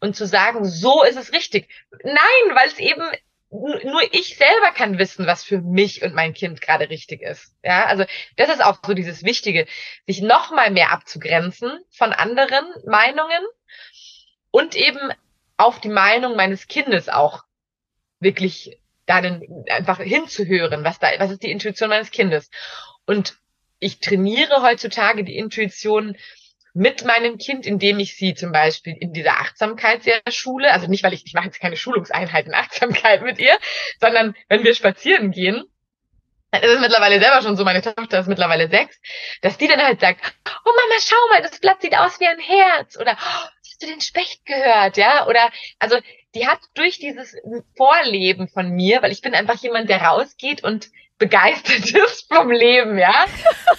und 0.00 0.16
zu 0.16 0.26
sagen, 0.26 0.64
so 0.64 1.02
ist 1.04 1.18
es 1.18 1.34
richtig. 1.34 1.68
Nein, 2.02 2.54
weil 2.54 2.68
es 2.68 2.78
eben 2.78 3.02
nur 3.50 4.02
ich 4.12 4.36
selber 4.36 4.72
kann 4.72 4.98
wissen, 4.98 5.26
was 5.26 5.44
für 5.44 5.60
mich 5.60 6.02
und 6.02 6.14
mein 6.14 6.34
Kind 6.34 6.60
gerade 6.60 6.90
richtig 6.90 7.22
ist. 7.22 7.54
Ja, 7.62 7.86
also 7.86 8.04
das 8.36 8.48
ist 8.48 8.64
auch 8.64 8.78
so 8.84 8.92
dieses 8.92 9.22
Wichtige, 9.22 9.66
sich 10.06 10.20
noch 10.20 10.50
mal 10.50 10.70
mehr 10.70 10.90
abzugrenzen 10.90 11.78
von 11.90 12.12
anderen 12.12 12.64
Meinungen 12.86 13.44
und 14.50 14.74
eben 14.74 15.12
auf 15.56 15.80
die 15.80 15.88
Meinung 15.88 16.36
meines 16.36 16.66
Kindes 16.66 17.08
auch 17.08 17.44
wirklich 18.18 18.80
dann 19.06 19.42
einfach 19.68 20.00
hinzuhören, 20.00 20.84
was 20.84 20.98
da, 20.98 21.08
was 21.18 21.30
ist 21.30 21.42
die 21.42 21.50
Intuition 21.50 21.88
meines 21.88 22.10
Kindes. 22.10 22.50
Und 23.06 23.36
ich 23.78 24.00
trainiere 24.00 24.62
heutzutage 24.62 25.22
die 25.22 25.36
Intuition 25.36 26.16
mit 26.76 27.06
meinem 27.06 27.38
Kind, 27.38 27.64
indem 27.64 27.98
ich 27.98 28.16
sie 28.16 28.34
zum 28.34 28.52
Beispiel 28.52 28.94
in 29.00 29.14
dieser 29.14 29.40
Achtsamkeitsschule, 29.40 30.70
also 30.70 30.88
nicht, 30.88 31.02
weil 31.02 31.14
ich, 31.14 31.24
ich 31.24 31.32
mache 31.32 31.46
jetzt 31.46 31.58
keine 31.58 31.76
Schulungseinheit 31.76 32.46
in 32.46 32.54
Achtsamkeit 32.54 33.22
mit 33.22 33.38
ihr, 33.38 33.56
sondern 33.98 34.36
wenn 34.50 34.62
wir 34.62 34.74
spazieren 34.74 35.30
gehen, 35.30 35.64
dann 36.50 36.62
ist 36.62 36.70
es 36.70 36.80
mittlerweile 36.80 37.18
selber 37.18 37.40
schon 37.40 37.56
so, 37.56 37.64
meine 37.64 37.80
Tochter 37.80 38.20
ist 38.20 38.28
mittlerweile 38.28 38.68
sechs, 38.68 39.00
dass 39.40 39.56
die 39.56 39.68
dann 39.68 39.82
halt 39.82 40.00
sagt, 40.00 40.20
oh 40.44 40.70
Mama, 40.70 41.00
schau 41.00 41.16
mal, 41.30 41.40
das 41.40 41.58
Blatt 41.60 41.80
sieht 41.80 41.96
aus 41.96 42.20
wie 42.20 42.26
ein 42.26 42.38
Herz 42.38 42.98
oder 42.98 43.16
oh, 43.18 43.48
hast 43.58 43.82
du 43.82 43.86
den 43.86 44.02
Specht 44.02 44.44
gehört, 44.44 44.98
ja? 44.98 45.26
Oder 45.28 45.50
also 45.78 45.96
die 46.34 46.46
hat 46.46 46.60
durch 46.74 46.98
dieses 46.98 47.34
Vorleben 47.78 48.48
von 48.48 48.68
mir, 48.68 49.00
weil 49.00 49.12
ich 49.12 49.22
bin 49.22 49.34
einfach 49.34 49.62
jemand, 49.62 49.88
der 49.88 50.02
rausgeht 50.02 50.62
und 50.62 50.90
begeistert 51.16 51.90
ist 51.94 52.30
vom 52.30 52.50
Leben, 52.50 52.98
ja. 52.98 53.24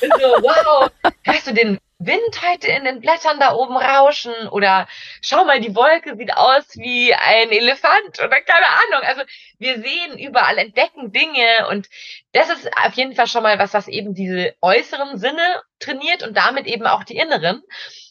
so, 0.01 0.07
wow, 0.41 0.89
hast 1.27 1.45
du 1.45 1.53
den 1.53 1.77
Wind 1.99 2.41
heute 2.47 2.67
in 2.67 2.83
den 2.83 3.01
Blättern 3.01 3.39
da 3.39 3.53
oben 3.53 3.75
rauschen 3.75 4.47
oder 4.49 4.87
schau 5.21 5.45
mal, 5.45 5.59
die 5.59 5.75
Wolke 5.75 6.15
sieht 6.15 6.31
aus 6.35 6.75
wie 6.75 7.13
ein 7.13 7.49
Elefant 7.49 8.19
oder 8.19 8.39
keine 8.41 8.67
Ahnung. 8.67 9.07
Also 9.07 9.23
wir 9.57 9.81
sehen 9.81 10.19
überall, 10.19 10.59
entdecken 10.59 11.11
Dinge 11.11 11.67
und 11.69 11.89
das 12.33 12.49
ist 12.49 12.69
auf 12.77 12.93
jeden 12.93 13.15
Fall 13.15 13.25
schon 13.25 13.41
mal 13.41 13.57
was, 13.57 13.73
was 13.73 13.87
eben 13.87 14.13
diese 14.13 14.55
äußeren 14.61 15.17
Sinne 15.17 15.63
trainiert 15.79 16.21
und 16.21 16.37
damit 16.37 16.67
eben 16.67 16.85
auch 16.85 17.03
die 17.03 17.17
inneren. 17.17 17.63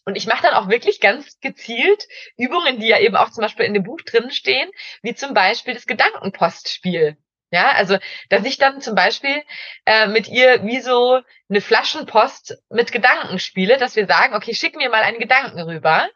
Und 0.04 0.16
ich 0.16 0.26
mache 0.26 0.42
dann 0.42 0.54
auch 0.54 0.68
wirklich 0.68 1.00
ganz 1.00 1.38
gezielt 1.40 2.08
Übungen, 2.36 2.80
die 2.80 2.88
ja 2.88 2.98
eben 2.98 3.16
auch 3.16 3.30
zum 3.30 3.42
Beispiel 3.42 3.66
in 3.66 3.74
dem 3.74 3.84
Buch 3.84 4.00
drin 4.02 4.30
stehen, 4.30 4.70
wie 5.02 5.14
zum 5.14 5.32
Beispiel 5.32 5.74
das 5.74 5.86
Gedankenpostspiel. 5.86 7.16
Ja, 7.56 7.72
also 7.72 7.96
dass 8.28 8.44
ich 8.44 8.58
dann 8.58 8.82
zum 8.82 8.94
Beispiel 8.94 9.42
äh, 9.86 10.08
mit 10.08 10.28
ihr 10.28 10.62
wie 10.64 10.80
so 10.80 11.22
eine 11.48 11.62
Flaschenpost 11.62 12.58
mit 12.68 12.92
Gedanken 12.92 13.38
spiele, 13.38 13.78
dass 13.78 13.96
wir 13.96 14.06
sagen, 14.06 14.34
okay, 14.34 14.54
schick 14.54 14.76
mir 14.76 14.90
mal 14.90 15.02
einen 15.02 15.18
Gedanken 15.18 15.58
rüber. 15.60 16.06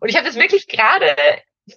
Und 0.00 0.10
ich 0.10 0.16
habe 0.16 0.26
das 0.26 0.36
wirklich 0.36 0.68
gerade 0.68 1.16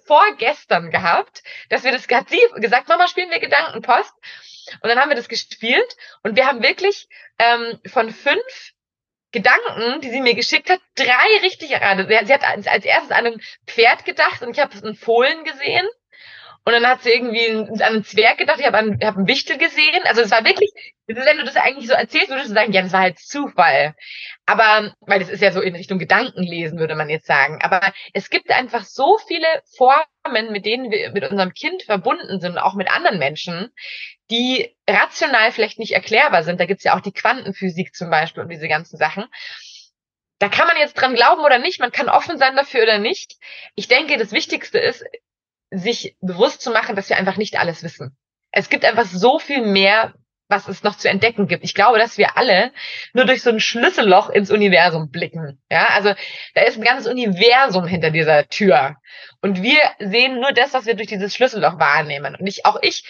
vorgestern 0.06 0.90
gehabt, 0.90 1.42
dass 1.70 1.84
wir 1.84 1.92
das, 1.92 2.06
hat 2.08 2.28
sie 2.28 2.40
gesagt, 2.56 2.88
Mama, 2.88 3.08
spielen 3.08 3.30
wir 3.30 3.40
Gedankenpost. 3.40 4.12
Und 4.82 4.90
dann 4.90 4.98
haben 4.98 5.08
wir 5.08 5.16
das 5.16 5.28
gespielt 5.28 5.96
und 6.22 6.36
wir 6.36 6.46
haben 6.46 6.62
wirklich 6.62 7.08
ähm, 7.38 7.80
von 7.86 8.10
fünf 8.10 8.72
Gedanken, 9.32 10.02
die 10.02 10.10
sie 10.10 10.20
mir 10.20 10.34
geschickt 10.34 10.68
hat, 10.68 10.80
drei 10.96 11.40
richtig 11.42 11.70
erraten. 11.70 12.06
Sie 12.08 12.34
hat 12.34 12.44
als 12.44 12.84
erstes 12.84 13.10
an 13.10 13.26
ein 13.26 13.42
Pferd 13.66 14.04
gedacht 14.04 14.42
und 14.42 14.50
ich 14.50 14.60
habe 14.60 14.76
einen 14.76 14.94
Fohlen 14.94 15.44
gesehen. 15.44 15.88
Und 16.66 16.72
dann 16.72 16.86
hat 16.86 17.02
sie 17.02 17.10
irgendwie 17.10 17.50
an 17.50 17.80
einen 17.82 18.04
Zwerg 18.04 18.38
gedacht, 18.38 18.58
ich 18.58 18.66
habe 18.66 18.78
einen, 18.78 18.98
hab 19.04 19.16
einen 19.16 19.28
Wichtel 19.28 19.58
gesehen. 19.58 20.02
Also 20.04 20.22
es 20.22 20.30
war 20.30 20.46
wirklich, 20.46 20.72
wenn 21.06 21.36
du 21.36 21.44
das 21.44 21.56
eigentlich 21.56 21.88
so 21.88 21.92
erzählst, 21.92 22.30
würdest 22.30 22.48
du 22.48 22.54
sagen, 22.54 22.72
ja, 22.72 22.80
das 22.80 22.92
war 22.92 23.00
halt 23.00 23.18
Zufall. 23.18 23.94
Aber, 24.46 24.94
weil 25.00 25.20
das 25.20 25.28
ist 25.28 25.42
ja 25.42 25.52
so 25.52 25.60
in 25.60 25.76
Richtung 25.76 25.98
Gedankenlesen, 25.98 26.78
würde 26.78 26.94
man 26.94 27.10
jetzt 27.10 27.26
sagen. 27.26 27.58
Aber 27.62 27.92
es 28.14 28.30
gibt 28.30 28.50
einfach 28.50 28.84
so 28.84 29.18
viele 29.28 29.46
Formen, 29.76 30.52
mit 30.52 30.64
denen 30.64 30.90
wir 30.90 31.10
mit 31.12 31.30
unserem 31.30 31.52
Kind 31.52 31.82
verbunden 31.82 32.40
sind, 32.40 32.56
auch 32.56 32.74
mit 32.74 32.90
anderen 32.90 33.18
Menschen, 33.18 33.70
die 34.30 34.74
rational 34.88 35.52
vielleicht 35.52 35.78
nicht 35.78 35.92
erklärbar 35.92 36.44
sind. 36.44 36.60
Da 36.60 36.64
gibt's 36.64 36.84
ja 36.84 36.96
auch 36.96 37.00
die 37.00 37.12
Quantenphysik 37.12 37.94
zum 37.94 38.08
Beispiel 38.08 38.42
und 38.42 38.48
diese 38.48 38.68
ganzen 38.68 38.96
Sachen. 38.96 39.26
Da 40.38 40.48
kann 40.48 40.66
man 40.66 40.78
jetzt 40.78 40.94
dran 40.94 41.14
glauben 41.14 41.42
oder 41.42 41.58
nicht, 41.58 41.78
man 41.78 41.92
kann 41.92 42.08
offen 42.08 42.38
sein 42.38 42.56
dafür 42.56 42.82
oder 42.82 42.98
nicht. 42.98 43.36
Ich 43.74 43.86
denke, 43.88 44.16
das 44.16 44.32
Wichtigste 44.32 44.78
ist, 44.78 45.04
sich 45.78 46.16
bewusst 46.20 46.62
zu 46.62 46.70
machen, 46.70 46.96
dass 46.96 47.08
wir 47.08 47.16
einfach 47.16 47.36
nicht 47.36 47.58
alles 47.58 47.82
wissen. 47.82 48.16
Es 48.50 48.68
gibt 48.68 48.84
einfach 48.84 49.06
so 49.06 49.38
viel 49.38 49.66
mehr, 49.66 50.14
was 50.48 50.68
es 50.68 50.82
noch 50.82 50.96
zu 50.96 51.08
entdecken 51.08 51.48
gibt. 51.48 51.64
Ich 51.64 51.74
glaube, 51.74 51.98
dass 51.98 52.18
wir 52.18 52.36
alle 52.36 52.70
nur 53.12 53.24
durch 53.24 53.42
so 53.42 53.50
ein 53.50 53.60
Schlüsselloch 53.60 54.30
ins 54.30 54.50
Universum 54.50 55.10
blicken. 55.10 55.62
Ja, 55.70 55.88
also 55.88 56.14
da 56.54 56.62
ist 56.62 56.76
ein 56.76 56.84
ganzes 56.84 57.10
Universum 57.10 57.86
hinter 57.86 58.10
dieser 58.10 58.46
Tür. 58.48 58.96
Und 59.40 59.62
wir 59.62 59.80
sehen 59.98 60.40
nur 60.40 60.52
das, 60.52 60.74
was 60.74 60.86
wir 60.86 60.94
durch 60.94 61.08
dieses 61.08 61.34
Schlüsselloch 61.34 61.78
wahrnehmen. 61.78 62.36
Und 62.36 62.46
ich, 62.46 62.66
auch 62.66 62.78
ich, 62.82 63.04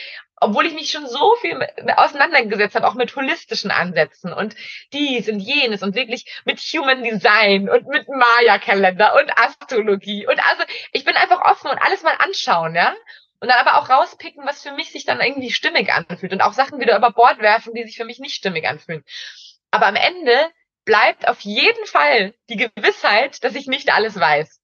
obwohl 0.45 0.66
ich 0.66 0.74
mich 0.74 0.90
schon 0.90 1.07
so 1.07 1.34
viel 1.40 1.59
auseinandergesetzt 1.97 2.74
habe, 2.74 2.86
auch 2.86 2.95
mit 2.95 3.14
holistischen 3.16 3.70
Ansätzen 3.70 4.32
und 4.32 4.55
dies 4.92 5.28
und 5.28 5.40
jenes 5.40 5.82
und 5.82 5.95
wirklich 5.95 6.26
mit 6.45 6.59
Human 6.61 7.03
Design 7.03 7.68
und 7.68 7.86
mit 7.86 8.09
Maya-Kalender 8.09 9.14
und 9.14 9.38
Astrologie. 9.38 10.26
Und 10.26 10.38
also 10.38 10.62
ich 10.92 11.05
bin 11.05 11.16
einfach 11.16 11.40
offen 11.40 11.70
und 11.70 11.78
alles 11.78 12.03
mal 12.03 12.16
anschauen, 12.18 12.74
ja. 12.74 12.95
Und 13.40 13.49
dann 13.49 13.66
aber 13.66 13.78
auch 13.78 13.90
rauspicken, 13.90 14.47
was 14.47 14.62
für 14.62 14.72
mich 14.72 14.90
sich 14.90 15.05
dann 15.05 15.20
irgendwie 15.20 15.51
stimmig 15.51 15.92
anfühlt 15.92 16.32
und 16.32 16.40
auch 16.40 16.53
Sachen 16.53 16.80
wieder 16.80 16.97
über 16.97 17.11
Bord 17.11 17.40
werfen, 17.40 17.74
die 17.74 17.84
sich 17.84 17.97
für 17.97 18.05
mich 18.05 18.18
nicht 18.18 18.34
stimmig 18.34 18.66
anfühlen. 18.66 19.05
Aber 19.70 19.86
am 19.86 19.97
Ende 19.97 20.51
bleibt 20.84 21.26
auf 21.28 21.40
jeden 21.40 21.86
Fall 21.86 22.34
die 22.49 22.57
Gewissheit, 22.57 23.42
dass 23.45 23.55
ich 23.55 23.66
nicht 23.66 23.92
alles 23.92 24.18
weiß. 24.18 24.61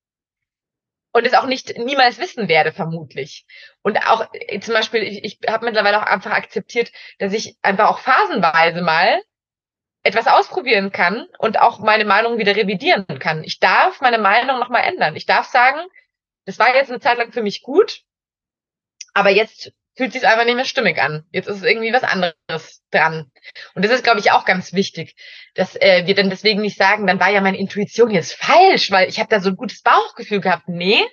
Und 1.13 1.27
es 1.27 1.35
auch 1.35 1.47
nicht 1.47 1.77
niemals 1.77 2.19
wissen 2.19 2.49
werde, 2.49 2.73
vermutlich. 2.73 3.45
Und 3.83 3.99
auch 4.07 4.29
äh, 4.33 4.61
zum 4.61 4.75
Beispiel, 4.75 5.03
ich, 5.03 5.25
ich 5.25 5.39
habe 5.49 5.65
mittlerweile 5.65 6.01
auch 6.01 6.07
einfach 6.07 6.31
akzeptiert, 6.31 6.93
dass 7.19 7.33
ich 7.33 7.57
einfach 7.63 7.89
auch 7.89 7.99
phasenweise 7.99 8.81
mal 8.83 9.21
etwas 10.03 10.27
ausprobieren 10.27 10.93
kann 10.93 11.27
und 11.39 11.61
auch 11.61 11.81
meine 11.81 12.05
Meinung 12.05 12.39
wieder 12.39 12.57
revidieren 12.57 13.07
kann. 13.19 13.45
Ich 13.45 13.59
darf 13.59 14.01
meine 14.01 14.19
Meinung 14.19 14.59
nochmal 14.59 14.85
ändern. 14.85 15.17
Ich 15.17 15.27
darf 15.27 15.47
sagen, 15.47 15.81
das 16.47 16.59
war 16.59 16.75
jetzt 16.75 16.91
eine 16.91 17.01
Zeit 17.01 17.19
lang 17.19 17.33
für 17.33 17.43
mich 17.43 17.63
gut 17.63 18.03
aber 19.15 19.31
jetzt 19.31 19.73
fühlt 20.01 20.15
sich 20.15 20.27
einfach 20.27 20.47
nicht 20.47 20.55
mehr 20.55 20.65
stimmig 20.65 20.97
an. 20.97 21.27
Jetzt 21.31 21.47
ist 21.47 21.59
es 21.59 21.63
irgendwie 21.63 21.93
was 21.93 22.05
anderes 22.05 22.83
dran. 22.91 23.31
Und 23.75 23.85
das 23.85 23.93
ist, 23.93 24.03
glaube 24.03 24.19
ich, 24.19 24.33
auch 24.33 24.47
ganz 24.47 24.73
wichtig, 24.73 25.15
dass 25.55 25.77
äh, 25.77 26.07
wir 26.07 26.15
dann 26.15 26.31
deswegen 26.31 26.63
nicht 26.63 26.79
sagen, 26.79 27.07
dann 27.07 27.21
war 27.21 27.29
ja 27.29 27.43
meine 27.43 27.59
Intuition 27.59 28.11
jetzt 28.11 28.33
falsch, 28.33 28.91
weil 28.91 29.11
ich 29.11 29.19
habe 29.19 29.29
da 29.29 29.41
so 29.41 29.51
ein 29.51 29.57
gutes 29.57 29.83
Bauchgefühl 29.83 30.41
gehabt. 30.41 30.69
Nee, 30.69 31.05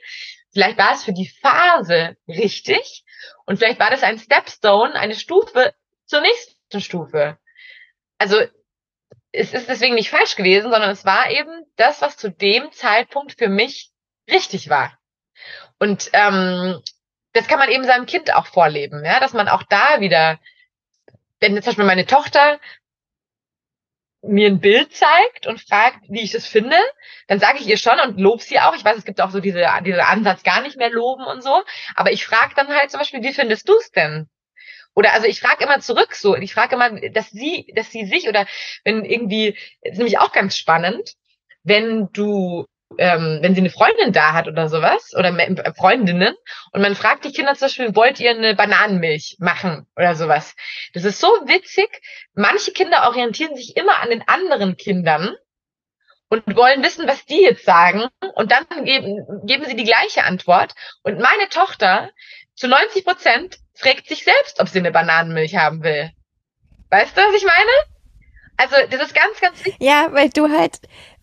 vielleicht 0.54 0.78
war 0.78 0.94
es 0.94 1.04
für 1.04 1.12
die 1.12 1.30
Phase 1.42 2.16
richtig 2.30 3.04
und 3.46 3.58
vielleicht 3.58 3.82
war 3.82 3.90
das 3.90 4.04
ein 4.04 4.20
Stepstone, 4.20 4.94
eine 4.96 5.16
Stufe 5.16 5.74
zur 6.06 6.22
nächsten 6.22 6.80
Stufe. 6.80 7.38
Also 8.18 8.40
es 9.34 9.54
ist 9.54 9.68
deswegen 9.68 9.96
nicht 9.96 10.12
falsch 10.12 10.38
gewesen, 10.38 10.72
sondern 10.72 10.92
es 10.92 11.04
war 11.04 11.30
eben 11.30 11.66
das, 11.76 12.02
was 12.02 12.16
zu 12.16 12.32
dem 12.32 12.72
Zeitpunkt 12.72 13.38
für 13.38 13.50
mich 13.50 13.92
richtig 14.32 14.70
war. 14.70 14.98
Und 15.78 16.10
ähm, 16.14 16.82
das 17.38 17.48
kann 17.48 17.60
man 17.60 17.70
eben 17.70 17.86
seinem 17.86 18.06
Kind 18.06 18.34
auch 18.34 18.48
vorleben, 18.48 19.06
ja, 19.06 19.20
dass 19.20 19.34
man 19.34 19.48
auch 19.48 19.64
da 19.64 20.02
wieder, 20.02 20.40
wenn 21.40 21.56
jetzt 21.56 21.66
zum 21.66 21.72
Beispiel 21.72 21.86
meine 21.86 22.06
Tochter 22.06 22.60
mir 24.24 24.48
ein 24.48 24.60
Bild 24.60 24.94
zeigt 24.94 25.48
und 25.48 25.62
fragt, 25.62 26.00
wie 26.10 26.22
ich 26.22 26.32
das 26.32 26.48
finde, 26.48 26.76
dann 27.28 27.40
sage 27.40 27.60
ich 27.60 27.68
ihr 27.68 27.78
schon 27.78 28.00
und 28.00 28.20
lob 28.20 28.42
sie 28.42 28.60
auch. 28.60 28.76
Ich 28.76 28.84
weiß, 28.84 28.98
es 28.98 29.06
gibt 29.06 29.22
auch 29.22 29.30
so 29.30 29.40
diese, 29.40 29.66
diese 29.86 30.06
Ansatz 30.06 30.44
gar 30.44 30.62
nicht 30.62 30.78
mehr 30.78 30.90
loben 30.90 31.24
und 31.26 31.44
so. 31.44 31.64
Aber 31.96 32.12
ich 32.12 32.26
frage 32.26 32.54
dann 32.56 32.68
halt 32.68 32.92
zum 32.92 33.00
Beispiel, 33.00 33.22
wie 33.22 33.34
findest 33.34 33.70
du 33.70 33.78
es 33.78 33.92
denn? 33.92 34.28
Oder 34.96 35.14
also 35.14 35.28
ich 35.28 35.40
frage 35.40 35.64
immer 35.64 35.80
zurück 35.80 36.16
so, 36.16 36.36
ich 36.36 36.54
frage 36.54 36.76
immer, 36.76 36.90
dass 37.12 37.30
sie, 37.30 37.72
dass 37.76 37.92
sie 37.92 38.06
sich 38.06 38.28
oder 38.28 38.48
wenn 38.84 39.06
irgendwie, 39.06 39.56
ist 39.82 39.98
nämlich 39.98 40.18
auch 40.18 40.32
ganz 40.32 40.58
spannend, 40.58 41.14
wenn 41.64 42.10
du 42.12 42.66
ähm, 42.98 43.40
wenn 43.42 43.54
sie 43.54 43.62
eine 43.62 43.70
Freundin 43.70 44.14
da 44.14 44.34
hat 44.34 44.48
oder 44.48 44.70
sowas, 44.70 45.14
oder 45.16 45.30
äh, 45.38 45.74
Freundinnen, 45.74 46.36
und 46.72 46.82
man 46.82 46.96
fragt 46.96 47.26
die 47.26 47.32
Kinder 47.32 47.54
zum 47.56 47.68
Beispiel, 47.68 47.96
wollt 47.96 48.20
ihr 48.20 48.32
eine 48.32 48.56
Bananenmilch 48.56 49.38
machen 49.40 49.88
oder 49.96 50.16
sowas. 50.16 50.56
Das 50.94 51.04
ist 51.04 51.20
so 51.20 51.28
witzig. 51.46 51.90
Manche 52.34 52.72
Kinder 52.72 53.08
orientieren 53.08 53.56
sich 53.56 53.76
immer 53.76 54.02
an 54.02 54.10
den 54.10 54.28
anderen 54.28 54.78
Kindern 54.78 55.36
und 56.30 56.44
wollen 56.56 56.84
wissen, 56.84 57.08
was 57.08 57.26
die 57.26 57.42
jetzt 57.42 57.66
sagen, 57.66 58.08
und 58.36 58.52
dann 58.52 58.66
geben, 58.84 59.26
geben 59.46 59.66
sie 59.66 59.76
die 59.76 59.86
gleiche 59.86 60.24
Antwort. 60.24 60.74
Und 61.04 61.20
meine 61.20 61.50
Tochter 61.50 62.12
zu 62.56 62.68
90 62.68 63.06
Prozent 63.06 63.58
fragt 63.76 64.08
sich 64.08 64.24
selbst, 64.24 64.60
ob 64.60 64.68
sie 64.68 64.80
eine 64.80 64.92
Bananenmilch 64.92 65.56
haben 65.56 65.84
will. 65.84 66.12
Weißt 66.90 67.16
du, 67.16 67.22
was 67.22 67.36
ich 67.36 67.46
meine? 67.46 67.72
Also, 68.58 68.76
das 68.90 69.02
ist 69.02 69.14
ganz, 69.14 69.40
ganz 69.40 69.60
wichtig. 69.64 69.76
Ja, 69.80 70.08
weil 70.12 70.30
du 70.30 70.50
halt, 70.50 70.80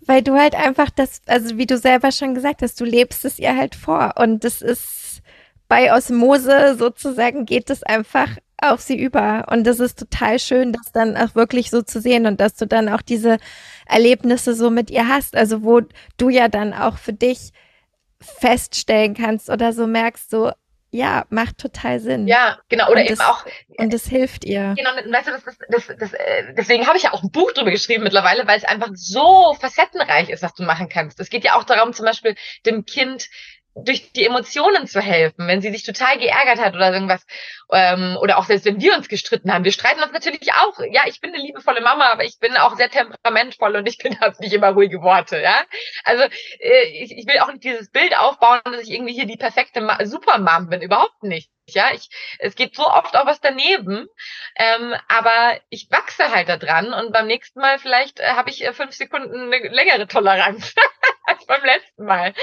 weil 0.06 0.22
du 0.22 0.34
halt 0.34 0.54
einfach 0.54 0.90
das, 0.90 1.22
also 1.26 1.56
wie 1.56 1.66
du 1.66 1.78
selber 1.78 2.12
schon 2.12 2.34
gesagt 2.34 2.62
hast, 2.62 2.80
du 2.80 2.84
lebst 2.84 3.24
es 3.24 3.38
ihr 3.38 3.56
halt 3.56 3.74
vor. 3.74 4.14
Und 4.16 4.44
das 4.44 4.62
ist 4.62 5.22
bei 5.68 5.92
Osmose 5.92 6.76
sozusagen 6.78 7.46
geht 7.46 7.70
es 7.70 7.82
einfach 7.82 8.28
auf 8.58 8.80
sie 8.80 8.98
über. 8.98 9.46
Und 9.50 9.66
das 9.66 9.80
ist 9.80 9.98
total 9.98 10.38
schön, 10.38 10.72
das 10.72 10.92
dann 10.92 11.16
auch 11.16 11.34
wirklich 11.34 11.70
so 11.70 11.82
zu 11.82 12.00
sehen 12.00 12.26
und 12.26 12.40
dass 12.40 12.54
du 12.54 12.66
dann 12.66 12.88
auch 12.88 13.02
diese 13.02 13.38
Erlebnisse 13.86 14.54
so 14.54 14.70
mit 14.70 14.90
ihr 14.90 15.08
hast, 15.08 15.36
also 15.36 15.62
wo 15.62 15.80
du 16.16 16.28
ja 16.28 16.48
dann 16.48 16.72
auch 16.72 16.98
für 16.98 17.12
dich 17.12 17.50
feststellen 18.20 19.14
kannst 19.14 19.50
oder 19.50 19.72
so 19.72 19.86
merkst, 19.86 20.30
so 20.30 20.52
ja, 20.94 21.24
macht 21.28 21.58
total 21.58 21.98
Sinn. 21.98 22.28
Ja, 22.28 22.60
genau. 22.68 22.88
Oder 22.88 23.00
und 23.00 23.06
eben 23.06 23.16
das, 23.16 23.26
auch. 23.26 23.44
Und 23.78 23.92
es 23.92 24.06
hilft 24.06 24.44
ihr. 24.44 24.74
Genau, 24.76 24.90
weißt 24.90 25.26
du, 25.26 25.32
das, 25.32 25.42
das, 25.44 25.58
das, 25.68 25.96
das, 25.98 26.12
äh, 26.12 26.54
deswegen 26.56 26.86
habe 26.86 26.96
ich 26.96 27.02
ja 27.02 27.12
auch 27.12 27.24
ein 27.24 27.32
Buch 27.32 27.50
drüber 27.50 27.72
geschrieben 27.72 28.04
mittlerweile, 28.04 28.46
weil 28.46 28.58
es 28.58 28.64
einfach 28.64 28.90
so 28.94 29.56
facettenreich 29.60 30.28
ist, 30.28 30.44
was 30.44 30.54
du 30.54 30.62
machen 30.62 30.88
kannst. 30.88 31.18
Es 31.18 31.30
geht 31.30 31.42
ja 31.42 31.56
auch 31.56 31.64
darum, 31.64 31.92
zum 31.94 32.06
Beispiel 32.06 32.36
dem 32.64 32.84
Kind 32.84 33.28
durch 33.74 34.12
die 34.12 34.24
Emotionen 34.24 34.86
zu 34.86 35.00
helfen, 35.00 35.48
wenn 35.48 35.60
sie 35.60 35.70
sich 35.70 35.82
total 35.82 36.18
geärgert 36.18 36.60
hat 36.60 36.74
oder 36.74 36.92
irgendwas, 36.92 37.26
ähm, 37.72 38.16
oder 38.20 38.38
auch 38.38 38.44
selbst 38.44 38.64
wenn 38.66 38.80
wir 38.80 38.94
uns 38.94 39.08
gestritten 39.08 39.52
haben. 39.52 39.64
Wir 39.64 39.72
streiten 39.72 40.02
uns 40.02 40.12
natürlich 40.12 40.52
auch. 40.52 40.78
Ja, 40.90 41.02
ich 41.06 41.20
bin 41.20 41.34
eine 41.34 41.42
liebevolle 41.42 41.80
Mama, 41.80 42.10
aber 42.12 42.24
ich 42.24 42.38
bin 42.38 42.56
auch 42.56 42.76
sehr 42.76 42.90
temperamentvoll 42.90 43.76
und 43.76 43.88
ich 43.88 43.98
bin 44.02 44.20
halt 44.20 44.38
nicht 44.40 44.52
immer 44.52 44.70
ruhige 44.70 45.02
Worte, 45.02 45.40
ja. 45.40 45.64
Also 46.04 46.24
äh, 46.60 46.84
ich, 47.02 47.16
ich 47.16 47.26
will 47.26 47.38
auch 47.40 47.48
nicht 47.48 47.64
dieses 47.64 47.90
Bild 47.90 48.16
aufbauen, 48.16 48.60
dass 48.64 48.82
ich 48.82 48.90
irgendwie 48.90 49.14
hier 49.14 49.26
die 49.26 49.36
perfekte 49.36 49.84
Supermom 50.04 50.68
bin, 50.68 50.80
überhaupt 50.82 51.22
nicht. 51.22 51.50
Ja, 51.66 51.92
ich, 51.94 52.10
es 52.38 52.56
geht 52.56 52.76
so 52.76 52.86
oft 52.86 53.16
auch 53.16 53.24
was 53.24 53.40
daneben, 53.40 54.06
ähm, 54.56 54.94
aber 55.08 55.58
ich 55.70 55.88
wachse 55.90 56.30
halt 56.30 56.50
da 56.50 56.58
dran 56.58 56.92
und 56.92 57.10
beim 57.10 57.26
nächsten 57.26 57.58
Mal 57.58 57.78
vielleicht 57.78 58.20
äh, 58.20 58.26
habe 58.26 58.50
ich 58.50 58.62
äh, 58.64 58.74
fünf 58.74 58.94
Sekunden 58.94 59.52
eine 59.52 59.68
längere 59.68 60.06
Toleranz 60.06 60.74
als 61.24 61.44
beim 61.46 61.64
letzten 61.64 62.04
Mal. 62.04 62.34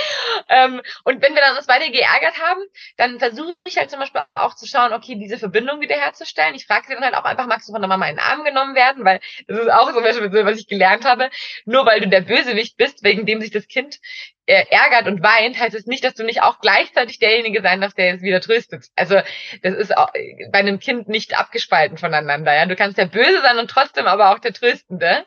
Ähm, 0.50 0.82
und 1.04 1.22
wenn 1.22 1.34
wir 1.34 1.42
dann 1.42 1.58
uns 1.58 1.68
beide 1.68 1.92
geärgert 1.92 2.40
haben, 2.42 2.62
dann 2.98 3.20
versuche 3.20 3.54
ich 3.66 3.78
halt 3.78 3.90
zum 3.90 4.00
Beispiel 4.00 4.22
auch 4.36 4.56
zu 4.56 4.68
schauen, 4.68 4.94
okay, 4.94 5.16
diese 5.16 5.38
Verbindung 5.38 5.82
wiederherzustellen. 5.82 6.56
Ich 6.56 6.66
frage 6.66 6.88
sie 6.88 6.94
dann 6.94 7.04
halt 7.04 7.16
auch 7.16 7.26
einfach, 7.26 7.48
magst 7.48 7.68
du 7.68 7.74
von 7.74 7.82
der 7.82 7.90
Mama 7.90 8.08
in 8.08 8.16
den 8.16 8.26
Arm 8.26 8.44
genommen 8.44 8.76
werden? 8.76 9.06
Weil 9.06 9.20
das 9.48 9.60
ist 9.60 9.72
auch 9.72 9.92
so, 9.92 10.04
was 10.04 10.60
ich 10.60 10.68
gelernt 10.68 11.06
habe. 11.06 11.30
Nur 11.66 11.86
weil 11.86 12.02
du 12.02 12.08
der 12.08 12.22
Bösewicht 12.22 12.78
bist, 12.78 13.04
wegen 13.04 13.26
dem 13.26 13.42
sich 13.42 13.52
das 13.52 13.68
Kind 13.68 14.00
äh, 14.46 14.66
ärgert 14.70 15.08
und 15.08 15.24
weint, 15.24 15.60
heißt 15.60 15.76
es 15.76 15.86
nicht, 15.86 16.04
dass 16.04 16.16
du 16.16 16.24
nicht 16.24 16.42
auch 16.42 16.60
gleichzeitig 16.60 17.20
derjenige 17.20 17.62
sein 17.62 17.82
darfst, 17.82 17.98
der 17.98 18.16
es 18.16 18.22
wieder 18.22 18.42
tröstet. 18.42 18.88
Also 18.96 19.22
das 19.62 19.76
ist 19.76 19.96
auch 19.96 20.12
bei 20.52 20.60
einem 20.60 20.80
Kind 20.80 21.08
nicht 21.08 21.38
abgespalten 21.38 21.98
voneinander. 21.98 22.54
Ja, 22.54 22.66
du 22.66 22.76
kannst 22.76 22.98
der 22.98 23.06
Böse 23.06 23.42
sein 23.42 23.60
und 23.60 23.70
trotzdem 23.70 24.08
aber 24.08 24.32
auch 24.32 24.40
der 24.40 24.54
Tröstende. 24.54 25.26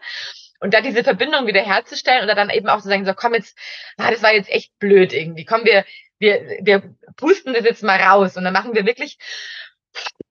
Und 0.65 0.73
da 0.73 0.81
diese 0.81 1.05
Verbindung 1.05 1.47
wieder 1.47 1.61
herzustellen 1.61 2.25
oder 2.25 2.35
dann 2.35 2.49
eben 2.49 2.71
auch 2.71 2.81
zu 2.81 2.89
sagen, 2.89 3.05
so 3.05 3.13
komm 3.13 3.35
jetzt, 3.35 3.55
ah, 3.99 4.11
das 4.11 4.23
war 4.23 4.33
jetzt 4.33 4.49
echt 4.49 4.79
blöd 4.79 5.13
irgendwie. 5.13 5.45
Komm, 5.45 5.67
wir, 5.67 5.85
wir, 6.19 6.57
wir 6.63 6.97
pusten 7.17 7.53
das 7.53 7.67
jetzt 7.67 7.83
mal 7.83 8.01
raus 8.01 8.39
und 8.39 8.45
dann 8.45 8.55
machen 8.55 8.75
wir 8.75 8.87
wirklich 8.87 9.19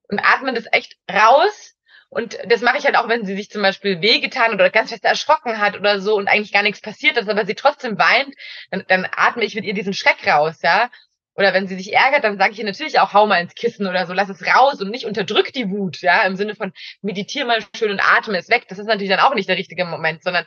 und 0.10 0.18
atmen 0.18 0.55
das 0.55 0.65
echt 0.72 0.97
raus. 1.07 1.76
Und 2.10 2.39
das 2.47 2.61
mache 2.61 2.80
ich 2.80 2.85
halt 2.85 2.97
auch, 2.97 3.10
wenn 3.10 3.27
sie 3.27 3.35
sich 3.35 3.51
zum 3.51 3.61
Beispiel 3.61 4.01
wehgetan 4.01 4.55
oder 4.55 4.72
ganz 4.72 4.89
fest 4.89 5.05
erschrocken 5.05 5.60
hat 5.60 5.77
oder 5.77 6.01
so 6.01 6.15
und 6.15 6.27
eigentlich 6.27 6.51
gar 6.51 6.64
nichts 6.64 6.81
passiert 6.81 7.15
ist, 7.18 7.30
aber 7.30 7.45
sie 7.45 7.53
trotzdem 7.53 7.99
weint, 7.99 8.34
dann, 8.72 8.85
dann 8.88 9.07
atme 9.15 9.43
ich 9.43 9.53
mit 9.53 9.65
ihr 9.65 9.76
diesen 9.76 9.93
Schreck 9.93 10.27
raus, 10.27 10.64
ja. 10.64 10.89
Oder 11.35 11.53
wenn 11.53 11.68
sie 11.68 11.76
sich 11.76 11.93
ärgert, 11.93 12.23
dann 12.23 12.38
sage 12.38 12.53
ich 12.53 12.60
ihr 12.60 12.65
natürlich 12.65 12.99
auch, 12.99 13.14
hau 13.14 13.26
mal 13.26 13.41
ins 13.41 13.55
Kissen 13.55 13.88
oder 13.88 14.05
so, 14.05 14.14
lass 14.14 14.30
es 14.30 14.45
raus 14.45 14.81
und 14.81 14.91
nicht 14.91 15.05
unterdrück 15.05 15.51
die 15.53 15.69
Wut, 15.69 16.01
ja, 16.01 16.22
im 16.23 16.35
Sinne 16.35 16.55
von 16.55 16.73
meditier 17.01 17.45
mal 17.45 17.60
schön 17.76 17.91
und 17.91 17.99
atme 17.99 18.38
es 18.38 18.49
weg. 18.49 18.65
Das 18.69 18.80
ist 18.80 18.85
natürlich 18.85 19.10
dann 19.10 19.19
auch 19.19 19.34
nicht 19.34 19.49
der 19.49 19.57
richtige 19.57 19.85
Moment, 19.85 20.23
sondern 20.23 20.45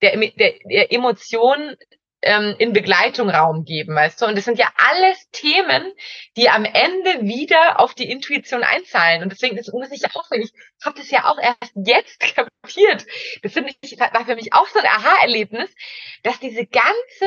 der, 0.00 0.16
der, 0.16 0.54
der 0.64 0.92
Emotion 0.92 1.76
ähm, 2.22 2.54
in 2.58 2.72
Begleitung 2.72 3.28
Raum 3.28 3.64
geben, 3.64 3.94
weißt 3.94 4.22
du? 4.22 4.26
Und 4.26 4.36
das 4.36 4.44
sind 4.44 4.58
ja 4.58 4.72
alles 4.76 5.28
Themen, 5.32 5.92
die 6.36 6.48
am 6.48 6.64
Ende 6.64 7.22
wieder 7.22 7.80
auf 7.80 7.94
die 7.94 8.08
Intuition 8.10 8.62
einzahlen. 8.62 9.22
Und 9.22 9.32
deswegen, 9.32 9.56
das 9.56 9.68
muss 9.72 9.90
ich 9.90 10.02
ja 10.02 10.08
auch, 10.14 10.30
ich 10.30 10.52
habe 10.84 10.98
das 10.98 11.10
ja 11.10 11.24
auch 11.24 11.38
erst 11.38 11.72
jetzt 11.74 12.20
kapiert. 12.62 13.06
Das 13.42 13.52
finde 13.52 13.72
ich, 13.80 13.98
war 13.98 14.24
für 14.24 14.36
mich 14.36 14.52
auch 14.52 14.68
so 14.68 14.78
ein 14.78 14.86
Aha-Erlebnis, 14.86 15.74
dass 16.22 16.38
diese 16.38 16.64
ganze 16.66 17.26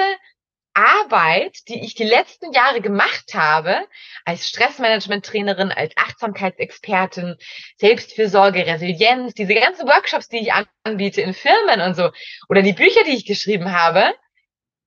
Arbeit, 0.76 1.68
die 1.70 1.84
ich 1.84 1.96
die 1.96 2.04
letzten 2.04 2.52
Jahre 2.52 2.82
gemacht 2.82 3.34
habe, 3.34 3.88
als 4.26 4.48
Stressmanagement-Trainerin, 4.50 5.72
als 5.72 5.96
Achtsamkeitsexpertin, 5.96 7.38
Selbstfürsorge, 7.78 8.68
Resilienz, 8.68 9.34
diese 9.34 9.56
ganzen 9.56 9.88
Workshops, 9.88 10.28
die 10.28 10.40
ich 10.40 10.52
anbiete 10.84 11.22
in 11.22 11.34
Firmen 11.34 11.82
und 11.82 11.96
so, 11.96 12.12
oder 12.50 12.62
die 12.62 12.74
Bücher, 12.74 13.04
die 13.06 13.16
ich 13.16 13.26
geschrieben 13.26 13.72
habe, 13.72 14.14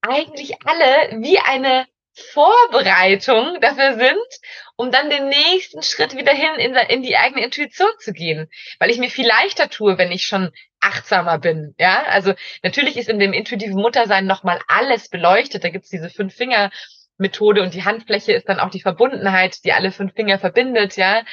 eigentlich 0.02 0.54
alle 0.64 1.22
wie 1.22 1.38
eine 1.38 1.86
Vorbereitung 2.32 3.60
dafür 3.60 3.94
sind, 3.94 4.40
um 4.76 4.90
dann 4.90 5.10
den 5.10 5.28
nächsten 5.28 5.82
Schritt 5.82 6.16
wieder 6.16 6.32
hin 6.32 6.54
in, 6.58 6.74
in, 6.74 7.02
die 7.02 7.16
eigene 7.16 7.44
Intuition 7.44 7.90
zu 8.00 8.12
gehen. 8.12 8.50
Weil 8.78 8.90
ich 8.90 8.98
mir 8.98 9.10
viel 9.10 9.26
leichter 9.26 9.70
tue, 9.70 9.98
wenn 9.98 10.12
ich 10.12 10.26
schon 10.26 10.52
achtsamer 10.80 11.38
bin. 11.38 11.74
Ja, 11.78 12.04
also 12.04 12.34
natürlich 12.62 12.96
ist 12.96 13.08
in 13.08 13.18
dem 13.18 13.32
intuitiven 13.32 13.80
Muttersein 13.80 14.26
nochmal 14.26 14.60
alles 14.68 15.08
beleuchtet. 15.08 15.64
Da 15.64 15.70
gibt's 15.70 15.90
diese 15.90 16.10
fünf 16.10 16.34
Finger 16.34 16.70
Methode 17.18 17.62
und 17.62 17.74
die 17.74 17.84
Handfläche 17.84 18.32
ist 18.32 18.48
dann 18.48 18.60
auch 18.60 18.70
die 18.70 18.80
Verbundenheit, 18.80 19.64
die 19.64 19.72
alle 19.72 19.90
fünf 19.90 20.14
Finger 20.14 20.38
verbindet, 20.38 20.96
ja. 20.96 21.24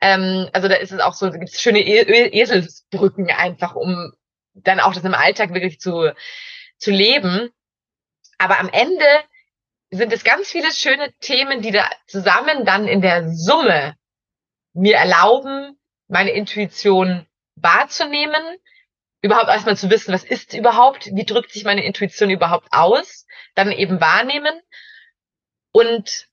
Ähm, 0.00 0.48
also 0.52 0.68
da 0.68 0.74
ist 0.74 0.92
es 0.92 1.00
auch 1.00 1.14
so, 1.14 1.30
da 1.30 1.38
gibt's 1.38 1.60
schöne 1.60 1.80
e 1.80 2.28
Eselsbrücken 2.40 3.30
einfach, 3.30 3.74
um 3.74 4.12
dann 4.54 4.80
auch 4.80 4.94
das 4.94 5.04
im 5.04 5.14
Alltag 5.14 5.54
wirklich 5.54 5.80
zu, 5.80 6.12
zu 6.76 6.90
leben. 6.90 7.48
Aber 8.38 8.58
am 8.58 8.68
Ende 8.68 9.06
sind 9.90 10.12
es 10.12 10.24
ganz 10.24 10.50
viele 10.50 10.72
schöne 10.72 11.12
Themen, 11.20 11.62
die 11.62 11.72
da 11.72 11.90
zusammen 12.06 12.64
dann 12.64 12.86
in 12.86 13.00
der 13.00 13.30
Summe 13.30 13.94
mir 14.72 14.96
erlauben, 14.96 15.78
meine 16.06 16.30
Intuition 16.30 17.26
wahrzunehmen, 17.56 18.42
überhaupt 19.22 19.48
erstmal 19.48 19.76
zu 19.76 19.90
wissen, 19.90 20.12
was 20.12 20.24
ist 20.24 20.54
überhaupt, 20.54 21.10
wie 21.12 21.24
drückt 21.24 21.52
sich 21.52 21.64
meine 21.64 21.84
Intuition 21.84 22.30
überhaupt 22.30 22.68
aus, 22.70 23.26
dann 23.54 23.72
eben 23.72 24.00
wahrnehmen 24.00 24.60
und 25.72 26.28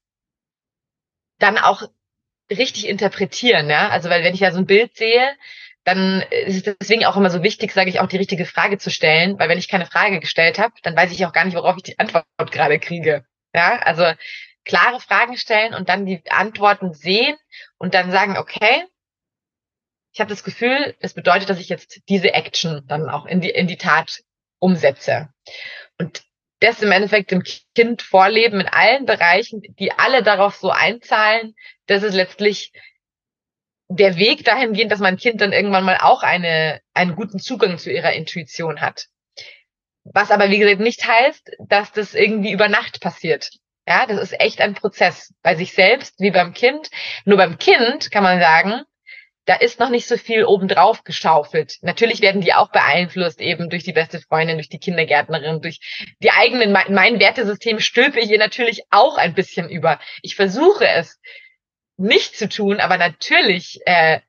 dann 1.40 1.58
auch 1.58 1.84
richtig 2.50 2.88
interpretieren, 2.88 3.70
ja. 3.70 3.90
Also 3.90 4.10
weil 4.10 4.24
wenn 4.24 4.34
ich 4.34 4.40
ja 4.40 4.52
so 4.52 4.60
ein 4.60 4.66
Bild 4.66 4.96
sehe, 4.96 5.36
dann 5.84 6.22
ist 6.32 6.68
es 6.68 6.76
deswegen 6.80 7.06
auch 7.06 7.16
immer 7.16 7.30
so 7.30 7.44
wichtig, 7.44 7.72
sage 7.72 7.90
ich 7.90 8.00
auch, 8.00 8.08
die 8.08 8.18
richtige 8.18 8.46
Frage 8.46 8.78
zu 8.78 8.90
stellen, 8.90 9.40
weil 9.40 9.48
wenn 9.50 9.58
ich 9.58 9.70
keine 9.70 9.86
Frage 9.86 10.20
gestellt 10.20 10.60
habe, 10.60 10.74
dann 10.84 10.96
weiß 10.96 11.12
ich 11.12 11.26
auch 11.26 11.32
gar 11.32 11.46
nicht, 11.46 11.56
worauf 11.56 11.78
ich 11.78 11.84
die 11.84 12.00
Antwort 12.00 12.26
gerade 12.52 12.80
kriege. 12.80 13.26
Ja, 13.54 13.80
also 13.80 14.06
klare 14.66 15.00
Fragen 15.00 15.38
stellen 15.38 15.74
und 15.74 15.88
dann 15.88 16.06
die 16.06 16.22
Antworten 16.30 16.94
sehen 16.94 17.38
und 17.78 17.94
dann 17.94 18.12
sagen, 18.12 18.38
okay, 18.38 18.86
ich 20.18 20.20
habe 20.20 20.32
das 20.32 20.44
Gefühl, 20.44 20.96
es 21.00 21.14
bedeutet, 21.14 21.48
dass 21.48 21.60
ich 21.60 21.70
jetzt 21.70 22.02
diese 22.10 22.34
Action 22.34 22.82
dann 22.88 23.08
auch 23.08 23.28
in 23.28 23.40
die, 23.40 23.52
in 23.52 23.68
die 23.68 23.78
Tat 23.78 24.24
umsetze. 24.58 25.30
Und 26.00 26.24
das 26.60 26.82
im 26.82 26.92
Endeffekt 26.92 27.30
dem 27.30 27.44
Kind 27.76 28.02
vorleben 28.02 28.62
in 28.62 28.68
allen 28.68 29.06
Bereichen, 29.06 29.62
die 29.62 29.92
alle 29.92 30.24
darauf 30.24 30.56
so 30.56 30.72
einzahlen, 30.72 31.54
dass 31.86 32.02
es 32.02 32.16
letztlich 32.16 32.72
der 33.90 34.18
Weg 34.18 34.44
dahin 34.44 34.74
geht, 34.74 34.92
dass 34.92 34.98
mein 34.98 35.18
Kind 35.18 35.40
dann 35.40 35.54
irgendwann 35.54 35.84
mal 35.84 36.00
auch 36.02 36.24
eine, 36.24 36.82
einen 36.96 37.16
guten 37.16 37.38
Zugang 37.38 37.78
zu 37.78 37.92
ihrer 37.92 38.14
Intuition 38.14 38.82
hat. 38.82 39.06
Was 40.04 40.32
aber, 40.32 40.50
wie 40.50 40.58
gesagt, 40.58 40.80
nicht 40.80 41.08
heißt, 41.08 41.58
dass 41.60 41.92
das 41.92 42.16
irgendwie 42.16 42.54
über 42.54 42.70
Nacht 42.70 43.02
passiert. 43.02 43.52
Ja, 43.88 44.08
das 44.08 44.20
ist 44.20 44.42
echt 44.42 44.62
ein 44.62 44.74
Prozess. 44.74 45.32
Bei 45.44 45.54
sich 45.54 45.74
selbst 45.74 46.16
wie 46.18 46.32
beim 46.32 46.56
Kind. 46.56 46.90
Nur 47.26 47.38
beim 47.38 47.60
Kind 47.60 48.10
kann 48.10 48.24
man 48.24 48.40
sagen, 48.40 48.82
da 49.48 49.56
ist 49.56 49.80
noch 49.80 49.90
nicht 49.90 50.08
so 50.08 50.18
viel 50.18 50.44
obendrauf 50.44 51.06
geschaufelt. 51.06 51.78
Natürlich 51.82 52.22
werden 52.22 52.42
die 52.42 52.54
auch 52.54 52.70
beeinflusst 52.70 53.40
eben 53.40 53.70
durch 53.70 53.86
die 53.86 53.94
beste 53.94 54.20
Freundin, 54.20 54.58
durch 54.58 54.68
die 54.68 54.78
Kindergärtnerin, 54.78 55.62
durch 55.62 55.80
die 56.22 56.32
eigenen, 56.32 56.74
mein, 56.74 56.94
mein 56.94 57.20
Wertesystem 57.22 57.80
stülpe 57.80 58.20
ich 58.20 58.30
ihr 58.30 58.40
natürlich 58.40 58.84
auch 58.90 59.18
ein 59.18 59.34
bisschen 59.34 59.70
über. 59.70 60.00
Ich 60.22 60.36
versuche 60.36 60.86
es 60.86 61.18
nicht 61.96 62.38
zu 62.38 62.50
tun, 62.50 62.82
aber 62.82 62.98
natürlich 62.98 63.80
äh, 63.86 64.20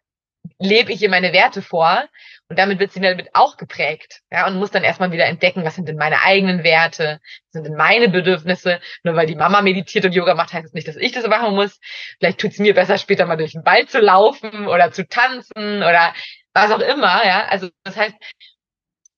lebe 0.61 0.93
ich 0.93 1.03
ihr 1.03 1.11
meine 1.11 1.33
Werte 1.33 1.63
vor 1.63 2.09
und 2.49 2.59
damit 2.59 2.79
wird 2.79 2.93
sie 2.93 3.01
damit 3.01 3.35
auch 3.35 3.57
geprägt. 3.59 4.23
Ja, 4.31 4.47
und 4.47 4.57
muss 4.57 4.71
dann 4.71 4.85
erstmal 4.85 5.13
wieder 5.13 5.27
entdecken, 5.27 5.65
was 5.65 5.75
sind 5.75 5.87
denn 5.87 5.97
meine 5.97 6.23
eigenen 6.23 6.65
Werte, 6.65 7.21
was 7.23 7.53
sind 7.53 7.65
denn 7.65 7.77
meine 7.77 8.09
Bedürfnisse. 8.09 8.81
Nur 9.03 9.17
weil 9.17 9.27
die 9.27 9.35
Mama 9.35 9.61
meditiert 9.61 10.07
und 10.07 10.15
Yoga 10.15 10.35
macht, 10.35 10.55
heißt 10.55 10.67
es 10.67 10.73
nicht, 10.73 10.89
dass 10.89 10.97
ich 10.97 11.13
das 11.13 11.27
machen 11.27 11.55
muss. 11.55 11.79
Vielleicht 12.19 12.41
tut 12.41 12.53
es 12.53 12.59
mir 12.59 12.75
besser, 12.75 12.97
später 12.97 13.27
mal 13.27 13.37
durch 13.37 13.53
den 13.53 13.67
Wald 13.67 13.91
zu 13.91 14.01
laufen 14.01 14.67
oder 14.67 14.93
zu 14.93 15.07
tanzen 15.07 15.83
oder 15.83 16.15
was 16.55 16.71
auch 16.71 16.81
immer. 16.81 17.25
Ja, 17.27 17.47
also 17.49 17.69
das 17.85 17.97
heißt, 17.97 18.15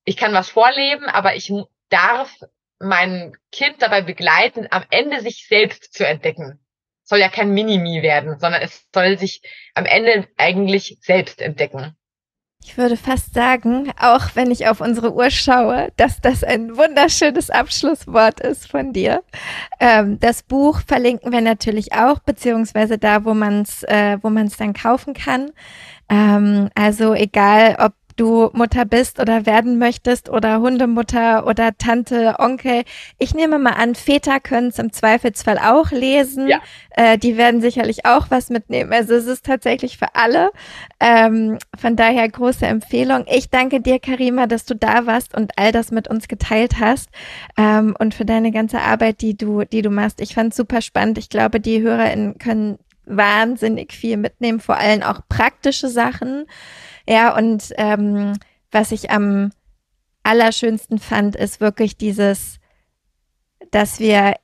ich 0.05 0.17
kann 0.17 0.33
was 0.33 0.51
vorleben, 0.51 1.07
aber 1.07 1.37
ich 1.37 1.53
darf 1.89 2.35
mein 2.81 3.37
Kind 3.53 3.83
dabei 3.83 4.03
begleiten, 4.03 4.67
am 4.71 4.85
Ende 4.91 5.21
sich 5.21 5.47
selbst 5.47 5.93
zu 5.93 6.07
entdecken. 6.07 6.59
soll 7.05 7.19
ja 7.21 7.29
kein 7.29 7.51
Minimi 7.51 8.03
werden, 8.03 8.39
sondern 8.41 8.63
es 8.63 8.89
soll 8.95 9.19
sich 9.19 9.43
am 9.75 9.85
Ende 9.85 10.29
eigentlich 10.37 10.99
selbst 11.01 11.41
entdecken. 11.43 11.97
Ich 12.63 12.77
würde 12.77 12.97
fast 12.97 13.33
sagen, 13.35 13.91
auch 13.99 14.31
wenn 14.35 14.51
ich 14.51 14.69
auf 14.69 14.81
unsere 14.81 15.15
Uhr 15.15 15.31
schaue, 15.31 15.89
dass 15.97 16.21
das 16.21 16.45
ein 16.45 16.77
wunderschönes 16.77 17.51
Abschlusswort 17.51 18.41
ist 18.41 18.71
von 18.71 18.93
dir. 18.93 19.23
Ähm, 19.81 20.21
das 20.21 20.43
Buch 20.43 20.81
verlinken 20.87 21.33
wir 21.33 21.41
natürlich 21.41 21.95
auch, 21.95 22.19
beziehungsweise 22.21 22.99
da, 22.99 23.25
wo 23.25 23.35
man 23.35 23.63
es 23.63 23.83
äh, 23.85 24.19
wo 24.21 24.29
man 24.29 24.47
es 24.47 24.57
dann 24.57 24.75
kaufen 24.75 25.15
kann. 25.15 25.51
Ähm, 26.11 26.69
also 26.75 27.15
egal, 27.15 27.77
ob 27.79 27.93
du 28.21 28.51
Mutter 28.53 28.85
bist 28.85 29.19
oder 29.19 29.47
werden 29.47 29.79
möchtest 29.79 30.29
oder 30.29 30.61
Hundemutter 30.61 31.47
oder 31.47 31.77
Tante, 31.79 32.37
Onkel. 32.39 32.83
Ich 33.19 33.35
nehme 33.35 33.59
mal 33.59 33.73
an, 33.73 33.95
Väter 33.95 34.41
können 34.41 34.69
es 34.69 34.79
im 34.79 34.93
Zweifelsfall 34.93 35.59
auch 35.59 35.91
lesen. 35.91 36.47
Ja. 36.47 36.61
Äh, 36.91 37.17
die 37.17 37.39
werden 37.39 37.63
sicherlich 37.63 38.05
auch 38.05 38.27
was 38.31 38.51
mitnehmen. 38.51 38.93
Also 38.93 39.15
es 39.15 39.27
ist 39.27 39.47
tatsächlich 39.47 39.97
für 39.97 40.15
alle. 40.15 40.51
Ähm, 41.01 41.59
von 41.79 41.97
daher 41.97 42.29
große 42.29 42.67
Empfehlung. 42.67 43.25
Ich 43.27 43.49
danke 43.49 43.81
dir, 43.81 43.99
Karima, 43.99 44.47
dass 44.47 44.67
du 44.67 44.75
da 44.75 45.07
warst 45.07 45.35
und 45.35 45.53
all 45.57 45.73
das 45.73 45.91
mit 45.91 46.09
uns 46.09 46.29
geteilt 46.29 46.75
hast 46.79 47.09
ähm, 47.57 47.97
und 47.99 48.15
für 48.15 48.27
deine 48.27 48.53
ganze 48.53 48.81
Arbeit, 48.81 49.23
die 49.23 49.37
du, 49.37 49.65
die 49.65 49.81
du 49.83 49.89
machst. 49.91 50.21
Ich 50.21 50.35
fand 50.35 50.55
super 50.55 50.83
spannend. 50.83 51.17
Ich 51.17 51.31
glaube, 51.31 51.59
die 51.59 51.81
HörerInnen 51.81 52.37
können 52.39 52.79
wahnsinnig 53.17 53.93
viel 53.93 54.17
mitnehmen, 54.17 54.61
vor 54.61 54.77
allem 54.77 55.03
auch 55.03 55.21
praktische 55.29 55.89
Sachen. 55.89 56.47
Ja, 57.09 57.37
und 57.37 57.73
ähm, 57.77 58.35
was 58.71 58.93
ich 58.93 59.11
am 59.11 59.51
allerschönsten 60.23 60.99
fand, 60.99 61.37
ist 61.37 61.61
wirklich 61.61 61.97
dieses, 61.97 62.59
dass 63.71 64.01
wir 64.01 64.35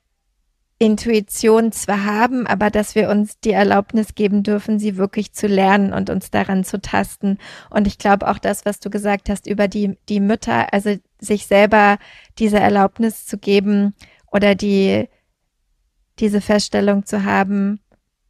Intuition 0.79 1.73
zwar 1.73 2.05
haben, 2.05 2.47
aber 2.47 2.71
dass 2.71 2.95
wir 2.95 3.09
uns 3.09 3.41
die 3.41 3.53
Erlaubnis 3.53 4.15
geben 4.15 4.43
dürfen, 4.43 4.79
sie 4.79 4.99
wirklich 4.99 5.33
zu 5.33 5.47
lernen 5.47 5.95
und 5.95 6.11
uns 6.11 6.31
daran 6.31 6.65
zu 6.65 6.81
tasten. 6.81 7.39
Und 7.71 7.87
ich 7.87 7.97
glaube 7.97 8.29
auch 8.29 8.39
das, 8.39 8.67
was 8.67 8.79
du 8.79 8.91
gesagt 8.91 9.31
hast 9.31 9.47
über 9.47 9.69
die, 9.69 9.97
die 10.11 10.21
Mütter, 10.21 10.73
also 10.75 10.97
sich 11.19 11.47
selber 11.47 11.97
diese 12.39 12.59
Erlaubnis 12.59 13.25
zu 13.25 13.39
geben 13.39 13.95
oder 14.31 14.55
die, 14.55 15.09
diese 16.19 16.43
Feststellung 16.43 17.07
zu 17.07 17.25
haben, 17.25 17.81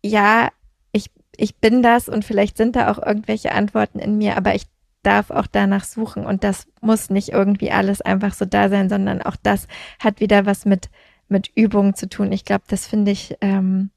ja, 0.07 0.51
ich, 0.93 1.11
ich 1.37 1.57
bin 1.57 1.83
das 1.83 2.09
und 2.09 2.24
vielleicht 2.24 2.57
sind 2.57 2.77
da 2.77 2.91
auch 2.91 2.99
irgendwelche 3.05 3.53
Antworten 3.53 3.99
in 3.99 4.19
mir, 4.19 4.37
aber 4.37 4.55
ich 4.55 4.65
darf 5.03 5.31
auch 5.31 5.47
danach 5.47 5.85
suchen 5.85 6.27
und 6.27 6.43
das 6.43 6.66
muss 6.81 7.11
nicht 7.11 7.28
irgendwie 7.28 7.70
alles 7.70 8.01
einfach 8.01 8.35
so 8.35 8.45
da 8.45 8.69
sein, 8.69 8.89
sondern 8.89 9.23
auch 9.23 9.37
das 9.41 9.69
hat 10.01 10.20
wieder 10.20 10.47
was 10.47 10.65
mit, 10.65 10.91
mit 11.28 11.51
Übung 11.55 11.95
zu 11.95 12.09
tun. 12.09 12.33
Ich 12.33 12.45
glaube, 12.45 12.65
das 12.66 12.87
finde 12.87 13.12
ich, 13.12 13.37
ähm, 13.41 13.91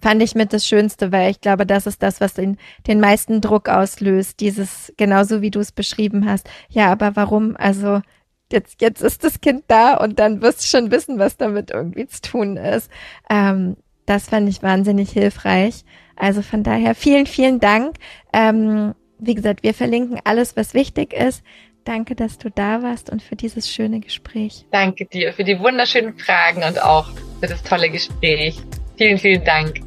fand 0.00 0.20
ich 0.22 0.34
mit 0.34 0.52
das 0.52 0.66
Schönste, 0.66 1.12
weil 1.12 1.30
ich 1.30 1.40
glaube, 1.40 1.66
das 1.66 1.86
ist 1.86 2.02
das, 2.02 2.20
was 2.20 2.34
den, 2.34 2.58
den 2.88 2.98
meisten 2.98 3.40
Druck 3.40 3.68
auslöst. 3.68 4.40
Dieses, 4.40 4.92
genauso 4.96 5.40
wie 5.40 5.52
du 5.52 5.60
es 5.60 5.70
beschrieben 5.70 6.28
hast. 6.28 6.48
Ja, 6.68 6.90
aber 6.90 7.14
warum? 7.14 7.56
Also, 7.56 8.02
jetzt, 8.50 8.80
jetzt 8.80 9.02
ist 9.02 9.22
das 9.24 9.40
Kind 9.40 9.64
da 9.68 9.96
und 9.96 10.18
dann 10.18 10.42
wirst 10.42 10.62
du 10.62 10.66
schon 10.66 10.90
wissen, 10.90 11.18
was 11.18 11.36
damit 11.36 11.70
irgendwie 11.70 12.06
zu 12.06 12.20
tun 12.20 12.56
ist. 12.56 12.90
Ähm, 13.30 13.76
das 14.06 14.28
fand 14.28 14.48
ich 14.48 14.62
wahnsinnig 14.62 15.10
hilfreich. 15.10 15.84
Also 16.16 16.42
von 16.42 16.62
daher 16.62 16.94
vielen, 16.94 17.26
vielen 17.26 17.60
Dank. 17.60 17.96
Ähm, 18.32 18.94
wie 19.18 19.34
gesagt, 19.34 19.62
wir 19.62 19.74
verlinken 19.74 20.20
alles, 20.24 20.56
was 20.56 20.74
wichtig 20.74 21.12
ist. 21.12 21.42
Danke, 21.84 22.14
dass 22.14 22.38
du 22.38 22.48
da 22.50 22.82
warst 22.82 23.10
und 23.10 23.22
für 23.22 23.34
dieses 23.34 23.68
schöne 23.68 24.00
Gespräch. 24.00 24.66
Danke 24.70 25.06
dir 25.06 25.32
für 25.32 25.44
die 25.44 25.58
wunderschönen 25.58 26.16
Fragen 26.16 26.62
und 26.62 26.80
auch 26.80 27.10
für 27.40 27.48
das 27.48 27.62
tolle 27.62 27.90
Gespräch. 27.90 28.60
Vielen, 28.96 29.18
vielen 29.18 29.44
Dank. 29.44 29.80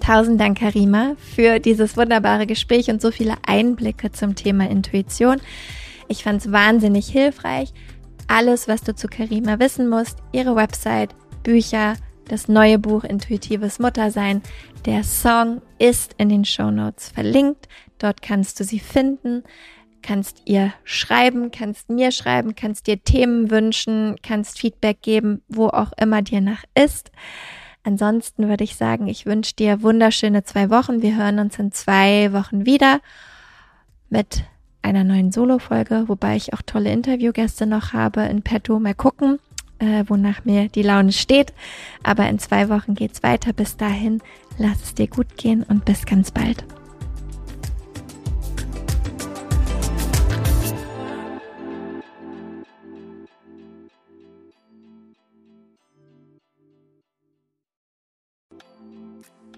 Tausend 0.00 0.38
Dank, 0.38 0.58
Karima, 0.58 1.16
für 1.34 1.58
dieses 1.58 1.96
wunderbare 1.96 2.46
Gespräch 2.46 2.90
und 2.90 3.00
so 3.00 3.10
viele 3.10 3.36
Einblicke 3.46 4.12
zum 4.12 4.34
Thema 4.34 4.68
Intuition. 4.68 5.40
Ich 6.08 6.22
fand 6.22 6.42
es 6.42 6.52
wahnsinnig 6.52 7.06
hilfreich. 7.06 7.72
Alles, 8.28 8.68
was 8.68 8.82
du 8.82 8.94
zu 8.94 9.08
Karima 9.08 9.58
wissen 9.58 9.88
musst, 9.88 10.18
ihre 10.32 10.56
Website, 10.56 11.14
Bücher, 11.42 11.94
das 12.28 12.48
neue 12.48 12.78
Buch 12.78 13.04
Intuitives 13.04 13.78
Muttersein. 13.78 14.42
Der 14.86 15.04
Song 15.04 15.62
ist 15.78 16.14
in 16.18 16.28
den 16.28 16.44
Show 16.44 16.70
Notes 16.70 17.08
verlinkt. 17.08 17.68
Dort 17.98 18.22
kannst 18.22 18.60
du 18.60 18.64
sie 18.64 18.80
finden, 18.80 19.44
kannst 20.02 20.42
ihr 20.44 20.72
schreiben, 20.84 21.50
kannst 21.50 21.90
mir 21.90 22.10
schreiben, 22.12 22.54
kannst 22.54 22.86
dir 22.86 23.02
Themen 23.02 23.50
wünschen, 23.50 24.16
kannst 24.22 24.58
Feedback 24.58 25.02
geben, 25.02 25.42
wo 25.48 25.68
auch 25.68 25.92
immer 26.00 26.22
dir 26.22 26.40
nach 26.40 26.64
ist. 26.74 27.10
Ansonsten 27.82 28.48
würde 28.48 28.64
ich 28.64 28.76
sagen, 28.76 29.08
ich 29.08 29.26
wünsche 29.26 29.54
dir 29.54 29.82
wunderschöne 29.82 30.44
zwei 30.44 30.70
Wochen. 30.70 31.02
Wir 31.02 31.16
hören 31.16 31.38
uns 31.38 31.58
in 31.58 31.72
zwei 31.72 32.32
Wochen 32.32 32.64
wieder 32.64 33.00
mit 34.08 34.44
einer 34.80 35.04
neuen 35.04 35.32
Solo-Folge, 35.32 36.04
wobei 36.06 36.36
ich 36.36 36.54
auch 36.54 36.62
tolle 36.62 36.92
Interviewgäste 36.92 37.66
noch 37.66 37.92
habe 37.92 38.22
in 38.22 38.42
petto. 38.42 38.78
Mal 38.78 38.94
gucken 38.94 39.38
äh, 39.78 40.04
wonach 40.06 40.44
mir 40.44 40.68
die 40.68 40.82
Laune 40.82 41.12
steht. 41.12 41.52
Aber 42.02 42.28
in 42.28 42.38
zwei 42.38 42.68
Wochen 42.68 42.94
geht's 42.94 43.22
weiter. 43.22 43.52
Bis 43.52 43.76
dahin, 43.76 44.22
lass 44.58 44.82
es 44.82 44.94
dir 44.94 45.06
gut 45.06 45.36
gehen 45.36 45.62
und 45.62 45.84
bis 45.84 46.06
ganz 46.06 46.30
bald. 46.30 46.64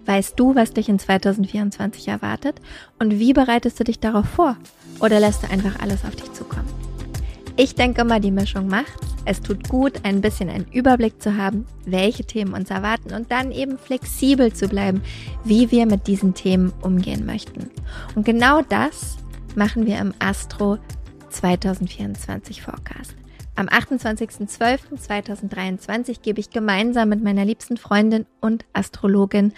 Weißt 0.07 0.39
du, 0.39 0.55
was 0.55 0.73
dich 0.73 0.89
in 0.89 1.01
2024 1.01 2.07
erwartet? 2.09 2.61
Und 3.01 3.19
wie 3.19 3.33
bereitest 3.33 3.81
du 3.81 3.85
dich 3.85 3.99
darauf 3.99 4.27
vor? 4.27 4.57
Oder 5.01 5.19
lässt 5.19 5.43
du 5.43 5.51
einfach 5.51 5.81
alles 5.81 6.05
auf 6.05 6.15
dich 6.15 6.33
zukommen? 6.33 6.86
Ich 7.59 7.74
denke 7.74 8.05
mal, 8.05 8.20
die 8.20 8.31
Mischung 8.31 8.69
macht's. 8.69 9.15
Es 9.24 9.41
tut 9.41 9.70
gut, 9.70 10.01
ein 10.03 10.20
bisschen 10.20 10.51
einen 10.51 10.66
Überblick 10.73 11.23
zu 11.23 11.39
haben, 11.39 11.65
welche 11.87 12.24
Themen 12.24 12.53
uns 12.53 12.69
erwarten 12.70 13.15
und 13.15 13.33
dann 13.33 13.51
eben 13.51 13.78
flexibel 13.78 14.53
zu 14.53 14.69
bleiben, 14.69 15.03
wie 15.43 15.70
wir 15.70 15.87
mit 15.87 16.07
diesen 16.07 16.35
Themen 16.35 16.74
umgehen 16.83 17.24
möchten. 17.24 17.70
Und 18.15 18.27
genau 18.27 18.61
das 18.61 19.16
machen 19.55 19.87
wir 19.87 19.99
im 19.99 20.12
Astro 20.19 20.77
2024 21.31 22.61
Forecast. 22.61 23.15
Am 23.55 23.69
28.12.2023 23.69 26.20
gebe 26.20 26.41
ich 26.41 26.51
gemeinsam 26.51 27.09
mit 27.09 27.24
meiner 27.24 27.47
liebsten 27.47 27.78
Freundin 27.78 28.27
und 28.43 28.66
Astrologin 28.74 29.55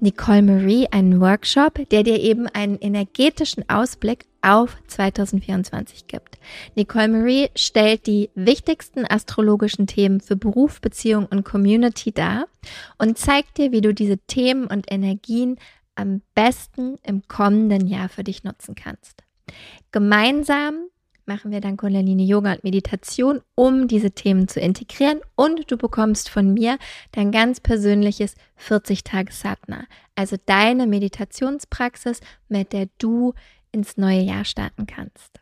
Nicole 0.00 0.42
Marie 0.42 0.86
einen 0.90 1.22
Workshop, 1.22 1.88
der 1.90 2.02
dir 2.02 2.20
eben 2.20 2.46
einen 2.46 2.78
energetischen 2.78 3.64
Ausblick 3.70 4.26
auf 4.42 4.76
2024 4.86 6.06
gibt. 6.06 6.38
Nicole 6.74 7.08
Marie 7.08 7.48
stellt 7.56 8.06
die 8.06 8.30
wichtigsten 8.34 9.04
astrologischen 9.04 9.86
Themen 9.86 10.20
für 10.20 10.36
Beruf, 10.36 10.80
Beziehung 10.80 11.26
und 11.26 11.44
Community 11.44 12.12
dar 12.12 12.46
und 12.98 13.18
zeigt 13.18 13.58
dir, 13.58 13.72
wie 13.72 13.80
du 13.80 13.92
diese 13.92 14.18
Themen 14.18 14.66
und 14.66 14.90
Energien 14.90 15.58
am 15.94 16.22
besten 16.34 16.96
im 17.02 17.26
kommenden 17.26 17.86
Jahr 17.86 18.08
für 18.08 18.24
dich 18.24 18.44
nutzen 18.44 18.74
kannst. 18.74 19.24
Gemeinsam 19.90 20.88
machen 21.28 21.50
wir 21.50 21.60
dann 21.60 21.76
Kundalini 21.76 22.24
Yoga 22.24 22.52
und 22.52 22.64
Meditation, 22.64 23.42
um 23.54 23.86
diese 23.86 24.10
Themen 24.10 24.48
zu 24.48 24.60
integrieren 24.60 25.20
und 25.36 25.70
du 25.70 25.76
bekommst 25.76 26.30
von 26.30 26.54
mir 26.54 26.78
dein 27.12 27.30
ganz 27.30 27.60
persönliches 27.60 28.34
40 28.56 29.04
Tage 29.04 29.32
Satna, 29.32 29.84
also 30.16 30.36
deine 30.46 30.86
Meditationspraxis, 30.86 32.20
mit 32.48 32.72
der 32.72 32.88
du 32.98 33.34
ins 33.72 33.96
neue 33.96 34.20
Jahr 34.20 34.44
starten 34.44 34.86
kannst. 34.86 35.40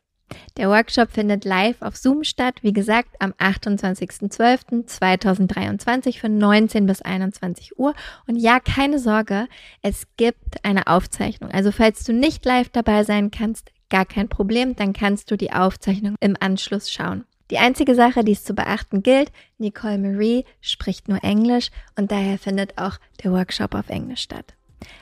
Der 0.57 0.69
Workshop 0.69 1.13
findet 1.13 1.45
live 1.45 1.81
auf 1.83 1.97
Zoom 1.97 2.25
statt, 2.25 2.57
wie 2.63 2.73
gesagt, 2.73 3.11
am 3.21 3.31
28.12.2023 3.33 6.19
von 6.21 6.37
19 6.37 6.87
bis 6.87 7.01
21 7.03 7.79
Uhr. 7.79 7.95
Und 8.27 8.35
ja, 8.37 8.59
keine 8.59 8.99
Sorge, 8.99 9.47
es 9.83 10.09
gibt 10.17 10.65
eine 10.65 10.89
Aufzeichnung. 10.89 11.51
Also 11.51 11.71
falls 11.71 12.03
du 12.05 12.13
nicht 12.13 12.45
live 12.45 12.71
dabei 12.71 13.05
sein 13.05 13.31
kannst, 13.31 13.71
gar 13.89 14.05
kein 14.05 14.29
Problem, 14.29 14.75
dann 14.75 14.93
kannst 14.93 15.31
du 15.31 15.37
die 15.37 15.53
Aufzeichnung 15.53 16.17
im 16.21 16.37
Anschluss 16.41 16.91
schauen. 16.91 17.25
Die 17.53 17.59
einzige 17.59 17.95
Sache, 17.95 18.25
die 18.25 18.33
es 18.33 18.43
zu 18.43 18.55
beachten 18.55 19.05
gilt, 19.05 19.31
Nicole 19.59 19.99
Marie 19.99 20.45
spricht 20.61 21.07
nur 21.09 21.23
Englisch 21.23 21.71
und 21.97 22.11
daher 22.11 22.39
findet 22.39 22.77
auch 22.77 22.99
der 23.23 23.31
Workshop 23.31 23.77
auf 23.77 23.89
Englisch 23.89 24.23
statt. 24.23 24.57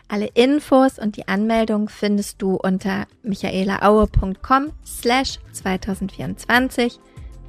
Alle 0.08 0.26
Infos 0.34 0.98
und 0.98 1.16
die 1.16 1.28
Anmeldung 1.28 1.88
findest 1.88 2.40
du 2.42 2.56
unter 2.56 3.06
michaelaaue.com 3.22 4.72
slash 4.84 5.38
2024 5.52 7.00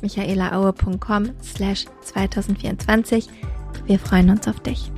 michaelaaue.com 0.02 1.32
slash 1.42 1.86
2024. 2.02 3.28
Wir 3.86 4.00
freuen 4.00 4.30
uns 4.30 4.48
auf 4.48 4.60
dich. 4.60 4.92